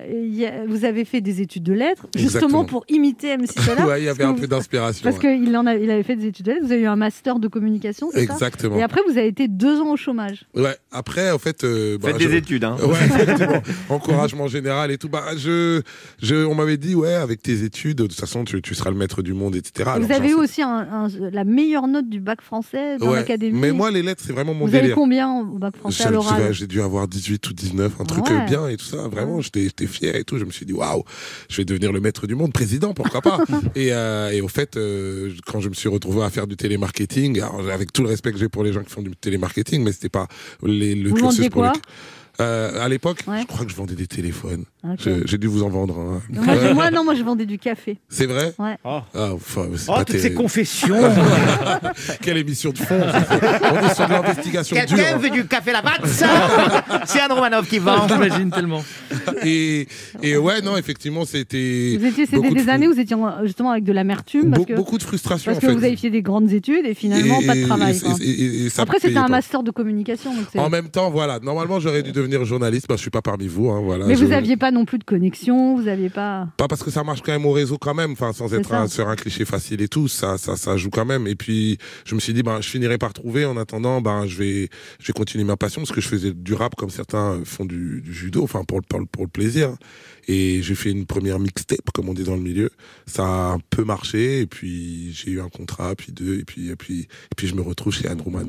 vous 0.68 0.84
avez 0.84 1.04
fait 1.04 1.20
des 1.20 1.40
études 1.40 1.62
de 1.62 1.72
lettres, 1.72 2.06
justement 2.14 2.26
Exactement. 2.44 2.64
pour 2.64 2.84
imiter 2.88 3.36
MC 3.36 3.58
Solar. 3.60 3.86
Ouais, 3.88 4.00
il 4.02 4.04
y 4.04 4.08
avait 4.08 4.24
un 4.24 4.34
peu 4.34 4.46
d'inspiration. 4.46 5.02
Parce 5.02 5.22
ouais. 5.22 5.38
qu'il 5.40 5.56
en 5.56 5.66
a, 5.66 5.74
il 5.74 5.90
avait 5.90 6.02
fait 6.02 6.16
des 6.16 6.26
études 6.26 6.46
de 6.46 6.52
lettres, 6.52 6.64
vous 6.66 6.72
avez 6.72 6.82
eu 6.82 6.86
un 6.86 6.96
master 6.96 7.38
de 7.38 7.48
communication, 7.48 7.99
c'est 8.12 8.26
ça 8.26 8.32
Exactement. 8.32 8.76
Et 8.76 8.82
après, 8.82 9.00
vous 9.08 9.18
avez 9.18 9.26
été 9.28 9.48
deux 9.48 9.80
ans 9.80 9.92
au 9.92 9.96
chômage. 9.96 10.44
Ouais, 10.54 10.76
après, 10.92 11.30
en 11.30 11.38
fait. 11.38 11.64
euh, 11.64 11.98
bah, 11.98 12.08
Faites 12.08 12.18
des 12.28 12.36
études, 12.36 12.64
hein. 12.64 12.76
Ouais, 12.82 12.94
effectivement. 13.04 13.62
Encouragement 13.88 14.48
général 14.48 14.90
et 14.90 14.98
tout. 14.98 15.08
Bah, 15.08 15.24
je, 15.36 15.82
je, 16.22 16.34
on 16.46 16.54
m'avait 16.54 16.76
dit, 16.76 16.94
ouais, 16.94 17.14
avec 17.14 17.42
tes 17.42 17.62
études, 17.64 17.98
de 17.98 18.06
toute 18.06 18.18
façon, 18.18 18.44
tu, 18.44 18.60
tu 18.62 18.74
seras 18.74 18.90
le 18.90 18.96
maître 18.96 19.22
du 19.22 19.34
monde, 19.34 19.56
etc. 19.56 19.72
Et 19.78 19.82
Alors, 19.82 20.06
vous 20.06 20.12
avez 20.12 20.30
eu 20.30 20.34
aussi 20.34 20.62
un- 20.62 20.88
un- 21.06 21.08
la 21.32 21.44
meilleure 21.44 21.88
note 21.88 22.08
du 22.08 22.20
bac 22.20 22.40
français 22.40 22.98
dans 22.98 23.08
Ouais. 23.10 23.16
l'académie. 23.16 23.58
Mais 23.58 23.72
moi, 23.72 23.90
les 23.90 24.02
lettres, 24.02 24.22
c'est 24.26 24.32
vraiment 24.32 24.54
mon 24.54 24.66
vous 24.66 24.72
avez 24.74 24.82
délire. 24.82 24.94
combien 24.96 25.30
au 25.40 25.58
bac 25.58 25.76
français 25.76 26.04
à 26.04 26.10
l'oral 26.10 26.52
j'ai- 26.52 26.66
dû 26.66 26.80
avoir 26.80 27.08
18 27.08 27.48
ou 27.48 27.52
19, 27.52 27.94
un 28.00 28.04
truc 28.04 28.26
Ouais. 28.26 28.32
euh, 28.42 28.44
bien 28.46 28.68
et 28.68 28.76
tout 28.76 28.84
ça. 28.84 29.08
Vraiment, 29.08 29.40
j'étais 29.40 29.68
fier 29.86 30.14
et 30.14 30.22
tout. 30.24 30.38
Je 30.38 30.44
me 30.44 30.50
suis 30.52 30.64
dit, 30.66 30.72
waouh, 30.72 31.02
je 31.48 31.56
vais 31.56 31.64
devenir 31.64 31.92
le 31.92 32.00
maître 32.00 32.26
du 32.28 32.34
monde, 32.36 32.52
président, 32.52 32.94
pourquoi 32.94 33.20
pas. 33.22 33.38
et, 33.74 33.88
euh, 33.92 34.30
et 34.30 34.40
au 34.40 34.46
fait, 34.48 34.76
euh, 34.76 35.30
quand 35.46 35.60
je 35.60 35.68
me 35.68 35.74
suis 35.74 35.88
retrouvé 35.88 36.22
à 36.22 36.30
faire 36.30 36.46
du 36.46 36.56
télémarketing, 36.56 37.40
alors, 37.40 37.60
avec 37.90 37.92
tout 37.92 38.02
le 38.02 38.08
respect 38.08 38.32
que 38.32 38.38
j'ai 38.38 38.48
pour 38.48 38.62
les 38.62 38.72
gens 38.72 38.82
qui 38.82 38.90
font 38.90 39.02
du 39.02 39.14
télémarketing, 39.16 39.82
mais 39.82 39.92
c'était 39.92 40.08
pas 40.08 40.28
les, 40.62 40.94
le 40.94 41.10
Vous 41.10 41.16
cursus 41.16 41.48
pour 41.48 41.62
quoi? 41.62 41.72
Euh, 42.40 42.82
à 42.84 42.88
l'époque, 42.88 43.18
Ouais. 43.26 43.40
je 43.42 43.46
crois 43.46 43.64
que 43.66 43.70
je 43.70 43.76
vendais 43.76 43.94
des 43.94 44.06
téléphones. 44.06 44.64
J'ai 45.26 45.36
dû 45.38 45.46
vous 45.46 45.62
en 45.62 45.68
vendre 45.68 45.98
un. 45.98 46.72
moi, 46.74 46.90
non, 46.90 47.04
moi, 47.04 47.14
je 47.14 47.22
vendais 47.22 47.44
du 47.46 47.58
café. 47.58 47.98
C'est 48.08 48.26
vrai? 48.26 48.54
Ouais. 48.58 48.76
Ah, 48.84 49.04
enfin, 49.14 49.66
c'est 49.76 49.90
Oh, 49.90 49.94
pas 49.94 50.04
toutes 50.04 50.18
ces 50.18 50.32
confessions 50.32 50.96
Quelle 52.22 52.38
émission 52.38 52.70
de 52.70 52.78
fond 52.78 52.98
On 53.00 53.86
est 53.86 53.94
sur 53.94 54.06
de 54.06 54.12
l'investigation 54.12 54.76
dure. 54.76 54.86
Quelqu'un 54.96 55.16
veut 55.18 55.30
du 55.30 55.46
café 55.46 55.72
Lavazza 55.72 56.26
C'est 57.06 57.20
Anne 57.20 57.32
Romanov 57.32 57.66
qui 57.66 57.78
vend. 57.78 58.06
J'imagine 58.08 58.50
tellement. 58.50 58.82
Et, 59.44 59.86
et 60.22 60.36
ouais, 60.36 60.60
non, 60.62 60.76
effectivement, 60.76 61.24
c'était. 61.24 61.96
Vous 61.98 62.06
étiez, 62.06 62.26
c'était 62.26 62.50
des 62.50 62.68
années 62.68 62.88
où 62.88 62.94
vous 62.94 63.00
étiez 63.00 63.16
en- 63.16 63.44
justement 63.44 63.72
avec 63.72 63.84
de 63.84 63.92
l'amertume. 63.92 64.50
Parce 64.50 64.62
Be- 64.62 64.66
que, 64.68 64.74
beaucoup 64.74 64.98
de 64.98 65.02
frustration, 65.02 65.52
Parce 65.52 65.58
en 65.58 65.66
que 65.68 65.72
fait. 65.72 65.78
vous 65.78 65.84
avez 65.84 65.96
fait 65.96 66.10
des 66.10 66.22
grandes 66.22 66.52
études 66.52 66.86
et 66.86 66.94
finalement 66.94 67.40
Et- 67.40 67.46
pas 67.46 67.54
de 67.54 67.66
travail. 67.66 67.96
et- 67.96 68.00
quoi. 68.00 68.14
et- 68.20 68.24
et- 68.30 68.64
et 68.66 68.70
ça 68.70 68.82
Après, 68.82 68.98
c'était 69.00 69.16
un 69.16 69.28
master 69.28 69.62
de 69.62 69.70
communication. 69.70 70.34
donc 70.34 70.44
c'est- 70.52 70.58
En 70.58 70.70
même 70.70 70.88
temps, 70.88 71.10
voilà. 71.10 71.38
Normalement, 71.40 71.80
j'aurais 71.80 72.02
dû 72.02 72.12
devenir 72.12 72.29
journaliste. 72.44 72.86
Bah, 72.88 72.96
je 72.96 73.00
suis 73.02 73.10
pas 73.10 73.22
parmi 73.22 73.46
vous. 73.46 73.70
Hein, 73.70 73.80
voilà. 73.82 74.06
Mais 74.06 74.14
Je- 74.16 74.24
vous 74.24 74.32
aviez 74.32 74.56
pas 74.56 74.70
non 74.70 74.84
plus 74.84 74.98
de 74.98 75.04
connexion, 75.04 75.76
vous 75.80 75.88
aviez 75.88 76.10
pas. 76.10 76.48
Pas 76.56 76.68
parce 76.68 76.82
que 76.82 76.90
ça 76.90 77.02
marche 77.04 77.22
quand 77.22 77.32
même 77.32 77.46
au 77.46 77.52
réseau 77.52 77.78
quand 77.78 77.94
même, 77.94 78.12
enfin 78.12 78.32
sans 78.32 78.52
être 78.54 78.72
un, 78.72 78.86
sur 78.88 79.08
un 79.08 79.16
cliché 79.16 79.44
facile 79.44 79.80
et 79.82 79.88
tout, 79.88 80.08
ça, 80.08 80.38
ça, 80.38 80.56
ça 80.56 80.76
joue 80.76 80.90
quand 80.90 81.04
même. 81.04 81.26
Et 81.26 81.34
puis 81.34 81.78
je 82.04 82.14
me 82.14 82.20
suis 82.20 82.32
dit, 82.32 82.42
ben 82.42 82.60
je 82.60 82.68
finirai 82.68 82.98
par 82.98 83.12
trouver. 83.12 83.44
En 83.44 83.56
attendant, 83.56 84.00
ben 84.00 84.26
je 84.26 84.36
vais, 84.36 84.68
je 85.00 85.06
vais 85.08 85.12
continuer 85.12 85.44
ma 85.44 85.56
passion 85.56 85.80
parce 85.82 85.92
que 85.92 86.00
je 86.00 86.08
faisais 86.08 86.32
du 86.32 86.54
rap 86.54 86.74
comme 86.76 86.90
certains 86.90 87.40
font 87.44 87.64
du, 87.64 88.00
du 88.02 88.12
judo, 88.14 88.42
enfin 88.42 88.64
pour 88.64 88.78
le, 88.78 88.84
pour 88.86 89.00
pour 89.08 89.24
le 89.24 89.30
plaisir. 89.30 89.70
Et 90.28 90.62
j'ai 90.62 90.74
fait 90.74 90.90
une 90.90 91.06
première 91.06 91.38
mixtape 91.40 91.90
comme 91.92 92.08
on 92.08 92.14
dit 92.14 92.22
dans 92.24 92.36
le 92.36 92.42
milieu. 92.42 92.70
Ça 93.06 93.24
a 93.24 93.52
un 93.54 93.58
peu 93.70 93.84
marché 93.84 94.40
et 94.40 94.46
puis 94.46 95.12
j'ai 95.12 95.32
eu 95.32 95.40
un 95.40 95.48
contrat, 95.48 95.94
puis 95.96 96.12
deux, 96.12 96.38
et 96.38 96.44
puis 96.44 96.70
et 96.70 96.76
puis 96.76 97.00
et 97.00 97.34
puis 97.36 97.46
je 97.48 97.54
me 97.54 97.62
retrouve 97.62 97.92
chez 97.92 98.08
1. 98.08 98.16
Ouais, 98.16 98.42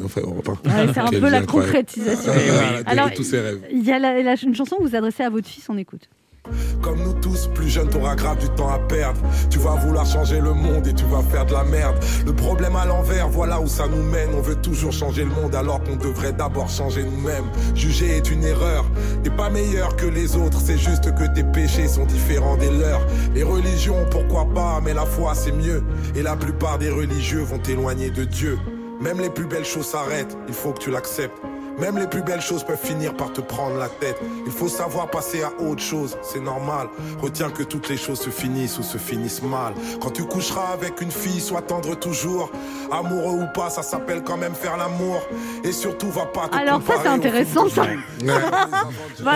c'est 0.93 0.99
un 0.99 1.07
peu 1.07 1.19
la 1.29 1.37
incroyable. 1.39 1.45
concrétisation. 1.47 2.33
De- 2.33 2.89
Alors, 2.89 3.09
de 3.09 3.15
tous 3.15 3.23
ses 3.23 3.39
rêves. 3.39 3.60
Il 3.71 3.83
y 3.85 3.91
a 3.91 3.99
la- 3.99 4.35
une 4.41 4.55
chanson 4.55 4.77
que 4.77 4.83
vous 4.83 4.95
adressez 4.95 5.23
à 5.23 5.29
votre 5.29 5.47
fils, 5.47 5.67
on 5.69 5.77
écoute. 5.77 6.09
Comme 6.81 6.97
nous 7.03 7.13
tous, 7.13 7.47
plus 7.53 7.69
jeune, 7.69 7.87
t'auras 7.87 8.15
grave 8.15 8.39
du 8.39 8.49
temps 8.49 8.69
à 8.69 8.79
perdre. 8.79 9.19
Tu 9.51 9.59
vas 9.59 9.75
vouloir 9.75 10.05
changer 10.07 10.41
le 10.41 10.53
monde 10.53 10.87
et 10.87 10.93
tu 10.93 11.05
vas 11.05 11.21
faire 11.21 11.45
de 11.45 11.53
la 11.53 11.63
merde. 11.63 11.95
Le 12.25 12.33
problème 12.33 12.75
à 12.75 12.85
l'envers, 12.85 13.29
voilà 13.29 13.61
où 13.61 13.67
ça 13.67 13.87
nous 13.87 14.01
mène. 14.01 14.29
On 14.35 14.41
veut 14.41 14.55
toujours 14.55 14.91
changer 14.91 15.23
le 15.23 15.29
monde 15.29 15.53
alors 15.53 15.83
qu'on 15.83 15.95
devrait 15.97 16.33
d'abord 16.33 16.67
changer 16.67 17.03
nous-mêmes. 17.03 17.45
Juger 17.75 18.17
est 18.17 18.31
une 18.31 18.43
erreur. 18.43 18.85
T'es 19.23 19.29
pas 19.29 19.51
meilleur 19.51 19.95
que 19.95 20.07
les 20.07 20.35
autres, 20.35 20.59
c'est 20.59 20.79
juste 20.79 21.13
que 21.13 21.31
tes 21.35 21.43
péchés 21.43 21.87
sont 21.87 22.05
différents 22.05 22.57
des 22.57 22.71
leurs. 22.71 23.05
Les 23.35 23.43
religions, 23.43 24.03
pourquoi 24.09 24.45
pas, 24.51 24.81
mais 24.83 24.95
la 24.95 25.05
foi 25.05 25.35
c'est 25.35 25.51
mieux. 25.53 25.83
Et 26.15 26.23
la 26.23 26.35
plupart 26.35 26.79
des 26.79 26.89
religieux 26.89 27.41
vont 27.43 27.59
t'éloigner 27.59 28.09
de 28.09 28.25
Dieu. 28.25 28.57
Même 28.99 29.19
les 29.21 29.29
plus 29.29 29.45
belles 29.45 29.65
choses 29.65 29.85
s'arrêtent, 29.85 30.35
il 30.47 30.53
faut 30.55 30.71
que 30.73 30.79
tu 30.79 30.89
l'acceptes. 30.89 31.37
Même 31.81 31.97
les 31.97 32.05
plus 32.05 32.21
belles 32.21 32.41
choses 32.41 32.63
peuvent 32.63 32.77
finir 32.81 33.15
par 33.15 33.33
te 33.33 33.41
prendre 33.41 33.75
la 33.77 33.89
tête. 33.89 34.15
Il 34.45 34.51
faut 34.51 34.67
savoir 34.67 35.09
passer 35.09 35.41
à 35.41 35.51
autre 35.63 35.81
chose, 35.81 36.15
c'est 36.21 36.39
normal. 36.39 36.87
Retiens 37.19 37.49
que 37.49 37.63
toutes 37.63 37.89
les 37.89 37.97
choses 37.97 38.21
se 38.21 38.29
finissent 38.29 38.77
ou 38.77 38.83
se 38.83 38.99
finissent 38.99 39.41
mal. 39.41 39.73
Quand 39.99 40.11
tu 40.11 40.23
coucheras 40.23 40.73
avec 40.73 41.01
une 41.01 41.09
fille, 41.09 41.41
sois 41.41 41.63
tendre 41.63 41.95
toujours. 41.95 42.51
Amoureux 42.91 43.41
ou 43.43 43.47
pas, 43.55 43.71
ça 43.71 43.81
s'appelle 43.81 44.21
quand 44.23 44.37
même 44.37 44.53
faire 44.53 44.77
l'amour. 44.77 45.21
Et 45.63 45.71
surtout, 45.71 46.11
va 46.11 46.27
pas 46.27 46.49
te 46.49 46.55
Alors 46.55 46.81
ça, 46.83 46.93
comparer 46.93 46.99
c'est 47.03 47.09
au 47.09 47.11
intéressant, 47.13 47.69
ça. 47.69 47.83
Bah, 49.23 49.33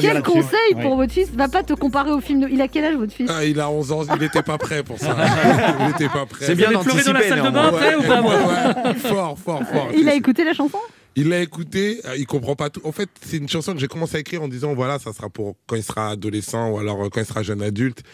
quel 0.00 0.22
conseil 0.22 0.74
Ouais. 0.74 0.82
pour 0.82 0.96
votre 0.96 1.12
fils 1.12 1.30
Va 1.32 1.48
pas 1.48 1.62
te 1.62 1.72
comparer 1.72 2.10
au 2.12 2.20
film. 2.20 2.40
De... 2.40 2.48
Il 2.48 2.60
a 2.60 2.68
quel 2.68 2.84
âge 2.84 2.96
votre 2.96 3.12
fils 3.12 3.30
Ah, 3.34 3.44
il 3.44 3.58
a 3.60 3.70
11 3.70 3.92
ans, 3.92 4.02
il 4.14 4.20
n'était 4.20 4.42
pas 4.42 4.58
prêt 4.58 4.82
pour 4.82 4.98
ça. 4.98 5.16
Il 5.80 5.86
n'était 5.86 6.08
pas 6.08 6.26
prêt. 6.26 6.44
C'est 6.46 6.54
bien 6.54 6.70
pleuré 6.78 7.02
dans 7.04 7.12
la 7.12 7.28
salle 7.28 7.42
de 7.42 7.50
bain 7.50 7.68
après 7.68 7.94
ou 7.94 8.02
pas, 8.02 8.20
moi 8.20 8.34
Ouais, 8.34 8.94
Fort, 8.94 9.36
fort, 9.42 9.62
fort. 9.72 9.88
Il 9.96 10.08
a 10.08 10.14
écouté 10.14 10.44
la 10.44 10.52
chanson 10.52 10.78
Il 11.20 11.30
l'a 11.30 11.40
écouté, 11.40 12.00
euh, 12.04 12.16
il 12.16 12.26
comprend 12.26 12.54
pas 12.54 12.70
tout. 12.70 12.80
En 12.84 12.92
fait, 12.92 13.08
c'est 13.20 13.38
une 13.38 13.48
chanson 13.48 13.72
que 13.72 13.80
j'ai 13.80 13.88
commencé 13.88 14.18
à 14.18 14.20
écrire 14.20 14.40
en 14.40 14.46
disant 14.46 14.72
voilà, 14.72 15.00
ça 15.00 15.12
sera 15.12 15.28
pour 15.28 15.56
quand 15.66 15.74
il 15.74 15.82
sera 15.82 16.10
adolescent 16.10 16.70
ou 16.70 16.78
alors 16.78 17.04
euh, 17.04 17.08
quand 17.08 17.20
il 17.20 17.26
sera 17.26 17.42
jeune 17.42 17.60
adulte. 17.60 18.04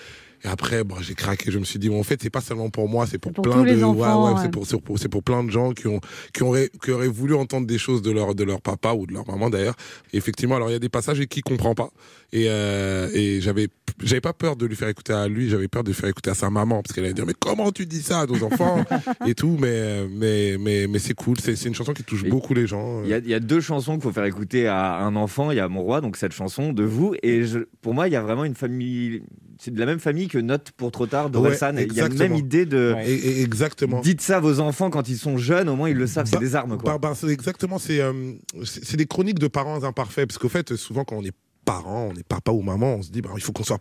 Et 0.45 0.49
après, 0.49 0.85
bon, 0.85 0.97
j'ai 1.01 1.15
craqué. 1.15 1.51
Je 1.51 1.59
me 1.59 1.65
suis 1.65 1.79
dit, 1.79 1.89
bon, 1.89 1.99
en 1.99 2.03
fait, 2.03 2.21
c'est 2.23 2.29
pas 2.31 2.43
seulement 2.43 2.69
pour 2.69 2.87
moi, 2.89 3.07
c'est 3.07 3.17
pour, 3.19 3.33
pour 3.33 3.43
plein 3.43 3.63
de, 3.63 3.83
enfants, 3.83 3.95
ouais, 4.25 4.29
ouais, 4.29 4.35
ouais. 4.35 4.41
c'est 4.43 4.51
pour, 4.51 4.67
c'est 4.67 4.79
pour, 4.79 4.99
pour 5.11 5.23
plein 5.23 5.43
de 5.43 5.51
gens 5.51 5.73
qui 5.73 5.87
ont, 5.87 6.01
qui 6.35 6.43
auraient, 6.43 6.71
qui 6.83 6.91
auraient 6.91 7.09
voulu 7.09 7.35
entendre 7.35 7.67
des 7.67 7.79
choses 7.79 8.03
de 8.03 8.11
leur, 8.11 8.35
de 8.35 8.45
leur 8.45 8.61
papa 8.61 8.93
ou 8.93 9.07
de 9.07 9.15
leur 9.15 9.27
maman 9.27 9.49
d'ailleurs. 9.49 9.75
Effectivement, 10.13 10.57
alors 10.57 10.69
il 10.69 10.73
y 10.73 10.77
a 10.77 10.81
des 10.81 10.89
passages 10.91 11.19
et 11.21 11.27
qui 11.27 11.41
comprend 11.41 11.75
pas. 11.75 11.89
Et, 12.33 12.47
euh, 12.49 13.09
et 13.15 13.41
j'avais, 13.41 13.69
j'avais 14.03 14.21
pas 14.21 14.33
peur 14.35 14.57
de 14.57 14.67
lui 14.67 14.77
faire 14.77 14.89
écouter 14.89 15.13
à 15.15 15.29
lui, 15.29 15.49
j'avais 15.49 15.69
peur 15.69 15.83
de 15.83 15.89
lui 15.89 15.95
faire 15.95 16.11
écouter 16.11 16.31
à 16.31 16.35
sa 16.35 16.51
maman 16.51 16.83
parce 16.83 16.93
qu'elle 16.95 17.05
allait 17.05 17.15
dire, 17.15 17.27
mais 17.27 17.35
comment 17.39 17.73
tu 17.73 17.87
dis 17.87 18.03
ça 18.03 18.21
à 18.21 18.27
nos 18.27 18.43
enfants 18.45 18.85
et 19.27 19.35
tout. 19.35 19.57
Mais, 19.59 19.69
euh, 19.71 20.07
mais, 20.11 20.57
mais, 20.61 20.87
mais 20.89 20.99
c'est 20.99 21.15
cool. 21.15 21.37
C'est, 21.41 21.57
c'est 21.57 21.69
une 21.69 21.75
chanson 21.75 21.95
qui 21.95 22.05
touche 22.05 22.25
beaucoup 22.29 22.53
les 22.53 22.67
gens. 22.67 23.03
Il 23.05 23.09
y, 23.27 23.31
y 23.31 23.35
a 23.35 23.41
deux 23.41 23.61
chansons 23.61 23.93
qu'il 23.95 24.03
faut 24.03 24.13
faire 24.13 24.25
écouter 24.27 24.67
à 24.67 24.99
un 24.99 25.17
enfant. 25.17 25.51
Il 25.53 25.57
y 25.57 25.61
a 25.61 25.69
Mon 25.69 25.83
Roi, 25.83 26.01
donc 26.03 26.17
cette 26.19 26.33
chanson 26.33 26.73
de 26.75 26.83
vous. 26.85 27.15
Et 27.23 27.45
je- 27.45 27.61
pour 27.81 27.95
moi, 27.95 28.09
il 28.09 28.13
y 28.13 28.17
a 28.17 28.23
vraiment 28.23 28.45
une 28.45 28.55
famille. 28.57 29.23
C'est 29.59 29.73
de 29.73 29.79
la 29.79 29.87
même 29.87 30.01
famille 30.01 30.29
que 30.29 30.39
Note 30.39 30.73
pour 30.77 30.91
trop 30.91 31.07
tard 31.07 31.31
de 31.31 31.39
Ouais, 31.39 31.57
Il 31.87 31.93
y 31.93 32.01
a 32.01 32.09
la 32.09 32.15
même 32.15 32.35
idée 32.35 32.67
de. 32.67 32.95
Et- 33.05 33.13
et- 33.13 33.43
exactement. 33.43 34.01
Dites 34.01 34.21
ça 34.21 34.37
à 34.39 34.41
vos 34.41 34.61
enfants 34.61 34.91
quand 34.91 35.09
ils 35.09 35.17
sont 35.17 35.37
jeunes, 35.37 35.69
au 35.69 35.77
moins 35.77 35.89
ils 35.89 35.97
le 35.97 36.07
savent, 36.07 36.27
c'est 36.27 36.39
des 36.39 36.57
armes. 36.57 36.77
Quoi. 36.79 36.99
Bah, 36.99 37.15
bah, 37.15 37.29
exactement, 37.31 37.79
c'est 37.79 38.01
euh, 38.01 38.33
c'est 38.65 38.97
des 38.97 39.07
chroniques 39.07 39.39
de 39.39 39.49
parents 39.49 39.85
imparfaits. 39.85 40.27
Parce 40.29 40.39
qu'au 40.39 40.49
fait, 40.49 40.75
souvent, 40.77 41.05
quand 41.05 41.17
on 41.17 41.23
est 41.25 41.33
parent, 41.65 42.11
on 42.13 42.19
est 42.19 42.27
papa 42.27 42.53
ou 42.53 42.63
maman, 42.63 42.97
on 42.97 43.03
se 43.03 43.11
dit, 43.11 43.23
bah, 43.23 43.31
il 43.37 43.43
faut 43.43 43.53
qu'on 43.53 43.65
soit 43.65 43.81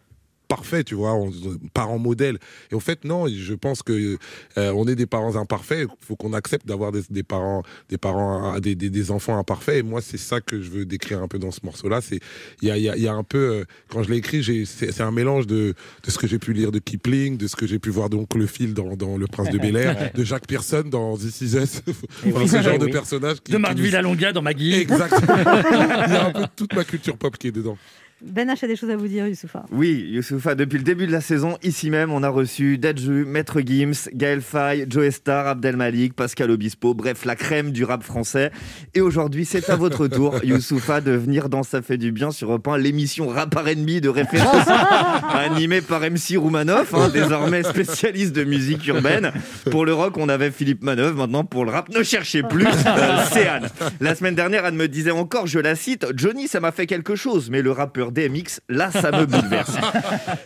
parfait, 0.55 0.83
tu 0.83 0.93
vois, 0.93 1.13
on, 1.15 1.31
parent 1.73 1.97
modèle. 1.97 2.37
Et 2.71 2.75
au 2.75 2.79
fait, 2.79 3.05
non, 3.05 3.25
je 3.27 3.55
pense 3.55 3.81
que 3.81 4.17
euh, 4.57 4.71
on 4.75 4.87
est 4.87 4.95
des 4.95 5.07
parents 5.07 5.35
imparfaits. 5.35 5.87
Il 5.89 6.05
faut 6.05 6.15
qu'on 6.15 6.33
accepte 6.33 6.67
d'avoir 6.67 6.91
des, 6.91 7.01
des 7.09 7.23
parents, 7.23 7.63
des 7.89 7.97
parents, 7.97 8.59
des, 8.59 8.75
des, 8.75 8.91
des 8.91 9.09
enfants 9.09 9.37
imparfaits. 9.39 9.77
Et 9.77 9.83
moi, 9.83 10.01
c'est 10.01 10.19
ça 10.19 10.41
que 10.41 10.61
je 10.61 10.69
veux 10.69 10.85
décrire 10.85 11.23
un 11.23 11.27
peu 11.27 11.39
dans 11.39 11.49
ce 11.49 11.61
morceau-là. 11.63 12.01
C'est 12.01 12.19
il 12.61 12.67
y 12.67 12.71
a, 12.71 12.77
il 12.77 12.83
y, 12.83 12.89
a, 12.89 12.95
il 12.95 13.01
y 13.01 13.07
a 13.07 13.13
un 13.13 13.23
peu, 13.23 13.37
euh, 13.37 13.65
quand 13.89 14.03
je 14.03 14.11
l'ai 14.11 14.17
écrit, 14.17 14.43
c'est 14.67 15.01
un 15.01 15.11
mélange 15.11 15.47
de, 15.47 15.73
de 16.03 16.11
ce 16.11 16.19
que 16.19 16.27
j'ai 16.27 16.37
pu 16.39 16.53
lire 16.53 16.71
de 16.71 16.77
Kipling, 16.79 17.37
de 17.37 17.47
ce 17.47 17.55
que 17.55 17.65
j'ai 17.65 17.79
pu 17.79 17.89
voir 17.89 18.09
donc 18.11 18.35
le 18.35 18.45
fil 18.45 18.75
dans, 18.75 18.95
dans 18.95 19.17
Le 19.17 19.25
Prince 19.25 19.49
de 19.49 19.57
Bel 19.57 19.75
Air, 19.75 20.11
de 20.15 20.23
Jacques 20.23 20.45
Pearson 20.47 20.83
dans 20.85 21.17
This 21.17 21.41
Is 21.41 21.55
Us. 21.57 21.81
Oui. 22.25 22.47
ce 22.47 22.61
genre 22.61 22.77
de 22.77 22.87
personnage 22.87 23.37
qui, 23.43 23.51
De 23.51 23.57
Marc 23.57 23.75
nous- 23.75 23.83
Villalonga 23.83 24.31
dans 24.33 24.41
Maggie. 24.43 24.73
Exactement. 24.75 25.35
Il 26.07 26.13
y 26.13 26.15
a 26.15 26.27
un 26.27 26.31
peu 26.31 26.45
toute 26.55 26.73
ma 26.75 26.83
culture 26.83 27.17
pop 27.17 27.37
qui 27.37 27.47
est 27.47 27.51
dedans. 27.51 27.77
Ben 28.25 28.47
H 28.49 28.63
a 28.63 28.67
des 28.67 28.77
choses 28.77 28.89
à 28.89 28.95
vous 28.95 29.07
dire, 29.07 29.27
Youssoufa. 29.27 29.65
Oui, 29.71 30.07
Youssoufa, 30.11 30.55
depuis 30.55 30.77
le 30.77 30.83
début 30.83 31.07
de 31.07 31.11
la 31.11 31.19
saison, 31.19 31.57
ici 31.61 31.89
même, 31.89 32.11
on 32.11 32.23
a 32.23 32.29
reçu 32.29 32.77
Dadju, 32.77 33.25
Maître 33.25 33.59
Gims, 33.59 34.09
Gaël 34.13 34.39
Faye, 34.39 34.85
Joe 34.89 35.09
Star, 35.09 35.45
Abdel 35.45 35.75
Malik, 35.75 36.13
Pascal 36.13 36.49
Obispo, 36.51 36.93
bref, 36.93 37.25
la 37.25 37.35
crème 37.35 37.71
du 37.71 37.83
rap 37.83 38.01
français. 38.01 38.51
Et 38.93 39.01
aujourd'hui, 39.01 39.43
c'est 39.43 39.69
à 39.69 39.75
votre 39.75 40.07
tour, 40.07 40.35
Youssoufa, 40.43 41.01
de 41.01 41.11
venir 41.11 41.49
dans 41.49 41.63
Ça 41.63 41.81
fait 41.81 41.97
du 41.97 42.13
bien 42.13 42.31
sur 42.31 42.49
Europe 42.49 42.67
1, 42.67 42.77
l'émission 42.77 43.27
Rap 43.27 43.53
R&B 43.55 43.99
de 43.99 44.09
référence, 44.09 44.67
animée 45.33 45.81
par 45.81 45.99
MC 45.99 46.37
Roumanoff, 46.37 46.93
hein, 46.93 47.09
désormais 47.11 47.63
spécialiste 47.63 48.33
de 48.33 48.45
musique 48.45 48.87
urbaine. 48.87 49.33
Pour 49.69 49.85
le 49.85 49.93
rock, 49.93 50.17
on 50.17 50.29
avait 50.29 50.51
Philippe 50.51 50.83
Manœuvre, 50.83 51.17
maintenant 51.17 51.43
pour 51.43 51.65
le 51.65 51.71
rap, 51.71 51.89
ne 51.89 52.03
cherchez 52.03 52.41
plus, 52.41 52.65
euh, 52.87 53.17
c'est 53.31 53.47
Anne. 53.47 53.67
La 53.99 54.15
semaine 54.15 54.35
dernière, 54.35 54.63
Anne 54.63 54.75
me 54.77 54.87
disait 54.87 55.11
encore, 55.11 55.45
je 55.45 55.59
la 55.59 55.75
cite, 55.75 56.05
Johnny, 56.15 56.47
ça 56.47 56.61
m'a 56.61 56.71
fait 56.71 56.85
quelque 56.85 57.15
chose, 57.15 57.49
mais 57.49 57.61
le 57.61 57.71
rappeur 57.71 58.12
DMX, 58.13 58.61
là, 58.69 58.91
ça 58.91 59.11
me 59.11 59.25
bouleverse. 59.27 59.75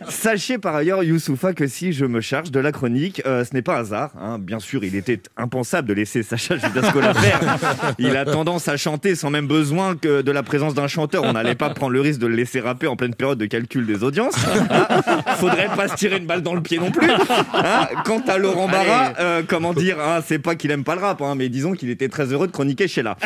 Sachez 0.08 0.58
par 0.58 0.74
ailleurs, 0.74 1.02
Youssoufa, 1.02 1.52
que 1.52 1.66
si 1.66 1.92
je 1.92 2.04
me 2.04 2.20
charge 2.20 2.50
de 2.50 2.60
la 2.60 2.72
chronique, 2.72 3.22
euh, 3.26 3.44
ce 3.44 3.54
n'est 3.54 3.62
pas 3.62 3.76
hasard. 3.76 4.10
hein. 4.20 4.38
Bien 4.38 4.58
sûr, 4.58 4.84
il 4.84 4.94
était 4.96 5.20
impensable 5.36 5.88
de 5.88 5.94
laisser 5.94 6.22
Sacha 6.22 6.56
Judasco 6.56 7.00
la 7.00 7.14
faire. 7.14 7.40
Il 7.98 8.16
a 8.16 8.24
tendance 8.24 8.68
à 8.68 8.76
chanter 8.76 9.14
sans 9.14 9.30
même 9.30 9.46
besoin 9.46 9.96
que 9.96 10.22
de 10.22 10.32
la 10.32 10.42
présence 10.42 10.74
d'un 10.74 10.88
chanteur. 10.88 11.22
On 11.24 11.32
n'allait 11.32 11.54
pas 11.54 11.70
prendre 11.70 11.92
le 11.92 12.00
risque 12.00 12.20
de 12.20 12.26
le 12.26 12.34
laisser 12.36 12.60
rapper 12.60 12.86
en 12.86 12.96
pleine 12.96 13.14
période 13.14 13.38
de 13.38 13.46
calcul 13.46 13.86
des 13.86 14.02
audiences. 14.02 14.34
Hein. 14.70 14.86
Faudrait 15.36 15.68
pas 15.76 15.88
se 15.88 15.94
tirer 15.96 16.16
une 16.16 16.26
balle 16.26 16.42
dans 16.42 16.54
le 16.54 16.62
pied 16.62 16.78
non 16.78 16.90
plus. 16.90 17.10
Hein. 17.10 17.88
Quant 18.04 18.22
à 18.26 18.38
Laurent 18.38 18.68
Barra, 18.68 19.12
euh, 19.20 19.42
comment 19.46 19.72
dire, 19.74 19.98
hein, 20.00 20.20
c'est 20.26 20.38
pas 20.38 20.54
qu'il 20.54 20.70
aime 20.70 20.84
pas 20.84 20.94
le 20.94 21.00
rap, 21.00 21.22
mais 21.36 21.48
disons 21.48 21.72
qu'il 21.72 21.90
était 21.90 22.08
très 22.08 22.32
heureux 22.32 22.46
de 22.46 22.52
chroniquer 22.52 22.88
chez 22.88 23.02
là. 23.02 23.16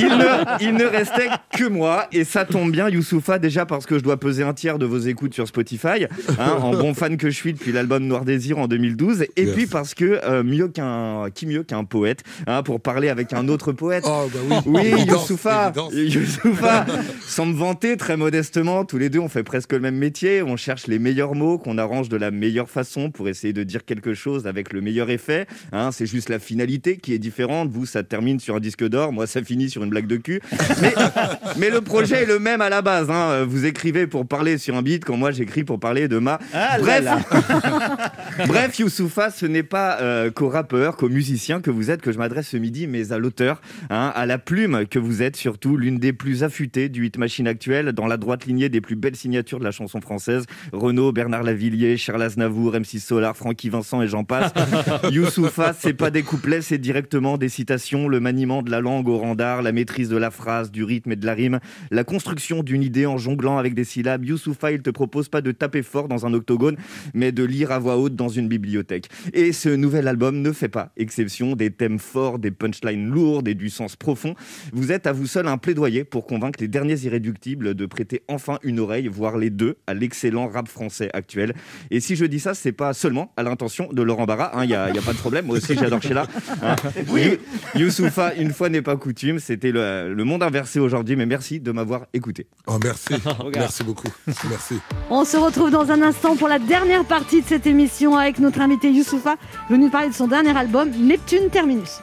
Il 0.00 0.08
ne, 0.08 0.62
il 0.64 0.74
ne 0.74 0.84
restait 0.84 1.28
que 1.56 1.64
moi, 1.64 2.06
et 2.12 2.24
ça 2.24 2.44
tombe 2.44 2.70
bien, 2.70 2.88
Youssoufa, 2.88 3.38
déjà 3.38 3.66
parce 3.66 3.83
que 3.86 3.98
je 3.98 4.02
dois 4.04 4.18
peser 4.18 4.42
un 4.42 4.54
tiers 4.54 4.78
de 4.78 4.86
vos 4.86 4.98
écoutes 4.98 5.34
sur 5.34 5.46
Spotify, 5.48 6.06
hein, 6.38 6.52
en 6.60 6.72
bon 6.74 6.94
fan 6.94 7.16
que 7.16 7.30
je 7.30 7.34
suis 7.36 7.52
depuis 7.52 7.72
l'album 7.72 8.06
Noir 8.06 8.24
Désir 8.24 8.58
en 8.58 8.68
2012, 8.68 9.22
et 9.36 9.44
Yes. 9.44 9.54
puis 9.54 9.66
parce 9.66 9.94
que 9.94 10.20
euh, 10.24 10.42
mieux 10.42 10.68
qu'un, 10.68 11.26
qui 11.34 11.46
mieux 11.46 11.62
qu'un 11.62 11.84
poète, 11.84 12.22
hein, 12.46 12.62
pour 12.62 12.80
parler 12.80 13.08
avec 13.08 13.32
un 13.32 13.48
autre 13.48 13.72
poète. 13.72 14.04
Oh, 14.06 14.26
bah 14.32 14.40
oui. 14.66 14.90
Oui, 14.94 15.04
Youssoufa, 15.08 15.72
sans 17.26 17.46
me 17.46 17.54
vanter 17.54 17.96
très 17.96 18.16
modestement, 18.16 18.84
tous 18.84 18.98
les 18.98 19.08
deux 19.10 19.18
on 19.18 19.28
fait 19.28 19.42
presque 19.42 19.72
le 19.72 19.80
même 19.80 19.96
métier, 19.96 20.42
on 20.42 20.56
cherche 20.56 20.86
les 20.86 20.98
meilleurs 20.98 21.34
mots 21.34 21.58
qu'on 21.58 21.78
arrange 21.78 22.08
de 22.08 22.16
la 22.16 22.30
meilleure 22.30 22.68
façon 22.70 23.10
pour 23.10 23.28
essayer 23.28 23.52
de 23.52 23.62
dire 23.62 23.84
quelque 23.84 24.14
chose 24.14 24.46
avec 24.46 24.72
le 24.72 24.80
meilleur 24.80 25.10
effet. 25.10 25.46
hein. 25.72 25.90
c'est 25.92 26.06
juste 26.06 26.28
la 26.28 26.38
finalité 26.38 26.96
qui 26.96 27.12
est 27.14 27.18
différente. 27.18 27.70
Vous, 27.70 27.86
ça 27.86 28.02
termine 28.02 28.40
sur 28.40 28.56
un 28.56 28.60
disque 28.60 28.86
d'or, 28.88 29.12
moi 29.12 29.26
ça 29.26 29.42
finit 29.42 29.70
sur 29.70 29.82
une 29.84 29.90
blague 29.90 30.06
de 30.06 30.16
cul. 30.16 30.40
Mais, 30.80 30.94
mais 31.58 31.70
le 31.70 31.80
projet 31.80 32.22
est 32.22 32.26
le 32.26 32.38
même 32.38 32.60
à 32.60 32.68
la 32.68 32.82
base. 32.82 33.10
hein. 33.10 33.44
Vous 33.44 33.64
écrivez 33.74 34.06
pour 34.06 34.24
parler 34.24 34.56
sur 34.56 34.76
un 34.76 34.82
beat 34.82 35.04
quand 35.04 35.16
moi 35.16 35.32
j'écris 35.32 35.64
pour 35.64 35.80
parler 35.80 36.06
de 36.06 36.18
ma. 36.18 36.38
Ah 36.52 36.78
là 36.78 36.84
Bref, 36.84 37.04
là. 37.04 38.12
Bref, 38.46 38.78
Youssoufa, 38.78 39.30
ce 39.30 39.46
n'est 39.46 39.64
pas 39.64 39.98
euh, 40.00 40.30
qu'aux 40.30 40.48
rappeurs, 40.48 40.96
qu'aux 40.96 41.08
musiciens 41.08 41.60
que 41.60 41.72
vous 41.72 41.90
êtes 41.90 42.00
que 42.00 42.12
je 42.12 42.18
m'adresse 42.18 42.50
ce 42.50 42.56
midi, 42.56 42.86
mais 42.86 43.10
à 43.10 43.18
l'auteur, 43.18 43.60
hein, 43.90 44.12
à 44.14 44.26
la 44.26 44.38
plume 44.38 44.86
que 44.86 45.00
vous 45.00 45.22
êtes 45.22 45.34
surtout, 45.34 45.76
l'une 45.76 45.98
des 45.98 46.12
plus 46.12 46.44
affûtées 46.44 46.88
du 46.88 47.04
hit 47.04 47.18
machine 47.18 47.48
actuel, 47.48 47.90
dans 47.90 48.06
la 48.06 48.16
droite 48.16 48.46
lignée 48.46 48.68
des 48.68 48.80
plus 48.80 48.94
belles 48.94 49.16
signatures 49.16 49.58
de 49.58 49.64
la 49.64 49.72
chanson 49.72 50.00
française. 50.00 50.44
Renaud, 50.72 51.10
Bernard 51.10 51.42
Lavillier, 51.42 51.96
Charles 51.96 52.22
Aznavour, 52.22 52.74
MC 52.74 53.00
Solar, 53.00 53.36
Francky 53.36 53.70
Vincent 53.70 54.02
et 54.02 54.06
j'en 54.06 54.22
passe. 54.22 54.52
Youssoufa, 55.10 55.74
c'est 55.76 55.94
pas 55.94 56.10
des 56.10 56.22
couplets, 56.22 56.62
c'est 56.62 56.78
directement 56.78 57.38
des 57.38 57.48
citations, 57.48 58.06
le 58.06 58.20
maniement 58.20 58.62
de 58.62 58.70
la 58.70 58.80
langue 58.80 59.08
au 59.08 59.18
rang 59.18 59.34
d'art, 59.34 59.62
la 59.62 59.72
maîtrise 59.72 60.08
de 60.08 60.16
la 60.16 60.30
phrase, 60.30 60.70
du 60.70 60.84
rythme 60.84 61.10
et 61.10 61.16
de 61.16 61.26
la 61.26 61.34
rime, 61.34 61.58
la 61.90 62.04
construction 62.04 62.62
d'une 62.62 62.84
idée 62.84 63.06
en 63.06 63.18
jonglant 63.18 63.53
avec 63.58 63.74
des 63.74 63.84
syllabes. 63.84 64.24
Youssoufa, 64.24 64.72
il 64.72 64.82
te 64.82 64.90
propose 64.90 65.28
pas 65.28 65.40
de 65.40 65.52
taper 65.52 65.82
fort 65.82 66.08
dans 66.08 66.26
un 66.26 66.34
octogone, 66.34 66.76
mais 67.14 67.32
de 67.32 67.44
lire 67.44 67.72
à 67.72 67.78
voix 67.78 67.96
haute 67.96 68.16
dans 68.16 68.28
une 68.28 68.48
bibliothèque. 68.48 69.08
Et 69.32 69.52
ce 69.52 69.68
nouvel 69.68 70.08
album 70.08 70.40
ne 70.42 70.52
fait 70.52 70.68
pas 70.68 70.92
exception 70.96 71.56
des 71.56 71.70
thèmes 71.70 71.98
forts, 71.98 72.38
des 72.38 72.50
punchlines 72.50 73.08
lourdes 73.08 73.48
et 73.48 73.54
du 73.54 73.70
sens 73.70 73.96
profond. 73.96 74.34
Vous 74.72 74.92
êtes 74.92 75.06
à 75.06 75.12
vous 75.12 75.26
seul 75.26 75.46
un 75.48 75.58
plaidoyer 75.58 76.04
pour 76.04 76.26
convaincre 76.26 76.58
les 76.60 76.68
derniers 76.68 76.98
irréductibles 77.04 77.74
de 77.74 77.86
prêter 77.86 78.22
enfin 78.28 78.58
une 78.62 78.80
oreille, 78.80 79.08
voire 79.08 79.36
les 79.38 79.50
deux, 79.50 79.76
à 79.86 79.94
l'excellent 79.94 80.48
rap 80.48 80.68
français 80.68 81.10
actuel. 81.12 81.54
Et 81.90 82.00
si 82.00 82.16
je 82.16 82.24
dis 82.24 82.40
ça, 82.40 82.54
c'est 82.54 82.72
pas 82.72 82.92
seulement 82.92 83.32
à 83.36 83.42
l'intention 83.42 83.88
de 83.92 84.02
Laurent 84.02 84.24
Barra, 84.24 84.52
il 84.64 84.68
n'y 84.68 84.74
a, 84.74 84.90
y 84.90 84.98
a 84.98 85.02
pas 85.02 85.12
de 85.12 85.18
problème, 85.18 85.46
moi 85.46 85.56
aussi 85.56 85.74
j'adore 85.74 86.02
Sheila. 86.02 86.26
Hein. 86.62 86.76
You- 87.08 87.38
Youssoufa, 87.80 88.34
une 88.36 88.52
fois 88.52 88.68
n'est 88.68 88.82
pas 88.82 88.96
coutume, 88.96 89.38
c'était 89.38 89.72
le, 89.72 90.12
le 90.14 90.24
monde 90.24 90.42
inversé 90.42 90.78
aujourd'hui, 90.80 91.16
mais 91.16 91.26
merci 91.26 91.60
de 91.60 91.72
m'avoir 91.72 92.06
écouté. 92.12 92.46
Oh, 92.66 92.78
merci. 92.82 93.14
merci 93.54 93.82
beaucoup. 93.84 94.08
Merci. 94.48 94.78
On 95.10 95.24
se 95.24 95.36
retrouve 95.36 95.70
dans 95.70 95.90
un 95.90 96.02
instant 96.02 96.36
pour 96.36 96.48
la 96.48 96.58
dernière 96.58 97.04
partie 97.04 97.42
de 97.42 97.46
cette 97.46 97.66
émission 97.66 98.16
avec 98.16 98.38
notre 98.38 98.60
invité 98.60 98.90
Youssoufa, 98.90 99.36
venu 99.70 99.90
parler 99.90 100.08
de 100.08 100.14
son 100.14 100.28
dernier 100.28 100.56
album, 100.56 100.90
Neptune 100.90 101.48
Terminus. 101.50 102.00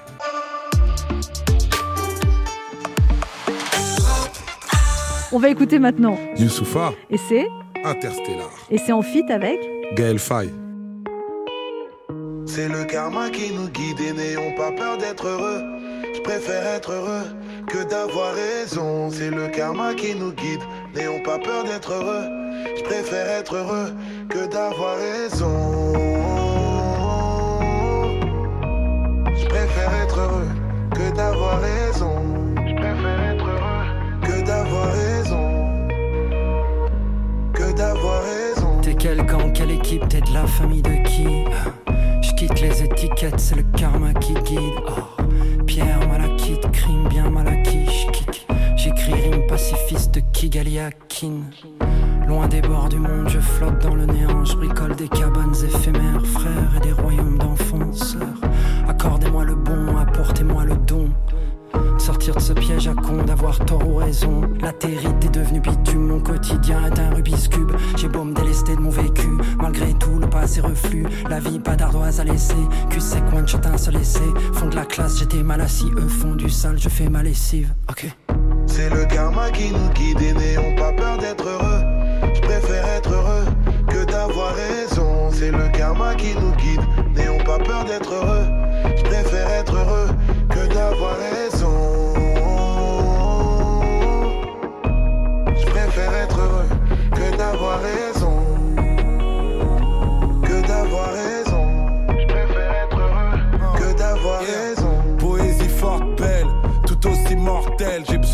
On 5.31 5.39
va 5.39 5.49
écouter 5.49 5.79
maintenant. 5.79 6.17
Youssoufa, 6.37 6.93
Et 7.09 7.17
c'est? 7.17 7.47
Interstellar. 7.83 8.49
et 8.69 8.77
c'est 8.77 8.91
en 8.91 9.01
fit 9.01 9.23
avec? 9.29 9.59
Gaël 9.95 10.19
Faye. 10.19 10.51
C'est 12.45 12.67
le 12.67 12.83
karma 12.83 13.29
qui 13.29 13.51
nous 13.53 13.69
guide 13.69 13.99
et 14.01 14.11
n'ayons 14.13 14.51
pas 14.55 14.71
peur 14.71 14.97
d'être 14.97 15.25
heureux. 15.25 15.61
Je 16.13 16.19
préfère 16.21 16.63
être 16.75 16.91
heureux 16.91 17.23
que 17.67 17.83
d'avoir 17.89 18.33
raison. 18.35 19.09
C'est 19.09 19.29
le 19.31 19.47
karma 19.47 19.93
qui 19.95 20.13
nous 20.15 20.31
guide, 20.33 20.59
n'ayons 20.95 21.19
pas 21.23 21.39
peur 21.39 21.63
d'être 21.63 21.91
heureux. 21.91 22.25
Je 22.77 22.83
préfère 22.83 23.27
être 23.27 23.55
heureux 23.55 23.93
que 24.29 24.47
d'avoir 24.47 24.97
raison. 24.97 25.93
Je 29.35 29.45
préfère 29.45 29.93
être 30.03 30.19
heureux 30.19 30.47
que 30.93 31.15
d'avoir 31.15 31.61
raison. 31.61 32.15
Je 32.55 32.75
préfère 32.75 33.19
être 33.31 33.45
heureux 33.45 33.85
que 34.23 34.45
d'avoir 34.45 34.91
raison. 34.93 35.47
Que 37.53 37.71
d'avoir 37.73 38.23
raison. 38.23 38.81
T'es 38.81 38.93
quel 38.95 39.25
gang, 39.25 39.51
quelle 39.53 39.71
équipe, 39.71 40.07
t'es 40.09 40.21
de 40.21 40.33
la 40.33 40.45
famille 40.45 40.81
de 40.81 41.03
qui? 41.07 41.45
Je 42.21 42.33
quitte 42.35 42.59
les 42.59 42.83
étiquettes, 42.83 43.39
c'est 43.39 43.55
le 43.55 43.63
karma 43.77 44.13
qui 44.13 44.33
guide. 44.33 44.59
Oh, 44.87 45.23
Pierre 45.65 45.99
Malakite, 46.07 46.69
crime 46.71 47.07
bien 47.07 47.29
mal 47.29 47.47
acquis, 47.47 47.85
j'kick. 47.85 48.47
J'écris 48.75 49.13
rime 49.13 49.45
pacifiste 49.47 50.10
Loin 52.27 52.47
des 52.47 52.61
bords 52.61 52.89
du 52.89 52.97
monde, 52.97 53.29
je 53.29 53.37
flotte 53.37 53.79
dans 53.83 53.93
le 53.93 54.07
néant, 54.07 54.43
je 54.43 54.55
bricole 54.55 54.95
des 54.95 55.07
cabanes 55.07 55.53
éphémères, 55.63 56.25
frères, 56.25 56.77
et 56.77 56.79
des 56.79 56.93
royaumes 56.93 57.37
d'enfants, 57.37 57.93
sœurs. 57.93 58.41
Accordez-moi 58.87 59.45
le 59.45 59.53
bon, 59.53 59.97
apportez-moi 59.97 60.65
le 60.65 60.75
don. 60.77 61.09
De 61.73 61.99
Sortir 61.99 62.33
de 62.33 62.39
ce 62.39 62.53
piège 62.53 62.87
à 62.87 62.95
con, 62.95 63.21
d'avoir 63.23 63.59
tort 63.65 63.87
ou 63.87 63.97
raison. 63.97 64.41
Latérite 64.59 65.23
est 65.23 65.29
devenue 65.29 65.59
bitume, 65.59 66.07
mon 66.07 66.19
quotidien 66.19 66.87
est 66.87 66.99
un 66.99 67.13
Rubik's 67.13 67.47
Cube. 67.47 67.73
J'ai 67.95 68.09
beau 68.09 68.23
me 68.23 68.33
délester 68.33 68.75
de 68.75 68.81
mon 68.81 68.89
vécu, 68.89 69.29
malgré 69.61 69.93
tout 69.93 70.17
le 70.17 70.27
passé 70.27 70.59
reflue. 70.61 71.05
La 71.29 71.39
vie, 71.39 71.59
pas 71.59 71.75
d'ardoise 71.75 72.19
à 72.19 72.23
laisser, 72.23 72.55
cul 72.89 72.99
sec, 72.99 73.21
one 73.31 73.47
shot, 73.47 73.59
un 73.71 73.77
seul 73.77 73.97
essai. 73.97 74.33
Fond 74.53 74.69
de 74.69 74.75
la 74.75 74.85
classe, 74.85 75.19
j'étais 75.19 75.43
mal 75.43 75.61
assis, 75.61 75.91
eux 75.97 76.07
font 76.07 76.33
du 76.33 76.49
sale, 76.49 76.79
je 76.79 76.89
fais 76.89 77.09
ma 77.09 77.21
lessive. 77.21 77.75
Ok. 77.91 78.07
C'est 78.81 78.89
le 78.89 79.05
karma 79.05 79.51
qui 79.51 79.69
nous 79.69 79.89
guide 79.89 80.19
et 80.21 80.33
n'ayons 80.33 80.73
pas 80.75 80.91
peur 80.91 81.15
d'être 81.19 81.47
heureux. 81.47 81.83
Je 82.33 82.41
préfère 82.41 82.83
être 82.87 83.13
heureux 83.13 83.45
que 83.87 84.03
d'avoir 84.05 84.55
raison. 84.55 85.29
C'est 85.31 85.51
le 85.51 85.69
karma 85.69 86.15
qui 86.15 86.33
nous 86.33 86.51
guide, 86.53 86.81
n'ayons 87.15 87.37
pas 87.43 87.59
peur 87.59 87.85
d'être 87.85 88.11
heureux. 88.11 88.47
Je 88.97 89.03
préfère 89.03 89.51
être 89.51 89.75
heureux 89.75 90.07
que 90.49 90.73
d'avoir 90.73 91.15
raison. 91.19 91.50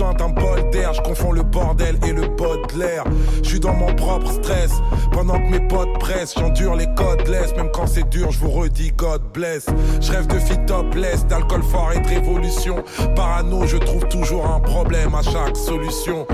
Besoin 0.08 0.14
d'un 0.14 0.34
bol 0.34 0.70
d'air, 0.72 0.94
je 0.94 1.02
confonds 1.02 1.32
le 1.32 1.44
bordel 1.44 1.98
et 2.06 2.14
le 2.14 2.36
pot 2.36 2.58
de 2.68 2.80
l'air. 2.80 3.04
Je 3.44 3.50
suis 3.50 3.60
dans 3.60 3.74
mon 3.74 3.94
propre 3.96 4.32
stress, 4.32 4.72
pendant 5.12 5.40
que 5.40 5.50
mes 5.50 5.68
potes 5.68 5.98
pressent. 6.00 6.36
J'endure 6.38 6.76
les 6.76 6.88
codes 6.96 7.28
laisse, 7.28 7.56
même 7.56 7.70
quand 7.74 7.88
c'est 7.88 8.08
dur, 8.10 8.32
je 8.32 8.40
vous 8.40 8.52
redis 8.52 8.92
God 8.92 9.22
bless. 9.34 9.66
Je 10.02 10.12
rêve 10.12 10.28
de 10.28 10.40
fit 10.40 10.58
topless, 10.66 11.26
d'alcool 11.28 11.64
fort 11.64 11.92
et 11.94 12.00
de 12.00 12.08
révolution. 12.08 12.84
Parano, 13.16 13.66
je 13.66 13.78
trouve 13.78 14.08
toujours 14.08 14.46
un 14.46 14.60
problème 14.60 15.16
à 15.16 15.22
chaque 15.22 15.56
solution. 15.56 16.28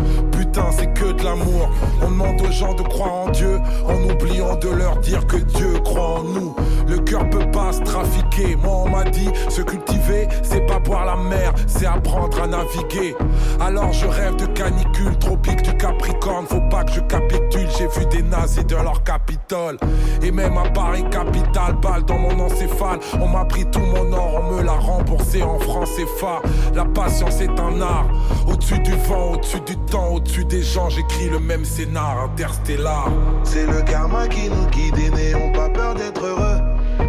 C'est 0.71 0.93
que 0.93 1.11
de 1.11 1.23
l'amour. 1.23 1.69
On 2.01 2.09
demande 2.09 2.41
aux 2.41 2.51
gens 2.51 2.73
de 2.73 2.81
croire 2.83 3.13
en 3.13 3.29
Dieu, 3.29 3.59
en 3.87 4.09
oubliant 4.09 4.55
de 4.55 4.69
leur 4.69 4.97
dire 4.97 5.25
que 5.27 5.37
Dieu 5.37 5.73
croit 5.83 6.19
en 6.19 6.23
nous. 6.23 6.55
Le 6.87 6.97
cœur 6.99 7.29
peut 7.29 7.49
pas 7.51 7.71
se 7.71 7.81
trafiquer. 7.81 8.55
Moi, 8.55 8.83
on 8.85 8.89
m'a 8.89 9.03
dit, 9.03 9.29
se 9.49 9.61
cultiver, 9.61 10.27
c'est 10.41 10.65
pas 10.65 10.79
boire 10.79 11.05
la 11.05 11.15
mer, 11.15 11.53
c'est 11.67 11.85
apprendre 11.85 12.41
à 12.41 12.47
naviguer. 12.47 13.15
Alors 13.59 13.91
je 13.93 14.05
rêve 14.05 14.35
de 14.35 14.45
canicule, 14.47 15.17
tropique 15.17 15.61
du 15.61 15.75
Capricorne. 15.77 16.45
Faut 16.47 16.61
pas 16.69 16.83
que 16.83 16.93
je 16.93 16.99
capitule, 17.01 17.67
j'ai 17.77 17.87
vu 17.87 18.05
des 18.07 18.23
nazis 18.23 18.65
de 18.65 18.75
leur 18.75 19.03
capitole. 19.03 19.77
Et 20.21 20.31
même 20.31 20.57
à 20.57 20.69
Paris, 20.69 21.03
capitale, 21.09 21.75
balle 21.81 22.03
dans 22.05 22.17
mon 22.17 22.39
encéphale. 22.39 22.99
On 23.21 23.27
m'a 23.27 23.45
pris 23.45 23.65
tout 23.65 23.79
mon 23.79 24.11
or, 24.13 24.41
on 24.41 24.55
me 24.55 24.63
l'a 24.63 24.73
remboursé 24.73 25.41
en 25.43 25.59
francs 25.59 25.87
CFA. 25.87 26.41
La 26.75 26.85
patience 26.85 27.41
est 27.41 27.59
un 27.59 27.81
art. 27.81 28.07
Au-dessus 28.47 28.79
du 28.79 28.93
vent, 29.07 29.33
au-dessus 29.33 29.61
du 29.61 29.77
temps, 29.77 30.13
au-dessus 30.13 30.42
des 30.45 30.61
gens, 30.61 30.89
j'écris 30.89 31.29
le 31.29 31.39
même 31.39 31.65
scénar 31.65 32.23
interstellar. 32.23 33.11
C'est 33.43 33.65
le 33.65 33.81
karma 33.81 34.27
qui 34.27 34.49
nous 34.49 34.65
guide 34.67 34.97
et 34.97 35.09
n'ayons 35.09 35.51
pas 35.51 35.69
peur 35.69 35.95
d'être 35.95 36.25
heureux. 36.25 36.59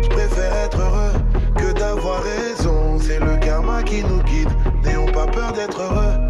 Je 0.02 0.08
préfère 0.08 0.54
être 0.56 0.78
heureux 0.80 1.12
que 1.56 1.72
d'avoir 1.72 2.22
raison. 2.22 2.98
C'est 2.98 3.18
le 3.18 3.36
karma 3.36 3.82
qui 3.82 4.02
nous 4.02 4.22
guide, 4.22 4.50
n'ayons 4.84 5.06
pas 5.06 5.26
peur 5.26 5.52
d'être 5.52 5.80
heureux. 5.80 6.23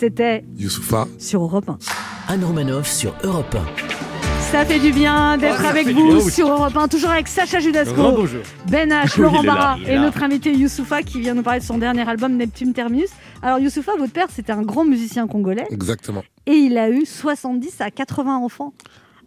C'était 0.00 0.44
Youssoufa. 0.56 1.06
sur 1.18 1.42
Europe 1.42 1.68
1. 1.68 2.32
Anne 2.32 2.42
Romanoff 2.42 2.90
sur 2.90 3.12
Europe 3.22 3.54
1. 3.54 4.50
Ça 4.50 4.64
fait 4.64 4.78
du 4.78 4.92
bien 4.92 5.36
d'être 5.36 5.62
avec 5.62 5.88
vous 5.88 5.92
du 5.92 6.02
bien, 6.14 6.24
oui. 6.24 6.30
sur 6.30 6.48
Europe 6.50 6.74
1, 6.74 6.88
toujours 6.88 7.10
avec 7.10 7.28
Sacha 7.28 7.60
Judasco. 7.60 8.24
Ben 8.70 8.88
H, 8.88 9.12
Oui, 9.18 9.22
Laurent 9.24 9.44
Barra 9.44 9.76
et 9.86 9.98
notre 9.98 10.22
invité 10.22 10.54
Youssoufa 10.54 11.02
qui 11.02 11.20
vient 11.20 11.34
nous 11.34 11.42
parler 11.42 11.60
de 11.60 11.66
son 11.66 11.76
dernier 11.76 12.08
album 12.08 12.34
Neptune 12.38 12.72
Terminus. 12.72 13.10
Alors 13.42 13.58
Youssoufa, 13.58 13.92
votre 13.98 14.14
père, 14.14 14.28
c'était 14.34 14.52
un 14.52 14.62
grand 14.62 14.86
musicien 14.86 15.26
congolais 15.26 15.66
Exactement. 15.70 16.22
et 16.46 16.54
il 16.54 16.78
a 16.78 16.88
eu 16.88 17.04
70 17.04 17.82
à 17.82 17.90
80 17.90 18.38
enfants. 18.38 18.72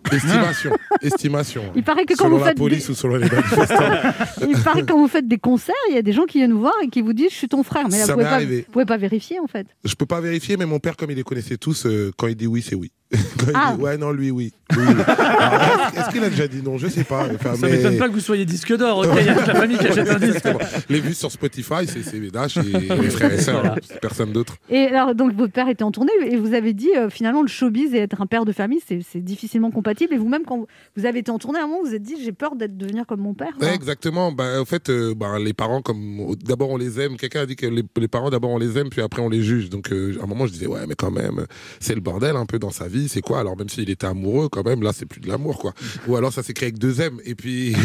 Estimation. 0.11 0.71
Estimation. 1.01 1.63
Il 1.75 1.83
paraît 1.83 2.05
que 2.05 2.13
quand 2.15 2.25
selon 2.25 2.37
vous 2.37 2.43
la 2.43 2.49
faites 2.49 2.57
police 2.57 2.85
des- 2.87 2.91
ou 2.91 2.95
selon 2.95 3.15
les 3.15 3.29
manifestants. 3.29 3.75
Il 4.47 4.57
paraît 4.61 4.81
que 4.81 4.87
quand 4.87 4.97
vous 4.99 5.07
faites 5.07 5.27
des 5.27 5.37
concerts, 5.37 5.73
il 5.89 5.95
y 5.95 5.97
a 5.97 6.01
des 6.01 6.11
gens 6.13 6.25
qui 6.25 6.37
viennent 6.39 6.51
nous 6.51 6.59
voir 6.59 6.73
et 6.83 6.87
qui 6.89 7.01
vous 7.01 7.13
disent 7.13 7.31
je 7.31 7.35
suis 7.35 7.47
ton 7.47 7.63
frère. 7.63 7.87
Mais 7.89 7.99
là, 7.99 8.05
Ça 8.05 8.13
vous 8.15 8.19
pouvez 8.19 8.29
pas, 8.29 8.39
vous 8.43 8.71
pouvez 8.71 8.85
pas 8.85 8.97
vérifier 8.97 9.39
en 9.39 9.47
fait. 9.47 9.67
Je 9.83 9.95
peux 9.95 10.05
pas 10.05 10.19
vérifier, 10.21 10.57
mais 10.57 10.65
mon 10.65 10.79
père, 10.79 10.95
comme 10.97 11.11
il 11.11 11.15
les 11.17 11.23
connaissait 11.23 11.57
tous, 11.57 11.85
euh, 11.85 12.11
quand 12.17 12.27
il 12.27 12.35
dit 12.35 12.47
oui, 12.47 12.61
c'est 12.61 12.75
oui. 12.75 12.91
Quand 13.37 13.45
il 13.47 13.51
Ah. 13.55 13.73
dit 13.77 13.81
ouais, 13.83 13.97
non, 13.97 14.11
lui, 14.11 14.31
oui. 14.31 14.51
Oui, 14.75 14.83
oui. 14.87 15.03
Alors, 15.07 15.53
est-ce- 15.93 15.99
Est-ce 15.99 16.09
qu'il 16.09 16.23
a 16.23 16.29
déjà 16.29 16.47
dit 16.47 16.61
non? 16.63 16.77
Je 16.77 16.87
sais 16.87 17.03
pas. 17.03 17.27
Enfin, 17.35 17.55
Ça 17.55 17.67
mais- 17.67 17.73
m'étonne 17.77 17.97
pas 17.97 18.07
que 18.07 18.13
vous 18.13 18.19
soyez 18.19 18.45
disque 18.45 18.75
d'or. 18.75 18.99
ok, 18.99 19.07
Il 19.19 19.25
y 19.25 19.29
a 19.29 19.35
toute 19.35 19.47
la 19.47 19.55
famille 19.55 19.77
qui 19.77 19.87
achète 19.87 20.09
un 20.09 20.15
disque. 20.19 20.37
Exactement. 20.37 20.59
Les 20.89 20.99
vues 20.99 21.13
sur 21.13 21.31
Spotify, 21.31 21.85
c'est 21.87 22.01
c'est 22.03 22.19
Dash 22.31 22.57
et 22.57 22.61
mes 22.63 23.09
frères 23.09 23.33
et 23.33 23.37
sœurs. 23.41 23.59
Voilà. 23.61 23.75
C'est 23.87 23.99
personne 23.99 24.31
d'autre. 24.31 24.55
Et 24.69 24.85
alors, 24.87 25.13
donc, 25.13 25.33
votre 25.35 25.53
père 25.53 25.67
était 25.69 25.83
en 25.83 25.91
tournée 25.91 26.11
et 26.25 26.37
vous 26.37 26.53
avez 26.55 26.73
dit 26.73 26.89
euh, 26.97 27.09
finalement 27.09 27.41
le 27.41 27.47
showbiz 27.47 27.93
et 27.93 27.99
être 27.99 28.21
un 28.21 28.25
père 28.25 28.45
de 28.45 28.51
famille, 28.51 28.79
c'est 28.87 28.99
c'est 29.07 29.19
difficilement 29.23 29.69
compatible. 29.71 30.13
Et 30.13 30.17
vous-même, 30.17 30.43
quand 30.45 30.57
vous- 30.57 30.67
vous 30.97 31.05
avez 31.05 31.19
été 31.19 31.29
en 31.29 31.37
tournée, 31.37 31.59
à 31.59 31.63
un 31.63 31.67
moment, 31.67 31.81
vous 31.83 31.89
vous 31.89 31.95
êtes 31.95 32.01
dit 32.01 32.15
j'ai 32.23 32.31
peur 32.31 32.55
d'être 32.55 32.77
devenir 32.77 33.05
comme 33.05 33.19
mon 33.21 33.33
père. 33.35 33.53
exactement. 33.73 34.31
Bah, 34.31 34.59
en 34.59 34.65
fait, 34.65 34.89
euh, 34.89 35.13
bah, 35.15 35.37
les 35.39 35.53
parents, 35.53 35.81
comme 35.81 36.35
d'abord 36.43 36.69
on 36.71 36.77
les 36.77 36.99
aime. 36.99 37.17
Quelqu'un 37.17 37.41
a 37.41 37.45
dit 37.45 37.55
que 37.55 37.67
les, 37.67 37.83
les 37.97 38.07
parents, 38.07 38.29
d'abord 38.31 38.49
on 38.51 38.57
les 38.57 38.77
aime, 38.77 38.89
puis 38.89 39.01
après 39.01 39.21
on 39.21 39.29
les 39.29 39.43
juge. 39.43 39.69
Donc, 39.69 39.91
euh, 39.91 40.17
à 40.19 40.23
un 40.23 40.27
moment, 40.27 40.47
je 40.47 40.53
disais, 40.53 40.67
ouais, 40.67 40.79
mais 40.87 40.95
quand 40.95 41.11
même, 41.11 41.45
c'est 41.79 41.93
le 41.95 42.01
bordel 42.01 42.35
un 42.35 42.45
peu 42.45 42.57
dans 42.59 42.71
sa 42.71 42.87
vie. 42.87 43.02
C'est 43.07 43.21
quoi? 43.21 43.39
Alors, 43.39 43.57
même 43.57 43.69
s'il 43.69 43.89
était 43.89 44.07
amoureux, 44.07 44.49
quand 44.49 44.65
même, 44.65 44.81
là, 44.81 44.91
c'est 44.93 45.05
plus 45.05 45.21
de 45.21 45.27
l'amour, 45.27 45.59
quoi. 45.59 45.73
Ou 46.07 46.15
alors, 46.15 46.33
ça 46.33 46.43
s'est 46.43 46.53
créé 46.53 46.67
avec 46.67 46.79
deux 46.79 47.01
M. 47.01 47.19
Et 47.25 47.35
puis, 47.35 47.75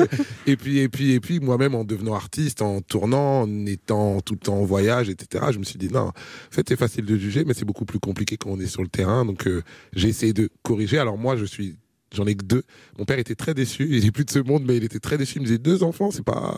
et 0.46 0.56
puis, 0.56 0.78
et 0.78 0.88
puis, 0.88 1.12
et 1.12 1.20
puis, 1.20 1.40
moi-même, 1.40 1.74
en 1.74 1.84
devenant 1.84 2.14
artiste, 2.14 2.62
en 2.62 2.80
tournant, 2.80 3.42
en 3.42 3.66
étant 3.66 4.20
tout 4.20 4.34
le 4.34 4.40
temps 4.40 4.56
en 4.56 4.64
voyage, 4.64 5.08
etc., 5.08 5.46
je 5.52 5.58
me 5.58 5.64
suis 5.64 5.78
dit, 5.78 5.88
non, 5.88 6.08
en 6.08 6.12
fait, 6.50 6.68
c'est 6.68 6.76
facile 6.76 7.04
de 7.04 7.16
juger, 7.16 7.44
mais 7.44 7.54
c'est 7.54 7.64
beaucoup 7.64 7.84
plus 7.84 8.00
compliqué 8.00 8.36
quand 8.36 8.50
on 8.50 8.60
est 8.60 8.66
sur 8.66 8.82
le 8.82 8.88
terrain. 8.88 9.24
Donc, 9.24 9.46
euh, 9.46 9.62
j'ai 9.92 10.08
essayé 10.08 10.32
de 10.32 10.50
corriger. 10.62 10.98
Alors, 10.98 11.18
moi, 11.18 11.36
je 11.36 11.44
suis 11.44 11.76
J'en 12.14 12.24
ai 12.26 12.34
que 12.34 12.44
deux. 12.44 12.62
Mon 12.98 13.04
père 13.04 13.18
était 13.18 13.34
très 13.34 13.52
déçu. 13.52 13.86
Il 13.90 14.06
est 14.06 14.10
plus 14.10 14.24
de 14.24 14.30
ce 14.30 14.38
monde, 14.38 14.64
mais 14.66 14.76
il 14.78 14.84
était 14.84 14.98
très 14.98 15.18
déçu. 15.18 15.34
Il 15.36 15.42
me 15.42 15.46
disait 15.46 15.58
deux 15.58 15.82
enfants, 15.82 16.10
c'est 16.10 16.24
pas, 16.24 16.56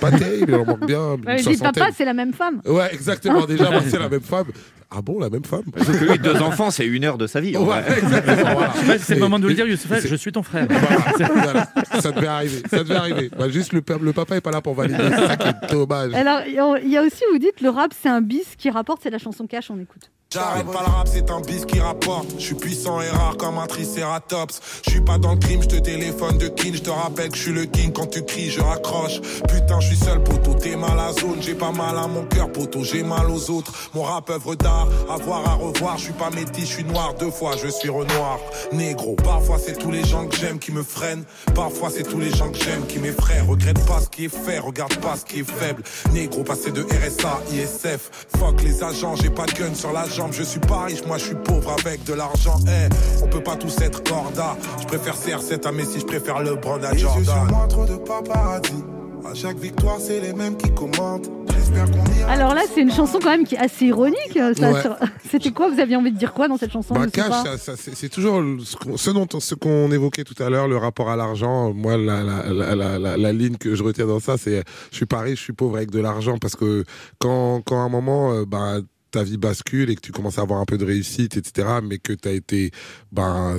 pas 0.00 0.12
terrible. 0.12 0.52
Il 0.52 0.54
en 0.54 0.64
manque 0.64 0.86
bien. 0.86 1.14
Ouais, 1.14 1.18
il 1.28 1.36
dit 1.38 1.42
soixantaine. 1.42 1.72
papa, 1.72 1.90
c'est 1.96 2.04
la 2.04 2.14
même 2.14 2.32
femme. 2.32 2.62
Ouais, 2.64 2.88
exactement. 2.94 3.44
Déjà, 3.44 3.68
moi, 3.70 3.80
c'est 3.86 3.98
la 3.98 4.08
même 4.08 4.20
femme. 4.20 4.46
Ah 4.94 5.02
bon, 5.02 5.18
la 5.18 5.28
même 5.30 5.44
femme? 5.44 5.62
Sauf 5.78 5.98
que 5.98 6.04
lui, 6.04 6.18
deux 6.18 6.36
enfants, 6.36 6.70
c'est 6.70 6.86
une 6.86 7.02
heure 7.04 7.18
de 7.18 7.26
sa 7.26 7.40
vie. 7.40 7.56
Ouais, 7.56 7.64
voilà. 8.02 8.72
Je 8.86 8.98
c'est 8.98 9.14
le 9.14 9.20
moment 9.20 9.38
de 9.38 9.44
vous 9.44 9.48
le 9.48 9.54
dire, 9.54 9.66
c'est- 9.78 10.06
je 10.06 10.14
suis 10.16 10.30
ton 10.32 10.42
frère. 10.42 10.68
Voilà, 10.70 11.66
ça 12.00 12.12
devait 12.12 12.26
arriver. 12.28 12.62
Ça 12.70 12.78
devait 12.84 12.94
arriver. 12.94 13.30
Bah, 13.36 13.48
juste 13.48 13.72
le, 13.72 13.82
le 14.02 14.12
papa 14.12 14.36
est 14.36 14.40
pas 14.40 14.50
là 14.50 14.60
pour 14.60 14.74
valider. 14.74 14.98
C'est 15.02 15.26
ça 15.26 15.36
qui 15.36 15.48
est 15.48 15.72
dommage. 15.72 16.12
Alors, 16.14 16.42
il 16.46 16.90
y 16.90 16.96
a 16.96 17.02
aussi, 17.02 17.22
vous 17.32 17.38
dites, 17.38 17.60
le 17.60 17.70
rap, 17.70 17.92
c'est 18.00 18.08
un 18.10 18.20
bis 18.20 18.54
qui 18.56 18.70
rapporte, 18.70 19.00
c'est 19.02 19.10
la 19.10 19.18
chanson 19.18 19.46
cash, 19.46 19.70
on 19.70 19.80
écoute. 19.80 20.10
J'arrête 20.32 20.64
pas 20.64 20.80
le 20.80 20.90
rap, 20.90 21.08
c'est 21.12 21.30
un 21.30 21.40
bis 21.40 21.66
qui 21.66 21.78
rapporte. 21.78 22.26
Je 22.38 22.42
suis 22.42 22.54
puissant 22.54 23.02
et 23.02 23.08
rare 23.10 23.36
comme 23.36 23.58
un 23.58 23.66
tricératops. 23.66 24.60
Je 24.86 24.90
suis 24.90 25.00
pas 25.02 25.18
dans 25.18 25.32
le 25.32 25.38
crime, 25.38 25.62
je 25.62 25.68
te 25.68 25.76
téléphone 25.76 26.38
de 26.38 26.48
king. 26.48 26.74
Je 26.74 26.80
te 26.80 26.88
rappelle 26.88 27.28
que 27.28 27.36
je 27.36 27.42
suis 27.42 27.52
le 27.52 27.66
king 27.66 27.92
quand 27.92 28.06
tu 28.06 28.24
cries, 28.24 28.50
je 28.50 28.62
raccroche. 28.62 29.20
Putain, 29.46 29.80
je 29.80 29.88
suis 29.88 29.96
seul, 29.96 30.22
poteau. 30.22 30.54
T'es 30.54 30.74
mal 30.74 30.98
à 30.98 31.12
zone, 31.12 31.42
j'ai 31.42 31.54
pas 31.54 31.72
mal 31.72 31.98
à 31.98 32.06
mon 32.06 32.24
cœur, 32.24 32.50
poteau. 32.50 32.82
J'ai 32.82 33.02
mal 33.02 33.28
aux 33.28 33.50
autres. 33.50 33.72
Mon 33.94 34.04
rap 34.04 34.30
œuvre 34.30 34.54
d'art, 34.54 34.88
à 35.10 35.16
voir, 35.18 35.46
à 35.46 35.54
revoir. 35.54 35.98
Je 35.98 36.04
suis 36.04 36.12
pas 36.14 36.30
métis, 36.30 36.66
je 36.66 36.74
suis 36.76 36.84
noir. 36.84 37.12
Deux 37.20 37.30
fois, 37.30 37.54
je 37.62 37.68
suis 37.68 37.90
renoir. 37.90 38.38
Négro. 38.72 39.16
Parfois, 39.16 39.58
c'est 39.58 39.78
tous 39.78 39.90
les 39.90 40.04
gens 40.04 40.26
que 40.26 40.36
j'aime 40.36 40.58
qui 40.58 40.72
me 40.72 40.82
freinent. 40.82 41.24
Parfois, 41.54 41.90
c'est 41.90 42.04
tous 42.04 42.20
les 42.20 42.30
gens 42.30 42.50
que 42.50 42.58
j'aime 42.58 42.86
qui 42.86 42.98
m'effraient. 43.00 43.42
Regrette 43.42 43.84
pas 43.86 44.00
ce 44.00 44.08
qui 44.08 44.24
est 44.24 44.34
fait, 44.34 44.60
regarde 44.60 44.96
pas 44.96 45.16
ce 45.16 45.26
qui 45.26 45.40
est 45.40 45.50
faible. 45.50 45.82
Négro, 46.14 46.42
passé 46.42 46.70
de 46.70 46.84
RSA, 46.84 47.42
ISF. 47.52 48.10
Fuck 48.38 48.62
les 48.62 48.82
agents, 48.82 49.14
j'ai 49.16 49.28
pas 49.28 49.44
de 49.44 49.52
gun 49.52 49.74
sur 49.74 49.92
la 49.92 50.06
jambe. 50.22 50.32
Je 50.32 50.42
suis 50.42 50.60
pas 50.60 50.84
riche, 50.84 51.04
moi 51.06 51.18
je 51.18 51.24
suis 51.26 51.34
pauvre 51.34 51.74
avec 51.84 52.04
de 52.04 52.14
l'argent. 52.14 52.56
Eh, 52.66 53.22
on 53.22 53.28
peut 53.28 53.42
pas 53.42 53.56
tous 53.56 53.76
être 53.80 54.02
corda. 54.02 54.56
Je 54.80 54.86
préfère 54.86 55.14
CR7 55.16 55.66
à 55.66 55.72
Messi, 55.72 56.00
je 56.00 56.06
préfère 56.06 56.40
LeBron 56.42 56.82
à 56.82 56.92
Les 56.92 57.02
yeux 57.02 57.08
sur 57.08 57.24
Jordan. 57.24 57.46
moi, 57.50 57.66
trop 57.68 57.84
de 57.84 57.96
paparazzi. 57.96 58.72
À 59.30 59.34
chaque 59.34 59.58
victoire, 59.58 59.98
c'est 60.00 60.20
les 60.20 60.32
mêmes 60.32 60.56
qui 60.56 60.70
commentent. 60.74 61.30
Alors 62.28 62.54
là, 62.54 62.62
c'est 62.74 62.82
une 62.82 62.92
chanson 62.92 63.18
quand 63.22 63.30
même 63.30 63.44
qui 63.44 63.54
est 63.54 63.58
assez 63.58 63.86
ironique. 63.86 64.36
euh, 64.36 64.52
Ouais. 64.60 64.82
C'était 65.30 65.52
quoi 65.52 65.70
Vous 65.70 65.80
aviez 65.80 65.96
envie 65.96 66.12
de 66.12 66.18
dire 66.18 66.34
quoi 66.34 66.46
dans 66.48 66.58
cette 66.58 66.70
chanson 66.72 66.94
Bah, 66.94 67.06
c'est 67.96 68.08
toujours 68.10 68.40
le- 68.42 68.58
ce 68.60 68.76
qu'on 68.76 68.96
ce 68.98 69.10
dont 69.10 69.26
on- 69.32 69.40
ce 69.40 69.54
qu'on 69.54 69.90
évoquait 69.90 70.24
tout 70.24 70.40
à 70.42 70.50
l'heure, 70.50 70.68
le 70.68 70.76
rapport 70.76 71.08
à 71.08 71.16
l'argent. 71.16 71.72
Moi, 71.72 71.96
la, 71.96 72.22
la, 72.22 72.52
la, 72.52 72.74
la, 72.74 72.98
la- 72.98 73.16
la 73.16 73.32
ligne 73.32 73.56
que 73.56 73.74
je 73.74 73.82
retiens 73.82 74.06
dans 74.06 74.20
ça, 74.20 74.36
c'est 74.36 74.62
je 74.90 74.96
suis 74.96 75.06
pas 75.06 75.20
riche, 75.20 75.38
je 75.38 75.44
suis 75.44 75.52
pauvre 75.54 75.76
avec 75.76 75.90
de 75.90 76.00
l'argent 76.00 76.36
parce 76.38 76.54
que 76.56 76.84
quand, 77.18 77.62
quand 77.64 77.76
à 77.80 77.84
un 77.84 77.88
moment, 77.88 78.32
euh, 78.32 78.44
bah, 78.46 78.74
ta 79.12 79.22
vie 79.22 79.36
bascule 79.36 79.90
et 79.90 79.94
que 79.94 80.00
tu 80.00 80.10
commences 80.10 80.38
à 80.38 80.42
avoir 80.42 80.60
un 80.60 80.64
peu 80.64 80.78
de 80.78 80.84
réussite, 80.84 81.36
etc., 81.36 81.78
mais 81.82 81.98
que 81.98 82.12
tu 82.12 82.28
as 82.28 82.32
été 82.32 82.72
bah, 83.12 83.54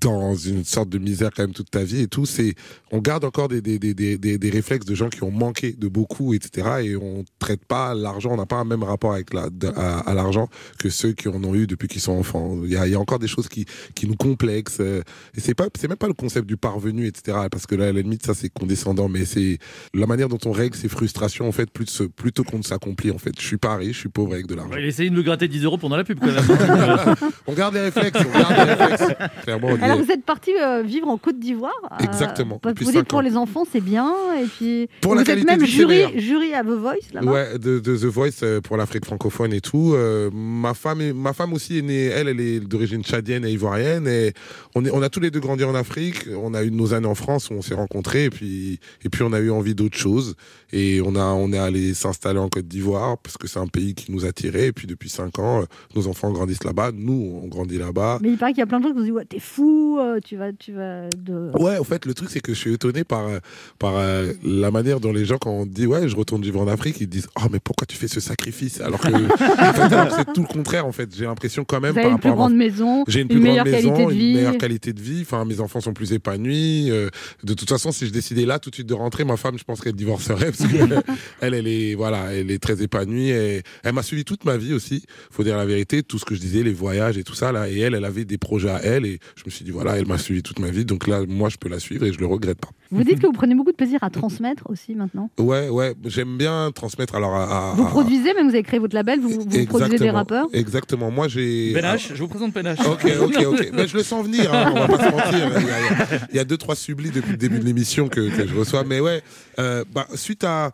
dans 0.00 0.34
une 0.34 0.64
sorte 0.64 0.88
de 0.88 0.98
misère 0.98 1.30
quand 1.34 1.42
même 1.44 1.52
toute 1.52 1.70
ta 1.70 1.84
vie 1.84 2.02
et 2.02 2.06
tout, 2.08 2.26
c'est 2.26 2.54
on 2.90 2.98
garde 2.98 3.24
encore 3.24 3.48
des, 3.48 3.60
des, 3.60 3.78
des, 3.78 3.94
des, 3.94 4.16
des, 4.18 4.50
réflexes 4.50 4.86
de 4.86 4.94
gens 4.94 5.08
qui 5.08 5.22
ont 5.22 5.30
manqué 5.30 5.72
de 5.72 5.88
beaucoup, 5.88 6.34
etc. 6.34 6.68
Et 6.84 6.96
on 6.96 7.24
traite 7.38 7.64
pas 7.64 7.94
l'argent, 7.94 8.30
on 8.32 8.36
n'a 8.36 8.46
pas 8.46 8.56
un 8.56 8.64
même 8.64 8.82
rapport 8.82 9.12
avec 9.12 9.32
la, 9.32 9.48
à, 9.76 10.00
à 10.10 10.14
l'argent 10.14 10.48
que 10.78 10.88
ceux 10.90 11.12
qui 11.12 11.28
en 11.28 11.42
ont 11.44 11.54
eu 11.54 11.66
depuis 11.66 11.88
qu'ils 11.88 12.00
sont 12.00 12.12
enfants. 12.12 12.58
Il 12.64 12.70
y 12.70 12.76
a, 12.76 12.86
y 12.86 12.94
a 12.94 13.00
encore 13.00 13.18
des 13.18 13.28
choses 13.28 13.48
qui, 13.48 13.64
qui 13.94 14.06
nous 14.06 14.16
complexent. 14.16 14.78
euh, 14.80 15.02
Et 15.36 15.40
c'est 15.40 15.54
pas, 15.54 15.66
c'est 15.78 15.88
même 15.88 15.96
pas 15.96 16.08
le 16.08 16.14
concept 16.14 16.46
du 16.46 16.56
parvenu, 16.56 17.06
etc. 17.06 17.38
Parce 17.50 17.66
que 17.66 17.74
là, 17.74 17.86
à 17.88 17.92
la 17.92 18.02
limite, 18.02 18.24
ça 18.24 18.34
c'est 18.34 18.50
condescendant, 18.50 19.08
mais 19.08 19.24
c'est 19.24 19.58
la 19.94 20.06
manière 20.06 20.28
dont 20.28 20.38
on 20.44 20.52
règle 20.52 20.76
ses 20.76 20.88
frustrations, 20.88 21.48
en 21.48 21.52
fait, 21.52 21.70
plus 21.70 22.00
de 22.00 22.06
plutôt 22.06 22.44
qu'on 22.44 22.58
ne 22.58 22.62
s'accomplit. 22.62 23.10
En 23.10 23.18
fait, 23.18 23.32
je 23.38 23.44
suis 23.46 23.56
pas 23.58 23.76
riche, 23.76 23.94
je 23.96 24.00
suis 24.00 24.08
pauvre 24.08 24.34
avec 24.34 24.46
de 24.46 24.54
l'argent. 24.54 24.76
Il 24.78 24.84
essayait 24.84 25.10
de 25.10 25.14
me 25.14 25.22
gratter 25.22 25.48
10 25.48 25.64
euros 25.64 25.78
pendant 25.78 25.96
la 25.96 26.04
pub 26.04 26.18
quand 26.20 26.26
même. 26.26 27.14
on 27.46 27.54
garde 27.54 27.74
les 27.74 27.80
réflexes, 27.80 28.20
on 28.20 28.38
garde 28.38 28.54
les 28.56 28.74
réflexes. 28.74 29.14
Clairement. 29.44 29.71
Alors 29.80 29.98
vous 29.98 30.10
êtes 30.10 30.24
parti 30.24 30.50
euh, 30.60 30.82
vivre 30.82 31.08
en 31.08 31.16
Côte 31.18 31.38
d'Ivoire. 31.38 31.72
euh, 31.92 32.04
Exactement, 32.04 32.58
parce 32.58 32.74
que 32.74 32.84
vous 32.84 32.92
dites 32.92 33.04
pour 33.04 33.18
ans. 33.18 33.22
les 33.22 33.36
enfants 33.36 33.64
c'est 33.70 33.80
bien 33.80 34.12
et 34.40 34.46
puis 34.46 34.88
Pour 35.00 35.12
vous 35.12 35.16
la 35.16 35.22
êtes 35.22 35.28
qualité 35.28 35.46
même 35.56 35.64
jury, 35.64 36.18
jury 36.20 36.52
à 36.54 36.62
The 36.62 36.66
Voice 36.68 36.94
là-bas. 37.12 37.30
Ouais, 37.32 37.58
de, 37.58 37.78
de 37.78 37.96
The 37.96 38.04
Voice 38.04 38.30
euh, 38.42 38.60
pour 38.60 38.76
l'Afrique 38.76 39.04
francophone 39.06 39.52
et 39.52 39.60
tout. 39.60 39.92
Euh, 39.94 40.30
ma 40.32 40.74
femme, 40.74 41.00
est- 41.00 41.12
ma 41.12 41.32
femme 41.32 41.52
aussi 41.52 41.78
est 41.78 41.82
née. 41.82 42.04
Elle, 42.06 42.28
elle 42.28 42.40
est 42.40 42.60
d'origine 42.60 43.02
tchadienne 43.04 43.44
et 43.44 43.50
ivoirienne. 43.52 44.06
Et 44.08 44.32
on, 44.74 44.84
est, 44.84 44.90
on 44.90 45.02
a 45.02 45.08
tous 45.08 45.20
les 45.20 45.30
deux 45.30 45.40
grandi 45.40 45.64
en 45.64 45.74
Afrique. 45.74 46.26
On 46.36 46.54
a 46.54 46.62
eu 46.64 46.70
nos 46.70 46.94
années 46.94 47.06
en 47.06 47.14
France 47.14 47.50
où 47.50 47.54
on 47.54 47.62
s'est 47.62 47.74
rencontrés. 47.74 48.24
Et 48.24 48.30
puis, 48.30 48.78
et 49.04 49.08
puis 49.08 49.22
on 49.22 49.32
a 49.32 49.40
eu 49.40 49.50
envie 49.50 49.74
d'autre 49.74 49.96
chose. 49.96 50.34
Et 50.72 51.00
on 51.04 51.14
a, 51.16 51.24
on 51.24 51.52
est 51.52 51.58
allé 51.58 51.94
s'installer 51.94 52.38
en 52.38 52.48
Côte 52.48 52.66
d'Ivoire 52.66 53.18
parce 53.18 53.36
que 53.36 53.46
c'est 53.46 53.58
un 53.58 53.66
pays 53.66 53.94
qui 53.94 54.10
nous 54.12 54.24
attirait. 54.24 54.66
Et 54.68 54.72
puis 54.72 54.86
depuis 54.86 55.08
cinq 55.10 55.38
ans, 55.38 55.64
nos 55.94 56.06
enfants 56.08 56.30
grandissent 56.32 56.64
là-bas. 56.64 56.90
Nous, 56.94 57.40
on 57.42 57.46
grandit 57.48 57.78
là-bas. 57.78 58.18
Mais 58.22 58.30
il 58.30 58.38
paraît 58.38 58.52
qu'il 58.52 58.60
y 58.60 58.62
a 58.62 58.66
plein 58.66 58.78
de 58.78 58.84
gens 58.84 58.90
qui 58.90 58.96
vous 58.96 59.02
disent 59.04 59.12
ouais 59.12 59.24
t'es 59.24 59.38
fou, 59.40 59.61
euh, 60.00 60.18
tu 60.24 60.36
vas 60.36 60.52
tu 60.52 60.72
vas 60.72 61.08
de. 61.16 61.50
Ouais, 61.58 61.78
en 61.78 61.84
fait, 61.84 62.06
le 62.06 62.14
truc, 62.14 62.28
c'est 62.30 62.40
que 62.40 62.54
je 62.54 62.58
suis 62.58 62.72
étonné 62.72 63.04
par, 63.04 63.26
euh, 63.28 63.38
par 63.78 63.96
euh, 63.96 64.32
la 64.44 64.70
manière 64.70 65.00
dont 65.00 65.12
les 65.12 65.24
gens, 65.24 65.38
quand 65.38 65.50
on 65.50 65.66
dit, 65.66 65.86
ouais, 65.86 66.08
je 66.08 66.16
retourne 66.16 66.42
vivre 66.42 66.60
en 66.60 66.68
Afrique, 66.68 66.96
ils 67.00 67.08
disent, 67.08 67.28
oh, 67.36 67.46
mais 67.52 67.60
pourquoi 67.60 67.86
tu 67.86 67.96
fais 67.96 68.08
ce 68.08 68.20
sacrifice? 68.20 68.80
Alors 68.80 69.00
que 69.00 69.08
c'est 70.16 70.32
tout 70.32 70.42
le 70.42 70.46
contraire, 70.52 70.86
en 70.86 70.92
fait. 70.92 71.08
J'ai 71.14 71.24
l'impression 71.24 71.64
quand 71.64 71.80
même. 71.80 71.92
Vous 71.92 71.98
avez 71.98 72.08
par 72.08 72.12
une 72.16 72.20
plus 72.20 72.30
ma- 72.30 72.36
grande 72.36 72.54
maison, 72.54 73.04
J'ai 73.08 73.20
une, 73.20 73.26
une 73.26 73.28
plus 73.28 73.40
meilleure 73.40 73.64
grande 73.64 73.74
maison. 73.74 74.10
Une 74.10 74.34
meilleure 74.34 74.58
qualité 74.58 74.92
de 74.92 75.00
vie. 75.00 75.20
Enfin, 75.22 75.44
mes 75.44 75.60
enfants 75.60 75.80
sont 75.80 75.92
plus 75.94 76.12
épanouis. 76.12 76.90
euh, 76.90 77.08
de 77.44 77.54
toute 77.54 77.68
façon, 77.68 77.92
si 77.92 78.06
je 78.06 78.12
décidais 78.12 78.46
là 78.46 78.58
tout 78.58 78.70
de 78.70 78.74
suite 78.74 78.88
de 78.88 78.94
rentrer, 78.94 79.24
ma 79.24 79.36
femme, 79.36 79.58
je 79.58 79.64
pense 79.64 79.80
qu'elle 79.80 79.94
divorcerait 79.94 80.50
parce 80.52 80.66
qu'elle, 80.70 81.02
elle, 81.40 81.54
elle 81.54 81.66
est, 81.68 81.94
voilà, 81.94 82.32
elle 82.34 82.50
est 82.50 82.58
très 82.62 82.82
épanouie. 82.82 83.30
Et 83.30 83.62
elle 83.82 83.92
m'a 83.92 84.02
suivi 84.02 84.24
toute 84.24 84.44
ma 84.44 84.56
vie 84.56 84.72
aussi. 84.74 85.04
Faut 85.30 85.44
dire 85.44 85.56
la 85.56 85.66
vérité, 85.66 86.02
tout 86.02 86.18
ce 86.18 86.24
que 86.24 86.34
je 86.34 86.40
disais, 86.40 86.62
les 86.62 86.72
voyages 86.72 87.18
et 87.18 87.24
tout 87.24 87.34
ça 87.34 87.52
là. 87.52 87.68
Et 87.68 87.78
elle, 87.78 87.94
elle 87.94 88.04
avait 88.04 88.24
des 88.24 88.38
projets 88.38 88.70
à 88.70 88.80
elle. 88.82 89.06
Et 89.06 89.18
je 89.36 89.42
me 89.46 89.50
suis 89.52 89.64
dit, 89.64 89.70
voilà, 89.70 89.98
elle 89.98 90.06
m'a 90.06 90.18
suivi 90.18 90.42
toute 90.42 90.58
ma 90.58 90.70
vie. 90.70 90.84
Donc 90.84 91.06
là, 91.06 91.20
moi, 91.28 91.48
je 91.48 91.56
peux 91.56 91.68
la 91.68 91.78
suivre 91.78 92.04
et 92.06 92.12
je 92.12 92.18
le 92.18 92.26
regrette 92.26 92.58
pas. 92.58 92.70
Vous 92.90 93.04
dites 93.04 93.20
que 93.20 93.26
vous 93.26 93.32
prenez 93.32 93.54
beaucoup 93.54 93.70
de 93.72 93.76
plaisir 93.76 93.98
à 94.02 94.10
transmettre 94.10 94.64
aussi 94.68 94.94
maintenant. 94.94 95.30
Ouais, 95.38 95.68
ouais, 95.68 95.94
j'aime 96.04 96.36
bien 96.36 96.70
transmettre. 96.74 97.14
Alors, 97.14 97.34
à, 97.34 97.70
à- 97.70 97.74
Vous 97.74 97.84
produisez, 97.86 98.34
même 98.34 98.48
vous 98.48 98.54
avez 98.54 98.62
créé 98.62 98.78
votre 98.78 98.94
label, 98.94 99.20
vous, 99.20 99.30
vous 99.30 99.66
produisez 99.66 99.98
des 99.98 100.10
rappeurs. 100.10 100.46
Exactement. 100.52 101.10
Moi, 101.10 101.28
j'ai. 101.28 101.72
Penache, 101.72 102.08
je 102.14 102.22
vous 102.22 102.28
présente 102.28 102.52
Penache. 102.52 102.80
Ok, 102.80 103.06
ok, 103.20 103.44
ok. 103.46 103.70
Mais 103.74 103.86
je 103.88 103.96
le 103.96 104.02
sens 104.02 104.24
venir, 104.24 104.52
hein, 104.52 104.72
on 104.74 104.80
va 104.86 104.88
pas 104.88 104.98
se 104.98 105.10
mentir. 105.10 105.50
Il 105.60 105.66
y, 105.66 105.70
a, 105.70 106.26
il 106.32 106.36
y 106.36 106.38
a- 106.38 106.44
deux, 106.44 106.56
trois 106.56 106.74
sublis 106.74 107.10
depuis 107.10 107.30
le 107.32 107.36
début 107.36 107.58
de 107.58 107.64
l'émission 107.64 108.08
que, 108.08 108.28
que 108.36 108.46
je 108.46 108.54
reçois. 108.54 108.84
Mais 108.84 109.00
ouais, 109.00 109.22
euh, 109.58 109.84
bah, 109.92 110.06
suite 110.14 110.44
à, 110.44 110.72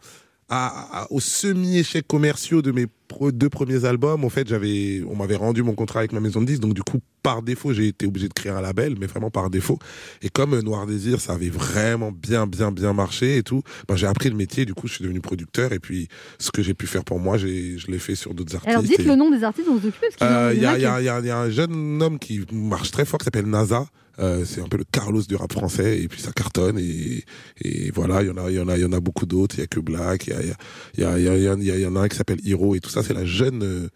à, 0.49 1.03
à- 1.03 1.07
aux 1.13 1.21
semi-échecs 1.21 2.07
commerciaux 2.07 2.63
de 2.63 2.73
mes 2.73 2.87
deux 3.33 3.49
premiers 3.49 3.85
albums, 3.85 4.25
en 4.25 4.29
fait, 4.29 4.49
j'avais, 4.49 5.03
on 5.09 5.17
m'avait 5.17 5.37
rendu 5.37 5.63
mon 5.63 5.75
contrat 5.75 6.01
avec 6.01 6.13
ma 6.13 6.21
maison 6.21 6.41
de 6.41 6.47
disques. 6.47 6.61
Donc, 6.61 6.75
du 6.75 6.83
coup, 6.83 6.99
par 7.23 7.43
défaut, 7.43 7.73
j'ai 7.73 7.89
été 7.89 8.07
obligé 8.07 8.29
de 8.29 8.33
créer 8.35 8.53
un 8.53 8.61
label, 8.61 8.97
mais 9.01 9.07
vraiment 9.07 9.31
par 9.31 9.51
défaut. 9.51 9.79
Et 10.23 10.29
comme 10.29 10.55
euh, 10.55 10.63
Noir 10.63 10.87
Désir, 10.87 11.21
ça 11.21 11.33
avait 11.35 11.49
vraiment 11.51 12.13
bien, 12.13 12.47
bien, 12.47 12.71
bien 12.73 12.93
marché 12.93 13.39
et 13.39 13.43
tout, 13.43 13.63
bah, 13.89 13.97
j'ai 13.97 14.07
appris 14.07 14.29
le 14.31 14.37
métier. 14.37 14.65
Du 14.65 14.75
coup, 14.75 14.87
je 14.89 14.95
suis 14.95 15.03
devenu 15.05 15.21
producteur. 15.21 15.73
Et 15.73 15.79
puis, 15.79 16.09
ce 16.39 16.51
que 16.51 16.63
j'ai 16.63 16.75
pu 16.75 16.87
faire 16.87 17.05
pour 17.05 17.19
moi, 17.19 17.39
j'ai, 17.39 17.79
je 17.79 17.91
l'ai 17.91 17.99
fait 17.99 18.15
sur 18.15 18.35
d'autres 18.35 18.55
artistes. 18.55 18.71
Alors 18.71 18.83
dites 18.83 19.01
Et- 19.01 19.05
le 19.05 19.17
nom 19.17 19.31
des 19.31 19.43
artistes 19.45 19.67
vous 19.69 19.79
vous 19.79 19.89
occupez. 19.89 20.07
parce 20.19 20.31
euh, 20.31 20.53
Il 20.55 20.63
y, 20.63 20.67
a, 20.67 20.73
a 20.73 20.79
il 20.79 20.83
y 20.83 20.87
a- 20.87 20.97
qui- 20.99 21.03
il 21.03 21.07
y 21.07 21.09
a- 21.09 21.21
il 21.21 21.27
y 21.27 21.31
a 21.31 21.39
un 21.39 21.51
jeune 21.51 22.03
homme 22.03 22.19
qui 22.19 22.45
marche 22.53 22.91
très 22.91 23.05
fort 23.05 23.19
qui 23.19 23.25
s'appelle 23.25 23.47
NASA. 23.47 23.87
Euh, 24.21 24.45
c'est 24.45 24.61
un 24.61 24.67
peu 24.67 24.79
le 24.79 24.85
Carlos 24.91 25.23
du 25.23 25.37
rap 25.37 25.53
français 25.53 26.01
et 26.03 26.09
puis 26.09 26.21
ça 26.21 26.33
cartonne 26.33 26.77
et, 26.77 27.23
et 27.61 27.93
voilà 27.93 28.21
il 28.23 28.27
y 28.27 28.31
en 28.33 28.37
a 28.37 28.51
il 28.51 28.57
y 28.57 28.59
en 28.59 28.67
a 28.67 28.77
il 28.77 28.81
y 28.83 28.85
en 28.85 28.91
a 28.93 28.99
beaucoup 28.99 29.27
d'autres 29.27 29.55
il 29.55 29.61
y 29.61 29.63
a 29.63 29.69
que 29.69 29.79
Black 29.79 30.27
il 30.27 30.33
y 30.33 31.05
a 31.05 31.17
il 31.17 31.23
y 31.23 31.39
a 31.39 31.79
y 31.79 31.87
en 31.87 31.95
a 31.95 32.01
un 32.01 32.09
qui 32.09 32.17
s'appelle 32.17 32.41
Hiro 32.43 32.75
et 32.75 32.81
tout 32.81 32.91
ça 32.91 32.98
c'est 33.03 33.15
la 33.15 33.25
jeune 33.25 33.63
euh, 33.63 33.89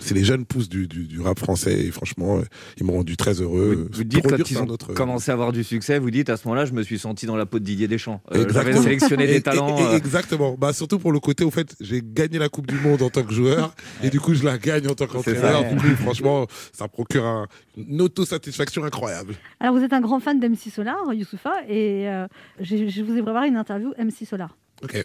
c'est 0.00 0.14
les 0.14 0.22
jeunes 0.22 0.46
pousses 0.46 0.68
du, 0.68 0.86
du, 0.86 1.04
du 1.08 1.20
rap 1.20 1.36
français 1.40 1.80
et 1.86 1.90
franchement 1.90 2.38
euh, 2.38 2.42
ils 2.78 2.84
m'ont 2.86 2.92
rendu 2.92 3.16
très 3.16 3.40
heureux 3.42 3.88
Vous 3.92 4.04
dites 4.04 4.22
quand 4.22 4.36
ils 4.48 4.58
ont 4.58 4.68
autre- 4.68 4.94
commencé 4.94 5.32
à 5.32 5.34
avoir 5.34 5.50
du 5.50 5.64
succès, 5.64 5.98
vous 5.98 6.12
dites 6.12 6.30
à 6.30 6.36
ce 6.36 6.46
moment-là, 6.46 6.64
je 6.64 6.72
me 6.72 6.84
suis 6.84 6.96
senti 6.98 7.26
dans 7.26 7.34
la 7.36 7.44
peau 7.44 7.58
de 7.58 7.64
Didier 7.64 7.88
Deschamps. 7.88 8.22
Euh, 8.32 8.46
J'avais 8.50 8.72
sélectionné 8.80 9.26
des 9.26 9.36
et- 9.36 9.42
talents. 9.42 9.76
et- 9.78 9.82
euh, 9.82 9.96
exactement. 9.96 10.54
Bah, 10.56 10.72
surtout 10.72 11.00
pour 11.00 11.10
le 11.10 11.18
côté, 11.18 11.42
au 11.42 11.50
fait, 11.50 11.74
j'ai 11.80 12.02
gagné 12.04 12.38
la 12.38 12.48
Coupe 12.48 12.68
du 12.68 12.76
Monde 12.76 13.02
en 13.02 13.10
tant 13.10 13.24
que 13.24 13.34
joueur, 13.34 13.74
et 14.04 14.10
du 14.10 14.20
coup, 14.20 14.32
je 14.32 14.44
la 14.44 14.58
gagne 14.58 14.86
en 14.86 14.94
tant 14.94 15.08
qu'entraîneur. 15.08 15.64
Du 15.68 15.76
coup, 15.76 15.96
franchement, 16.02 16.46
ça 16.72 16.86
procure 16.86 17.24
un- 17.26 17.48
une 17.76 18.00
autosatisfaction 18.00 18.84
incroyable. 18.84 19.34
Alors 19.58 19.74
vous 19.76 19.82
êtes 19.82 19.92
un 19.92 20.00
grand 20.00 20.20
fan 20.20 20.38
d'MC 20.38 20.70
Solar, 20.72 21.12
Youssoufa, 21.12 21.52
et 21.68 22.08
euh, 22.08 22.28
je, 22.60 22.88
je 22.88 23.02
vous 23.02 23.16
ai 23.18 23.22
préparé 23.22 23.48
une 23.48 23.56
interview 23.56 23.92
MC 23.98 24.24
Solar. 24.24 24.56
Ok. 24.84 25.04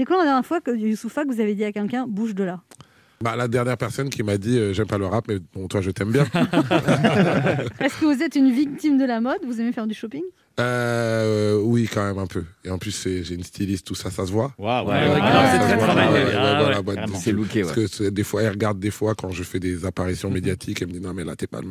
C'est 0.00 0.06
quand 0.06 0.16
la 0.16 0.24
dernière 0.24 0.46
fois 0.46 0.62
que 0.62 0.70
Youssoufa 0.70 1.24
que 1.24 1.28
vous 1.28 1.42
avez 1.42 1.54
dit 1.54 1.62
à 1.62 1.72
quelqu'un 1.72 2.06
bouge 2.06 2.34
de 2.34 2.42
là? 2.42 2.62
Bah, 3.22 3.36
la 3.36 3.48
dernière 3.48 3.76
personne 3.76 4.08
qui 4.08 4.22
m'a 4.22 4.38
dit, 4.38 4.56
euh, 4.56 4.72
j'aime 4.72 4.86
pas 4.86 4.96
le 4.96 5.04
rap, 5.04 5.26
mais 5.28 5.36
bon, 5.52 5.68
toi, 5.68 5.82
je 5.82 5.90
t'aime 5.90 6.10
bien. 6.10 6.22
Est-ce 7.80 8.00
que 8.00 8.06
vous 8.06 8.22
êtes 8.22 8.34
une 8.34 8.50
victime 8.50 8.96
de 8.96 9.04
la 9.04 9.20
mode? 9.20 9.40
Vous 9.44 9.60
aimez 9.60 9.72
faire 9.72 9.86
du 9.86 9.92
shopping? 9.92 10.22
Euh, 10.58 11.58
oui, 11.62 11.88
quand 11.92 12.04
même 12.04 12.18
un 12.18 12.26
peu. 12.26 12.44
Et 12.64 12.70
en 12.70 12.76
plus, 12.78 12.90
c'est- 12.90 13.22
j'ai 13.24 13.34
une 13.34 13.44
styliste, 13.44 13.86
tout 13.86 13.94
ça, 13.94 14.10
ça 14.10 14.26
se 14.26 14.32
voit. 14.32 14.52
Waouh, 14.58 14.86
ouais, 14.88 14.92
ouais, 14.94 15.00
alors, 15.20 15.42
c'est 15.52 15.58
très 15.58 15.78
travaillé. 15.78 16.24
Ah, 16.36 16.82
bah, 16.82 16.92
C'est 17.18 17.32
looké, 17.32 17.62
Parce 17.62 17.76
ouais. 17.76 17.84
que 17.84 17.90
c'est- 17.90 18.10
des 18.10 18.24
fois, 18.24 18.42
elle 18.42 18.50
regarde 18.50 18.78
des 18.78 18.90
fois 18.90 19.14
quand 19.14 19.30
je 19.30 19.42
fais 19.42 19.58
des 19.60 19.86
apparitions 19.86 20.30
médiatiques, 20.30 20.82
elle 20.82 20.88
me 20.88 20.92
dit 20.94 21.00
non 21.00 21.14
mais 21.14 21.24
là 21.24 21.34
t'es 21.36 21.46
mal, 21.50 21.64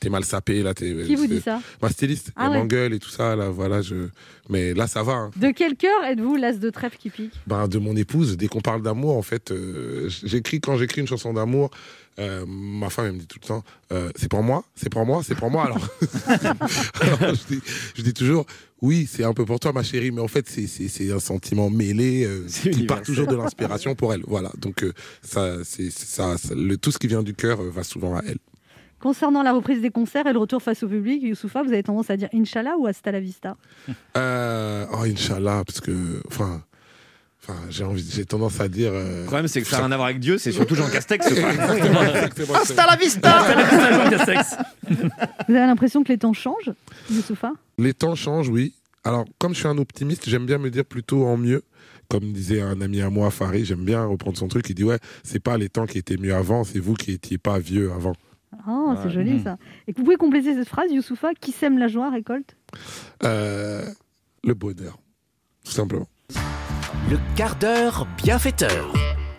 t'es 0.00 0.10
mal 0.10 0.24
sapé, 0.24 0.62
là 0.62 0.74
t'es. 0.74 0.94
Qui 1.06 1.14
vous 1.16 1.26
dit 1.26 1.40
ça 1.40 1.60
Ma 1.82 1.88
styliste, 1.88 2.30
Ah 2.36 2.44
elle 2.44 2.50
ouais. 2.52 2.58
m'engueule 2.58 2.94
et 2.94 2.98
tout 2.98 3.10
ça, 3.10 3.34
là, 3.34 3.48
voilà, 3.48 3.82
je. 3.82 3.94
Mais 4.48 4.74
là, 4.74 4.86
ça 4.86 5.02
va. 5.02 5.12
hein. 5.14 5.30
De 5.36 5.50
quel 5.50 5.74
cœur 5.74 6.04
êtes-vous 6.04 6.36
l'as 6.36 6.52
de 6.52 6.70
trèfle 6.70 6.98
qui 6.98 7.10
pique? 7.10 7.32
Ben, 7.48 7.66
de 7.66 7.78
mon 7.78 7.96
épouse, 7.96 8.36
dès 8.36 8.46
qu'on 8.46 8.60
parle 8.60 8.82
d'amour, 8.82 9.16
en 9.16 9.22
fait, 9.22 9.50
euh, 9.50 10.08
j'écris 10.24 10.60
quand 10.60 10.76
j'écris 10.76 11.00
une 11.00 11.08
chanson 11.08 11.32
d'amour, 11.32 11.70
euh, 12.18 12.44
ma 12.46 12.90
femme 12.90 13.06
elle 13.06 13.12
me 13.12 13.18
dit 13.18 13.26
tout 13.26 13.38
le 13.42 13.46
temps, 13.46 13.64
euh, 13.92 14.10
c'est 14.16 14.28
pour 14.28 14.42
moi, 14.42 14.64
c'est 14.74 14.90
pour 14.90 15.04
moi, 15.06 15.22
c'est 15.24 15.34
pour 15.34 15.50
moi. 15.50 15.64
Alors, 15.64 15.78
Alors, 17.00 17.34
je, 17.34 17.54
dis, 17.54 17.60
je 17.94 18.02
dis 18.02 18.14
toujours, 18.14 18.46
oui, 18.82 19.08
c'est 19.10 19.24
un 19.24 19.32
peu 19.32 19.44
pour 19.44 19.58
toi, 19.60 19.72
ma 19.72 19.82
chérie, 19.82 20.10
mais 20.10 20.20
en 20.20 20.28
fait, 20.28 20.48
c'est- 20.48 21.12
un 21.12 21.18
sentiment 21.20 21.70
mêlé 21.70 22.24
euh, 22.24 22.46
qui 22.72 22.84
part 22.86 23.02
toujours 23.02 23.26
de 23.26 23.36
l'inspiration 23.36 23.94
pour 23.94 24.12
elle. 24.12 24.22
Voilà, 24.26 24.50
donc 24.58 24.82
euh, 24.82 24.92
ça, 25.22 25.64
c'est 25.64 25.90
ça, 25.90 26.36
ça- 26.38 26.54
le, 26.54 26.76
tout 26.76 26.90
ce 26.90 26.98
qui 26.98 27.06
vient 27.06 27.22
du 27.22 27.34
cœur 27.34 27.60
euh, 27.60 27.70
va 27.70 27.84
souvent 27.84 28.16
à 28.16 28.22
elle. 28.26 28.38
Concernant 28.98 29.42
la 29.42 29.52
reprise 29.52 29.82
des 29.82 29.90
concerts 29.90 30.26
et 30.26 30.32
le 30.32 30.38
retour 30.38 30.62
face 30.62 30.82
au 30.82 30.88
public, 30.88 31.22
Youssoufa, 31.22 31.62
vous 31.62 31.68
avez 31.72 31.82
tendance 31.82 32.08
à 32.10 32.16
dire 32.16 32.28
Inch'Allah 32.32 32.76
ou 32.78 32.86
Hasta 32.86 33.12
la 33.12 33.20
vista? 33.20 33.56
Euh, 34.16 34.86
oh, 34.92 35.02
Inch'Allah, 35.04 35.62
parce 35.66 35.80
que, 35.80 36.22
enfin, 36.28 36.62
enfin, 37.48 37.58
j'ai 37.70 37.84
envie, 37.84 38.04
j'ai 38.12 38.24
tendance 38.24 38.60
à 38.60 38.68
dire. 38.68 38.90
euh, 38.92 39.20
Le 39.20 39.26
problème, 39.26 39.48
c'est 39.48 39.60
que 39.62 39.66
ça 39.68 39.76
n'a 39.78 39.84
rien 39.84 39.92
à 39.92 39.96
voir 39.96 40.08
avec 40.08 40.20
Dieu, 40.20 40.38
c'est 40.38 40.52
surtout 40.52 40.74
Jean 40.74 40.88
Castex. 40.90 41.26
Exactement, 41.26 42.02
exactement. 42.02 42.54
Hasta 42.54 42.86
la 42.86 42.96
vista 42.96 43.90
Jean 43.92 44.10
Castex. 44.10 44.56
Vous 44.88 45.54
avez 45.54 45.66
l'impression 45.66 46.02
que 46.02 46.08
les 46.08 46.18
temps 46.18 46.32
changent, 46.32 46.72
Youssoufa? 47.10 47.52
Les 47.78 47.94
temps 47.94 48.14
changent, 48.14 48.48
oui. 48.48 48.74
Alors, 49.04 49.24
comme 49.38 49.54
je 49.54 49.58
suis 49.60 49.68
un 49.68 49.78
optimiste, 49.78 50.28
j'aime 50.28 50.46
bien 50.46 50.58
me 50.58 50.70
dire 50.70 50.84
plutôt 50.84 51.26
en 51.26 51.36
mieux. 51.36 51.62
Comme 52.08 52.32
disait 52.32 52.60
un 52.60 52.80
ami 52.80 53.00
à 53.02 53.10
moi, 53.10 53.30
Farid, 53.30 53.64
j'aime 53.64 53.84
bien 53.84 54.04
reprendre 54.04 54.36
son 54.38 54.46
truc. 54.48 54.68
Il 54.70 54.74
dit 54.74 54.84
Ouais, 54.84 54.98
c'est 55.24 55.40
pas 55.40 55.56
les 55.58 55.68
temps 55.68 55.86
qui 55.86 55.98
étaient 55.98 56.16
mieux 56.16 56.34
avant, 56.34 56.62
c'est 56.64 56.78
vous 56.78 56.94
qui 56.94 57.12
étiez 57.12 57.38
pas 57.38 57.58
vieux 57.58 57.90
avant. 57.92 58.12
Oh, 58.68 58.94
c'est 58.96 59.08
Ouais. 59.08 59.14
joli 59.14 59.32
Mhm. 59.34 59.42
ça. 59.44 59.56
Et 59.86 59.92
que 59.92 59.98
vous 59.98 60.04
pouvez 60.04 60.16
compléter 60.16 60.54
cette 60.54 60.68
phrase, 60.68 60.90
Youssoufa 60.92 61.34
Qui 61.40 61.50
sème 61.52 61.78
la 61.78 61.88
joie 61.88 62.10
récolte? 62.10 62.56
Euh, 63.24 63.84
le 64.44 64.54
bonheur, 64.54 64.98
tout 65.64 65.72
simplement. 65.72 66.06
Le 67.10 67.18
quart 67.36 67.56
d'heure 67.56 68.06
bienfaiteur. 68.22 68.92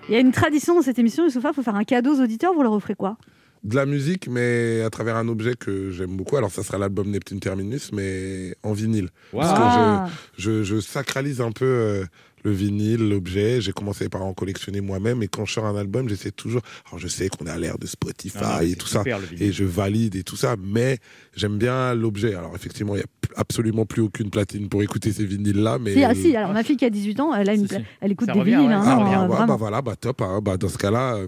Il 0.07 0.13
y 0.13 0.15
a 0.18 0.20
une 0.20 0.32
tradition 0.32 0.76
dans 0.76 0.82
cette 0.82 0.99
émission, 0.99 1.26
Youssoufa, 1.26 1.49
il 1.49 1.53
faut 1.55 1.63
faire 1.63 1.76
un 1.76 1.84
cadeau 1.84 2.15
aux 2.15 2.22
auditeurs, 2.22 2.53
vous 2.53 2.63
leur 2.63 2.72
offrez 2.72 2.95
quoi? 2.95 3.18
De 3.63 3.76
la 3.76 3.86
musique, 3.86 4.30
mais 4.30 4.82
à 4.84 4.89
travers 4.89 5.18
un 5.18 5.28
objet 5.28 5.55
que 5.55 5.89
j'aime 5.91 6.15
beaucoup. 6.15 6.38
Alors, 6.38 6.51
ça 6.51 6.63
sera 6.63 6.78
l'album 6.78 7.09
Neptune 7.09 7.39
Terminus, 7.39 7.91
mais 7.91 8.55
en 8.63 8.72
vinyle. 8.72 9.09
Parce 9.34 9.51
Ah. 9.53 10.05
que 10.36 10.41
je, 10.41 10.63
je, 10.63 10.76
je 10.76 10.80
sacralise 10.80 11.41
un 11.41 11.51
peu 11.51 11.65
euh, 11.65 12.05
le 12.48 12.54
vinyle, 12.54 13.10
l'objet. 13.10 13.62
J'ai 13.62 13.72
commencé 13.74 14.10
par 14.10 14.24
en 14.24 14.34
collectionner 14.34 14.82
moi-même. 14.82 15.22
Et 15.22 15.28
quand 15.28 15.45
je 15.45 15.54
sors 15.54 15.66
un 15.66 15.76
album, 15.76 16.08
j'essaie 16.10 16.32
toujours. 16.32 16.62
Alors, 16.88 16.98
je 17.00 17.08
sais 17.08 17.28
qu'on 17.30 17.45
est 17.45 17.50
à 17.50 17.58
l'ère 17.60 17.78
de 17.78 17.86
Spotify 17.88 18.38
Ah 18.41 18.60
non, 18.62 18.68
et 18.68 18.76
tout 18.76 18.88
ça. 18.88 19.00
super. 19.00 19.20
Et 19.39 19.52
je 19.52 19.64
valide 19.66 20.16
et 20.16 20.24
tout 20.24 20.36
ça. 20.38 20.56
Mais 20.62 20.98
j'aime 21.36 21.58
bien 21.58 21.93
l'objet. 21.93 22.34
Alors, 22.36 22.56
effectivement, 22.56 22.95
il 22.95 23.00
n'y 23.00 23.04
a 23.04 23.08
absolument 23.36 23.86
plus 23.86 24.02
aucune 24.02 24.30
platine 24.30 24.70
pour 24.70 24.82
écouter 24.82 25.12
ces 25.12 25.26
vinyles-là. 25.26 25.78
Mais 25.80 25.93
si, 25.93 26.04
ah, 26.04 26.16
si, 26.16 26.36
alors 26.36 26.54
ma 26.54 26.64
fille 26.64 26.78
qui 26.78 26.86
a 26.86 26.89
18 26.89 27.20
ans, 27.20 27.34
elle, 27.36 27.50
a 27.50 27.54
une, 27.54 27.68
elle 28.02 28.12
écoute 28.14 28.28
Ça 28.28 28.34
des 28.34 28.39
revient, 28.39 28.52
vinyles. 28.56 28.68
ouais, 28.70 28.74
hein, 28.74 28.84
ça 28.84 28.95
non, 28.95 29.02
revient. 29.04 29.16
euh, 29.16 29.20
Ah, 29.24 29.28
vraiment. 29.28 29.45
bah 29.48 29.56
voilà, 29.58 29.82
bah 29.82 29.95
top. 29.95 30.22
hein. 30.22 30.39
Bah, 30.41 30.58
dans 30.58 30.70
ce 30.70 30.78
cas-là, 30.78 31.16
euh, 31.16 31.28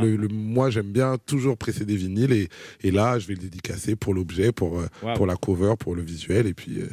le- 0.00 0.16
le- 0.16 0.28
moi 0.28 0.70
j'aime 0.70 0.90
bien 0.90 1.16
toujours 1.26 1.56
presser 1.58 1.84
des 1.84 1.96
vinyles 1.96 2.32
et, 2.32 2.48
et 2.82 2.90
là 2.90 3.18
je 3.18 3.26
vais 3.26 3.34
le 3.34 3.40
dédicacer 3.40 3.94
pour 3.96 4.14
l'objet, 4.14 4.52
pour, 4.52 4.78
euh, 4.80 4.86
Wow. 5.02 5.14
pour 5.14 5.26
la 5.26 5.36
cover, 5.36 5.74
pour 5.78 5.94
le 5.94 6.02
visuel 6.02 6.46
et 6.46 6.54
puis, 6.54 6.80
euh, 6.80 6.88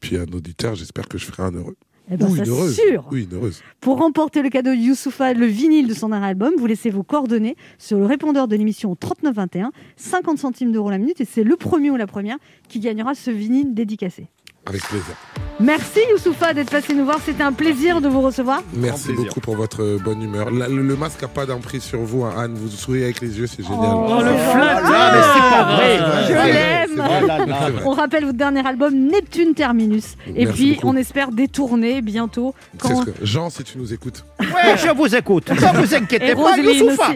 puis 0.00 0.16
un 0.16 0.26
auditeur, 0.32 0.74
j'espère 0.74 1.08
que 1.08 1.16
je 1.18 1.24
ferai 1.24 1.42
un 1.44 1.52
heureux. 1.52 1.76
Eh 2.10 2.16
ben, 2.16 2.28
ça, 2.28 2.42
heureuse. 2.46 2.74
sûr. 2.74 3.06
Oui, 3.10 3.26
heureuse. 3.32 3.62
Pour 3.80 3.98
remporter 3.98 4.42
le 4.42 4.50
cadeau 4.50 4.70
de 4.70 4.76
Youssoufa, 4.76 5.32
le 5.32 5.46
vinyle 5.46 5.88
de 5.88 5.94
son 5.94 6.10
dernier 6.10 6.26
album, 6.26 6.52
vous 6.58 6.66
laissez 6.66 6.90
vos 6.90 7.02
coordonnées 7.02 7.56
sur 7.78 7.98
le 7.98 8.04
répondeur 8.04 8.46
de 8.46 8.56
l'émission 8.56 8.92
au 8.92 8.94
3921, 8.94 9.72
50 9.96 10.38
centimes 10.38 10.72
d'euros 10.72 10.90
la 10.90 10.98
minute, 10.98 11.20
et 11.20 11.24
c'est 11.24 11.44
le 11.44 11.56
premier 11.56 11.90
ou 11.90 11.96
la 11.96 12.06
première 12.06 12.36
qui 12.68 12.80
gagnera 12.80 13.14
ce 13.14 13.30
vinyle 13.30 13.72
dédicacé. 13.72 14.28
Avec 14.66 14.82
plaisir. 14.88 15.14
Merci 15.60 16.00
Youssoufa 16.10 16.52
d'être 16.54 16.70
passé 16.70 16.94
nous 16.94 17.04
voir, 17.04 17.18
c'était 17.24 17.42
un 17.42 17.52
plaisir 17.52 18.00
de 18.00 18.08
vous 18.08 18.22
recevoir. 18.22 18.62
Merci 18.72 19.12
beaucoup 19.12 19.38
pour 19.40 19.56
votre 19.56 19.98
bonne 20.02 20.22
humeur. 20.22 20.50
La- 20.50 20.68
le, 20.68 20.82
le 20.82 20.96
masque 20.96 21.20
n'a 21.22 21.28
pas 21.28 21.44
d'emprise 21.46 21.82
sur 21.82 22.00
vous, 22.00 22.24
hein, 22.24 22.32
Anne. 22.36 22.54
Vous 22.54 22.68
souriez 22.70 23.04
avec 23.04 23.20
les 23.20 23.38
yeux, 23.38 23.46
c'est 23.46 23.62
génial. 23.62 23.78
Oh, 23.94 24.16
le 24.20 24.34
flatteur. 24.36 24.90
Ah, 24.92 25.12
mais 25.12 25.22
c'est 25.34 25.50
pas 25.50 25.64
vrai. 25.76 26.26
Je 26.26 26.52
l'aime. 26.52 27.80
Oh. 27.84 27.88
On 27.88 27.90
rappelle 27.92 28.24
votre 28.24 28.38
dernier 28.38 28.66
album 28.66 28.94
Neptune 28.94 29.54
Terminus. 29.54 30.16
Et 30.26 30.46
Merci 30.46 30.52
puis 30.54 30.74
beaucoup. 30.76 30.88
on 30.88 30.96
espère 30.96 31.30
des 31.30 31.46
tournées 31.48 32.00
bientôt. 32.00 32.54
C'est 32.72 32.78
Quand... 32.88 33.00
ce 33.02 33.10
que- 33.10 33.24
Jean, 33.26 33.50
si 33.50 33.62
tu 33.64 33.78
nous 33.78 33.92
écoutes. 33.92 34.24
Ouais, 34.40 34.76
je 34.76 34.88
vous 34.96 35.14
écoute. 35.14 35.50
Ne 35.50 35.78
vous 35.80 35.94
inquiétez 35.94 36.30
Et 36.30 36.34
pas, 36.34 36.56
Youssoufa. 36.56 37.12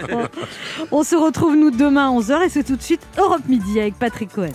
on 0.90 1.02
se 1.04 1.14
retrouve 1.14 1.54
nous 1.56 1.70
demain 1.70 2.08
à 2.10 2.12
11h 2.20 2.46
et 2.46 2.48
c'est 2.48 2.64
tout 2.64 2.76
de 2.76 2.82
suite 2.82 3.00
Europe 3.16 3.42
Midi 3.48 3.80
avec 3.80 3.94
Patrick 3.94 4.32
Cohen. 4.34 4.48